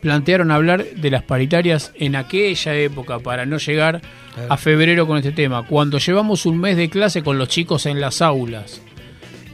plantearon 0.00 0.50
hablar 0.50 0.84
de 0.84 1.10
las 1.10 1.22
paritarias 1.22 1.92
en 1.94 2.16
aquella 2.16 2.74
época 2.76 3.18
para 3.20 3.46
no 3.46 3.56
llegar 3.58 4.02
a 4.48 4.56
febrero 4.56 5.06
con 5.06 5.16
este 5.18 5.32
tema, 5.32 5.66
cuando 5.66 5.98
llevamos 5.98 6.44
un 6.44 6.58
mes 6.60 6.76
de 6.76 6.90
clase 6.90 7.22
con 7.22 7.38
los 7.38 7.48
chicos 7.48 7.86
en 7.86 8.00
las 8.00 8.20
aulas, 8.20 8.82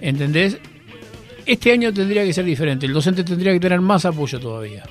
¿entendés? 0.00 0.58
Este 1.50 1.72
año 1.72 1.92
tendría 1.92 2.24
que 2.24 2.32
ser 2.32 2.44
diferente. 2.44 2.86
El 2.86 2.92
docente 2.92 3.24
tendría 3.24 3.52
que 3.52 3.58
tener 3.58 3.80
más 3.80 4.04
apoyo 4.04 4.38
todavía. 4.38 4.84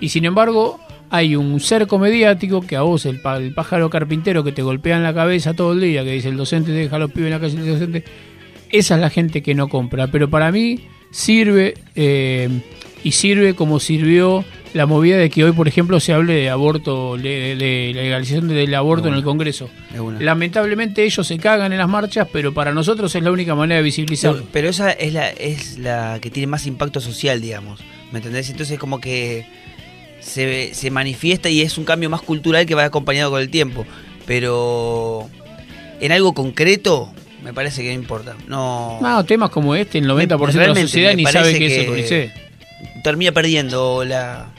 Y 0.00 0.08
sin 0.08 0.24
embargo, 0.24 0.78
hay 1.10 1.34
un 1.34 1.58
cerco 1.58 1.98
mediático 1.98 2.60
que 2.60 2.76
a 2.76 2.82
vos, 2.82 3.06
el, 3.06 3.20
pájaro 3.20 3.90
carpintero 3.90 4.44
que 4.44 4.52
te 4.52 4.62
golpea 4.62 4.98
en 4.98 5.02
la 5.02 5.12
cabeza 5.12 5.54
todo 5.54 5.72
el 5.72 5.80
día, 5.80 6.04
que 6.04 6.12
dice 6.12 6.28
el 6.28 6.36
docente 6.36 6.70
deja 6.70 6.94
a 6.94 7.00
los 7.00 7.10
pibes 7.10 7.26
en 7.26 7.32
la 7.32 7.40
calle, 7.40 7.58
el 7.58 7.66
docente. 7.66 8.04
Esa 8.70 8.94
es 8.94 9.00
la 9.00 9.10
gente 9.10 9.42
que 9.42 9.56
no 9.56 9.66
compra. 9.68 10.06
Pero 10.06 10.30
para 10.30 10.52
mí 10.52 10.78
sirve 11.10 11.74
eh, 11.96 12.50
y 13.02 13.10
sirve 13.10 13.54
como 13.54 13.80
sirvió 13.80 14.44
la 14.76 14.84
movida 14.86 15.16
de 15.16 15.30
que 15.30 15.42
hoy, 15.42 15.52
por 15.52 15.68
ejemplo, 15.68 15.98
se 16.00 16.12
hable 16.12 16.34
de 16.34 16.50
aborto, 16.50 17.16
de, 17.16 17.56
de 17.56 17.92
legalización 17.94 18.48
del 18.48 18.74
aborto 18.74 19.08
en 19.08 19.14
el 19.14 19.22
Congreso. 19.22 19.70
Lamentablemente 20.20 21.02
ellos 21.02 21.26
se 21.26 21.38
cagan 21.38 21.72
en 21.72 21.78
las 21.78 21.88
marchas, 21.88 22.28
pero 22.30 22.52
para 22.52 22.72
nosotros 22.72 23.14
es 23.14 23.22
la 23.22 23.32
única 23.32 23.54
manera 23.54 23.78
de 23.78 23.82
visibilizarlo. 23.82 24.42
No, 24.42 24.46
pero 24.52 24.68
esa 24.68 24.90
es 24.90 25.14
la, 25.14 25.28
es 25.30 25.78
la 25.78 26.18
que 26.20 26.30
tiene 26.30 26.46
más 26.46 26.66
impacto 26.66 27.00
social, 27.00 27.40
digamos. 27.40 27.80
¿Me 28.12 28.18
entendés? 28.18 28.50
Entonces 28.50 28.78
como 28.78 29.00
que 29.00 29.46
se, 30.20 30.74
se 30.74 30.90
manifiesta 30.90 31.48
y 31.48 31.62
es 31.62 31.78
un 31.78 31.84
cambio 31.84 32.10
más 32.10 32.20
cultural 32.20 32.66
que 32.66 32.74
va 32.74 32.84
acompañado 32.84 33.30
con 33.30 33.40
el 33.40 33.48
tiempo. 33.48 33.86
Pero 34.26 35.28
en 36.00 36.12
algo 36.12 36.34
concreto 36.34 37.10
me 37.42 37.54
parece 37.54 37.82
que 37.82 37.88
no 37.88 37.94
importa. 37.94 38.36
No, 38.46 38.98
No, 39.00 39.24
temas 39.24 39.48
como 39.48 39.74
este, 39.74 39.98
el 39.98 40.06
90% 40.06 40.52
de 40.52 40.66
la 40.66 40.74
sociedad 40.74 41.14
ni 41.14 41.24
sabe 41.24 41.58
qué 41.58 41.66
es 41.66 42.12
el 42.12 42.46
termina 43.02 43.30
perdiendo 43.32 44.04
la... 44.04 44.52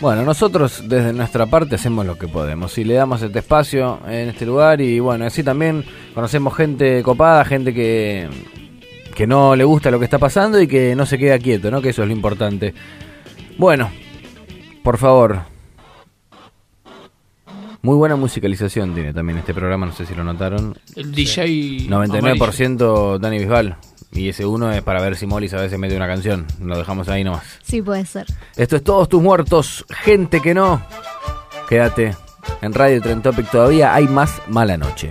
Bueno, 0.00 0.24
nosotros 0.24 0.82
desde 0.86 1.12
nuestra 1.12 1.46
parte 1.46 1.76
hacemos 1.76 2.04
lo 2.04 2.18
que 2.18 2.26
podemos 2.26 2.76
y 2.78 2.84
le 2.84 2.94
damos 2.94 3.22
este 3.22 3.38
espacio 3.38 4.00
en 4.06 4.28
este 4.28 4.44
lugar 4.44 4.80
y 4.80 4.98
bueno, 4.98 5.24
así 5.24 5.42
también 5.42 5.84
conocemos 6.14 6.54
gente 6.54 7.02
copada, 7.02 7.44
gente 7.44 7.72
que, 7.72 8.28
que 9.14 9.26
no 9.26 9.54
le 9.54 9.64
gusta 9.64 9.90
lo 9.90 9.98
que 9.98 10.04
está 10.04 10.18
pasando 10.18 10.60
y 10.60 10.66
que 10.66 10.96
no 10.96 11.06
se 11.06 11.16
queda 11.16 11.38
quieto, 11.38 11.70
¿no? 11.70 11.80
Que 11.80 11.90
eso 11.90 12.02
es 12.02 12.08
lo 12.08 12.14
importante. 12.14 12.74
Bueno, 13.56 13.90
por 14.82 14.98
favor. 14.98 15.42
Muy 17.80 17.96
buena 17.96 18.16
musicalización 18.16 18.94
tiene 18.94 19.12
también 19.12 19.38
este 19.38 19.52
programa, 19.52 19.86
no 19.86 19.92
sé 19.92 20.06
si 20.06 20.14
lo 20.14 20.24
notaron. 20.24 20.74
El 20.96 21.12
DJ 21.12 21.86
99% 21.88 23.18
Dani 23.18 23.38
Bisbal. 23.38 23.76
Y 24.14 24.28
ese 24.28 24.46
uno 24.46 24.70
es 24.72 24.82
para 24.82 25.02
ver 25.02 25.16
si 25.16 25.26
Molly 25.26 25.50
a 25.52 25.60
veces 25.60 25.78
mete 25.78 25.96
una 25.96 26.06
canción. 26.06 26.46
Lo 26.60 26.78
dejamos 26.78 27.08
ahí 27.08 27.24
nomás. 27.24 27.44
Sí, 27.62 27.82
puede 27.82 28.06
ser. 28.06 28.26
Esto 28.56 28.76
es 28.76 28.84
Todos 28.84 29.08
tus 29.08 29.20
muertos, 29.20 29.84
gente 29.90 30.40
que 30.40 30.54
no. 30.54 30.80
Quédate 31.68 32.14
en 32.60 32.72
Radio 32.72 33.00
Tren 33.00 33.22
Topic 33.22 33.50
todavía 33.50 33.94
hay 33.94 34.06
más 34.06 34.40
mala 34.48 34.76
noche. 34.76 35.10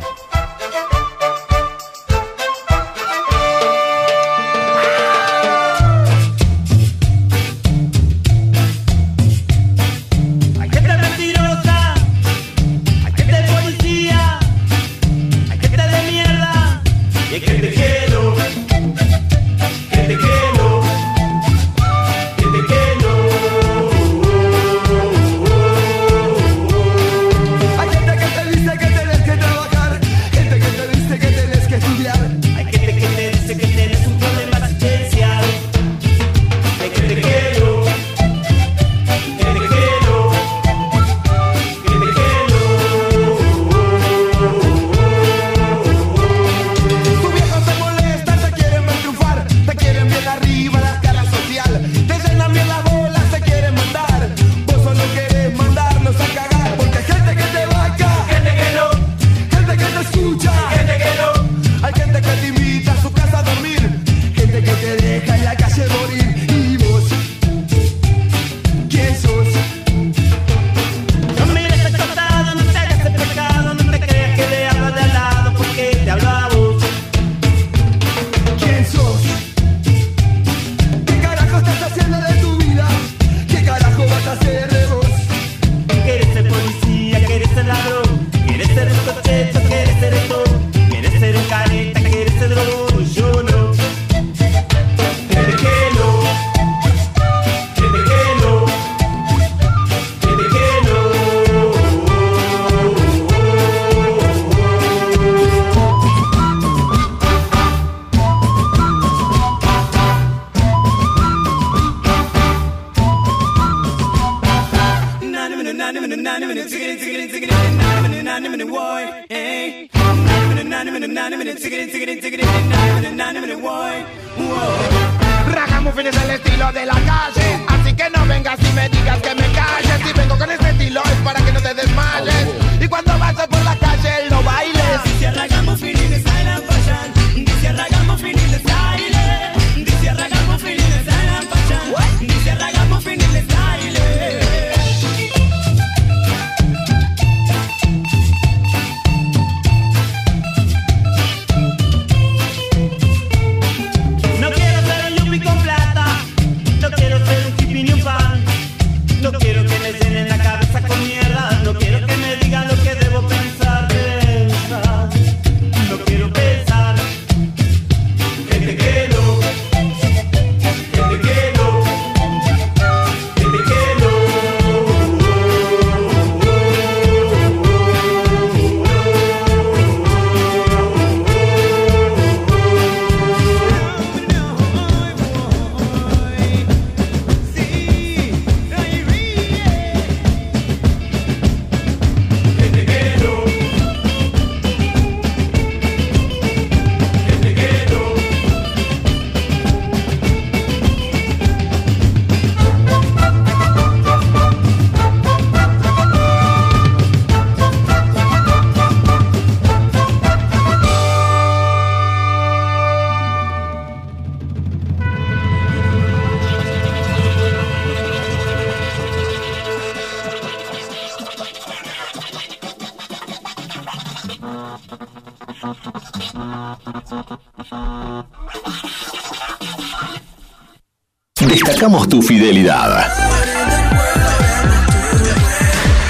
festejamos 231.84 232.08
tu 232.08 232.22
fidelidad. 232.22 233.12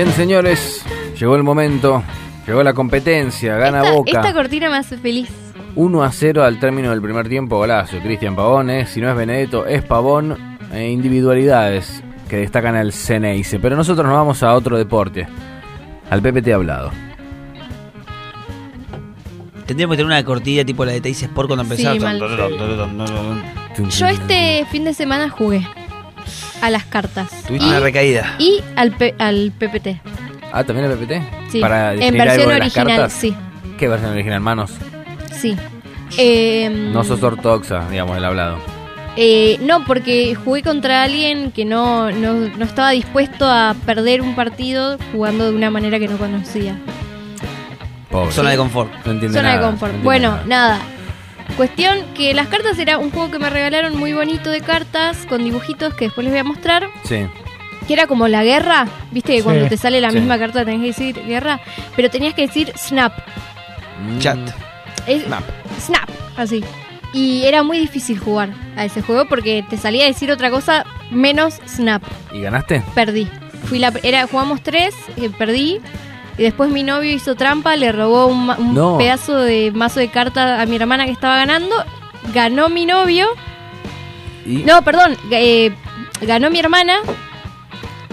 Bien, 0.03 0.13
señores, 0.15 0.83
llegó 1.19 1.35
el 1.35 1.43
momento, 1.43 2.01
llegó 2.47 2.63
la 2.63 2.73
competencia, 2.73 3.55
gana 3.57 3.81
esta, 3.83 3.91
Boca. 3.91 4.11
esta 4.11 4.33
cortina 4.33 4.67
me 4.71 4.77
hace 4.77 4.97
feliz. 4.97 5.29
1 5.75 6.03
a 6.03 6.11
0 6.11 6.43
al 6.43 6.59
término 6.59 6.89
del 6.89 7.03
primer 7.03 7.29
tiempo, 7.29 7.57
golazo. 7.57 7.99
Cristian 7.99 8.35
Pavón, 8.35 8.71
eh, 8.71 8.87
si 8.87 8.99
no 8.99 9.11
es 9.11 9.15
Benedetto, 9.15 9.67
es 9.67 9.83
Pavón. 9.83 10.57
e 10.73 10.89
individualidades 10.89 12.03
que 12.27 12.37
destacan 12.37 12.75
al 12.75 12.93
Ceneice. 12.93 13.59
Pero 13.59 13.75
nosotros 13.75 14.07
nos 14.07 14.15
vamos 14.15 14.41
a 14.41 14.55
otro 14.55 14.75
deporte, 14.75 15.27
al 16.09 16.19
PPT 16.19 16.51
hablado. 16.51 16.89
Tendríamos 19.67 19.93
que 19.93 19.97
tener 19.97 20.05
una 20.07 20.25
cortilla 20.25 20.65
tipo 20.65 20.83
la 20.83 20.93
de 20.93 21.01
Teis 21.01 21.21
Sport 21.21 21.47
cuando 21.47 21.75
Sí, 21.75 21.85
empezaba. 21.85 22.13
mal. 22.87 23.43
Yo 23.91 24.07
este 24.07 24.65
fin 24.71 24.83
de 24.83 24.95
semana 24.95 25.29
jugué 25.29 25.67
a 26.61 26.69
las 26.69 26.85
cartas. 26.85 27.29
Tuviste 27.47 27.67
una 27.67 27.79
recaída. 27.79 28.35
Y 28.39 28.61
al, 28.75 28.91
P- 28.91 29.15
al 29.19 29.51
PPT. 29.57 29.99
Ah, 30.53 30.63
¿también 30.63 30.91
el 30.91 30.97
PPT? 30.97 31.51
Sí, 31.51 31.59
Para 31.61 31.93
en 31.93 31.99
versión 32.13 32.29
algo 32.29 32.49
de 32.51 32.59
las 32.59 32.67
original, 32.67 32.87
cartas. 32.87 33.13
sí. 33.13 33.35
¿Qué 33.77 33.87
versión 33.87 34.11
original, 34.11 34.39
manos? 34.41 34.71
Sí. 35.31 35.55
Eh, 36.17 36.69
No 36.93 37.03
sos 37.03 37.23
ortodoxa, 37.23 37.87
digamos, 37.89 38.17
el 38.17 38.25
hablado. 38.25 38.57
eh, 39.15 39.57
no, 39.61 39.85
porque 39.85 40.35
jugué 40.35 40.61
contra 40.61 41.03
alguien 41.03 41.51
que 41.51 41.63
no, 41.65 42.11
no, 42.11 42.33
no 42.33 42.65
estaba 42.65 42.91
dispuesto 42.91 43.45
a 43.47 43.75
perder 43.85 44.21
un 44.21 44.35
partido 44.35 44.97
jugando 45.13 45.49
de 45.49 45.55
una 45.55 45.69
manera 45.71 45.99
que 45.99 46.07
no 46.07 46.17
conocía. 46.17 46.75
Pobre. 48.09 48.31
Zona 48.33 48.49
de 48.51 48.57
confort. 48.57 48.91
No 49.05 49.11
entiende 49.13 49.37
Zona 49.39 49.55
de 49.55 49.61
confort. 49.61 49.93
no 49.93 50.03
bueno, 50.03 50.31
nada. 50.45 50.77
nada. 50.77 50.79
Cuestión 51.57 51.99
que 52.15 52.33
las 52.33 52.47
cartas 52.47 52.77
era 52.79 52.97
un 52.97 53.11
juego 53.11 53.31
que 53.31 53.39
me 53.39 53.49
regalaron 53.49 53.97
muy 53.97 54.13
bonito 54.13 54.49
de 54.49 54.61
cartas 54.61 55.25
con 55.27 55.43
dibujitos 55.43 55.93
que 55.93 56.05
después 56.05 56.23
les 56.25 56.31
voy 56.33 56.39
a 56.39 56.43
mostrar. 56.43 56.89
Sí. 57.03 57.25
Que 57.87 57.93
era 57.93 58.07
como 58.07 58.27
la 58.27 58.43
guerra, 58.43 58.87
viste 59.11 59.33
que 59.33 59.39
Sí, 59.39 59.43
cuando 59.43 59.67
te 59.67 59.77
sale 59.77 59.99
la 60.01 60.11
sí. 60.11 60.17
misma 60.17 60.37
carta 60.39 60.63
tenés 60.65 60.81
que 60.81 60.87
decir 60.87 61.25
guerra, 61.25 61.59
pero 61.95 62.09
tenías 62.09 62.33
que 62.33 62.47
decir 62.47 62.71
snap. 62.77 63.13
Chat. 64.19 64.39
Es- 65.07 65.23
snap, 65.79 66.09
así. 66.37 66.63
Y 67.13 67.43
era 67.43 67.61
muy 67.63 67.77
difícil 67.77 68.17
jugar 68.19 68.49
a 68.77 68.85
ese 68.85 69.01
juego 69.01 69.25
porque 69.25 69.65
te 69.69 69.77
salía 69.77 70.05
a 70.05 70.07
decir 70.07 70.31
otra 70.31 70.49
cosa 70.49 70.85
menos 71.09 71.55
snap. 71.67 72.01
¿Y 72.33 72.41
ganaste? 72.41 72.81
Perdí. 72.95 73.27
Fui 73.65 73.79
la, 73.79 73.91
era, 74.03 74.25
jugamos 74.27 74.61
tres, 74.63 74.95
eh, 75.17 75.29
perdí. 75.37 75.79
Y 76.37 76.43
después 76.43 76.69
mi 76.69 76.83
novio 76.83 77.11
hizo 77.11 77.35
trampa, 77.35 77.75
le 77.75 77.91
robó 77.91 78.27
un, 78.27 78.45
ma- 78.47 78.57
un 78.57 78.73
No. 78.73 78.97
pedazo 78.97 79.37
de 79.37 79.71
mazo 79.73 79.99
de 79.99 80.07
cartas 80.09 80.59
a 80.59 80.65
mi 80.65 80.75
hermana 80.77 81.05
que 81.05 81.11
estaba 81.11 81.35
ganando. 81.35 81.75
Ganó 82.33 82.69
mi 82.69 82.85
novio. 82.85 83.27
Y- 84.45 84.59
No, 84.63 84.81
perdón. 84.81 85.17
eh, 85.31 85.71
ganó 86.21 86.49
mi 86.49 86.59
hermana. 86.59 86.95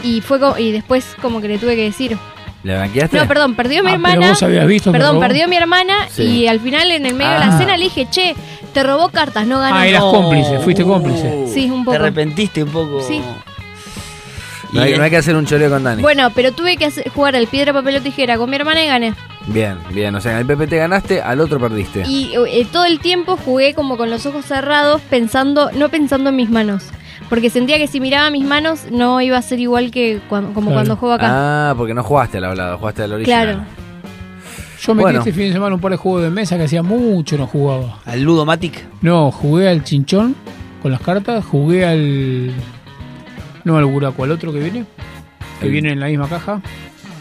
Y 0.03 0.21
fue 0.21 0.39
co- 0.39 0.59
y 0.59 0.71
después 0.73 1.17
como 1.23 1.41
que 1.41 1.49
le 1.49 1.59
tuve 1.59 1.75
que 1.77 1.83
decir. 1.83 2.17
¿Le 2.65 2.75
blanqueaste? 2.75 3.17
No, 3.17 3.27
perdón, 3.29 3.55
perdió 3.55 3.83
mi 3.85 3.91
Ah, 3.93 3.99
pero 4.03 4.11
hermana. 4.13 4.29
vos 4.31 4.43
habías 4.43 4.67
visto 4.67 4.91
que 4.93 4.99
Perdón, 4.99 5.15
robó. 5.17 5.21
perdió 5.27 5.49
mi 5.49 5.57
hermana 5.57 5.95
Sí. 6.11 6.23
y 6.25 6.49
al 6.49 6.61
final 6.61 6.91
en 6.91 7.07
el 7.07 7.15
medio 7.15 7.33
de 7.33 7.39
la 7.39 7.55
Ah. 7.55 7.59
cena 7.59 7.77
le 7.77 7.85
dije, 7.85 8.09
che, 8.11 8.35
te 8.75 8.83
robó 8.83 9.09
cartas, 9.11 9.47
no 9.47 9.59
ganó. 9.61 9.77
Ah, 9.77 9.87
eras 9.87 10.03
cómplice, 10.03 10.59
fuiste 10.59 10.85
cómplice. 10.85 11.47
Sí, 11.53 11.71
un 11.71 11.81
Te 11.81 11.85
poco. 11.87 11.97
arrepentiste 11.97 12.63
un 12.65 12.71
poco. 12.71 13.01
Sí. 13.01 13.23
No 14.73 14.83
hay, 14.83 14.97
no 14.97 15.03
hay 15.03 15.11
que 15.11 15.17
hacer 15.17 15.35
un 15.35 15.47
choreo 15.47 15.71
con 15.71 15.83
Dani. 15.83 16.03
Bueno, 16.03 16.31
pero 16.35 16.53
tuve 16.53 16.77
que 16.77 16.85
hacer- 16.87 17.09
jugar 17.11 17.35
al 17.37 17.47
piedra, 17.47 17.73
papel 17.73 17.97
o 17.97 18.01
tijera 18.03 18.37
con 18.37 18.51
mi 18.51 18.57
hermana 18.57 18.83
y 18.83 18.87
gané. 18.87 19.15
Bien, 19.47 19.79
bien. 19.95 20.15
O 20.15 20.21
sea, 20.21 20.33
en 20.33 20.39
el 20.39 20.47
PPT 20.47 20.75
ganaste, 20.77 21.23
al 21.23 21.41
otro 21.41 21.59
perdiste. 21.59 22.03
Y 22.07 22.33
eh, 22.49 22.67
todo 22.71 22.85
el 22.85 23.01
tiempo 23.01 23.37
jugué 23.37 23.73
como 23.75 23.97
con 23.97 24.11
los 24.11 24.27
ojos 24.27 24.45
cerrados, 24.45 25.01
pensando, 25.09 25.71
no 25.73 25.89
pensando 25.89 26.29
en 26.31 26.37
mis 26.37 26.51
manos. 26.51 26.85
Porque 27.31 27.49
sentía 27.51 27.79
que 27.79 27.87
si 27.87 27.99
miraba 28.01 28.31
mis 28.31 28.45
manos 28.45 28.87
no 28.91 29.21
iba 29.21 29.37
a 29.39 29.43
ser 29.43 29.59
igual 29.61 29.91
que 29.91 30.21
cuando, 30.29 30.53
como 30.53 30.67
Claro. 30.67 30.77
cuando 30.77 30.97
juego 30.97 31.15
acá. 31.15 31.27
Ah, 31.71 31.75
porque 31.77 31.95
no 31.95 32.03
jugaste 32.03 32.39
al 32.39 32.45
hablado, 32.45 32.79
jugaste 32.79 33.03
al 33.03 33.13
original. 33.13 33.45
claro. 33.47 33.65
Yo 34.81 34.95
metí 34.95 35.03
Bueno. 35.03 35.19
este 35.19 35.33
fin 35.33 35.45
de 35.49 35.53
semana 35.55 35.75
un 35.75 35.81
par 35.81 35.91
de 35.91 35.97
juegos 35.99 36.23
de 36.23 36.31
mesa 36.31 36.57
que 36.57 36.65
hacía 36.65 36.83
mucho 36.83 37.37
no 37.37 37.47
jugaba. 37.47 37.99
¿Al 38.05 38.23
Ludomatic? 38.23 38.85
No, 39.03 39.31
jugué 39.33 39.69
al 39.69 39.83
chinchón 39.83 40.37
con 40.83 40.93
las 40.93 41.01
cartas, 41.01 41.45
jugué 41.45 41.85
al. 41.85 42.53
No 43.69 43.77
al 43.77 43.85
buraco, 43.85 44.25
al 44.25 44.31
otro 44.31 44.51
que 44.51 44.61
viene. 44.61 44.87
Que 45.61 45.67
El- 45.67 45.73
viene 45.73 45.93
en 45.93 46.01
la 46.01 46.07
misma 46.07 46.27
caja. 46.27 46.63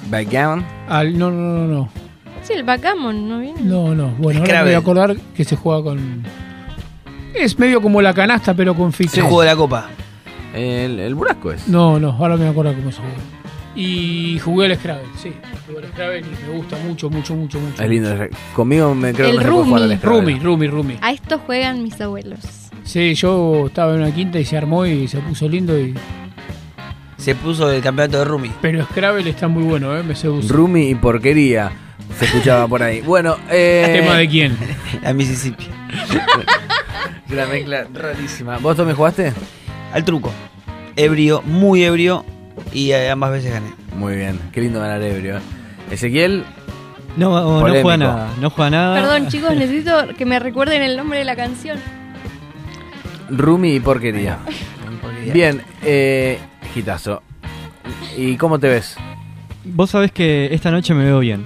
Backgammon. 0.09 0.63
Al. 0.87 1.17
No, 1.19 1.29
no, 1.29 1.41
no, 1.41 1.67
no. 1.67 1.89
Sí, 2.41 2.53
el 2.53 2.63
backgammon, 2.63 3.27
¿no 3.27 3.39
viene? 3.39 3.59
No, 3.61 3.93
no. 3.93 4.07
Bueno, 4.17 4.39
ahora 4.39 4.39
me 4.39 4.45
Scrabble. 4.45 4.63
voy 4.63 4.73
a 4.73 4.77
acordar 4.77 5.17
que 5.35 5.43
se 5.43 5.57
juega 5.57 5.83
con. 5.83 6.23
Es 7.35 7.59
medio 7.59 7.81
como 7.81 8.01
la 8.01 8.13
canasta, 8.13 8.53
pero 8.53 8.73
con 8.73 8.87
El 8.87 8.93
fichas. 8.93 9.23
juego 9.25 9.41
de 9.41 9.47
la 9.47 9.55
copa. 9.57 9.89
El, 10.55 10.99
el 11.01 11.13
burasco 11.15 11.51
es. 11.51 11.67
No, 11.67 11.99
no, 11.99 12.11
ahora 12.11 12.35
me 12.35 12.37
voy 12.39 12.47
a 12.47 12.51
acordar 12.51 12.75
cómo 12.75 12.91
se 12.91 12.99
juega. 12.99 13.17
Y 13.75 14.39
jugué 14.39 14.67
al 14.67 14.75
Scrabble, 14.77 15.03
sí. 15.21 15.33
Jugué 15.67 15.79
al 15.85 15.91
Scrabble 15.91 16.19
y 16.21 16.23
me 16.51 16.57
gusta 16.57 16.77
mucho, 16.87 17.09
mucho, 17.09 17.35
mucho, 17.35 17.59
mucho. 17.59 17.83
Es 17.83 17.89
lindo. 17.89 18.09
Conmigo 18.55 18.95
me 18.95 19.13
creo 19.13 19.27
El 19.27 19.39
que 19.39 19.43
no 19.43 19.43
se 19.43 19.49
puede 19.51 19.65
jugar 19.65 19.81
al 19.83 19.89
Rumi. 19.89 19.97
Scrabble. 19.99 20.19
Rumi, 20.21 20.39
Rumi, 20.39 20.67
Rumi. 20.67 20.97
A 21.01 21.11
esto 21.11 21.39
juegan 21.45 21.83
mis 21.83 21.99
abuelos. 21.99 22.39
Sí, 22.85 23.13
yo 23.15 23.65
estaba 23.67 23.93
en 23.93 24.01
una 24.03 24.11
quinta 24.15 24.39
y 24.39 24.45
se 24.45 24.57
armó 24.57 24.85
y 24.85 25.07
se 25.09 25.17
puso 25.19 25.49
lindo 25.49 25.77
y. 25.77 25.93
Se 27.17 27.35
puso 27.35 27.71
el 27.71 27.81
campeonato 27.81 28.19
de 28.19 28.25
Rumi. 28.25 28.51
Pero 28.61 28.85
Scrabble 28.85 29.29
está 29.29 29.47
muy 29.47 29.63
bueno, 29.63 29.97
¿eh? 29.97 30.03
Me 30.03 30.15
seduce. 30.15 30.51
Rumi 30.53 30.89
y 30.89 30.95
porquería. 30.95 31.71
Se 32.17 32.25
escuchaba 32.25 32.67
por 32.67 32.83
ahí. 32.83 33.01
Bueno, 33.01 33.35
eh. 33.49 33.89
¿Tema 34.01 34.15
de 34.17 34.27
quién? 34.29 34.57
A 35.03 35.13
Mississippi. 35.13 35.67
La 37.29 37.45
mezcla 37.47 37.85
rarísima. 37.93 38.57
¿Vos 38.59 38.75
Tommy 38.77 38.93
jugaste? 38.93 39.33
Al 39.93 40.05
truco. 40.05 40.31
Ebrio, 40.95 41.41
muy 41.43 41.83
ebrio. 41.83 42.23
Y 42.71 42.91
eh, 42.91 43.09
ambas 43.09 43.31
veces 43.31 43.51
gané. 43.51 43.67
Muy 43.95 44.15
bien. 44.15 44.39
Qué 44.51 44.61
lindo 44.61 44.79
ganar 44.79 45.01
ebrio. 45.01 45.37
eh. 45.37 45.41
Ezequiel. 45.91 46.43
No, 47.17 47.31
no 47.67 47.81
juega 47.81 47.97
nada, 47.97 48.29
no 48.39 48.49
juega 48.51 48.69
nada. 48.69 48.95
Perdón, 49.01 49.27
chicos, 49.29 49.55
necesito 49.55 50.09
que 50.15 50.25
me 50.25 50.37
recuerden 50.39 50.83
el 50.83 50.95
nombre 50.95 51.17
de 51.19 51.25
la 51.25 51.35
canción. 51.35 51.79
Rumi 53.29 53.73
y 53.75 53.79
porquería. 53.79 54.37
Bien, 55.33 55.63
eh. 55.83 56.39
¿Y 58.15 58.35
cómo 58.37 58.59
te 58.59 58.67
ves? 58.69 58.95
Vos 59.63 59.89
sabés 59.91 60.11
que 60.11 60.49
esta 60.53 60.71
noche 60.71 60.93
me 60.93 61.03
veo 61.05 61.19
bien. 61.19 61.45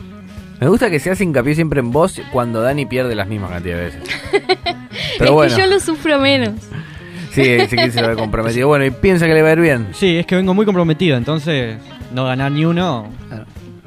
Me 0.59 0.67
gusta 0.67 0.89
que 0.91 0.99
se 0.99 1.09
hace 1.09 1.23
hincapié 1.23 1.55
siempre 1.55 1.79
en 1.79 1.91
vos 1.91 2.21
cuando 2.31 2.61
Dani 2.61 2.85
pierde 2.85 3.15
las 3.15 3.27
mismas 3.27 3.49
cantidades 3.51 3.93
de 3.93 3.99
veces. 3.99 4.15
es 4.91 5.17
Pero 5.17 5.33
bueno, 5.33 5.55
que 5.55 5.61
yo 5.61 5.67
lo 5.67 5.79
sufro 5.79 6.19
menos. 6.19 6.51
sí, 7.31 7.41
Ezequiel 7.41 7.91
se 7.91 8.01
lo 8.01 8.09
ha 8.09 8.15
comprometido. 8.15 8.67
Bueno, 8.67 8.85
y 8.85 8.91
piensa 8.91 9.25
que 9.25 9.33
le 9.33 9.41
va 9.41 9.49
a 9.49 9.53
ir 9.53 9.59
bien. 9.61 9.87
Sí, 9.93 10.17
es 10.17 10.25
que 10.27 10.35
vengo 10.35 10.53
muy 10.53 10.65
comprometido, 10.65 11.17
entonces 11.17 11.77
no 12.13 12.25
ganar 12.25 12.51
ni 12.51 12.63
uno. 12.65 13.07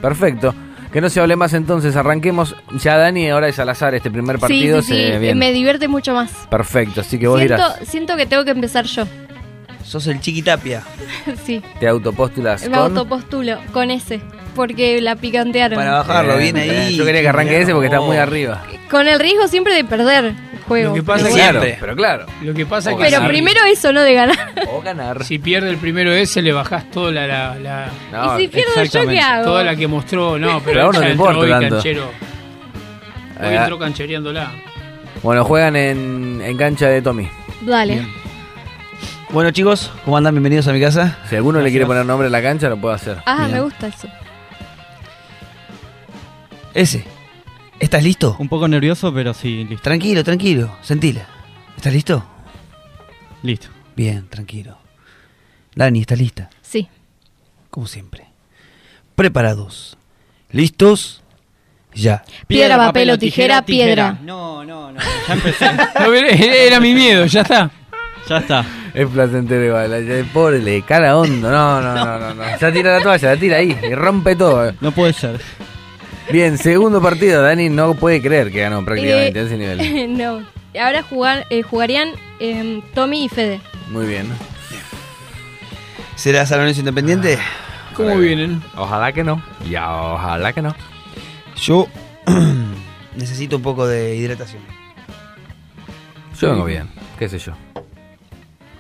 Perfecto. 0.01 0.53
Que 0.93 1.01
no 1.01 1.09
se 1.11 1.21
hable 1.21 1.35
más 1.37 1.53
entonces, 1.55 1.97
arranquemos. 1.97 2.55
Ya 2.81 2.97
Dani, 2.97 3.29
ahora 3.31 3.49
es 3.49 3.59
al 3.59 3.69
azar 3.69 3.95
este 3.95 4.11
primer 4.11 4.39
partido. 4.39 4.81
sí, 4.83 4.89
sí, 4.89 4.95
sí. 5.07 5.13
se- 5.13 5.19
bien. 5.19 5.39
Me 5.39 5.53
divierte 5.53 5.87
mucho 5.89 6.13
más. 6.15 6.31
Perfecto, 6.51 7.01
así 7.03 7.19
que 7.19 7.27
vos 7.29 7.39
Siento, 7.39 7.55
dirás, 7.57 7.79
siento 7.89 8.17
que 8.17 8.27
tengo 8.27 8.45
que 8.45 8.51
empezar 8.53 8.85
yo. 8.85 9.05
Sos 9.85 10.07
el 10.07 10.21
chiquitapia. 10.21 10.83
sí. 11.45 11.63
te 11.79 11.87
autopostulas 11.89 12.63
Me 12.63 12.71
con... 12.71 12.79
autopostulo 12.79 13.59
con 13.73 13.91
ese. 13.91 14.21
Porque 14.55 15.01
la 15.01 15.17
picantearon. 15.17 15.77
Para 15.77 15.93
bajarlo, 15.99 16.37
bien 16.39 16.55
bien. 16.55 16.71
ahí. 16.71 16.97
Yo 16.97 17.05
quería 17.05 17.21
que 17.23 17.29
arranque 17.29 17.61
ese 17.61 17.73
porque 17.73 17.87
está 17.87 18.01
muy 18.01 18.17
arriba. 18.17 18.63
Con 18.91 19.07
el 19.09 19.19
riesgo 19.19 19.49
siempre 19.49 19.75
de 19.75 19.83
perder 19.85 20.27
el 20.27 20.37
juego. 20.69 20.91
Lo 20.91 20.95
que 20.95 21.03
pasa 21.03 21.25
pero. 21.25 21.35
Claro, 21.35 21.61
pero 21.81 21.97
claro. 21.97 22.27
Lo 22.41 22.55
que 22.55 22.65
pasa 22.65 22.93
es 22.93 22.97
que. 22.97 23.03
Pero 23.05 23.27
primero 23.27 23.61
eso, 23.65 23.93
no 23.93 24.01
de 24.03 24.15
ganar. 24.15 24.53
O 24.73 24.81
ganar. 24.81 25.25
Si 25.25 25.39
pierde 25.41 25.71
el 25.71 25.77
primero 25.79 26.13
ese, 26.13 26.41
le 26.41 26.53
bajás 26.53 26.89
toda 26.91 27.11
la. 27.11 27.27
la, 27.27 27.57
la- 27.59 27.91
No, 28.13 28.39
y 28.39 28.43
si 28.43 28.49
pierdo 28.49 28.83
yo, 28.85 29.09
¿qué 29.09 29.19
hago? 29.21 29.45
toda 29.45 29.65
la 29.65 29.75
que 29.77 29.87
mostró. 29.89 30.39
No, 30.39 30.61
pero, 30.65 30.65
Pero 30.65 30.93
no 30.93 30.99
entró 30.99 31.11
importa 31.11 31.39
hoy 31.41 31.51
tanto. 31.51 31.75
canchero. 31.77 32.05
Hoy 33.41 33.47
Eh, 33.49 33.57
entró 33.57 33.79
canchereándola. 33.79 34.53
Bueno, 35.23 35.45
juegan 35.45 35.75
en, 35.75 36.41
en 36.45 36.57
cancha 36.57 36.87
de 36.89 37.03
Tommy. 37.03 37.29
Dale. 37.63 38.07
Bueno 39.35 39.51
chicos, 39.51 39.91
¿cómo 40.05 40.17
andan? 40.17 40.33
Bienvenidos 40.35 40.69
a 40.69 40.73
mi 40.73 40.81
casa. 40.81 41.19
Si 41.29 41.35
alguno 41.35 41.61
le 41.61 41.71
quiere 41.71 41.87
poner 41.87 42.07
nombre 42.07 42.29
a 42.29 42.31
la 42.31 42.41
cancha, 42.41 42.69
lo 42.69 42.77
puede 42.81 42.95
hacer. 42.95 43.19
Ah, 43.27 43.41
Bien. 43.47 43.53
me 43.53 43.61
gusta 43.63 43.89
eso. 43.89 44.09
Ese. 46.73 47.05
¿Estás 47.81 48.05
listo? 48.05 48.37
Un 48.39 48.49
poco 48.49 48.69
nervioso, 48.69 49.13
pero 49.13 49.35
sí, 49.35 49.65
listo. 49.65 49.83
Tranquilo, 49.83 50.23
tranquilo. 50.23 50.77
Sentila. 50.83 51.27
¿Estás 51.77 51.93
listo? 51.93 52.25
Listo. 53.43 53.69
Bien, 53.97 54.29
tranquilo. 54.29 54.79
Dani, 55.75 56.01
¿estás 56.03 56.19
lista? 56.19 56.49
Sí. 56.63 56.89
Como 57.71 57.89
siempre. 57.89 58.27
Preparados. 59.17 59.97
¿Listos? 60.53 61.23
Ya. 61.93 62.23
Piedra, 62.47 62.77
papel 62.77 63.11
o 63.11 63.19
tijera, 63.19 63.63
piedra. 63.65 64.17
No, 64.23 64.65
no, 64.65 64.93
no. 64.93 65.01
Ya 65.27 65.35
empecé. 65.35 65.67
No, 66.01 66.15
era- 66.15 66.29
Era 66.29 66.79
mi 66.81 66.95
miedo, 66.95 67.27
ya 67.27 67.41
está. 67.41 67.71
Ya 68.29 68.39
está. 68.39 68.65
Es 68.95 69.07
placentero 69.09 69.65
igual. 69.65 70.27
Pobre, 70.33 70.61
le 70.61 70.83
cara 70.83 71.17
hondo. 71.17 71.51
No, 71.51 71.81
no, 71.81 71.95
no, 71.95 72.19
no, 72.19 72.35
no. 72.35 72.43
Ya 72.59 72.73
tira 72.73 72.97
la 72.99 73.03
toalla, 73.03 73.35
la 73.35 73.37
tira 73.37 73.57
ahí 73.59 73.77
y 73.83 73.95
rompe 73.95 74.37
todo. 74.37 74.73
No 74.81 74.93
puede 74.93 75.13
ser. 75.13 75.41
Bien, 76.31 76.57
segundo 76.59 77.03
partido. 77.03 77.43
Dani 77.43 77.69
no 77.69 77.95
puede 77.95 78.21
creer 78.23 78.51
que 78.51 78.61
ganó 78.61 78.85
prácticamente 78.85 79.39
Eh, 79.39 79.43
a 79.43 79.47
ese 79.47 79.57
nivel. 79.57 80.17
no. 80.19 80.43
Ahora 80.81 81.03
jugar, 81.03 81.47
eh, 81.51 81.63
jugarían 81.63 82.09
em, 82.41 82.83
Tommy 82.95 83.25
y 83.25 83.29
Fede. 83.29 83.61
Muy 83.91 84.07
bien. 84.07 84.27
¿Será 86.17 86.47
San 86.47 86.59
Lorenzo 86.59 86.81
Independiente? 86.81 87.39
¿Cómo 87.95 88.17
vienen? 88.19 88.63
Ojalá 88.77 89.13
que 89.13 89.23
no. 89.23 89.43
Ya, 89.69 89.93
ojalá 89.93 90.53
que 90.53 90.63
no. 90.63 90.75
Yo 91.57 91.87
necesito 93.17 93.57
un 93.57 93.63
poco 93.63 93.87
de 93.87 94.17
hidratación. 94.17 94.63
Yo 96.41 96.51
vengo 96.51 96.65
bien. 96.65 96.89
¿Qué 97.19 97.29
sé 97.29 97.39
yo? 97.39 97.53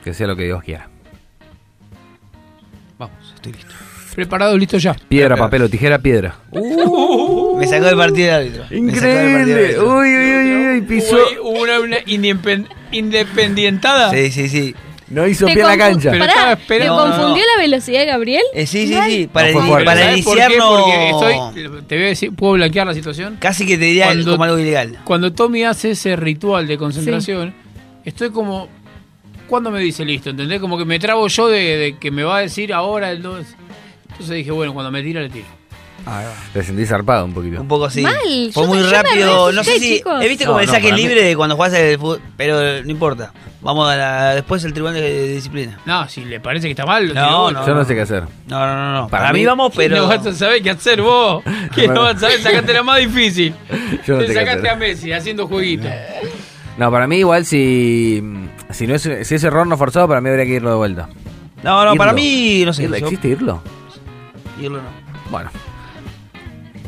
Que 0.05 0.13
sea 0.15 0.27
lo 0.27 0.37
que 0.37 0.45
Dios 0.45 0.63
quiera. 0.63 0.89
Vamos, 2.99 3.17
estoy 3.35 3.53
listo. 3.53 3.75
Preparado, 4.15 4.57
listo 4.57 4.79
ya. 4.79 4.95
Piedra, 5.09 5.37
papel 5.37 5.63
o 5.63 5.69
tijera, 5.69 5.99
piedra. 5.99 6.37
Me 6.53 7.67
sacó 7.67 7.85
del 7.87 7.97
partido 7.97 8.29
el 8.29 8.35
árbitro. 8.35 8.65
Me 8.71 8.93
sacó 8.93 9.03
partido 9.03 9.09
el 9.11 9.35
Increíble. 9.35 9.65
árbitro. 9.65 9.97
Uy, 9.99 10.09
uy, 10.09 10.35
uy, 10.37 10.67
uy, 10.75 10.81
pisó. 10.83 11.17
Hubo 11.43 11.63
una, 11.63 11.81
una 11.81 11.99
independ- 12.05 12.69
independientada. 12.93 14.11
Sí, 14.11 14.31
sí, 14.31 14.49
sí. 14.49 14.75
No 15.09 15.27
hizo 15.27 15.47
¿Te 15.47 15.53
pie 15.55 15.63
en 15.63 15.69
la 15.69 15.77
cancha. 15.77 16.11
Pero 16.13 16.27
Pará, 16.27 16.53
estaba 16.53 16.57
¿Te 16.57 16.87
confundió 16.87 17.45
la 17.57 17.63
velocidad 17.63 18.01
de 18.01 18.07
Gabriel? 18.07 18.43
Eh, 18.55 18.67
sí, 18.67 18.87
sí, 18.87 18.97
sí. 19.07 19.29
Para, 19.33 19.51
No 19.53 19.59
para. 19.85 20.15
Porque 20.25 21.09
estoy, 21.11 21.83
te 21.87 21.97
voy 21.97 22.05
a 22.05 22.09
decir, 22.09 22.35
¿puedo 22.35 22.53
blanquear 22.55 22.87
la 22.87 22.95
situación? 22.95 23.37
Casi 23.41 23.67
que 23.67 23.77
te 23.77 23.85
diría 23.87 24.07
Cuando- 24.07 24.31
como 24.33 24.45
algo 24.45 24.59
ilegal. 24.59 24.99
Cuando 25.05 25.33
Tommy 25.33 25.65
hace 25.65 25.91
ese 25.93 26.15
ritual 26.17 26.67
de 26.69 26.79
concentración, 26.79 27.55
estoy 28.05 28.31
como. 28.31 28.69
¿Cuándo 29.47 29.71
me 29.71 29.81
dice 29.81 30.05
listo? 30.05 30.31
¿Entendés? 30.31 30.61
Como 30.61 30.77
que 30.79 30.85
me 30.85 30.99
trabo 30.99 31.27
yo 31.29 31.49
de, 31.49 31.61
de 31.77 31.97
que 31.99 32.11
me 32.11 32.23
va 32.25 32.39
a 32.39 32.41
decir 32.41 32.73
ahora 32.73 33.11
el 33.11 33.23
2. 33.23 33.45
Entonces 34.13 34.37
dije, 34.37 34.51
bueno, 34.51 34.73
cuando 34.75 34.91
me 34.91 35.03
tira, 35.03 35.21
le 35.21 35.29
tiro. 35.31 35.47
Te 36.53 36.63
sentí 36.63 36.85
zarpado 36.85 37.25
un 37.25 37.33
poquito. 37.33 37.59
Un 37.63 37.69
poco 37.69 37.87
así. 37.87 38.03
Mal, 38.03 38.15
Fue 38.53 38.63
yo 38.63 38.67
muy 38.67 38.83
rápido. 38.83 39.53
No 39.53 39.65
sé 39.65 39.79
si. 39.79 39.97
chicos. 39.97 40.23
¿eh, 40.23 40.29
¿Viste 40.29 40.45
No, 40.45 40.51
como 40.51 40.61
el 40.61 40.67
no, 40.67 40.73
saque 40.73 40.89
para 40.91 40.97
mí- 40.97 41.03
libre 41.03 41.23
de 41.25 41.35
cuando 41.37 41.57
jugás 41.57 41.73
el 41.73 41.99
fútbol? 41.99 42.21
Pero 42.37 42.83
no 42.85 42.91
importa. 42.91 43.33
Vamos 43.63 43.89
a 43.91 43.97
la, 43.97 44.35
después 44.35 44.63
el 44.65 44.75
tribunal 44.75 45.01
de 45.01 45.29
disciplina. 45.29 45.79
No, 45.87 46.07
si 46.07 46.23
le 46.27 46.41
parece 46.41 46.67
que 46.67 46.73
está 46.73 46.85
mal, 46.85 47.09
lo 47.09 47.15
No, 47.15 47.51
no. 47.51 47.67
Yo 47.67 47.75
no 47.75 47.85
sé 47.87 47.95
qué 47.95 48.03
hacer. 48.03 48.25
No, 48.49 48.67
no, 48.67 48.75
no. 48.77 48.93
no. 48.93 49.09
Para 49.09 49.23
Para, 49.25 49.33
mí, 49.33 49.39
mí- 49.41 49.47
vamos, 49.47 49.73
pero. 49.75 49.97
No 49.97 50.09
vas 50.09 50.27
a 50.27 50.35
saber 50.35 50.63
qué 50.63 50.71
hacer 50.71 51.01
vos. 51.01 51.43
¿Qué 51.75 51.89
no 51.89 52.03
vas 52.03 52.17
a 52.17 52.21
saber? 52.21 52.41
Sacaste 52.43 52.75
la 52.75 52.83
más 52.83 52.99
difícil. 53.01 53.55
Yo 54.07 54.15
no 54.17 54.21
Te 54.21 54.27
sé 54.27 54.33
qué 54.35 54.41
sacaste 54.41 54.59
hacer. 54.61 54.71
a 54.71 54.77
Messi 54.77 55.13
haciendo 55.13 55.47
jueguitos. 55.49 55.91
No, 56.79 56.91
para 56.91 57.07
mí 57.07 57.17
igual 57.19 57.45
si 57.47 58.23
si 58.71 58.87
no 58.87 58.95
es 58.97 59.03
si 59.23 59.35
es 59.35 59.45
error 59.45 59.67
no 59.67 59.77
forzado, 59.77 60.09
para 60.09 60.21
mí 60.21 60.29
habría 60.29 60.45
que 60.45 60.55
irlo 60.55 60.71
de 60.71 60.77
vuelta. 60.77 61.09
No, 61.63 61.85
no, 61.85 61.95
para 61.97 62.11
Irlo. 62.13 62.23
mí. 62.23 62.63
No 62.67 62.73
sé. 62.73 62.83
¿Irlo? 62.85 62.97
¿Existe 62.97 63.29
irlo? 63.29 63.63
irlo 64.61 64.79
no. 64.79 64.89
Bueno. 65.31 65.51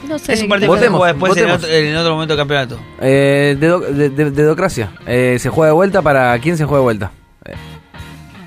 No 0.08 0.18
sé. 0.18 0.34
Es 0.34 0.42
un 0.42 0.48
partido 0.48 0.72
que 0.74 0.80
se 0.80 0.88
juega 0.88 1.06
después 1.12 1.36
en 1.36 1.50
otro, 1.50 1.68
en 1.68 1.96
otro 1.96 2.12
momento 2.14 2.34
del 2.34 2.40
campeonato. 2.40 2.78
Eh, 3.00 3.56
de, 3.58 4.10
de- 4.10 4.30
dedocracia. 4.30 4.92
Eh, 5.06 5.36
¿Se 5.40 5.48
juega 5.50 5.68
de 5.68 5.74
vuelta 5.74 6.02
para 6.02 6.38
quién 6.38 6.56
se 6.56 6.64
juega 6.64 6.78
de 6.80 6.84
vuelta? 6.84 7.10
Eh, 7.44 7.54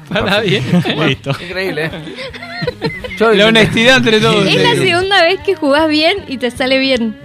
Para 0.09 0.21
nadie. 0.25 0.61
Listo. 1.07 1.31
Increíble, 1.31 1.85
¿eh? 1.85 1.91
Yo 3.17 3.33
La 3.33 3.47
honestidad 3.47 3.97
entre 3.97 4.19
todos. 4.21 4.45
Es 4.45 4.61
la 4.63 4.75
segunda 4.75 5.21
vez 5.23 5.39
que 5.41 5.55
jugás 5.55 5.89
bien 5.89 6.17
y 6.27 6.37
te 6.37 6.51
sale 6.51 6.77
bien. 6.79 7.17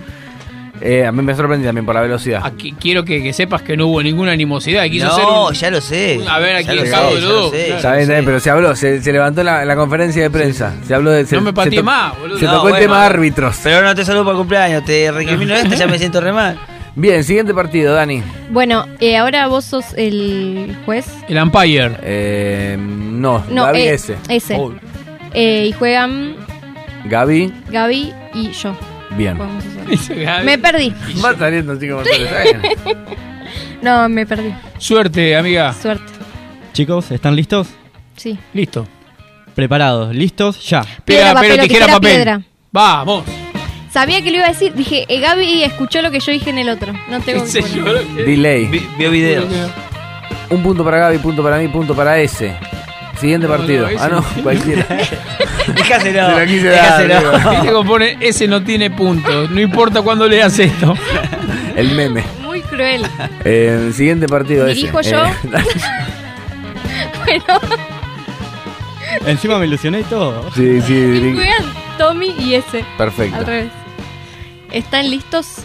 Eh, 0.87 1.07
a 1.07 1.13
mí 1.13 1.23
me 1.23 1.35
sorprendí 1.35 1.65
también 1.65 1.87
por 1.87 1.95
la 1.95 2.03
velocidad. 2.03 2.43
Aquí 2.45 2.75
quiero 2.79 3.07
que, 3.07 3.23
que 3.23 3.33
sepas 3.33 3.63
que 3.63 3.75
no 3.75 3.87
hubo 3.87 4.03
ninguna 4.03 4.33
animosidad. 4.33 4.85
Quiso 4.85 5.07
hacer 5.09 5.25
No, 5.25 5.47
un- 5.49 5.55
ya 5.55 5.71
lo 5.71 5.81
sé. 5.81 6.21
A 6.29 6.39
ver, 6.39 6.57
aquí 6.57 6.67
Ya 6.67 6.75
lo 6.75 6.81
el 6.83 6.87
sé, 6.89 6.93
cabo 6.93 7.15
de 7.15 7.21
Ludo. 7.23 7.51
pero 8.25 8.39
se 8.41 8.51
habló, 8.51 8.77
se, 8.77 9.01
se 9.03 9.11
levantó 9.13 9.41
en 9.41 9.47
la, 9.47 9.63
en 9.63 9.69
la 9.69 9.77
conferencia 9.77 10.23
de 10.23 10.31
prensa. 10.31 10.75
Se 10.87 10.95
habló 10.95 11.11
de. 11.13 11.25
se- 11.25 11.37
No 11.37 11.41
me 11.43 11.51
se 11.51 11.55
pateé 11.55 11.79
to- 11.79 11.85
más, 11.85 12.19
boludo. 12.21 12.39
Se 12.39 12.45
No, 12.45 12.53
tocó 12.53 12.67
el 12.69 12.73
bueno. 12.75 12.87
tema 12.87 13.07
árbitros. 13.07 13.59
Pero 13.63 13.81
no 13.83 13.95
te 13.95 14.05
saludo 14.05 14.25
para 14.25 14.33
el 14.33 14.39
cumpleaños. 14.39 14.85
Te 14.85 15.11
recrimino 15.11 15.55
esto, 15.55 15.75
ya 15.75 15.87
me 15.87 15.99
siento 15.99 16.21
re 16.21 16.33
mal. 16.35 16.59
Bien, 16.97 17.25
siguiente 17.25 17.55
partido, 17.55 17.95
Dani. 17.95 18.23
Bueno, 18.51 18.87
eh, 19.01 19.17
ahora 19.17 19.47
vos 19.49 19.65
sos 19.65 19.87
el 19.97 20.77
juez. 20.85 21.07
El 21.29 21.43
umpire. 21.43 21.93
Eh, 22.03 22.77
no, 22.79 23.43
No, 23.51 23.65
Gaby 23.65 23.81
eh, 23.81 23.95
ese. 23.95 24.17
ese. 24.29 24.55
Oh, 24.57 24.73
Eh, 25.33 25.65
y 25.69 25.73
juegan 25.73 26.37
Gaby, 27.07 27.53
Gaby 27.71 28.13
y 28.35 28.51
yo. 28.51 28.77
Bien. 29.11 29.37
Podemos. 29.37 29.65
Me 30.45 30.59
perdí. 30.59 30.95
Va 31.25 31.37
saliendo, 31.37 31.75
¿saben? 31.79 32.63
No, 33.83 34.09
me 34.09 34.25
perdí. 34.25 34.55
Suerte, 34.79 35.37
amiga. 35.37 35.73
Suerte. 35.75 36.11
Chicos, 36.73 37.11
¿están 37.11 37.37
listos? 37.37 37.69
Sí. 38.17 38.39
Listo. 38.55 38.87
Preparados, 39.55 40.15
listos, 40.15 40.67
ya. 40.69 40.85
Piedra, 41.05 41.35
papel 41.35 41.61
o 41.61 41.63
tijera, 41.63 41.87
papel. 41.89 42.11
piedra. 42.15 42.41
Vamos. 42.73 43.25
Sabía 43.93 44.23
que 44.23 44.31
lo 44.31 44.39
iba 44.39 44.47
a 44.47 44.49
decir. 44.49 44.73
Dije, 44.75 45.05
eh, 45.09 45.21
Gaby 45.21 45.63
escuchó 45.63 46.01
lo 46.03 46.11
que 46.11 46.19
yo 46.21 46.33
dije 46.33 46.51
en 46.51 46.59
el 46.59 46.69
otro. 46.71 46.93
No 47.11 47.21
tengo 47.21 47.45
¿Qué 47.45 47.63
que. 47.63 48.23
Delay. 48.25 48.67
Vi- 48.67 48.89
Vio 48.99 49.11
videos. 49.11 49.45
Un 50.51 50.63
punto 50.63 50.83
para 50.83 50.99
Gaby, 50.99 51.19
punto 51.19 51.43
para 51.43 51.59
mí, 51.59 51.69
punto 51.69 51.95
para 51.95 52.19
ese. 52.19 52.57
Siguiente 53.21 53.47
No, 53.47 53.57
partido. 53.57 53.89
ah, 53.99 54.09
no, 54.09 54.23
cualquiera. 54.43 54.87
Déjaselo. 55.75 56.27
Se 56.35 56.41
lo 56.41 56.47
quise 56.47 56.69
dar, 56.69 57.07
déjaselo. 57.07 57.51
Viste 57.51 57.73
cómo 57.73 57.89
pone, 57.91 58.17
ese 58.21 58.47
no 58.49 58.63
tiene 58.63 58.91
puntos. 58.91 59.51
No 59.51 59.61
importa 59.61 60.03
cuándo 60.03 60.27
leas 60.29 60.59
esto. 60.59 60.95
El 61.77 61.93
meme. 61.95 62.23
Muy 62.43 62.61
cruel. 62.63 63.05
Eh, 63.45 63.91
siguiente 63.95 64.27
partido 64.29 64.67
¿Dirijo 64.67 65.01
ese. 65.01 65.11
yo? 65.13 65.25
Eh, 65.27 65.33
bueno, 67.25 67.61
Encima 69.27 69.59
me 69.59 69.67
ilusioné 69.67 70.01
y 70.01 70.05
todo. 70.05 70.51
sí, 70.55 70.81
sí. 70.83 71.33
juegan 71.35 71.65
Tommy 71.99 72.35
y 72.39 72.55
ese. 72.55 72.85
Perfecto. 72.99 73.37
Al 73.39 73.47
revés. 73.47 73.73
¿Están 74.73 75.11
listos? 75.11 75.59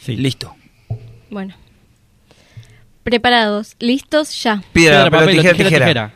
Sí. 0.00 0.16
Listo. 0.16 0.54
Bueno. 1.30 1.54
Preparados. 3.08 3.74
¿Listos? 3.78 4.42
Ya. 4.42 4.62
Piedra, 4.70 5.10
papel, 5.10 5.36
tijera, 5.36 5.56
tijera. 5.56 6.12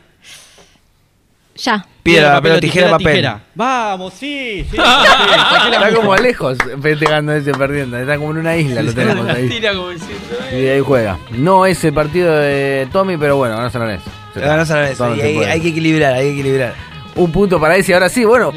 Ya. 1.55 1.85
Piedra, 2.03 2.33
papel, 2.35 2.59
tijera, 2.59 2.89
papel. 2.91 3.29
Vamos, 3.55 4.13
sí, 4.13 4.63
sí. 4.69 4.77
Está 5.71 5.91
como 5.95 6.15
lejos 6.15 6.59
festejando 6.79 7.33
ese 7.33 7.51
perdiendo. 7.53 7.97
Está 7.97 8.17
como 8.17 8.29
en 8.31 8.37
una 8.37 8.55
isla, 8.57 8.83
lo 8.83 8.93
tenemos 8.93 9.27
ahí. 9.27 9.49
Tira 9.49 9.73
como 9.73 9.89
diciendo, 9.89 10.35
Y 10.51 10.67
ahí 10.67 10.81
juega. 10.81 11.17
No 11.31 11.65
es 11.65 11.83
el 11.83 11.93
partido 11.93 12.31
de 12.35 12.87
Tommy, 12.91 13.17
pero 13.17 13.37
bueno, 13.37 13.55
ganó 13.57 13.71
San 13.71 13.81
Lorenzo. 13.81 14.11
Se 14.35 14.39
Ganó. 14.39 14.63
San 14.63 14.81
Lorenzo, 14.81 15.15
y 15.15 15.21
hay, 15.21 15.61
que 15.61 15.69
equilibrar, 15.69 16.13
hay 16.13 16.25
que 16.25 16.33
equilibrar. 16.33 16.75
Un 17.15 17.31
punto 17.31 17.59
para 17.59 17.75
ese. 17.75 17.95
Ahora 17.95 18.09
sí, 18.09 18.23
bueno. 18.23 18.51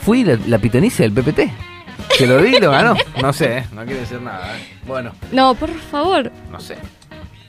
Fui 0.00 0.24
la, 0.24 0.38
la 0.46 0.56
del 0.56 1.12
PPT. 1.12 1.40
Que 2.16 2.26
lo 2.26 2.40
di 2.40 2.58
lo 2.60 2.70
ganó. 2.70 2.94
No 3.20 3.32
sé, 3.32 3.58
¿eh? 3.58 3.64
no 3.72 3.84
quiere 3.84 4.00
decir 4.00 4.20
nada. 4.22 4.56
¿eh? 4.56 4.62
Bueno, 4.86 5.12
No, 5.32 5.54
por 5.54 5.70
favor. 5.70 6.30
no 6.50 6.60
sé. 6.60 6.76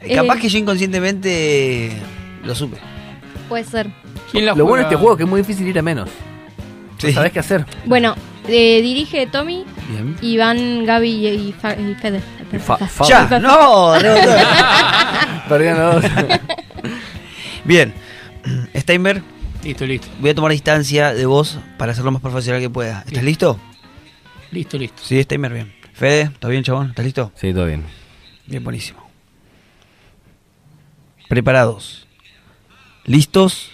Eh. 0.05 0.15
Capaz 0.15 0.39
que 0.39 0.49
yo 0.49 0.57
inconscientemente 0.57 1.91
lo 2.43 2.53
supe. 2.55 2.77
Puede 3.49 3.63
ser. 3.63 3.89
¿Quién 4.31 4.45
la 4.45 4.53
Lo 4.55 4.65
bueno 4.65 4.77
de 4.77 4.83
este 4.83 4.95
juego 4.95 5.13
es 5.13 5.17
que 5.17 5.23
es 5.23 5.29
muy 5.29 5.41
difícil 5.41 5.67
ir 5.67 5.77
a 5.79 5.81
menos. 5.81 6.09
Sí. 6.97 7.07
No 7.07 7.13
sabés 7.13 7.31
qué 7.31 7.39
hacer. 7.39 7.65
Bueno, 7.85 8.15
eh, 8.47 8.81
dirige 8.81 9.27
Tommy 9.27 9.65
Bien. 9.89 10.15
y 10.21 10.37
van 10.37 10.85
Gaby 10.85 11.09
y, 11.09 11.27
y 11.49 11.51
Fa- 11.53 11.75
y 11.75 11.93
Fede. 11.95 12.21
Fa- 12.59 12.77
fa- 12.77 13.05
¡Ya! 13.07 13.39
¡No! 13.39 13.97
rebotó. 13.99 14.31
Perdían 15.49 15.77
los 15.77 16.01
dos. 16.01 16.11
Bien. 17.65 17.93
Steinberg, 18.75 19.23
Listo, 19.63 19.85
listo. 19.85 20.07
voy 20.19 20.29
a 20.29 20.35
tomar 20.35 20.51
distancia 20.51 21.13
de 21.13 21.25
vos 21.25 21.57
para 21.77 21.91
hacer 21.91 22.05
lo 22.05 22.11
más 22.11 22.21
profesional 22.21 22.61
que 22.61 22.69
pueda. 22.69 23.03
¿Estás 23.07 23.23
listo? 23.23 23.59
Listo, 24.51 24.77
listo. 24.77 25.01
Sí, 25.03 25.21
Steinberg, 25.23 25.53
bien. 25.53 25.73
Fede, 25.93 26.21
¿está 26.23 26.47
bien, 26.47 26.63
chabón? 26.63 26.89
¿Estás 26.89 27.03
listo? 27.05 27.31
Sí, 27.35 27.51
todo 27.53 27.65
bien. 27.65 27.83
Bien, 28.45 28.63
buenísimo. 28.63 29.04
Preparados. 31.27 32.07
¿Listos? 33.05 33.71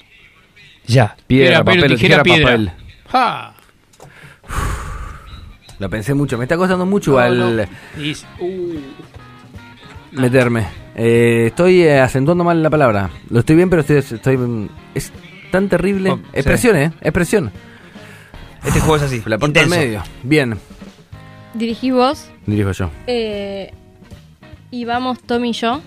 Ya. 0.88 1.16
Piedra, 1.28 1.60
papel, 1.64 1.82
papel, 1.82 1.98
tijera, 1.98 2.24
tijera, 2.24 2.24
piedra. 2.24 2.46
papel. 2.52 2.72
Ja. 3.12 3.54
Lo 5.80 5.90
pensé 5.90 6.14
mucho. 6.14 6.38
Me 6.38 6.44
está 6.46 6.58
costando 6.58 6.86
mucho 6.86 7.12
No, 7.12 7.26
igual 7.34 7.56
no. 7.58 7.64
Dice, 7.98 8.26
uh, 8.40 8.80
meterme. 10.12 10.68
Eh, 10.96 11.46
estoy 11.48 11.82
eh, 11.82 12.00
acentuando 12.00 12.44
mal 12.44 12.62
la 12.62 12.70
palabra. 12.70 13.10
Lo 13.30 13.40
estoy 13.40 13.56
bien, 13.56 13.70
pero 13.70 13.82
estoy, 13.82 13.98
estoy 13.98 14.70
es 14.94 15.12
tan 15.52 15.70
terrible. 15.70 16.12
Oh, 16.12 16.18
sí. 16.18 16.24
expresión, 16.34 16.76
¿eh? 16.76 16.92
Expresión. 17.02 17.52
Este 18.66 18.80
juego 18.80 18.98
es 18.98 19.02
así. 19.04 19.24
La 19.26 19.38
parte 19.38 19.60
al 19.60 19.70
medio. 19.70 20.04
Bien, 20.24 20.58
Dirigís 21.54 21.94
vos. 21.94 22.30
dirijo 22.46 22.72
yo. 22.72 22.90
eh, 23.08 23.74
y 24.70 24.86
vamos 24.86 25.20
Tommy 25.22 25.50
y 25.50 25.54
yo. 25.54 25.82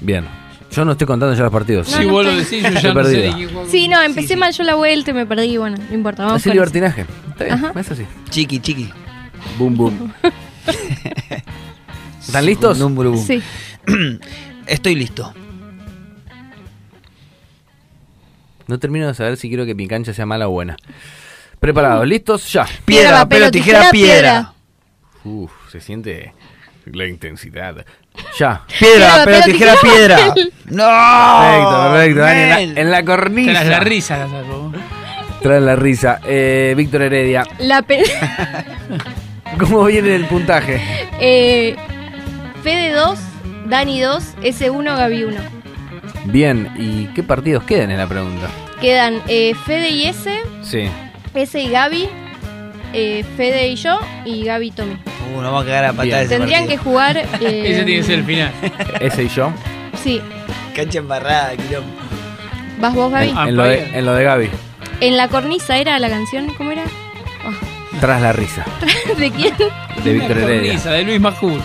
Bien. 0.00 0.24
Yo 0.70 0.84
no 0.84 0.92
estoy 0.92 1.06
contando 1.06 1.34
ya 1.34 1.42
los 1.42 1.52
partidos. 1.52 1.90
No, 1.90 1.96
Si 1.98 2.06
no 2.06 2.12
vos 2.12 2.24
lo 2.24 2.32
decís, 2.34 2.62
yo 2.62 2.68
ya 2.68 2.70
no 2.70 2.80
sé 2.80 2.92
perdido. 2.92 3.22
de 3.36 3.48
qué 3.48 3.66
Sí, 3.70 3.88
no, 3.88 4.00
empecé 4.02 4.36
mal 4.36 4.52
yo 4.52 4.62
la 4.62 4.76
vuelta 4.76 5.10
y 5.10 5.14
me 5.14 5.26
perdí. 5.26 5.56
Bueno, 5.56 5.76
no 5.88 5.94
importa. 5.94 6.24
Vamos 6.24 6.38
Es 6.38 6.44
con 6.44 6.50
eso. 6.52 6.54
libertinaje. 6.54 7.06
Está 7.30 7.44
bien, 7.44 7.56
Ajá. 7.56 7.72
es 7.80 7.90
así. 7.90 8.06
Chiqui, 8.30 8.60
chiqui. 8.60 8.88
Boom, 9.58 9.76
boom. 9.76 10.12
¿Están 12.20 12.46
listos? 12.46 12.78
Sí. 13.26 13.42
Estoy 14.66 14.94
listo. 14.94 15.32
No 18.68 18.78
termino 18.78 19.08
de 19.08 19.14
saber 19.14 19.36
si 19.36 19.48
quiero 19.48 19.66
que 19.66 19.74
mi 19.74 19.88
cancha 19.88 20.12
sea 20.14 20.26
mala 20.26 20.46
o 20.46 20.52
buena. 20.52 20.76
Preparados, 21.58 22.06
listos, 22.06 22.52
ya. 22.52 22.66
Piedra, 22.84 23.18
papel 23.28 23.50
tijera, 23.50 23.90
piedra. 23.90 24.52
Uf, 25.24 25.50
se 25.72 25.80
siente 25.80 26.32
la 26.86 27.06
intensidad. 27.06 27.84
Ya. 28.38 28.62
Piedra, 28.78 29.08
papel 29.18 29.40
o 29.40 29.44
tijera, 29.44 29.74
piedra. 29.82 30.18
¡No! 30.66 31.40
Perfecto, 31.40 31.92
perfecto. 31.92 32.20
Dani, 32.20 32.40
en, 32.40 32.74
la, 32.74 32.80
en 32.80 32.90
la 32.90 33.04
cornisa. 33.04 33.50
Tras 33.52 33.66
la 33.66 33.80
risa 33.80 34.18
la 34.18 34.24
saco. 34.28 34.72
Tras 35.42 35.62
la 35.62 35.76
risa. 35.76 36.20
Eh, 36.26 36.74
Víctor 36.76 37.02
Heredia. 37.02 37.44
La 37.58 37.82
pe- 37.82 38.02
¿Cómo 39.58 39.84
viene 39.84 40.14
el 40.14 40.26
puntaje? 40.26 40.80
eh, 41.20 41.76
Fede 42.62 42.92
2, 42.92 43.18
Dani 43.66 44.00
2, 44.00 44.22
S1, 44.42 44.96
Gaby 44.96 45.24
1. 45.24 45.40
Bien, 46.24 46.70
¿y 46.76 47.06
qué 47.14 47.22
partidos 47.22 47.64
quedan 47.64 47.90
en 47.90 47.98
la 47.98 48.06
pregunta? 48.06 48.48
Quedan 48.80 49.20
eh, 49.28 49.54
Fede 49.66 49.90
y 49.90 50.06
S, 50.06 50.30
Sí. 50.62 50.88
S 51.34 51.60
y 51.60 51.70
Gaby, 51.70 52.08
eh, 52.92 53.24
Fede 53.36 53.68
y 53.68 53.76
yo 53.76 53.98
y 54.24 54.44
Gaby 54.44 54.66
y 54.68 54.70
Tommy. 54.72 54.94
Uh, 54.94 55.40
nos 55.40 55.44
vamos 55.44 55.62
a 55.62 55.66
cagar 55.66 55.84
a 55.86 55.92
patadas 55.92 56.24
ese 56.26 56.36
Tendrían 56.36 56.66
que 56.68 56.76
jugar. 56.76 57.16
eh, 57.40 57.62
Ese 57.66 57.84
tiene 57.84 57.96
que 57.96 58.02
ser 58.02 58.18
el 58.20 58.24
final. 58.24 58.52
Ese 59.00 59.24
y 59.24 59.28
yo. 59.28 59.52
Sí, 60.02 60.20
Cancha 60.74 60.98
embarrada, 60.98 61.56
quilombo. 61.56 61.90
vas 62.80 62.94
vos, 62.94 63.12
Gaby. 63.12 63.28
En, 63.30 63.38
en 63.38 63.56
lo 63.56 63.64
de, 63.64 63.98
en 63.98 64.06
lo 64.06 64.14
de 64.14 64.24
Gaby. 64.24 64.50
En 65.00 65.16
la 65.16 65.28
cornisa 65.28 65.78
era 65.78 65.98
la 65.98 66.08
canción, 66.08 66.52
¿cómo 66.56 66.72
era? 66.72 66.82
Tras 68.00 68.22
la 68.22 68.32
risa. 68.32 68.64
¿De 69.18 69.30
quién? 69.30 69.54
De 70.04 70.12
Víctor 70.12 70.38
Heredia. 70.38 70.62
cornisa, 70.62 70.90
de 70.92 71.02
Luis 71.04 71.20
Majul. 71.20 71.60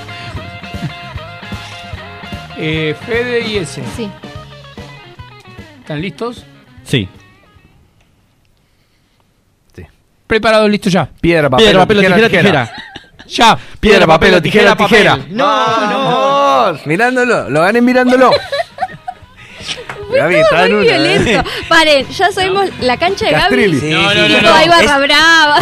Eh, 2.58 2.96
Fede 3.06 3.48
y 3.48 3.58
ese. 3.58 3.84
Sí. 3.96 4.10
¿Están 5.82 6.02
listos? 6.02 6.46
Sí. 6.84 7.08
Preparados, 10.28 10.70
listos 10.70 10.92
ya. 10.92 11.08
Piedra, 11.22 11.50
papel, 11.50 11.66
Piedra, 11.66 11.80
papel 11.82 11.98
tijera, 12.00 12.30
tijera, 12.30 12.72
Ya. 13.28 13.58
Piedra, 13.80 14.08
papel 14.08 14.34
o 14.36 14.42
tijera, 14.42 14.76
papel. 14.76 14.88
tijera. 14.98 15.20
No, 15.30 16.72
no. 16.74 16.80
Mirándolo, 16.86 17.50
lo 17.50 17.62
gané 17.62 17.82
mirándolo. 17.82 18.32
Gaby, 20.16 20.36
está 20.36 20.56
Muy 20.58 20.66
en 20.68 20.76
una, 20.76 20.84
¿eh? 20.86 21.20
violento. 21.20 21.50
Paren, 21.68 22.08
ya 22.10 22.32
sabemos 22.32 22.70
la 22.80 22.98
cancha 22.98 23.26
de 23.26 23.32
Gaby. 23.32 23.42
Castrilli. 23.44 23.80
Sí, 23.80 23.90
No, 23.90 24.10
sí, 24.12 24.16
no, 24.18 24.28
no, 24.30 24.36
sí. 24.36 24.42
no. 24.44 24.54
Hay 24.54 24.68
barra 24.70 24.96
Es- 24.96 25.02
brava. 25.02 25.60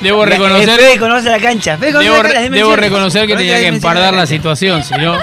Debo 0.00 0.24
reconocer, 0.24 0.78
Fede 0.80 0.98
conoce 0.98 1.28
la 1.30 1.40
cancha. 1.40 1.76
Fede 1.76 1.92
conoce 1.92 2.10
debo, 2.10 2.22
la- 2.22 2.40
debo 2.56 2.76
reconocer 2.76 3.26
que 3.26 3.36
tenía 3.36 3.58
que 3.58 3.66
empardar 3.68 4.12
la 4.14 4.20
cancha. 4.20 4.26
situación, 4.34 4.82
si 4.84 4.94
no. 4.94 5.18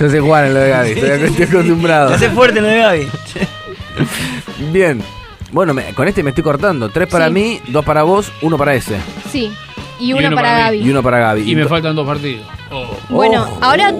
Yo 0.00 0.08
sé 0.08 0.20
jugar 0.20 0.44
en 0.46 0.54
lo 0.54 0.60
de 0.60 0.68
Gaby, 0.70 0.90
estoy, 0.92 1.44
acostumbrado. 1.44 2.14
Hace 2.14 2.30
fuerte 2.30 2.60
lo 2.60 2.68
de 2.68 2.78
Gaby. 2.78 3.08
Bien. 4.72 5.02
Bueno, 5.50 5.72
me- 5.74 5.94
con 5.94 6.06
este 6.08 6.22
me 6.22 6.30
estoy 6.30 6.44
cortando. 6.44 6.88
Tres 6.90 7.08
para 7.08 7.26
Sí. 7.28 7.32
mí, 7.32 7.60
dos 7.68 7.84
para 7.84 8.02
vos, 8.02 8.32
uno 8.42 8.58
para 8.58 8.74
ese. 8.74 8.96
Sí. 9.30 9.50
Y 10.00 10.12
uno, 10.12 10.28
uno 10.28 10.36
para, 10.36 10.48
para 10.48 10.58
mí. 10.70 10.76
Gaby. 10.78 10.86
Y 10.86 10.90
uno 10.90 11.02
para 11.02 11.18
Gaby. 11.18 11.50
Y 11.50 11.54
me 11.56 11.62
to- 11.62 11.68
faltan 11.68 11.96
dos 11.96 12.06
partidos. 12.06 12.46
Oh. 12.70 12.86
Bueno, 13.08 13.48
Oh, 13.50 13.64
ahora 13.64 13.92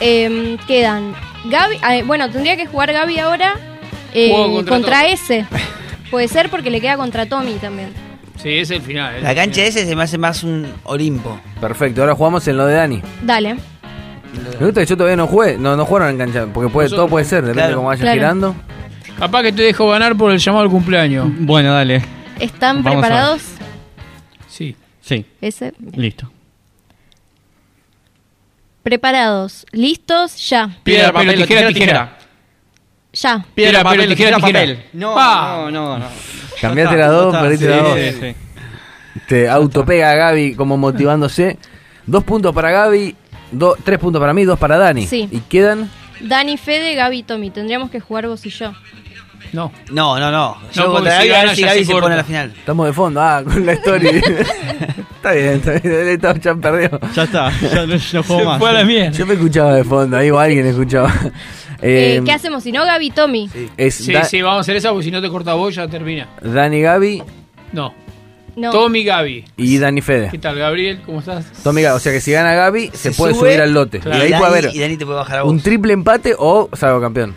eh, 0.00 0.56
quedan 0.66 1.14
Gaby. 1.46 1.76
ah, 1.82 1.94
bueno, 2.04 2.28
tendría 2.30 2.56
que 2.56 2.66
jugar 2.66 2.92
Gaby 2.92 3.18
ahora 3.20 3.54
eh, 4.12 4.30
Juego 4.32 4.54
contra 4.56 4.74
contra, 4.76 5.00
Tommy. 5.02 5.12
ese. 5.12 5.46
Puede 6.10 6.28
ser 6.28 6.50
porque 6.50 6.70
le 6.70 6.80
queda 6.80 6.96
contra 6.96 7.26
Tommy 7.26 7.54
también. 7.54 7.90
Sí, 8.36 8.50
ese 8.50 8.60
es 8.74 8.80
el 8.80 8.82
final. 8.82 9.16
es 9.16 9.22
La 9.22 9.30
el 9.30 9.36
cancha 9.36 9.54
final. 9.54 9.68
ese 9.68 9.86
se 9.86 9.96
me 9.96 10.02
hace 10.02 10.18
más 10.18 10.42
un 10.42 10.66
Olimpo. 10.84 11.38
Perfecto, 11.60 12.02
ahora 12.02 12.14
jugamos 12.14 12.46
en 12.48 12.56
lo 12.56 12.66
de 12.66 12.74
Dani. 12.74 13.02
Dale. 13.22 13.54
Me 14.60 14.66
gusta 14.66 14.80
que 14.82 14.86
yo 14.86 14.96
todavía 14.96 15.16
no 15.16 15.26
jugué, 15.26 15.56
no, 15.56 15.76
no 15.76 15.86
jugaron 15.86 16.10
en 16.10 16.18
cancha, 16.18 16.46
porque 16.52 16.68
puede, 16.70 16.86
Nosotros- 16.86 17.06
todo 17.06 17.08
puede 17.10 17.24
ser, 17.24 17.42
depende 17.42 17.62
de 17.62 17.66
Claro. 17.68 17.76
cómo 17.78 17.88
vaya 17.88 18.00
Claro. 18.02 18.14
girando. 18.14 18.54
Capaz 19.18 19.42
que 19.42 19.52
te 19.52 19.62
dejo 19.62 19.88
ganar 19.88 20.16
por 20.16 20.30
el 20.30 20.38
llamado 20.38 20.64
al 20.64 20.70
cumpleaños. 20.70 21.28
Bueno, 21.40 21.72
dale. 21.72 22.02
¿Están 22.38 22.82
Vamos 22.82 23.00
preparados? 23.00 23.42
Sí. 24.48 24.76
Sí, 25.00 25.24
Ese. 25.40 25.72
listo. 25.94 26.30
Preparados. 28.82 29.66
¿Listos? 29.72 30.48
Ya. 30.48 30.68
Piedra, 30.82 31.12
papel, 31.12 31.36
tijera, 31.36 31.68
tijera. 31.68 32.18
Ya. 33.12 33.44
Piedra, 33.54 33.82
papel, 33.82 34.08
tijera, 34.08 34.36
tijera. 34.36 34.76
No, 34.92 35.14
Pa. 35.14 35.56
no, 35.64 35.70
no, 35.70 35.98
no. 35.98 36.06
Cambiaste 36.60 36.96
las 36.96 37.10
dos, 37.10 37.36
perdiste 37.36 37.64
Sí, 37.66 37.70
las 37.70 37.82
dos. 37.82 37.98
sí, 37.98 38.12
sí. 38.20 39.20
Te 39.28 39.48
autopega 39.48 40.10
a 40.10 40.14
Gaby 40.14 40.54
como 40.54 40.76
motivándose. 40.76 41.58
Dos 42.06 42.22
puntos 42.22 42.54
para 42.54 42.70
Gaby, 42.70 43.16
do- 43.50 43.76
tres 43.82 43.98
puntos 43.98 44.20
para 44.20 44.32
mí, 44.34 44.44
dos 44.44 44.58
para 44.58 44.76
Dani. 44.76 45.06
Sí. 45.06 45.28
Y 45.32 45.40
quedan. 45.40 45.90
Dani, 46.20 46.56
Fede, 46.56 46.94
Gaby 46.94 47.18
y 47.18 47.22
Tommy. 47.22 47.50
Tendríamos 47.50 47.90
que 47.90 47.98
jugar 48.00 48.28
vos 48.28 48.44
y 48.46 48.50
yo. 48.50 48.72
No. 49.56 49.72
No, 49.90 50.18
no, 50.20 50.30
no. 50.30 50.56
Yo 50.72 50.86
No, 50.86 51.00
si 51.02 51.08
a 51.30 51.42
ver 51.44 51.56
si 51.56 51.62
Gaby 51.62 51.84
se 51.84 51.92
pone 51.94 52.14
a 52.14 52.18
la 52.18 52.24
final. 52.24 52.52
Estamos 52.56 52.86
de 52.86 52.92
fondo, 52.92 53.20
ah, 53.22 53.42
con 53.42 53.64
la 53.64 53.72
story. 53.72 54.08
está 55.16 55.32
bien, 55.32 55.46
está 55.54 55.72
bien. 55.72 56.08
Estamos 56.08 56.40
ya 56.40 56.54
perdido. 56.54 57.00
Ya 57.14 57.22
está, 57.22 57.50
ya 57.60 57.86
no, 57.86 57.94
no 57.94 58.22
juego 58.22 58.38
Se 58.40 58.44
más. 58.44 58.58
fue 58.58 58.68
a 58.70 58.72
la 58.74 58.84
mierda. 58.84 59.10
Yo 59.16 59.26
me 59.26 59.34
escuchaba 59.34 59.74
de 59.74 59.84
fondo, 59.84 60.16
ahí 60.16 60.28
alguien 60.28 60.66
escuchaba. 60.66 61.12
Eh, 61.82 62.16
Eh, 62.18 62.22
¿Qué 62.24 62.32
hacemos? 62.32 62.62
Si 62.62 62.72
no, 62.72 62.84
Gaby 62.84 63.06
y 63.06 63.10
Tommy. 63.10 63.50
es 63.76 63.94
Sí, 63.96 64.12
Da- 64.12 64.24
sí, 64.24 64.40
vamos 64.42 64.58
a 64.58 64.60
hacer 64.62 64.76
esa 64.76 64.90
porque 64.90 65.04
si 65.04 65.10
no 65.10 65.20
te 65.20 65.28
corta 65.28 65.54
vos 65.54 65.74
ya 65.74 65.86
termina. 65.88 66.26
Dani 66.42 66.80
Gaby 66.80 67.22
No. 67.72 67.92
No. 68.56 68.70
Tommy 68.70 69.04
Gaby. 69.04 69.44
y 69.58 69.78
Dani 69.78 70.00
¿Qué 70.00 70.06
Fede. 70.06 70.38
tal, 70.38 70.56
Gabriel? 70.58 71.02
¿Cómo 71.04 71.18
estás? 71.20 71.44
Tommy 71.62 71.82
Gaby, 71.82 71.96
o 71.96 72.00
sea 72.00 72.10
que 72.12 72.20
si 72.22 72.32
gana 72.32 72.54
Gaby, 72.54 72.90
se, 72.94 73.12
puede 73.12 73.34
sube, 73.34 73.50
subir 73.50 73.60
al 73.60 73.72
lote. 73.74 74.00
claro. 74.00 74.18
Y 74.18 74.22
ahí 74.22 74.30
Dani- 74.32 74.38
puede 74.38 74.50
haber 74.58 74.74
Y 74.74 74.78
Dani 74.80 74.96
te 74.96 75.04
puede 75.04 75.18
bajar 75.18 75.38
a 75.40 75.42
vos. 75.42 75.52
un 75.52 75.60
triple 75.60 75.92
empate 75.92 76.34
o 76.38 76.70
salvo 76.72 77.00
campeón. 77.00 77.34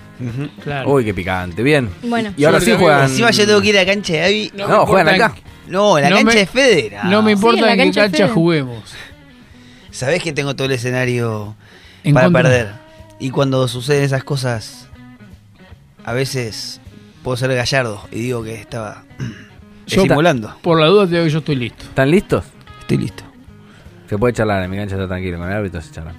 Claro. 0.63 0.89
Uy, 0.91 1.03
qué 1.05 1.13
picante. 1.13 1.61
Bien. 1.61 1.89
Bueno. 2.03 2.33
Y 2.37 2.45
ahora 2.45 2.59
sí 2.61 2.71
juegan. 2.77 3.09
Encima 3.09 3.31
yo 3.31 3.45
tengo 3.45 3.61
que 3.61 3.67
ir 3.69 3.77
a 3.77 3.83
la 3.83 3.93
cancha 3.93 4.13
de 4.13 4.19
Gaby. 4.19 4.51
No 4.55 4.67
No, 4.67 4.85
juegan 4.85 5.09
acá. 5.09 5.35
No, 5.67 5.99
la 5.99 6.09
No 6.09 6.15
cancha 6.17 6.33
me- 6.33 6.39
de 6.39 6.45
Fede. 6.45 6.97
No. 7.03 7.09
No 7.11 7.21
me 7.21 7.31
importa 7.33 7.57
Sí, 7.57 7.59
en 7.63 7.65
la 7.65 7.71
en 7.73 7.77
qué 7.79 7.83
cancha 7.85 8.01
de 8.03 8.07
cancha 8.11 8.23
Fede. 8.25 8.33
juguemos. 8.33 8.93
Sabés 9.91 10.23
que 10.23 10.31
tengo 10.33 10.55
todo 10.55 10.65
el 10.67 10.71
escenario 10.73 11.55
En 12.03 12.13
para 12.13 12.27
contra. 12.27 12.43
perder. 12.43 12.71
Y 13.19 13.31
cuando 13.31 13.67
suceden 13.67 14.03
esas 14.03 14.23
cosas, 14.23 14.87
a 16.05 16.13
veces 16.13 16.79
puedo 17.23 17.35
ser 17.35 17.53
gallardo 17.53 18.01
y 18.11 18.19
digo 18.21 18.41
que 18.43 18.55
estaba 18.55 19.03
Yo- 19.89 20.01
simulando. 20.03 20.55
Por 20.61 20.79
la 20.79 20.87
duda 20.87 21.05
te 21.05 21.11
digo 21.13 21.23
que 21.25 21.29
yo 21.29 21.39
estoy 21.39 21.55
listo. 21.55 21.83
¿Están 21.85 22.09
listos? 22.11 22.45
Estoy 22.81 22.97
listo. 22.97 23.23
Se 24.09 24.17
puede 24.17 24.33
charlar, 24.33 24.63
en 24.63 24.71
mi 24.71 24.77
cancha 24.77 24.95
está 24.95 25.07
tranquilo, 25.07 25.37
con 25.37 25.47
el 25.49 25.53
árbitro 25.55 25.81
se 25.81 25.91
charla. 25.91 26.13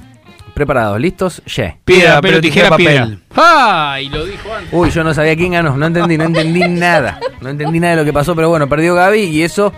¿Preparados? 0.55 1.01
¿Listos? 1.01 1.43
Yeah. 1.57 1.77
Piedra, 1.85 2.21
pero 2.21 2.41
tijera, 2.41 2.69
papel. 2.69 2.87
piedra. 2.87 3.09
¡Ah! 3.37 3.99
Y 4.03 4.09
lo 4.11 4.25
dijo 4.27 4.53
antes. 4.55 4.71
Uy, 4.73 4.91
yo 4.91 5.03
no 5.05 5.15
sabía 5.15 5.35
quién 5.37 5.53
ganó, 5.53 5.77
no 5.77 5.87
entendí, 5.87 6.19
no 6.19 6.25
entendí 6.25 6.61
nada. 6.69 7.19
No 7.41 7.49
entendí 7.49 7.81
nada 7.81 7.93
de 7.95 8.01
lo 8.01 8.05
que 8.05 8.13
pasó, 8.13 8.35
pero 8.37 8.49
bueno, 8.51 8.69
perdió 8.69 8.95
Gaby 8.95 9.21
y 9.23 9.43
eso 9.43 9.73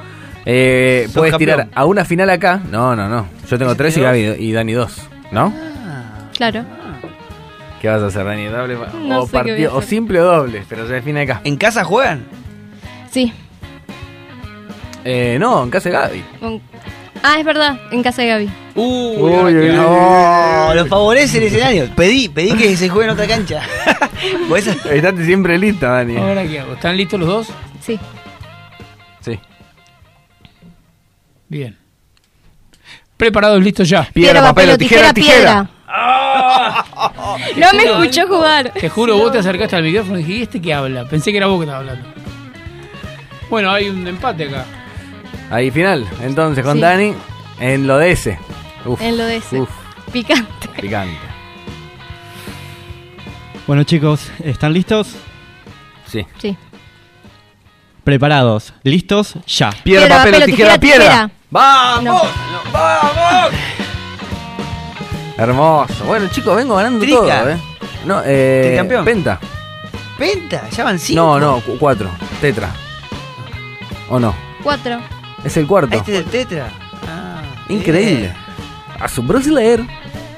eh, 0.45 1.09
puedes 1.15 1.31
campeón. 1.33 1.39
tirar 1.39 1.69
a 1.75 1.85
una 1.85 2.05
final 2.05 2.29
acá. 2.31 2.61
No, 2.71 2.97
no, 2.97 3.09
no. 3.09 3.27
Yo 3.49 3.59
tengo 3.59 3.75
tres 3.77 3.97
y? 3.97 4.01
Gaby 4.01 4.21
y 4.39 4.53
Dani 4.53 4.73
dos. 4.73 5.09
¿no? 5.31 5.53
Claro. 6.37 6.65
¿Qué 7.81 7.89
vas 7.89 8.03
a 8.03 8.07
hacer, 8.07 8.25
Dani? 8.25 8.47
¿Doble 8.47 8.77
No 9.07 9.23
o, 9.23 9.27
partido, 9.29 9.77
o 9.77 9.83
simple 9.83 10.21
o 10.21 10.25
doble? 10.25 10.65
Pero 10.69 10.87
se 10.87 10.95
define 10.95 11.23
acá. 11.23 11.41
¿En 11.45 11.57
casa 11.57 11.85
juegan? 11.85 12.25
Sí. 13.11 13.33
Eh, 15.05 15.37
no, 15.41 15.63
en 15.65 15.71
casa 15.71 15.89
de 15.89 15.95
Gaby. 15.97 16.25
Con- 16.41 16.61
Ah, 17.25 17.37
es 17.39 17.45
verdad. 17.45 17.79
En 17.93 18.03
casa 18.03 18.23
de 18.23 18.29
Gaby. 18.29 18.51
Uy, 18.75 19.17
Uy. 19.17 19.69
No, 19.75 20.75
lo 20.75 20.87
favorece 20.87 21.39
el 21.39 21.45
escenario. 21.45 21.89
Pedí, 21.95 22.29
pedí 22.29 22.53
que 22.57 22.77
se 22.77 22.89
juegue 22.89 23.07
en 23.09 23.13
otra 23.15 23.27
cancha. 23.27 23.63
Pues 24.49 24.67
esa- 24.69 24.93
Estate 24.95 25.25
siempre 25.25 25.59
lista, 25.59 25.89
Dani. 25.89 26.17
¿Ahora 26.17 26.45
qué 26.47 26.61
hago? 26.61 26.75
¿Están 26.75 26.97
listos 26.97 27.19
los 27.21 27.29
dos? 27.29 27.49
Sí. 27.81 27.99
Sí. 29.21 29.39
Bien. 31.49 31.77
Preparados, 33.17 33.63
listos 33.63 33.89
ya. 33.89 34.05
Piedra, 34.13 34.41
papel 34.43 34.71
o 34.71 34.79
tijera, 34.79 35.13
tijera. 35.13 35.69
No 37.57 37.73
me 37.75 37.83
escuchó 37.85 38.27
jugar. 38.27 38.71
Te 38.73 38.89
juro, 38.89 39.17
vos 39.19 39.33
te 39.33 39.39
acercaste 39.39 39.77
al 39.77 39.83
micrófono 39.83 40.19
y 40.19 40.23
dije, 40.23 40.39
¿y 40.39 40.43
este 40.43 40.61
qué 40.63 40.73
habla? 40.73 41.05
Pensé 41.05 41.31
que 41.31 41.37
era 41.37 41.47
vos 41.47 41.59
que 41.59 41.65
estabas 41.65 41.89
hablando. 41.89 42.09
Bueno, 43.51 43.71
hay 43.71 43.89
un 43.91 44.07
empate 44.07 44.45
acá. 44.45 44.65
Ahí 45.53 45.71
final. 45.71 46.09
Entonces, 46.23 46.65
con 46.65 46.75
Sí. 46.77 46.81
Dani 46.81 47.15
en 47.61 47.87
lo 47.87 47.99
de 47.99 48.11
ese. 48.13 48.39
Uf, 48.87 49.01
En 49.01 49.19
lo 49.19 49.25
de 49.27 49.37
ese. 49.37 49.61
Uf. 49.61 49.69
Picante. 50.11 50.69
Picante. 50.81 51.19
Bueno 53.67 53.85
chicos, 53.85 54.31
¿están 54.43 54.73
listos? 54.73 55.15
Sí. 56.07 56.27
Sí. 56.39 56.57
Preparados. 58.03 58.73
¿Listos? 58.83 59.35
Ya. 59.47 59.71
Piedra, 59.85 60.17
papel, 60.25 60.43
o 60.43 60.45
tijera, 60.47 60.79
piedra. 60.79 61.31
¡Vamos! 61.51 62.23
¡Vamos! 62.73 63.51
Hermoso. 65.39 66.05
Bueno, 66.07 66.29
chicos, 66.29 66.57
vengo 66.57 66.75
ganando 66.77 67.01
Trica. 67.05 67.19
todo, 67.21 67.51
¿eh? 67.51 67.59
No, 68.05 68.23
eh. 68.25 68.63
Tricampeón. 68.67 69.05
Penta. 69.05 69.39
Penta, 70.19 70.69
ya 70.71 70.85
van 70.85 70.99
cinco. 70.99 71.23
No, 71.23 71.39
no, 71.41 71.61
cu- 71.61 71.77
cuatro. 71.79 72.11
Tetra. 72.41 72.71
¿O 74.11 74.19
no? 74.19 74.35
Cuatro. 74.63 74.99
Es 75.45 75.57
el 75.57 75.67
cuarto. 75.67 75.97
Este 75.97 76.13
es 76.13 76.19
el 76.21 76.25
tetra. 76.27 76.71
Ah, 77.07 77.43
Increíble. 77.69 78.33
A 78.99 79.09
su 79.09 79.23
brasileiro. 79.23 79.87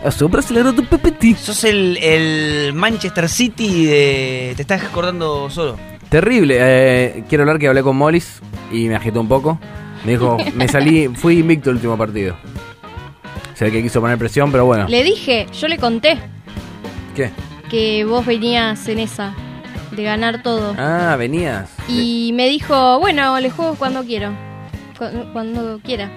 A 0.04 0.10
su 0.10 0.28
brasileiro 0.28 0.72
do 0.72 0.82
PPT. 0.84 1.36
Sos 1.36 1.64
el, 1.64 1.96
el 1.98 2.72
Manchester 2.74 3.28
City 3.28 3.84
de. 3.86 4.52
Te 4.56 4.62
estás 4.62 4.82
acordando 4.82 5.48
solo. 5.50 5.78
Terrible. 6.08 6.56
Eh, 6.60 7.24
quiero 7.28 7.42
hablar 7.42 7.58
que 7.58 7.68
hablé 7.68 7.82
con 7.82 7.96
Mollis 7.96 8.40
y 8.70 8.88
me 8.88 8.96
agitó 8.96 9.20
un 9.20 9.28
poco. 9.28 9.58
Me 10.04 10.12
dijo, 10.12 10.36
me 10.54 10.68
salí, 10.68 11.08
fui 11.08 11.38
invicto 11.38 11.70
el 11.70 11.76
último 11.76 11.96
partido. 11.96 12.36
Sé 13.54 13.70
que 13.70 13.82
quiso 13.82 14.00
poner 14.00 14.18
presión, 14.18 14.50
pero 14.52 14.64
bueno. 14.66 14.86
Le 14.88 15.02
dije, 15.04 15.46
yo 15.58 15.68
le 15.68 15.78
conté 15.78 16.18
¿Qué? 17.14 17.30
que 17.70 18.04
vos 18.04 18.26
venías 18.26 18.86
en 18.88 18.98
esa, 18.98 19.34
de 19.92 20.02
ganar 20.02 20.42
todo. 20.42 20.74
Ah, 20.76 21.14
venías. 21.16 21.70
Y 21.88 22.32
me 22.34 22.48
dijo, 22.48 22.98
bueno, 22.98 23.38
le 23.40 23.50
juego 23.50 23.76
cuando 23.76 24.02
quiero. 24.04 24.32
Cu- 24.98 25.32
Cuando 25.32 25.78
quiera. 25.82 26.10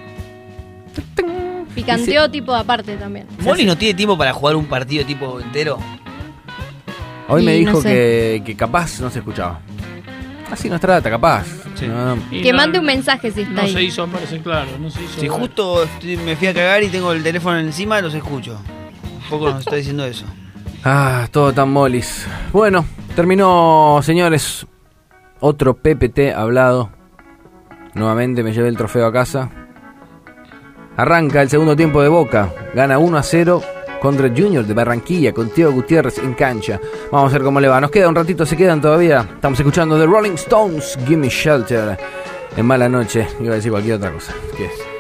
Picanteó 1.76 2.30
tipo 2.30 2.54
aparte 2.56 2.96
también. 2.98 3.28
¿Molly 3.40 3.66
no 3.66 3.78
tiene 3.78 3.94
tiempo 3.94 4.18
para 4.18 4.34
jugar 4.34 4.56
un 4.56 4.66
partido 4.66 5.06
tipo 5.06 5.40
entero? 5.40 5.78
Hoy 7.28 7.44
me 7.46 7.52
no 7.54 7.58
dijo 7.60 7.82
sé. 7.82 7.90
que, 7.90 8.44
que 8.46 8.56
capaz 8.56 9.00
no 9.00 9.10
se 9.10 9.20
escuchaba. 9.20 9.60
Así 10.50 10.70
nos 10.70 10.80
trata, 10.80 11.10
capaz. 11.10 11.46
No, 11.86 12.16
no. 12.16 12.22
Y 12.32 12.42
Que 12.42 12.52
no- 12.52 12.58
mande 12.58 12.80
un 12.80 12.86
mensaje 12.86 13.32
si 13.32 13.42
está 13.42 13.54
No 13.54 13.62
ahí. 13.64 13.74
se 13.74 13.84
hizo, 13.84 14.08
parece 14.08 14.40
claro. 14.40 14.70
No 14.80 14.90
se 14.90 15.04
hizo. 15.04 15.20
Si 15.20 15.28
justo 15.28 15.84
estoy- 15.84 16.18
me 16.18 16.36
fui 16.36 16.48
a 16.48 16.54
cagar 16.54 16.82
y 16.84 16.88
tengo 16.88 17.12
el 17.12 17.22
teléfono 17.22 17.60
encima, 17.60 18.00
los 18.02 18.14
escucho. 18.14 18.58
Un 19.24 19.30
poco 19.30 19.50
nos 19.50 19.60
está 19.60 19.76
diciendo 19.76 20.06
eso. 20.06 20.26
Ah, 20.84 21.28
todo 21.32 21.52
tan 21.54 21.70
molis. 21.70 22.26
Bueno, 22.54 22.86
terminó, 23.16 24.00
señores. 24.02 24.66
Otro 25.42 25.76
PPT 25.76 26.34
hablado. 26.34 26.90
Nuevamente 27.98 28.44
me 28.44 28.54
llevé 28.54 28.70
el 28.70 28.78
trofeo 28.78 29.08
a 29.08 29.12
casa. 29.12 29.50
Arranca 30.96 31.42
el 31.42 31.50
segundo 31.50 31.76
tiempo 31.76 32.02
de 32.02 32.10
Boca. 32.10 32.54
Gana 32.74 32.98
1 32.98 33.18
a 33.18 33.24
0 33.24 33.62
contra 34.00 34.30
Junior 34.30 34.66
de 34.66 34.74
Barranquilla 34.74 35.34
con 35.34 35.50
Teo 35.50 35.72
Gutiérrez 35.72 36.20
en 36.20 36.34
cancha. 36.34 36.80
Vamos 37.12 37.32
a 37.32 37.34
ver 37.34 37.44
cómo 37.44 37.60
le 37.60 37.68
va. 37.68 37.82
Nos 37.82 37.92
queda 37.92 38.10
un 38.10 38.16
ratito, 38.16 38.46
se 38.46 38.56
quedan 38.56 38.82
todavía. 38.82 39.28
Estamos 39.36 39.60
escuchando 39.60 40.00
The 40.00 40.06
Rolling 40.06 40.34
Stones, 40.34 40.98
Gimme 41.08 41.30
Shelter. 41.30 41.98
En 42.56 42.66
mala 42.66 42.90
noche. 42.90 43.28
Iba 43.40 43.54
a 43.54 43.56
decir 43.56 43.72
cualquier 43.72 43.96
otra 43.96 44.12
cosa. 44.12 44.34
¿Qué 44.56 44.66
es? 44.66 44.97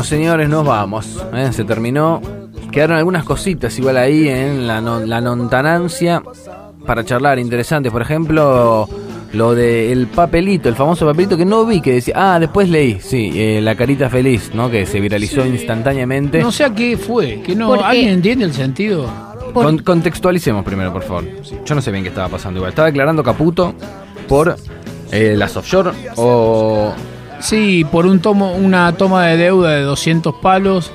Bueno, 0.00 0.08
señores, 0.08 0.48
nos 0.48 0.64
vamos. 0.64 1.22
¿eh? 1.34 1.50
Se 1.52 1.62
terminó. 1.64 2.22
Quedaron 2.72 2.96
algunas 2.96 3.22
cositas 3.22 3.78
igual 3.78 3.98
ahí 3.98 4.28
en 4.28 4.66
la, 4.66 4.80
non- 4.80 5.06
la 5.06 5.20
nontanancia 5.20 6.22
para 6.86 7.04
charlar 7.04 7.38
interesantes. 7.38 7.92
Por 7.92 8.00
ejemplo, 8.00 8.88
lo 9.34 9.54
del 9.54 10.06
papelito, 10.06 10.70
el 10.70 10.74
famoso 10.74 11.04
papelito 11.04 11.36
que 11.36 11.44
no 11.44 11.66
vi, 11.66 11.82
que 11.82 11.92
decía, 11.92 12.14
ah, 12.16 12.38
después 12.40 12.70
leí, 12.70 12.98
sí, 12.98 13.30
eh, 13.34 13.60
la 13.60 13.74
carita 13.74 14.08
feliz, 14.08 14.52
¿no? 14.54 14.70
Que 14.70 14.86
se 14.86 15.00
viralizó 15.00 15.44
instantáneamente. 15.44 16.40
No 16.40 16.50
sé 16.50 16.64
a 16.64 16.74
qué 16.74 16.96
fue, 16.96 17.42
que 17.42 17.54
no, 17.54 17.74
¿alguien 17.74 18.08
entiende 18.08 18.46
el 18.46 18.54
sentido? 18.54 19.06
Con- 19.52 19.80
contextualicemos 19.80 20.64
primero, 20.64 20.94
por 20.94 21.02
favor. 21.02 21.24
Yo 21.66 21.74
no 21.74 21.82
sé 21.82 21.90
bien 21.90 22.04
qué 22.04 22.08
estaba 22.08 22.28
pasando 22.30 22.56
igual. 22.60 22.70
Estaba 22.70 22.86
declarando 22.86 23.22
Caputo 23.22 23.74
por 24.26 24.56
eh, 25.12 25.34
las 25.36 25.54
offshore 25.58 25.90
o... 26.16 26.94
Sí, 27.40 27.84
por 27.90 28.06
un 28.06 28.20
tomo, 28.20 28.52
una 28.54 28.92
toma 28.96 29.26
de 29.26 29.36
deuda 29.36 29.70
de 29.70 29.82
200 29.82 30.34
palos. 30.36 30.90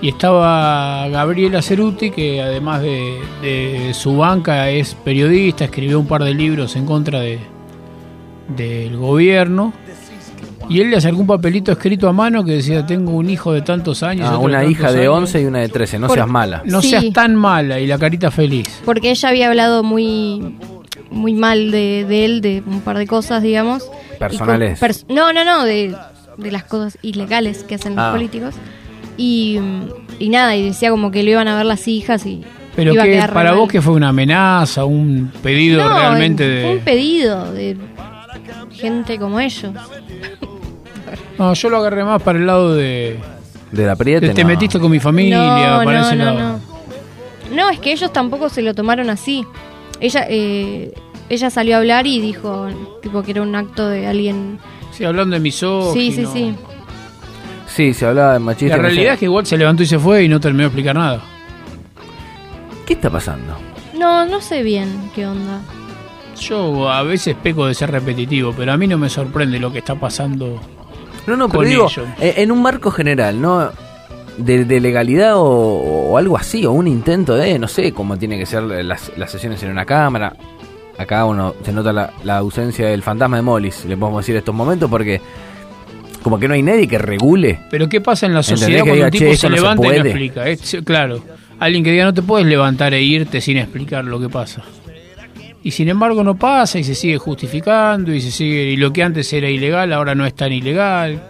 Y 0.00 0.10
estaba 0.10 1.08
Gabriela 1.08 1.60
Ceruti, 1.60 2.10
que 2.10 2.40
además 2.40 2.82
de, 2.82 3.18
de 3.42 3.94
su 3.94 4.16
banca 4.16 4.70
es 4.70 4.94
periodista, 4.94 5.64
escribió 5.64 5.98
un 5.98 6.06
par 6.06 6.22
de 6.22 6.34
libros 6.34 6.76
en 6.76 6.86
contra 6.86 7.20
de 7.20 7.40
del 8.56 8.96
gobierno. 8.96 9.72
Y 10.68 10.80
él 10.80 10.90
le 10.90 10.96
acercó 10.98 11.20
un 11.20 11.26
papelito 11.26 11.72
escrito 11.72 12.08
a 12.08 12.12
mano 12.12 12.44
que 12.44 12.52
decía, 12.52 12.84
tengo 12.86 13.12
un 13.12 13.28
hijo 13.30 13.52
de 13.52 13.62
tantos 13.62 14.02
años. 14.02 14.28
Ah, 14.30 14.38
una 14.38 14.64
hija 14.64 14.92
de 14.92 15.00
años. 15.02 15.14
11 15.18 15.42
y 15.42 15.44
una 15.46 15.58
de 15.60 15.68
13. 15.68 15.98
No 15.98 16.06
Por- 16.06 16.16
seas 16.16 16.28
mala. 16.28 16.62
No 16.64 16.80
Sí. 16.82 16.90
seas 16.90 17.06
tan 17.12 17.34
mala 17.34 17.80
y 17.80 17.86
la 17.86 17.98
carita 17.98 18.30
feliz. 18.30 18.80
Porque 18.84 19.10
ella 19.10 19.28
había 19.30 19.48
hablado 19.48 19.82
muy 19.82 20.54
muy 21.10 21.32
mal 21.32 21.70
de, 21.70 22.04
de 22.06 22.24
él, 22.26 22.40
de 22.42 22.62
un 22.66 22.82
par 22.82 22.98
de 22.98 23.06
cosas, 23.06 23.42
digamos. 23.42 23.90
Personales. 24.18 24.80
pers- 24.80 25.04
no, 25.08 25.32
no, 25.32 25.44
no, 25.44 25.64
de, 25.64 25.94
de 26.36 26.50
las 26.50 26.64
cosas 26.64 26.98
ilegales 27.02 27.64
que 27.64 27.74
hacen 27.76 27.94
los 27.96 28.04
Ah. 28.04 28.12
políticos. 28.12 28.54
Y, 29.16 29.58
y 30.18 30.28
nada, 30.28 30.54
y 30.56 30.64
decía 30.64 30.90
como 30.90 31.10
que 31.10 31.22
lo 31.22 31.30
iban 31.30 31.48
a 31.48 31.56
ver 31.56 31.66
las 31.66 31.88
hijas 31.88 32.24
y 32.26 32.42
Pero 32.76 32.92
iba 32.94 33.02
que 33.04 33.20
para 33.32 33.52
vos 33.52 33.68
que 33.68 33.82
fue 33.82 33.94
una 33.94 34.10
amenaza, 34.10 34.84
un 34.84 35.32
pedido 35.42 35.82
No, 35.82 35.98
realmente 35.98 36.60
fue 36.62 36.70
un 36.70 36.76
de... 36.78 36.82
pedido 36.84 37.52
de 37.52 37.76
gente 38.72 39.18
como 39.18 39.40
ellos. 39.40 39.72
No, 41.38 41.54
yo 41.54 41.70
lo 41.70 41.78
agarré 41.78 42.04
más 42.04 42.22
para 42.22 42.38
el 42.38 42.46
lado 42.46 42.74
de... 42.74 43.18
De 43.72 43.84
la 43.86 43.96
priete. 43.96 44.28
de 44.28 44.34
te 44.34 44.42
no. 44.42 44.48
metiste 44.48 44.78
con 44.80 44.90
mi 44.90 44.98
familia, 44.98 45.36
no, 45.78 45.84
para 45.84 46.00
no, 46.00 46.06
ese 46.06 46.16
no, 46.16 46.24
lado. 46.24 46.38
no. 46.38 47.56
No, 47.56 47.70
es 47.70 47.78
que 47.80 47.92
ellos 47.92 48.12
tampoco 48.12 48.48
se 48.48 48.62
lo 48.62 48.74
tomaron 48.74 49.10
así. 49.10 49.44
Ella, 50.00 50.24
eh, 50.28 50.92
ella 51.28 51.50
salió 51.50 51.76
a 51.76 51.78
hablar 51.78 52.06
y 52.06 52.20
dijo 52.20 52.68
tipo 53.02 53.22
que 53.22 53.32
era 53.32 53.42
un 53.42 53.54
acto 53.54 53.88
de 53.88 54.06
alguien. 54.06 54.58
Sí, 54.92 55.04
hablando 55.04 55.34
de 55.34 55.40
misógino. 55.40 55.92
Sí, 55.92 56.12
sí, 56.12 56.26
sí. 56.32 56.54
Sí, 57.66 57.94
se 57.94 58.06
hablaba 58.06 58.32
de 58.34 58.38
machismo. 58.40 58.76
La 58.76 58.82
realidad 58.82 59.12
es 59.14 59.18
que 59.20 59.24
igual 59.26 59.46
se 59.46 59.56
levantó 59.58 59.82
y 59.82 59.86
se 59.86 59.98
fue 59.98 60.24
y 60.24 60.28
no 60.28 60.40
terminó 60.40 60.62
de 60.62 60.66
explicar 60.68 60.96
nada. 60.96 61.22
¿Qué 62.86 62.94
está 62.94 63.10
pasando? 63.10 63.54
No, 63.96 64.24
no 64.26 64.40
sé 64.40 64.62
bien 64.62 65.10
qué 65.14 65.26
onda. 65.26 65.60
Yo 66.40 66.88
a 66.90 67.02
veces 67.02 67.36
peco 67.42 67.66
de 67.66 67.74
ser 67.74 67.90
repetitivo, 67.90 68.54
pero 68.56 68.72
a 68.72 68.76
mí 68.76 68.86
no 68.86 68.96
me 68.96 69.08
sorprende 69.10 69.58
lo 69.58 69.72
que 69.72 69.78
está 69.80 69.94
pasando. 69.96 70.60
No, 71.26 71.36
no, 71.36 71.48
pero 71.48 71.58
con 71.60 71.68
digo, 71.68 71.88
ellos. 71.90 72.06
eh, 72.20 72.34
en 72.38 72.50
un 72.50 72.62
marco 72.62 72.90
general, 72.90 73.40
¿no? 73.40 73.70
De, 74.38 74.64
de 74.64 74.80
legalidad 74.80 75.36
o, 75.36 75.42
o 75.42 76.16
algo 76.16 76.36
así, 76.38 76.64
o 76.64 76.70
un 76.72 76.86
intento 76.86 77.34
de, 77.34 77.58
no 77.58 77.66
sé, 77.68 77.92
cómo 77.92 78.16
tiene 78.16 78.38
que 78.38 78.46
ser 78.46 78.62
las, 78.62 79.10
las 79.18 79.30
sesiones 79.32 79.62
en 79.64 79.70
una 79.72 79.84
cámara. 79.84 80.34
Acá 80.98 81.24
uno 81.24 81.54
se 81.64 81.72
nota 81.72 81.92
la, 81.92 82.12
la 82.24 82.38
ausencia 82.38 82.88
del 82.88 83.02
fantasma 83.02 83.36
de 83.36 83.42
Mollis, 83.42 83.84
le 83.84 83.96
podemos 83.96 84.22
decir 84.24 84.36
estos 84.36 84.54
momentos, 84.54 84.90
porque 84.90 85.20
como 86.22 86.38
que 86.38 86.48
no 86.48 86.54
hay 86.54 86.62
nadie 86.62 86.88
que 86.88 86.98
regule. 86.98 87.60
Pero 87.70 87.88
¿qué 87.88 88.00
pasa 88.00 88.26
en 88.26 88.34
la 88.34 88.40
¿Entendés 88.40 88.60
sociedad 88.60 88.82
que 88.84 88.88
cuando 88.90 88.94
diga, 88.96 89.06
un 89.06 89.10
tipo 89.12 89.30
"Che, 89.30 89.36
se 89.36 89.48
no 89.48 89.54
se 89.56 89.60
levanta 89.62 89.82
y 89.86 89.88
no 89.90 89.94
puede"? 89.94 90.08
explica? 90.10 90.48
Es- 90.48 90.76
claro, 90.84 91.22
alguien 91.60 91.84
que 91.84 91.92
diga 91.92 92.04
no 92.04 92.12
te 92.14 92.22
puedes 92.22 92.46
levantar 92.48 92.92
e 92.94 93.02
irte 93.02 93.40
sin 93.40 93.56
explicar 93.58 94.04
lo 94.04 94.18
que 94.20 94.28
pasa. 94.28 94.62
Y 95.62 95.70
sin 95.72 95.88
embargo 95.88 96.22
no 96.24 96.36
pasa 96.36 96.78
y 96.78 96.84
se 96.84 96.94
sigue 96.94 97.18
justificando 97.18 98.12
y 98.12 98.20
se 98.20 98.30
sigue 98.30 98.64
y 98.64 98.76
lo 98.76 98.92
que 98.92 99.02
antes 99.02 99.32
era 99.32 99.48
ilegal 99.48 99.92
ahora 99.92 100.14
no 100.14 100.24
es 100.26 100.34
tan 100.34 100.52
ilegal. 100.52 101.20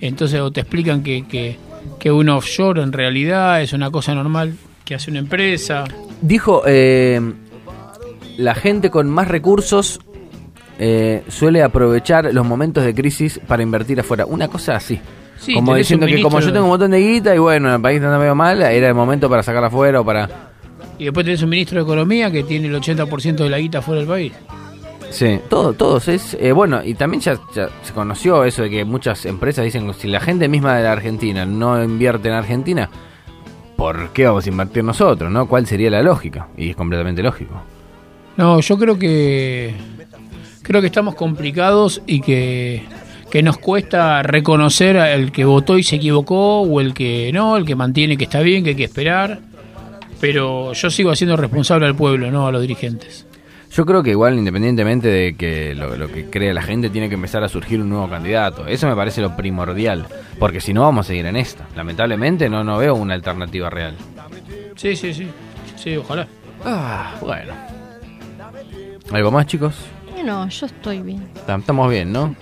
Entonces 0.00 0.40
o 0.40 0.50
te 0.50 0.60
explican 0.60 1.02
que, 1.02 1.26
que, 1.26 1.56
que 1.98 2.10
un 2.12 2.28
offshore 2.28 2.82
en 2.82 2.92
realidad 2.92 3.60
es 3.62 3.72
una 3.72 3.90
cosa 3.90 4.14
normal 4.14 4.54
que 4.84 4.94
hace 4.94 5.10
una 5.10 5.20
empresa. 5.20 5.84
Dijo, 6.20 6.62
eh, 6.66 7.20
la 8.40 8.54
gente 8.54 8.90
con 8.90 9.08
más 9.08 9.28
recursos 9.28 10.00
eh, 10.78 11.22
suele 11.28 11.62
aprovechar 11.62 12.32
los 12.32 12.46
momentos 12.46 12.84
de 12.84 12.94
crisis 12.94 13.38
para 13.46 13.62
invertir 13.62 14.00
afuera. 14.00 14.24
Una 14.24 14.48
cosa 14.48 14.76
así. 14.76 14.98
Sí, 15.38 15.54
como 15.54 15.74
diciendo 15.74 16.06
que 16.06 16.22
como 16.22 16.40
yo 16.40 16.52
tengo 16.52 16.64
un 16.64 16.70
montón 16.70 16.90
de 16.90 17.00
guita 17.00 17.34
y 17.34 17.38
bueno, 17.38 17.74
el 17.74 17.80
país 17.80 18.02
anda 18.02 18.18
medio 18.18 18.34
mal, 18.34 18.60
era 18.62 18.88
el 18.88 18.94
momento 18.94 19.28
para 19.28 19.42
sacar 19.42 19.64
afuera 19.64 20.00
o 20.00 20.04
para... 20.04 20.28
Y 20.98 21.04
después 21.04 21.24
tenés 21.24 21.42
un 21.42 21.50
ministro 21.50 21.78
de 21.78 21.84
Economía 21.84 22.30
que 22.30 22.42
tiene 22.42 22.68
el 22.68 22.74
80% 22.74 23.36
de 23.36 23.48
la 23.48 23.58
guita 23.58 23.80
fuera 23.80 24.00
del 24.00 24.08
país. 24.08 24.32
Sí, 25.10 25.40
todo, 25.48 25.72
todos 25.72 26.08
es 26.08 26.36
eh, 26.40 26.52
bueno 26.52 26.82
y 26.84 26.94
también 26.94 27.20
ya, 27.20 27.38
ya 27.54 27.68
se 27.82 27.92
conoció 27.92 28.44
eso 28.44 28.62
de 28.62 28.70
que 28.70 28.84
muchas 28.84 29.26
empresas 29.26 29.64
dicen 29.64 29.92
si 29.94 30.08
la 30.08 30.20
gente 30.20 30.46
misma 30.48 30.76
de 30.76 30.84
la 30.84 30.92
Argentina 30.92 31.44
no 31.44 31.82
invierte 31.82 32.28
en 32.28 32.34
Argentina, 32.34 32.90
¿por 33.76 34.10
qué 34.10 34.26
vamos 34.26 34.46
a 34.46 34.48
invertir 34.48 34.84
nosotros? 34.84 35.30
¿No? 35.30 35.46
¿Cuál 35.46 35.66
sería 35.66 35.90
la 35.90 36.02
lógica? 36.02 36.48
Y 36.56 36.70
es 36.70 36.76
completamente 36.76 37.22
lógico. 37.22 37.60
No, 38.36 38.60
yo 38.60 38.78
creo 38.78 38.98
que 38.98 39.74
creo 40.62 40.80
que 40.80 40.86
estamos 40.86 41.14
complicados 41.14 42.00
y 42.06 42.20
que, 42.20 42.84
que 43.30 43.42
nos 43.42 43.58
cuesta 43.58 44.22
reconocer 44.22 44.96
al 44.98 45.32
que 45.32 45.44
votó 45.44 45.76
y 45.76 45.82
se 45.82 45.96
equivocó 45.96 46.60
o 46.60 46.80
el 46.80 46.94
que 46.94 47.32
no, 47.32 47.56
el 47.56 47.64
que 47.64 47.74
mantiene 47.74 48.16
que 48.16 48.24
está 48.24 48.40
bien, 48.40 48.62
que 48.62 48.70
hay 48.70 48.76
que 48.76 48.84
esperar. 48.84 49.40
Pero 50.20 50.72
yo 50.72 50.90
sigo 50.90 51.10
haciendo 51.10 51.36
responsable 51.36 51.86
al 51.86 51.96
pueblo, 51.96 52.30
no 52.30 52.46
a 52.46 52.52
los 52.52 52.60
dirigentes. 52.60 53.26
Yo 53.72 53.86
creo 53.86 54.02
que 54.02 54.10
igual, 54.10 54.36
independientemente 54.36 55.08
de 55.08 55.34
que 55.36 55.74
lo, 55.74 55.96
lo 55.96 56.08
que 56.08 56.26
cree 56.28 56.52
la 56.52 56.62
gente, 56.62 56.90
tiene 56.90 57.08
que 57.08 57.14
empezar 57.14 57.42
a 57.44 57.48
surgir 57.48 57.80
un 57.80 57.88
nuevo 57.88 58.08
candidato. 58.08 58.66
Eso 58.66 58.88
me 58.88 58.96
parece 58.96 59.20
lo 59.20 59.36
primordial. 59.36 60.06
Porque 60.38 60.60
si 60.60 60.74
no, 60.74 60.82
vamos 60.82 61.06
a 61.06 61.08
seguir 61.08 61.26
en 61.26 61.36
esta. 61.36 61.66
Lamentablemente, 61.76 62.48
no, 62.50 62.64
no 62.64 62.78
veo 62.78 62.96
una 62.96 63.14
alternativa 63.14 63.70
real. 63.70 63.94
Sí, 64.74 64.96
sí, 64.96 65.14
sí. 65.14 65.26
Sí, 65.76 65.96
ojalá. 65.96 66.26
Ah, 66.64 67.14
bueno. 67.20 67.69
¿Algo 69.12 69.30
más, 69.30 69.46
chicos? 69.46 69.74
No, 70.24 70.48
yo 70.48 70.66
estoy 70.66 71.00
bien. 71.00 71.22
Tam- 71.46 71.60
Estamos 71.60 71.90
bien, 71.90 72.12
¿no? 72.12 72.34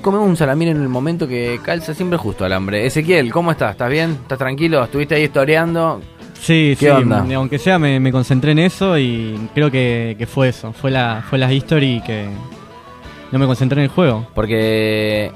Comemos 0.00 0.28
un 0.28 0.36
salamín 0.36 0.68
en 0.68 0.80
el 0.82 0.88
momento 0.88 1.28
que 1.28 1.60
calza 1.62 1.94
siempre 1.94 2.18
justo 2.18 2.44
al 2.44 2.52
hambre. 2.52 2.86
Ezequiel, 2.86 3.30
¿cómo 3.32 3.50
estás? 3.52 3.72
¿Estás 3.72 3.90
bien? 3.90 4.12
¿Estás 4.22 4.38
tranquilo? 4.38 4.82
¿Estuviste 4.82 5.14
ahí 5.14 5.24
historiando? 5.24 6.00
Sí, 6.40 6.76
¿Qué 6.78 6.86
sí, 6.86 6.88
onda? 6.88 7.24
aunque 7.36 7.58
sea 7.58 7.78
me, 7.78 8.00
me 8.00 8.10
concentré 8.10 8.52
en 8.52 8.58
eso 8.60 8.98
y 8.98 9.48
creo 9.54 9.70
que, 9.70 10.16
que 10.18 10.26
fue 10.26 10.48
eso, 10.48 10.72
fue 10.72 10.90
la, 10.90 11.22
fue 11.28 11.38
la 11.38 11.52
history 11.52 12.02
que 12.04 12.26
no 13.30 13.38
me 13.38 13.46
concentré 13.46 13.80
en 13.80 13.84
el 13.84 13.90
juego. 13.90 14.26
Porque, 14.34 15.30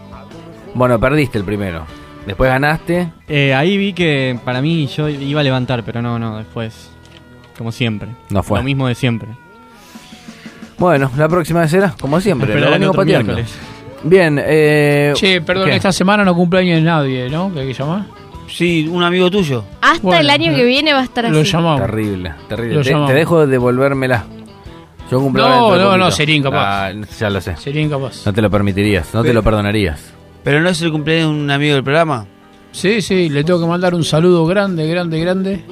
bueno, 0.75 0.99
perdiste 0.99 1.39
el 1.39 1.45
primero. 1.45 1.85
Después 2.27 2.51
ganaste. 2.51 3.13
Eh, 3.29 3.55
ahí 3.55 3.77
vi 3.77 3.93
que 3.93 4.37
para 4.45 4.61
mí 4.61 4.87
yo 4.89 5.09
iba 5.09 5.41
a 5.41 5.45
levantar, 5.45 5.85
pero 5.85 6.03
no, 6.03 6.19
no, 6.19 6.39
después, 6.39 6.91
como 7.57 7.71
siempre. 7.71 8.09
No 8.31 8.43
fue. 8.43 8.59
Lo 8.59 8.65
mismo 8.65 8.89
de 8.89 8.97
siempre. 8.97 9.29
Bueno, 10.79 11.11
la 11.17 11.29
próxima 11.29 11.61
vez 11.61 11.71
será, 11.71 11.95
como 12.01 12.21
siempre, 12.21 12.49
Esperar 12.49 12.69
lo 12.69 12.75
el 12.75 12.81
venimos 12.81 12.97
pateando. 12.97 13.33
miércoles. 13.35 13.59
Bien, 14.03 14.41
eh... 14.45 15.13
Che, 15.17 15.41
perdón, 15.41 15.71
¿qué? 15.71 15.77
esta 15.77 15.91
semana 15.93 16.25
no 16.25 16.35
cumpleaños 16.35 16.77
de 16.77 16.83
nadie, 16.83 17.29
¿no? 17.31 17.53
¿Que 17.53 17.61
hay 17.61 17.67
que 17.69 17.73
llamar? 17.75 18.05
Sí, 18.49 18.87
un 18.91 19.03
amigo 19.03 19.31
tuyo. 19.31 19.65
Hasta 19.81 20.03
Bueno, 20.03 20.21
el 20.21 20.31
año 20.31 20.55
que 20.55 20.65
viene 20.65 20.93
va 20.93 21.01
a 21.01 21.05
estar 21.05 21.29
Lo 21.29 21.41
así. 21.41 21.51
llamamos. 21.51 21.81
Terrible, 21.81 22.33
terrible. 22.49 22.75
Lo 22.77 22.83
Te, 22.83 22.91
llamamos. 22.91 23.11
te 23.11 23.17
dejo 23.17 23.41
de 23.41 23.47
devolvérmela. 23.49 24.25
Yo 25.11 25.21
cumplo 25.21 25.43
No, 25.43 25.49
dentro 25.49 25.73
de 25.73 25.79
no, 25.79 25.85
poquito. 25.91 25.99
no, 26.05 26.11
sería 26.11 26.35
incapaz. 26.37 26.61
Ah, 26.67 26.93
ya 27.19 27.31
lo 27.31 27.41
sé. 27.41 27.57
Sería 27.57 27.83
incapaz. 27.83 28.27
No 28.27 28.33
te 28.33 28.43
lo 28.43 28.51
permitirías, 28.51 29.13
no 29.15 29.23
te 29.23 29.33
lo 29.33 29.43
perdonarías. 29.43 30.13
Pero 30.45 30.61
no 30.61 30.69
es 30.69 30.81
el 30.83 30.93
cumpleaños 30.93 31.31
de 31.35 31.41
un 31.43 31.51
amigo 31.51 31.75
del 31.75 31.83
programa. 31.85 32.27
Sí, 32.71 33.01
sí, 33.03 33.29
le 33.31 33.43
tengo 33.43 33.59
que 33.61 33.67
mandar 33.67 33.95
un 33.95 34.05
saludo 34.05 34.45
grande, 34.47 34.87
grande, 34.87 35.19
grande 35.21 35.65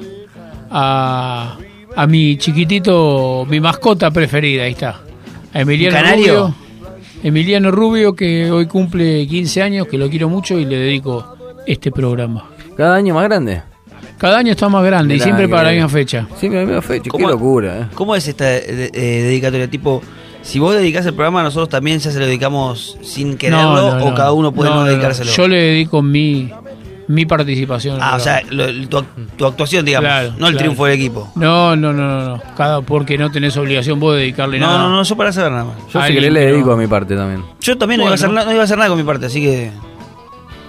a, 0.71 1.55
a 1.95 2.07
mi 2.07 2.37
chiquitito, 2.37 3.45
mi 3.49 3.59
mascota 3.59 4.11
preferida, 4.11 4.63
ahí 4.63 4.71
está. 4.71 4.99
A 5.53 5.61
Emiliano. 5.61 5.97
Rubio. 6.15 6.55
Emiliano 7.23 7.71
Rubio, 7.71 8.13
que 8.15 8.51
hoy 8.51 8.67
cumple 8.67 9.25
15 9.27 9.61
años, 9.61 9.87
que 9.87 9.97
lo 9.97 10.09
quiero 10.09 10.29
mucho 10.29 10.59
y 10.59 10.65
le 10.65 10.77
dedico 10.77 11.25
este 11.65 11.91
programa. 11.91 12.49
Cada 12.77 12.95
año 12.95 13.13
más 13.15 13.23
grande. 13.23 13.61
Cada 14.17 14.37
año 14.37 14.51
está 14.51 14.69
más 14.69 14.83
grande 14.85 15.15
y 15.15 15.19
siempre 15.19 15.47
para 15.49 15.63
la 15.63 15.71
misma 15.71 15.89
fecha. 15.89 16.27
Siempre 16.37 16.61
la 16.61 16.65
misma 16.67 16.81
fecha, 16.81 17.03
qué 17.03 17.09
¿Cómo- 17.09 17.27
locura, 17.29 17.79
eh. 17.79 17.85
¿Cómo 17.95 18.15
es 18.15 18.27
esta 18.27 18.57
eh, 18.57 18.89
eh, 18.93 19.23
dedicatoria? 19.23 19.69
Tipo, 19.69 20.01
si 20.41 20.59
vos 20.59 20.75
dedicás 20.75 21.05
el 21.05 21.13
programa, 21.13 21.41
nosotros 21.43 21.69
también 21.69 21.99
ya 21.99 22.11
se 22.11 22.19
lo 22.19 22.25
dedicamos 22.25 22.97
sin 23.01 23.35
quererlo 23.37 23.63
No, 23.75 23.97
no, 23.99 24.05
o 24.05 24.09
no. 24.11 24.15
cada 24.15 24.31
uno 24.31 24.51
puede 24.53 24.69
no, 24.69 24.75
No, 24.75 24.81
no, 24.81 24.87
no. 24.87 24.91
dedicárselo. 24.93 25.31
Yo 25.31 25.47
le 25.47 25.57
dedico 25.57 26.01
mi, 26.01 26.49
Mi 27.07 27.25
participación. 27.25 27.99
Ah, 28.01 28.15
o 28.15 28.19
sea, 28.19 28.41
lo- 28.49 28.65
tu, 28.87 28.97
ac- 28.97 29.05
tu 29.37 29.45
actuación, 29.45 29.85
digamos, 29.85 30.07
Claro, 30.09 30.29
no 30.29 30.33
el 30.33 30.39
claro. 30.53 30.57
triunfo 30.57 30.85
del 30.85 30.95
equipo. 30.95 31.31
No, 31.35 31.75
no, 31.75 31.93
no, 31.93 32.03
no, 32.07 32.25
no. 32.37 32.41
Cada, 32.57 32.81
porque 32.81 33.17
no 33.17 33.29
tenés 33.31 33.55
obligación 33.57 33.99
vos 33.99 34.15
de 34.15 34.21
dedicarle 34.21 34.57
No, 34.59 34.67
nada. 34.67 34.79
no, 34.79 34.89
no, 34.89 35.03
yo 35.03 35.15
para 35.15 35.31
saber 35.31 35.51
nada 35.51 35.65
más. 35.65 35.75
Yo 35.93 36.01
si 36.01 36.13
querés 36.13 36.33
le 36.33 36.45
dedico 36.51 36.71
a 36.71 36.77
mi 36.77 36.87
parte 36.87 37.15
también. 37.15 37.43
Yo 37.61 37.77
también 37.77 37.99
no, 37.99 38.05
iba 38.05 38.11
a 38.11 38.15
hacer, 38.15 38.27
Bueno. 38.29 38.41
na- 38.41 38.45
no 38.45 38.51
iba 38.53 38.61
a 38.61 38.65
hacer 38.65 38.77
nada 38.77 38.89
con 38.89 38.97
mi 38.97 39.03
parte, 39.03 39.27
así 39.27 39.39
que. 39.41 39.71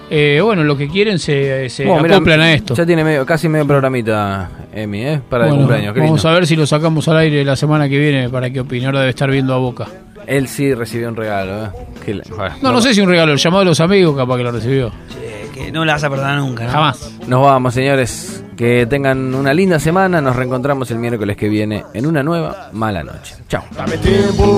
Eh, 0.09 0.39
bueno, 0.41 0.63
lo 0.63 0.77
que 0.77 0.87
quieren 0.87 1.19
se, 1.19 1.69
se 1.69 1.85
Bueno, 1.85 2.03
mira, 2.03 2.15
acoplan 2.15 2.39
a 2.39 2.53
esto. 2.53 2.75
Ya 2.75 2.85
tiene 2.85 3.03
medio, 3.03 3.25
casi 3.25 3.49
medio 3.49 3.67
programita, 3.67 4.49
Emi, 4.73 5.05
¿eh? 5.05 5.21
Para 5.29 5.47
el 5.49 5.55
cumpleaños. 5.55 5.93
qué 5.93 5.99
vamos 5.99 6.19
lindo. 6.19 6.29
a 6.29 6.33
ver 6.33 6.47
si 6.47 6.55
lo 6.55 6.65
sacamos 6.65 7.07
al 7.09 7.17
aire 7.17 7.43
la 7.43 7.57
semana 7.57 7.89
que 7.89 7.99
viene 7.99 8.29
para 8.29 8.49
que 8.49 8.61
opine. 8.61 8.85
Ahora 8.85 8.99
debe 8.99 9.09
estar 9.09 9.29
viendo 9.29 9.53
a 9.53 9.57
Boca. 9.57 9.85
Él 10.25 10.47
sí 10.47 10.73
recibió 10.73 11.09
un 11.09 11.15
regalo, 11.17 11.65
¿eh? 11.65 11.69
Que 12.05 12.21
No, 12.61 12.71
no 12.71 12.79
sé 12.81 12.93
si 12.93 13.01
un 13.01 13.09
regalo, 13.09 13.33
el 13.33 13.37
llamado 13.37 13.61
de 13.61 13.65
los 13.65 13.79
amigos 13.81 14.15
capaz 14.15 14.37
que 14.37 14.43
lo 14.43 14.51
recibió. 14.53 14.87
eh, 14.87 15.26
que 15.57 15.71
no 15.71 15.85
la 15.85 15.93
vas 15.93 16.03
a 16.03 16.09
perdonar 16.09 16.37
nunca. 16.39 16.65
¿no? 16.65 16.71
Jamás. 16.71 17.11
Nos 17.27 17.41
vamos, 17.41 17.73
señores. 17.73 18.43
Que 18.55 18.85
tengan 18.87 19.33
una 19.35 19.53
linda 19.53 19.79
semana. 19.79 20.21
Nos 20.21 20.35
reencontramos 20.35 20.89
el 20.91 20.97
miércoles 20.99 21.37
que 21.37 21.49
viene 21.49 21.83
en 21.93 22.05
una 22.05 22.23
nueva 22.23 22.69
mala 22.73 23.03
noche. 23.03 23.35
Chao. 23.47 23.63
Dame 23.75 23.97
tiempo 23.97 24.57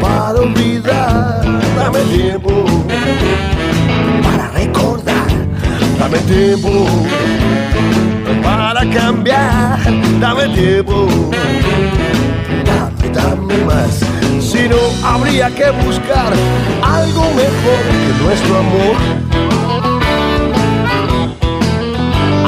para 0.00 0.40
olvidar, 0.40 1.42
dame 1.76 1.98
tiempo 2.14 2.64
para 4.22 4.50
recordar, 4.50 5.26
dame 5.98 6.18
tiempo 6.20 6.86
para 8.42 8.90
cambiar, 8.90 9.78
dame 10.20 10.48
tiempo, 10.54 11.08
dame, 12.66 13.08
dame 13.14 13.64
más. 13.64 14.03
No, 14.68 15.06
habría 15.06 15.50
que 15.54 15.70
buscar 15.70 16.32
algo 16.82 17.22
mejor 17.34 17.82
que 17.90 18.22
nuestro 18.22 18.58
amor. 18.58 18.96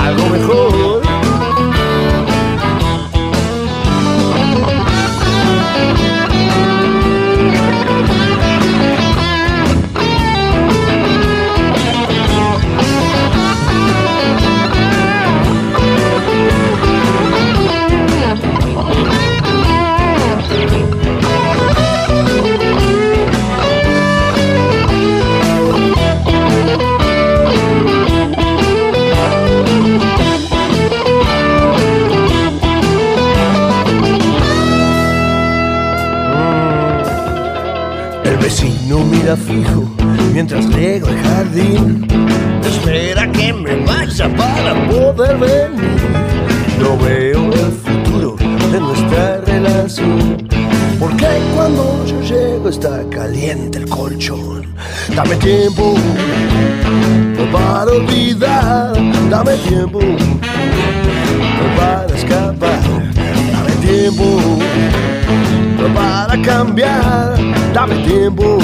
Algo 0.00 0.26
mejor. 0.30 0.75
Fijo 39.34 39.82
mientras 40.32 40.72
riego 40.72 41.08
el 41.08 41.18
jardín. 41.18 42.06
Espera 42.64 43.26
que 43.32 43.52
me 43.52 43.74
vaya 43.84 44.28
para 44.36 44.74
poder 44.88 45.36
venir. 45.38 45.96
No 46.78 46.96
veo 46.98 47.50
el 47.52 47.72
futuro 47.72 48.36
de 48.70 48.78
nuestra 48.78 49.40
relación. 49.40 50.46
Porque 51.00 51.26
cuando 51.54 52.04
yo 52.06 52.20
llego 52.22 52.68
está 52.68 53.02
caliente 53.10 53.78
el 53.78 53.88
colchón. 53.88 54.66
Dame 55.14 55.34
tiempo 55.36 55.94
para 57.50 57.90
olvidar. 57.90 58.92
Dame 59.28 59.56
tiempo 59.68 60.00
para 61.76 62.14
escapar. 62.14 62.80
Dame 63.52 63.72
tiempo 63.80 64.58
para 65.94 66.40
cambiar. 66.42 67.36
Dame 67.76 67.96
tiempo, 68.06 68.58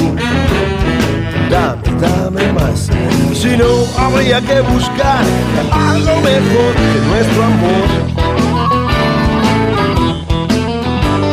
dame, 1.53 1.83
dame 2.01 2.53
más. 2.53 2.89
Si 3.35 3.57
no, 3.57 3.87
habría 3.99 4.41
que 4.41 4.61
buscar 4.63 5.25
algo 5.71 6.21
mejor 6.21 6.75
que 6.75 7.01
nuestro 7.09 7.45
amor. 7.45 7.89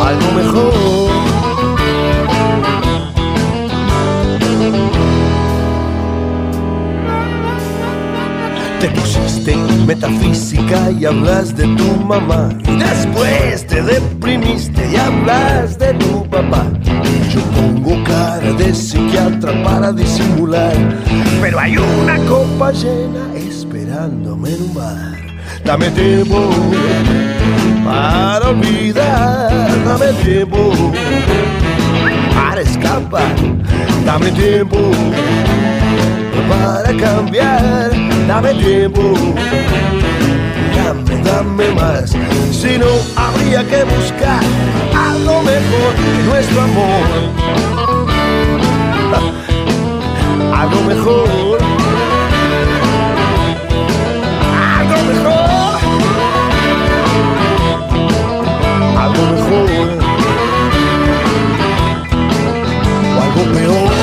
Algo 0.05 0.31
mejor. 0.33 1.18
Te 8.79 8.89
pusiste 8.91 9.57
metafísica 9.85 10.91
y 10.91 11.03
hablas 11.03 11.53
de 11.55 11.63
tu 11.75 11.95
mamá. 11.97 12.49
Y 12.65 12.77
después 12.77 13.67
te 13.67 13.81
deprimiste 13.81 14.89
y 14.89 14.95
hablas 14.95 15.77
de 15.77 15.93
tu 15.95 16.25
papá. 16.29 16.65
Yo 17.29 17.41
pongo 17.41 18.01
cara 18.05 18.53
de 18.53 18.73
psiquiatra 18.73 19.51
para 19.63 19.91
disimular. 19.91 20.73
Pero 21.41 21.59
hay 21.59 21.77
una 21.77 22.17
copa 22.25 22.71
llena 22.71 23.35
esperándome 23.35 24.53
en 24.53 24.61
un 24.61 24.73
bar. 24.73 25.17
Dame 25.65 25.89
tiempo 25.89 26.49
para 27.83 28.49
olvidar. 28.49 29.69
Dame 29.83 30.13
tiempo 30.23 30.73
para 32.33 32.61
escapar. 32.61 33.35
Dame 34.05 34.31
tiempo 34.31 34.77
para 36.49 36.95
cambiar 36.95 38.18
dame 38.29 38.53
tiempo, 38.53 39.01
dame, 40.75 41.23
dame 41.23 41.71
más. 41.71 42.11
Si 42.51 42.77
no, 42.77 42.85
habría 43.15 43.67
que 43.67 43.83
buscar 43.85 44.43
a 44.95 45.17
lo 45.25 45.41
mejor 45.41 45.91
nuestro 46.27 46.61
amor. 46.61 47.07
A 50.53 50.65
lo 50.65 50.81
mejor. 50.89 51.57
A 54.75 54.83
lo 54.89 54.97
mejor. 55.09 55.79
A 58.95 59.05
lo 59.07 59.21
mejor. 59.33 59.69
Algo 63.23 63.43
peor. 63.53 63.98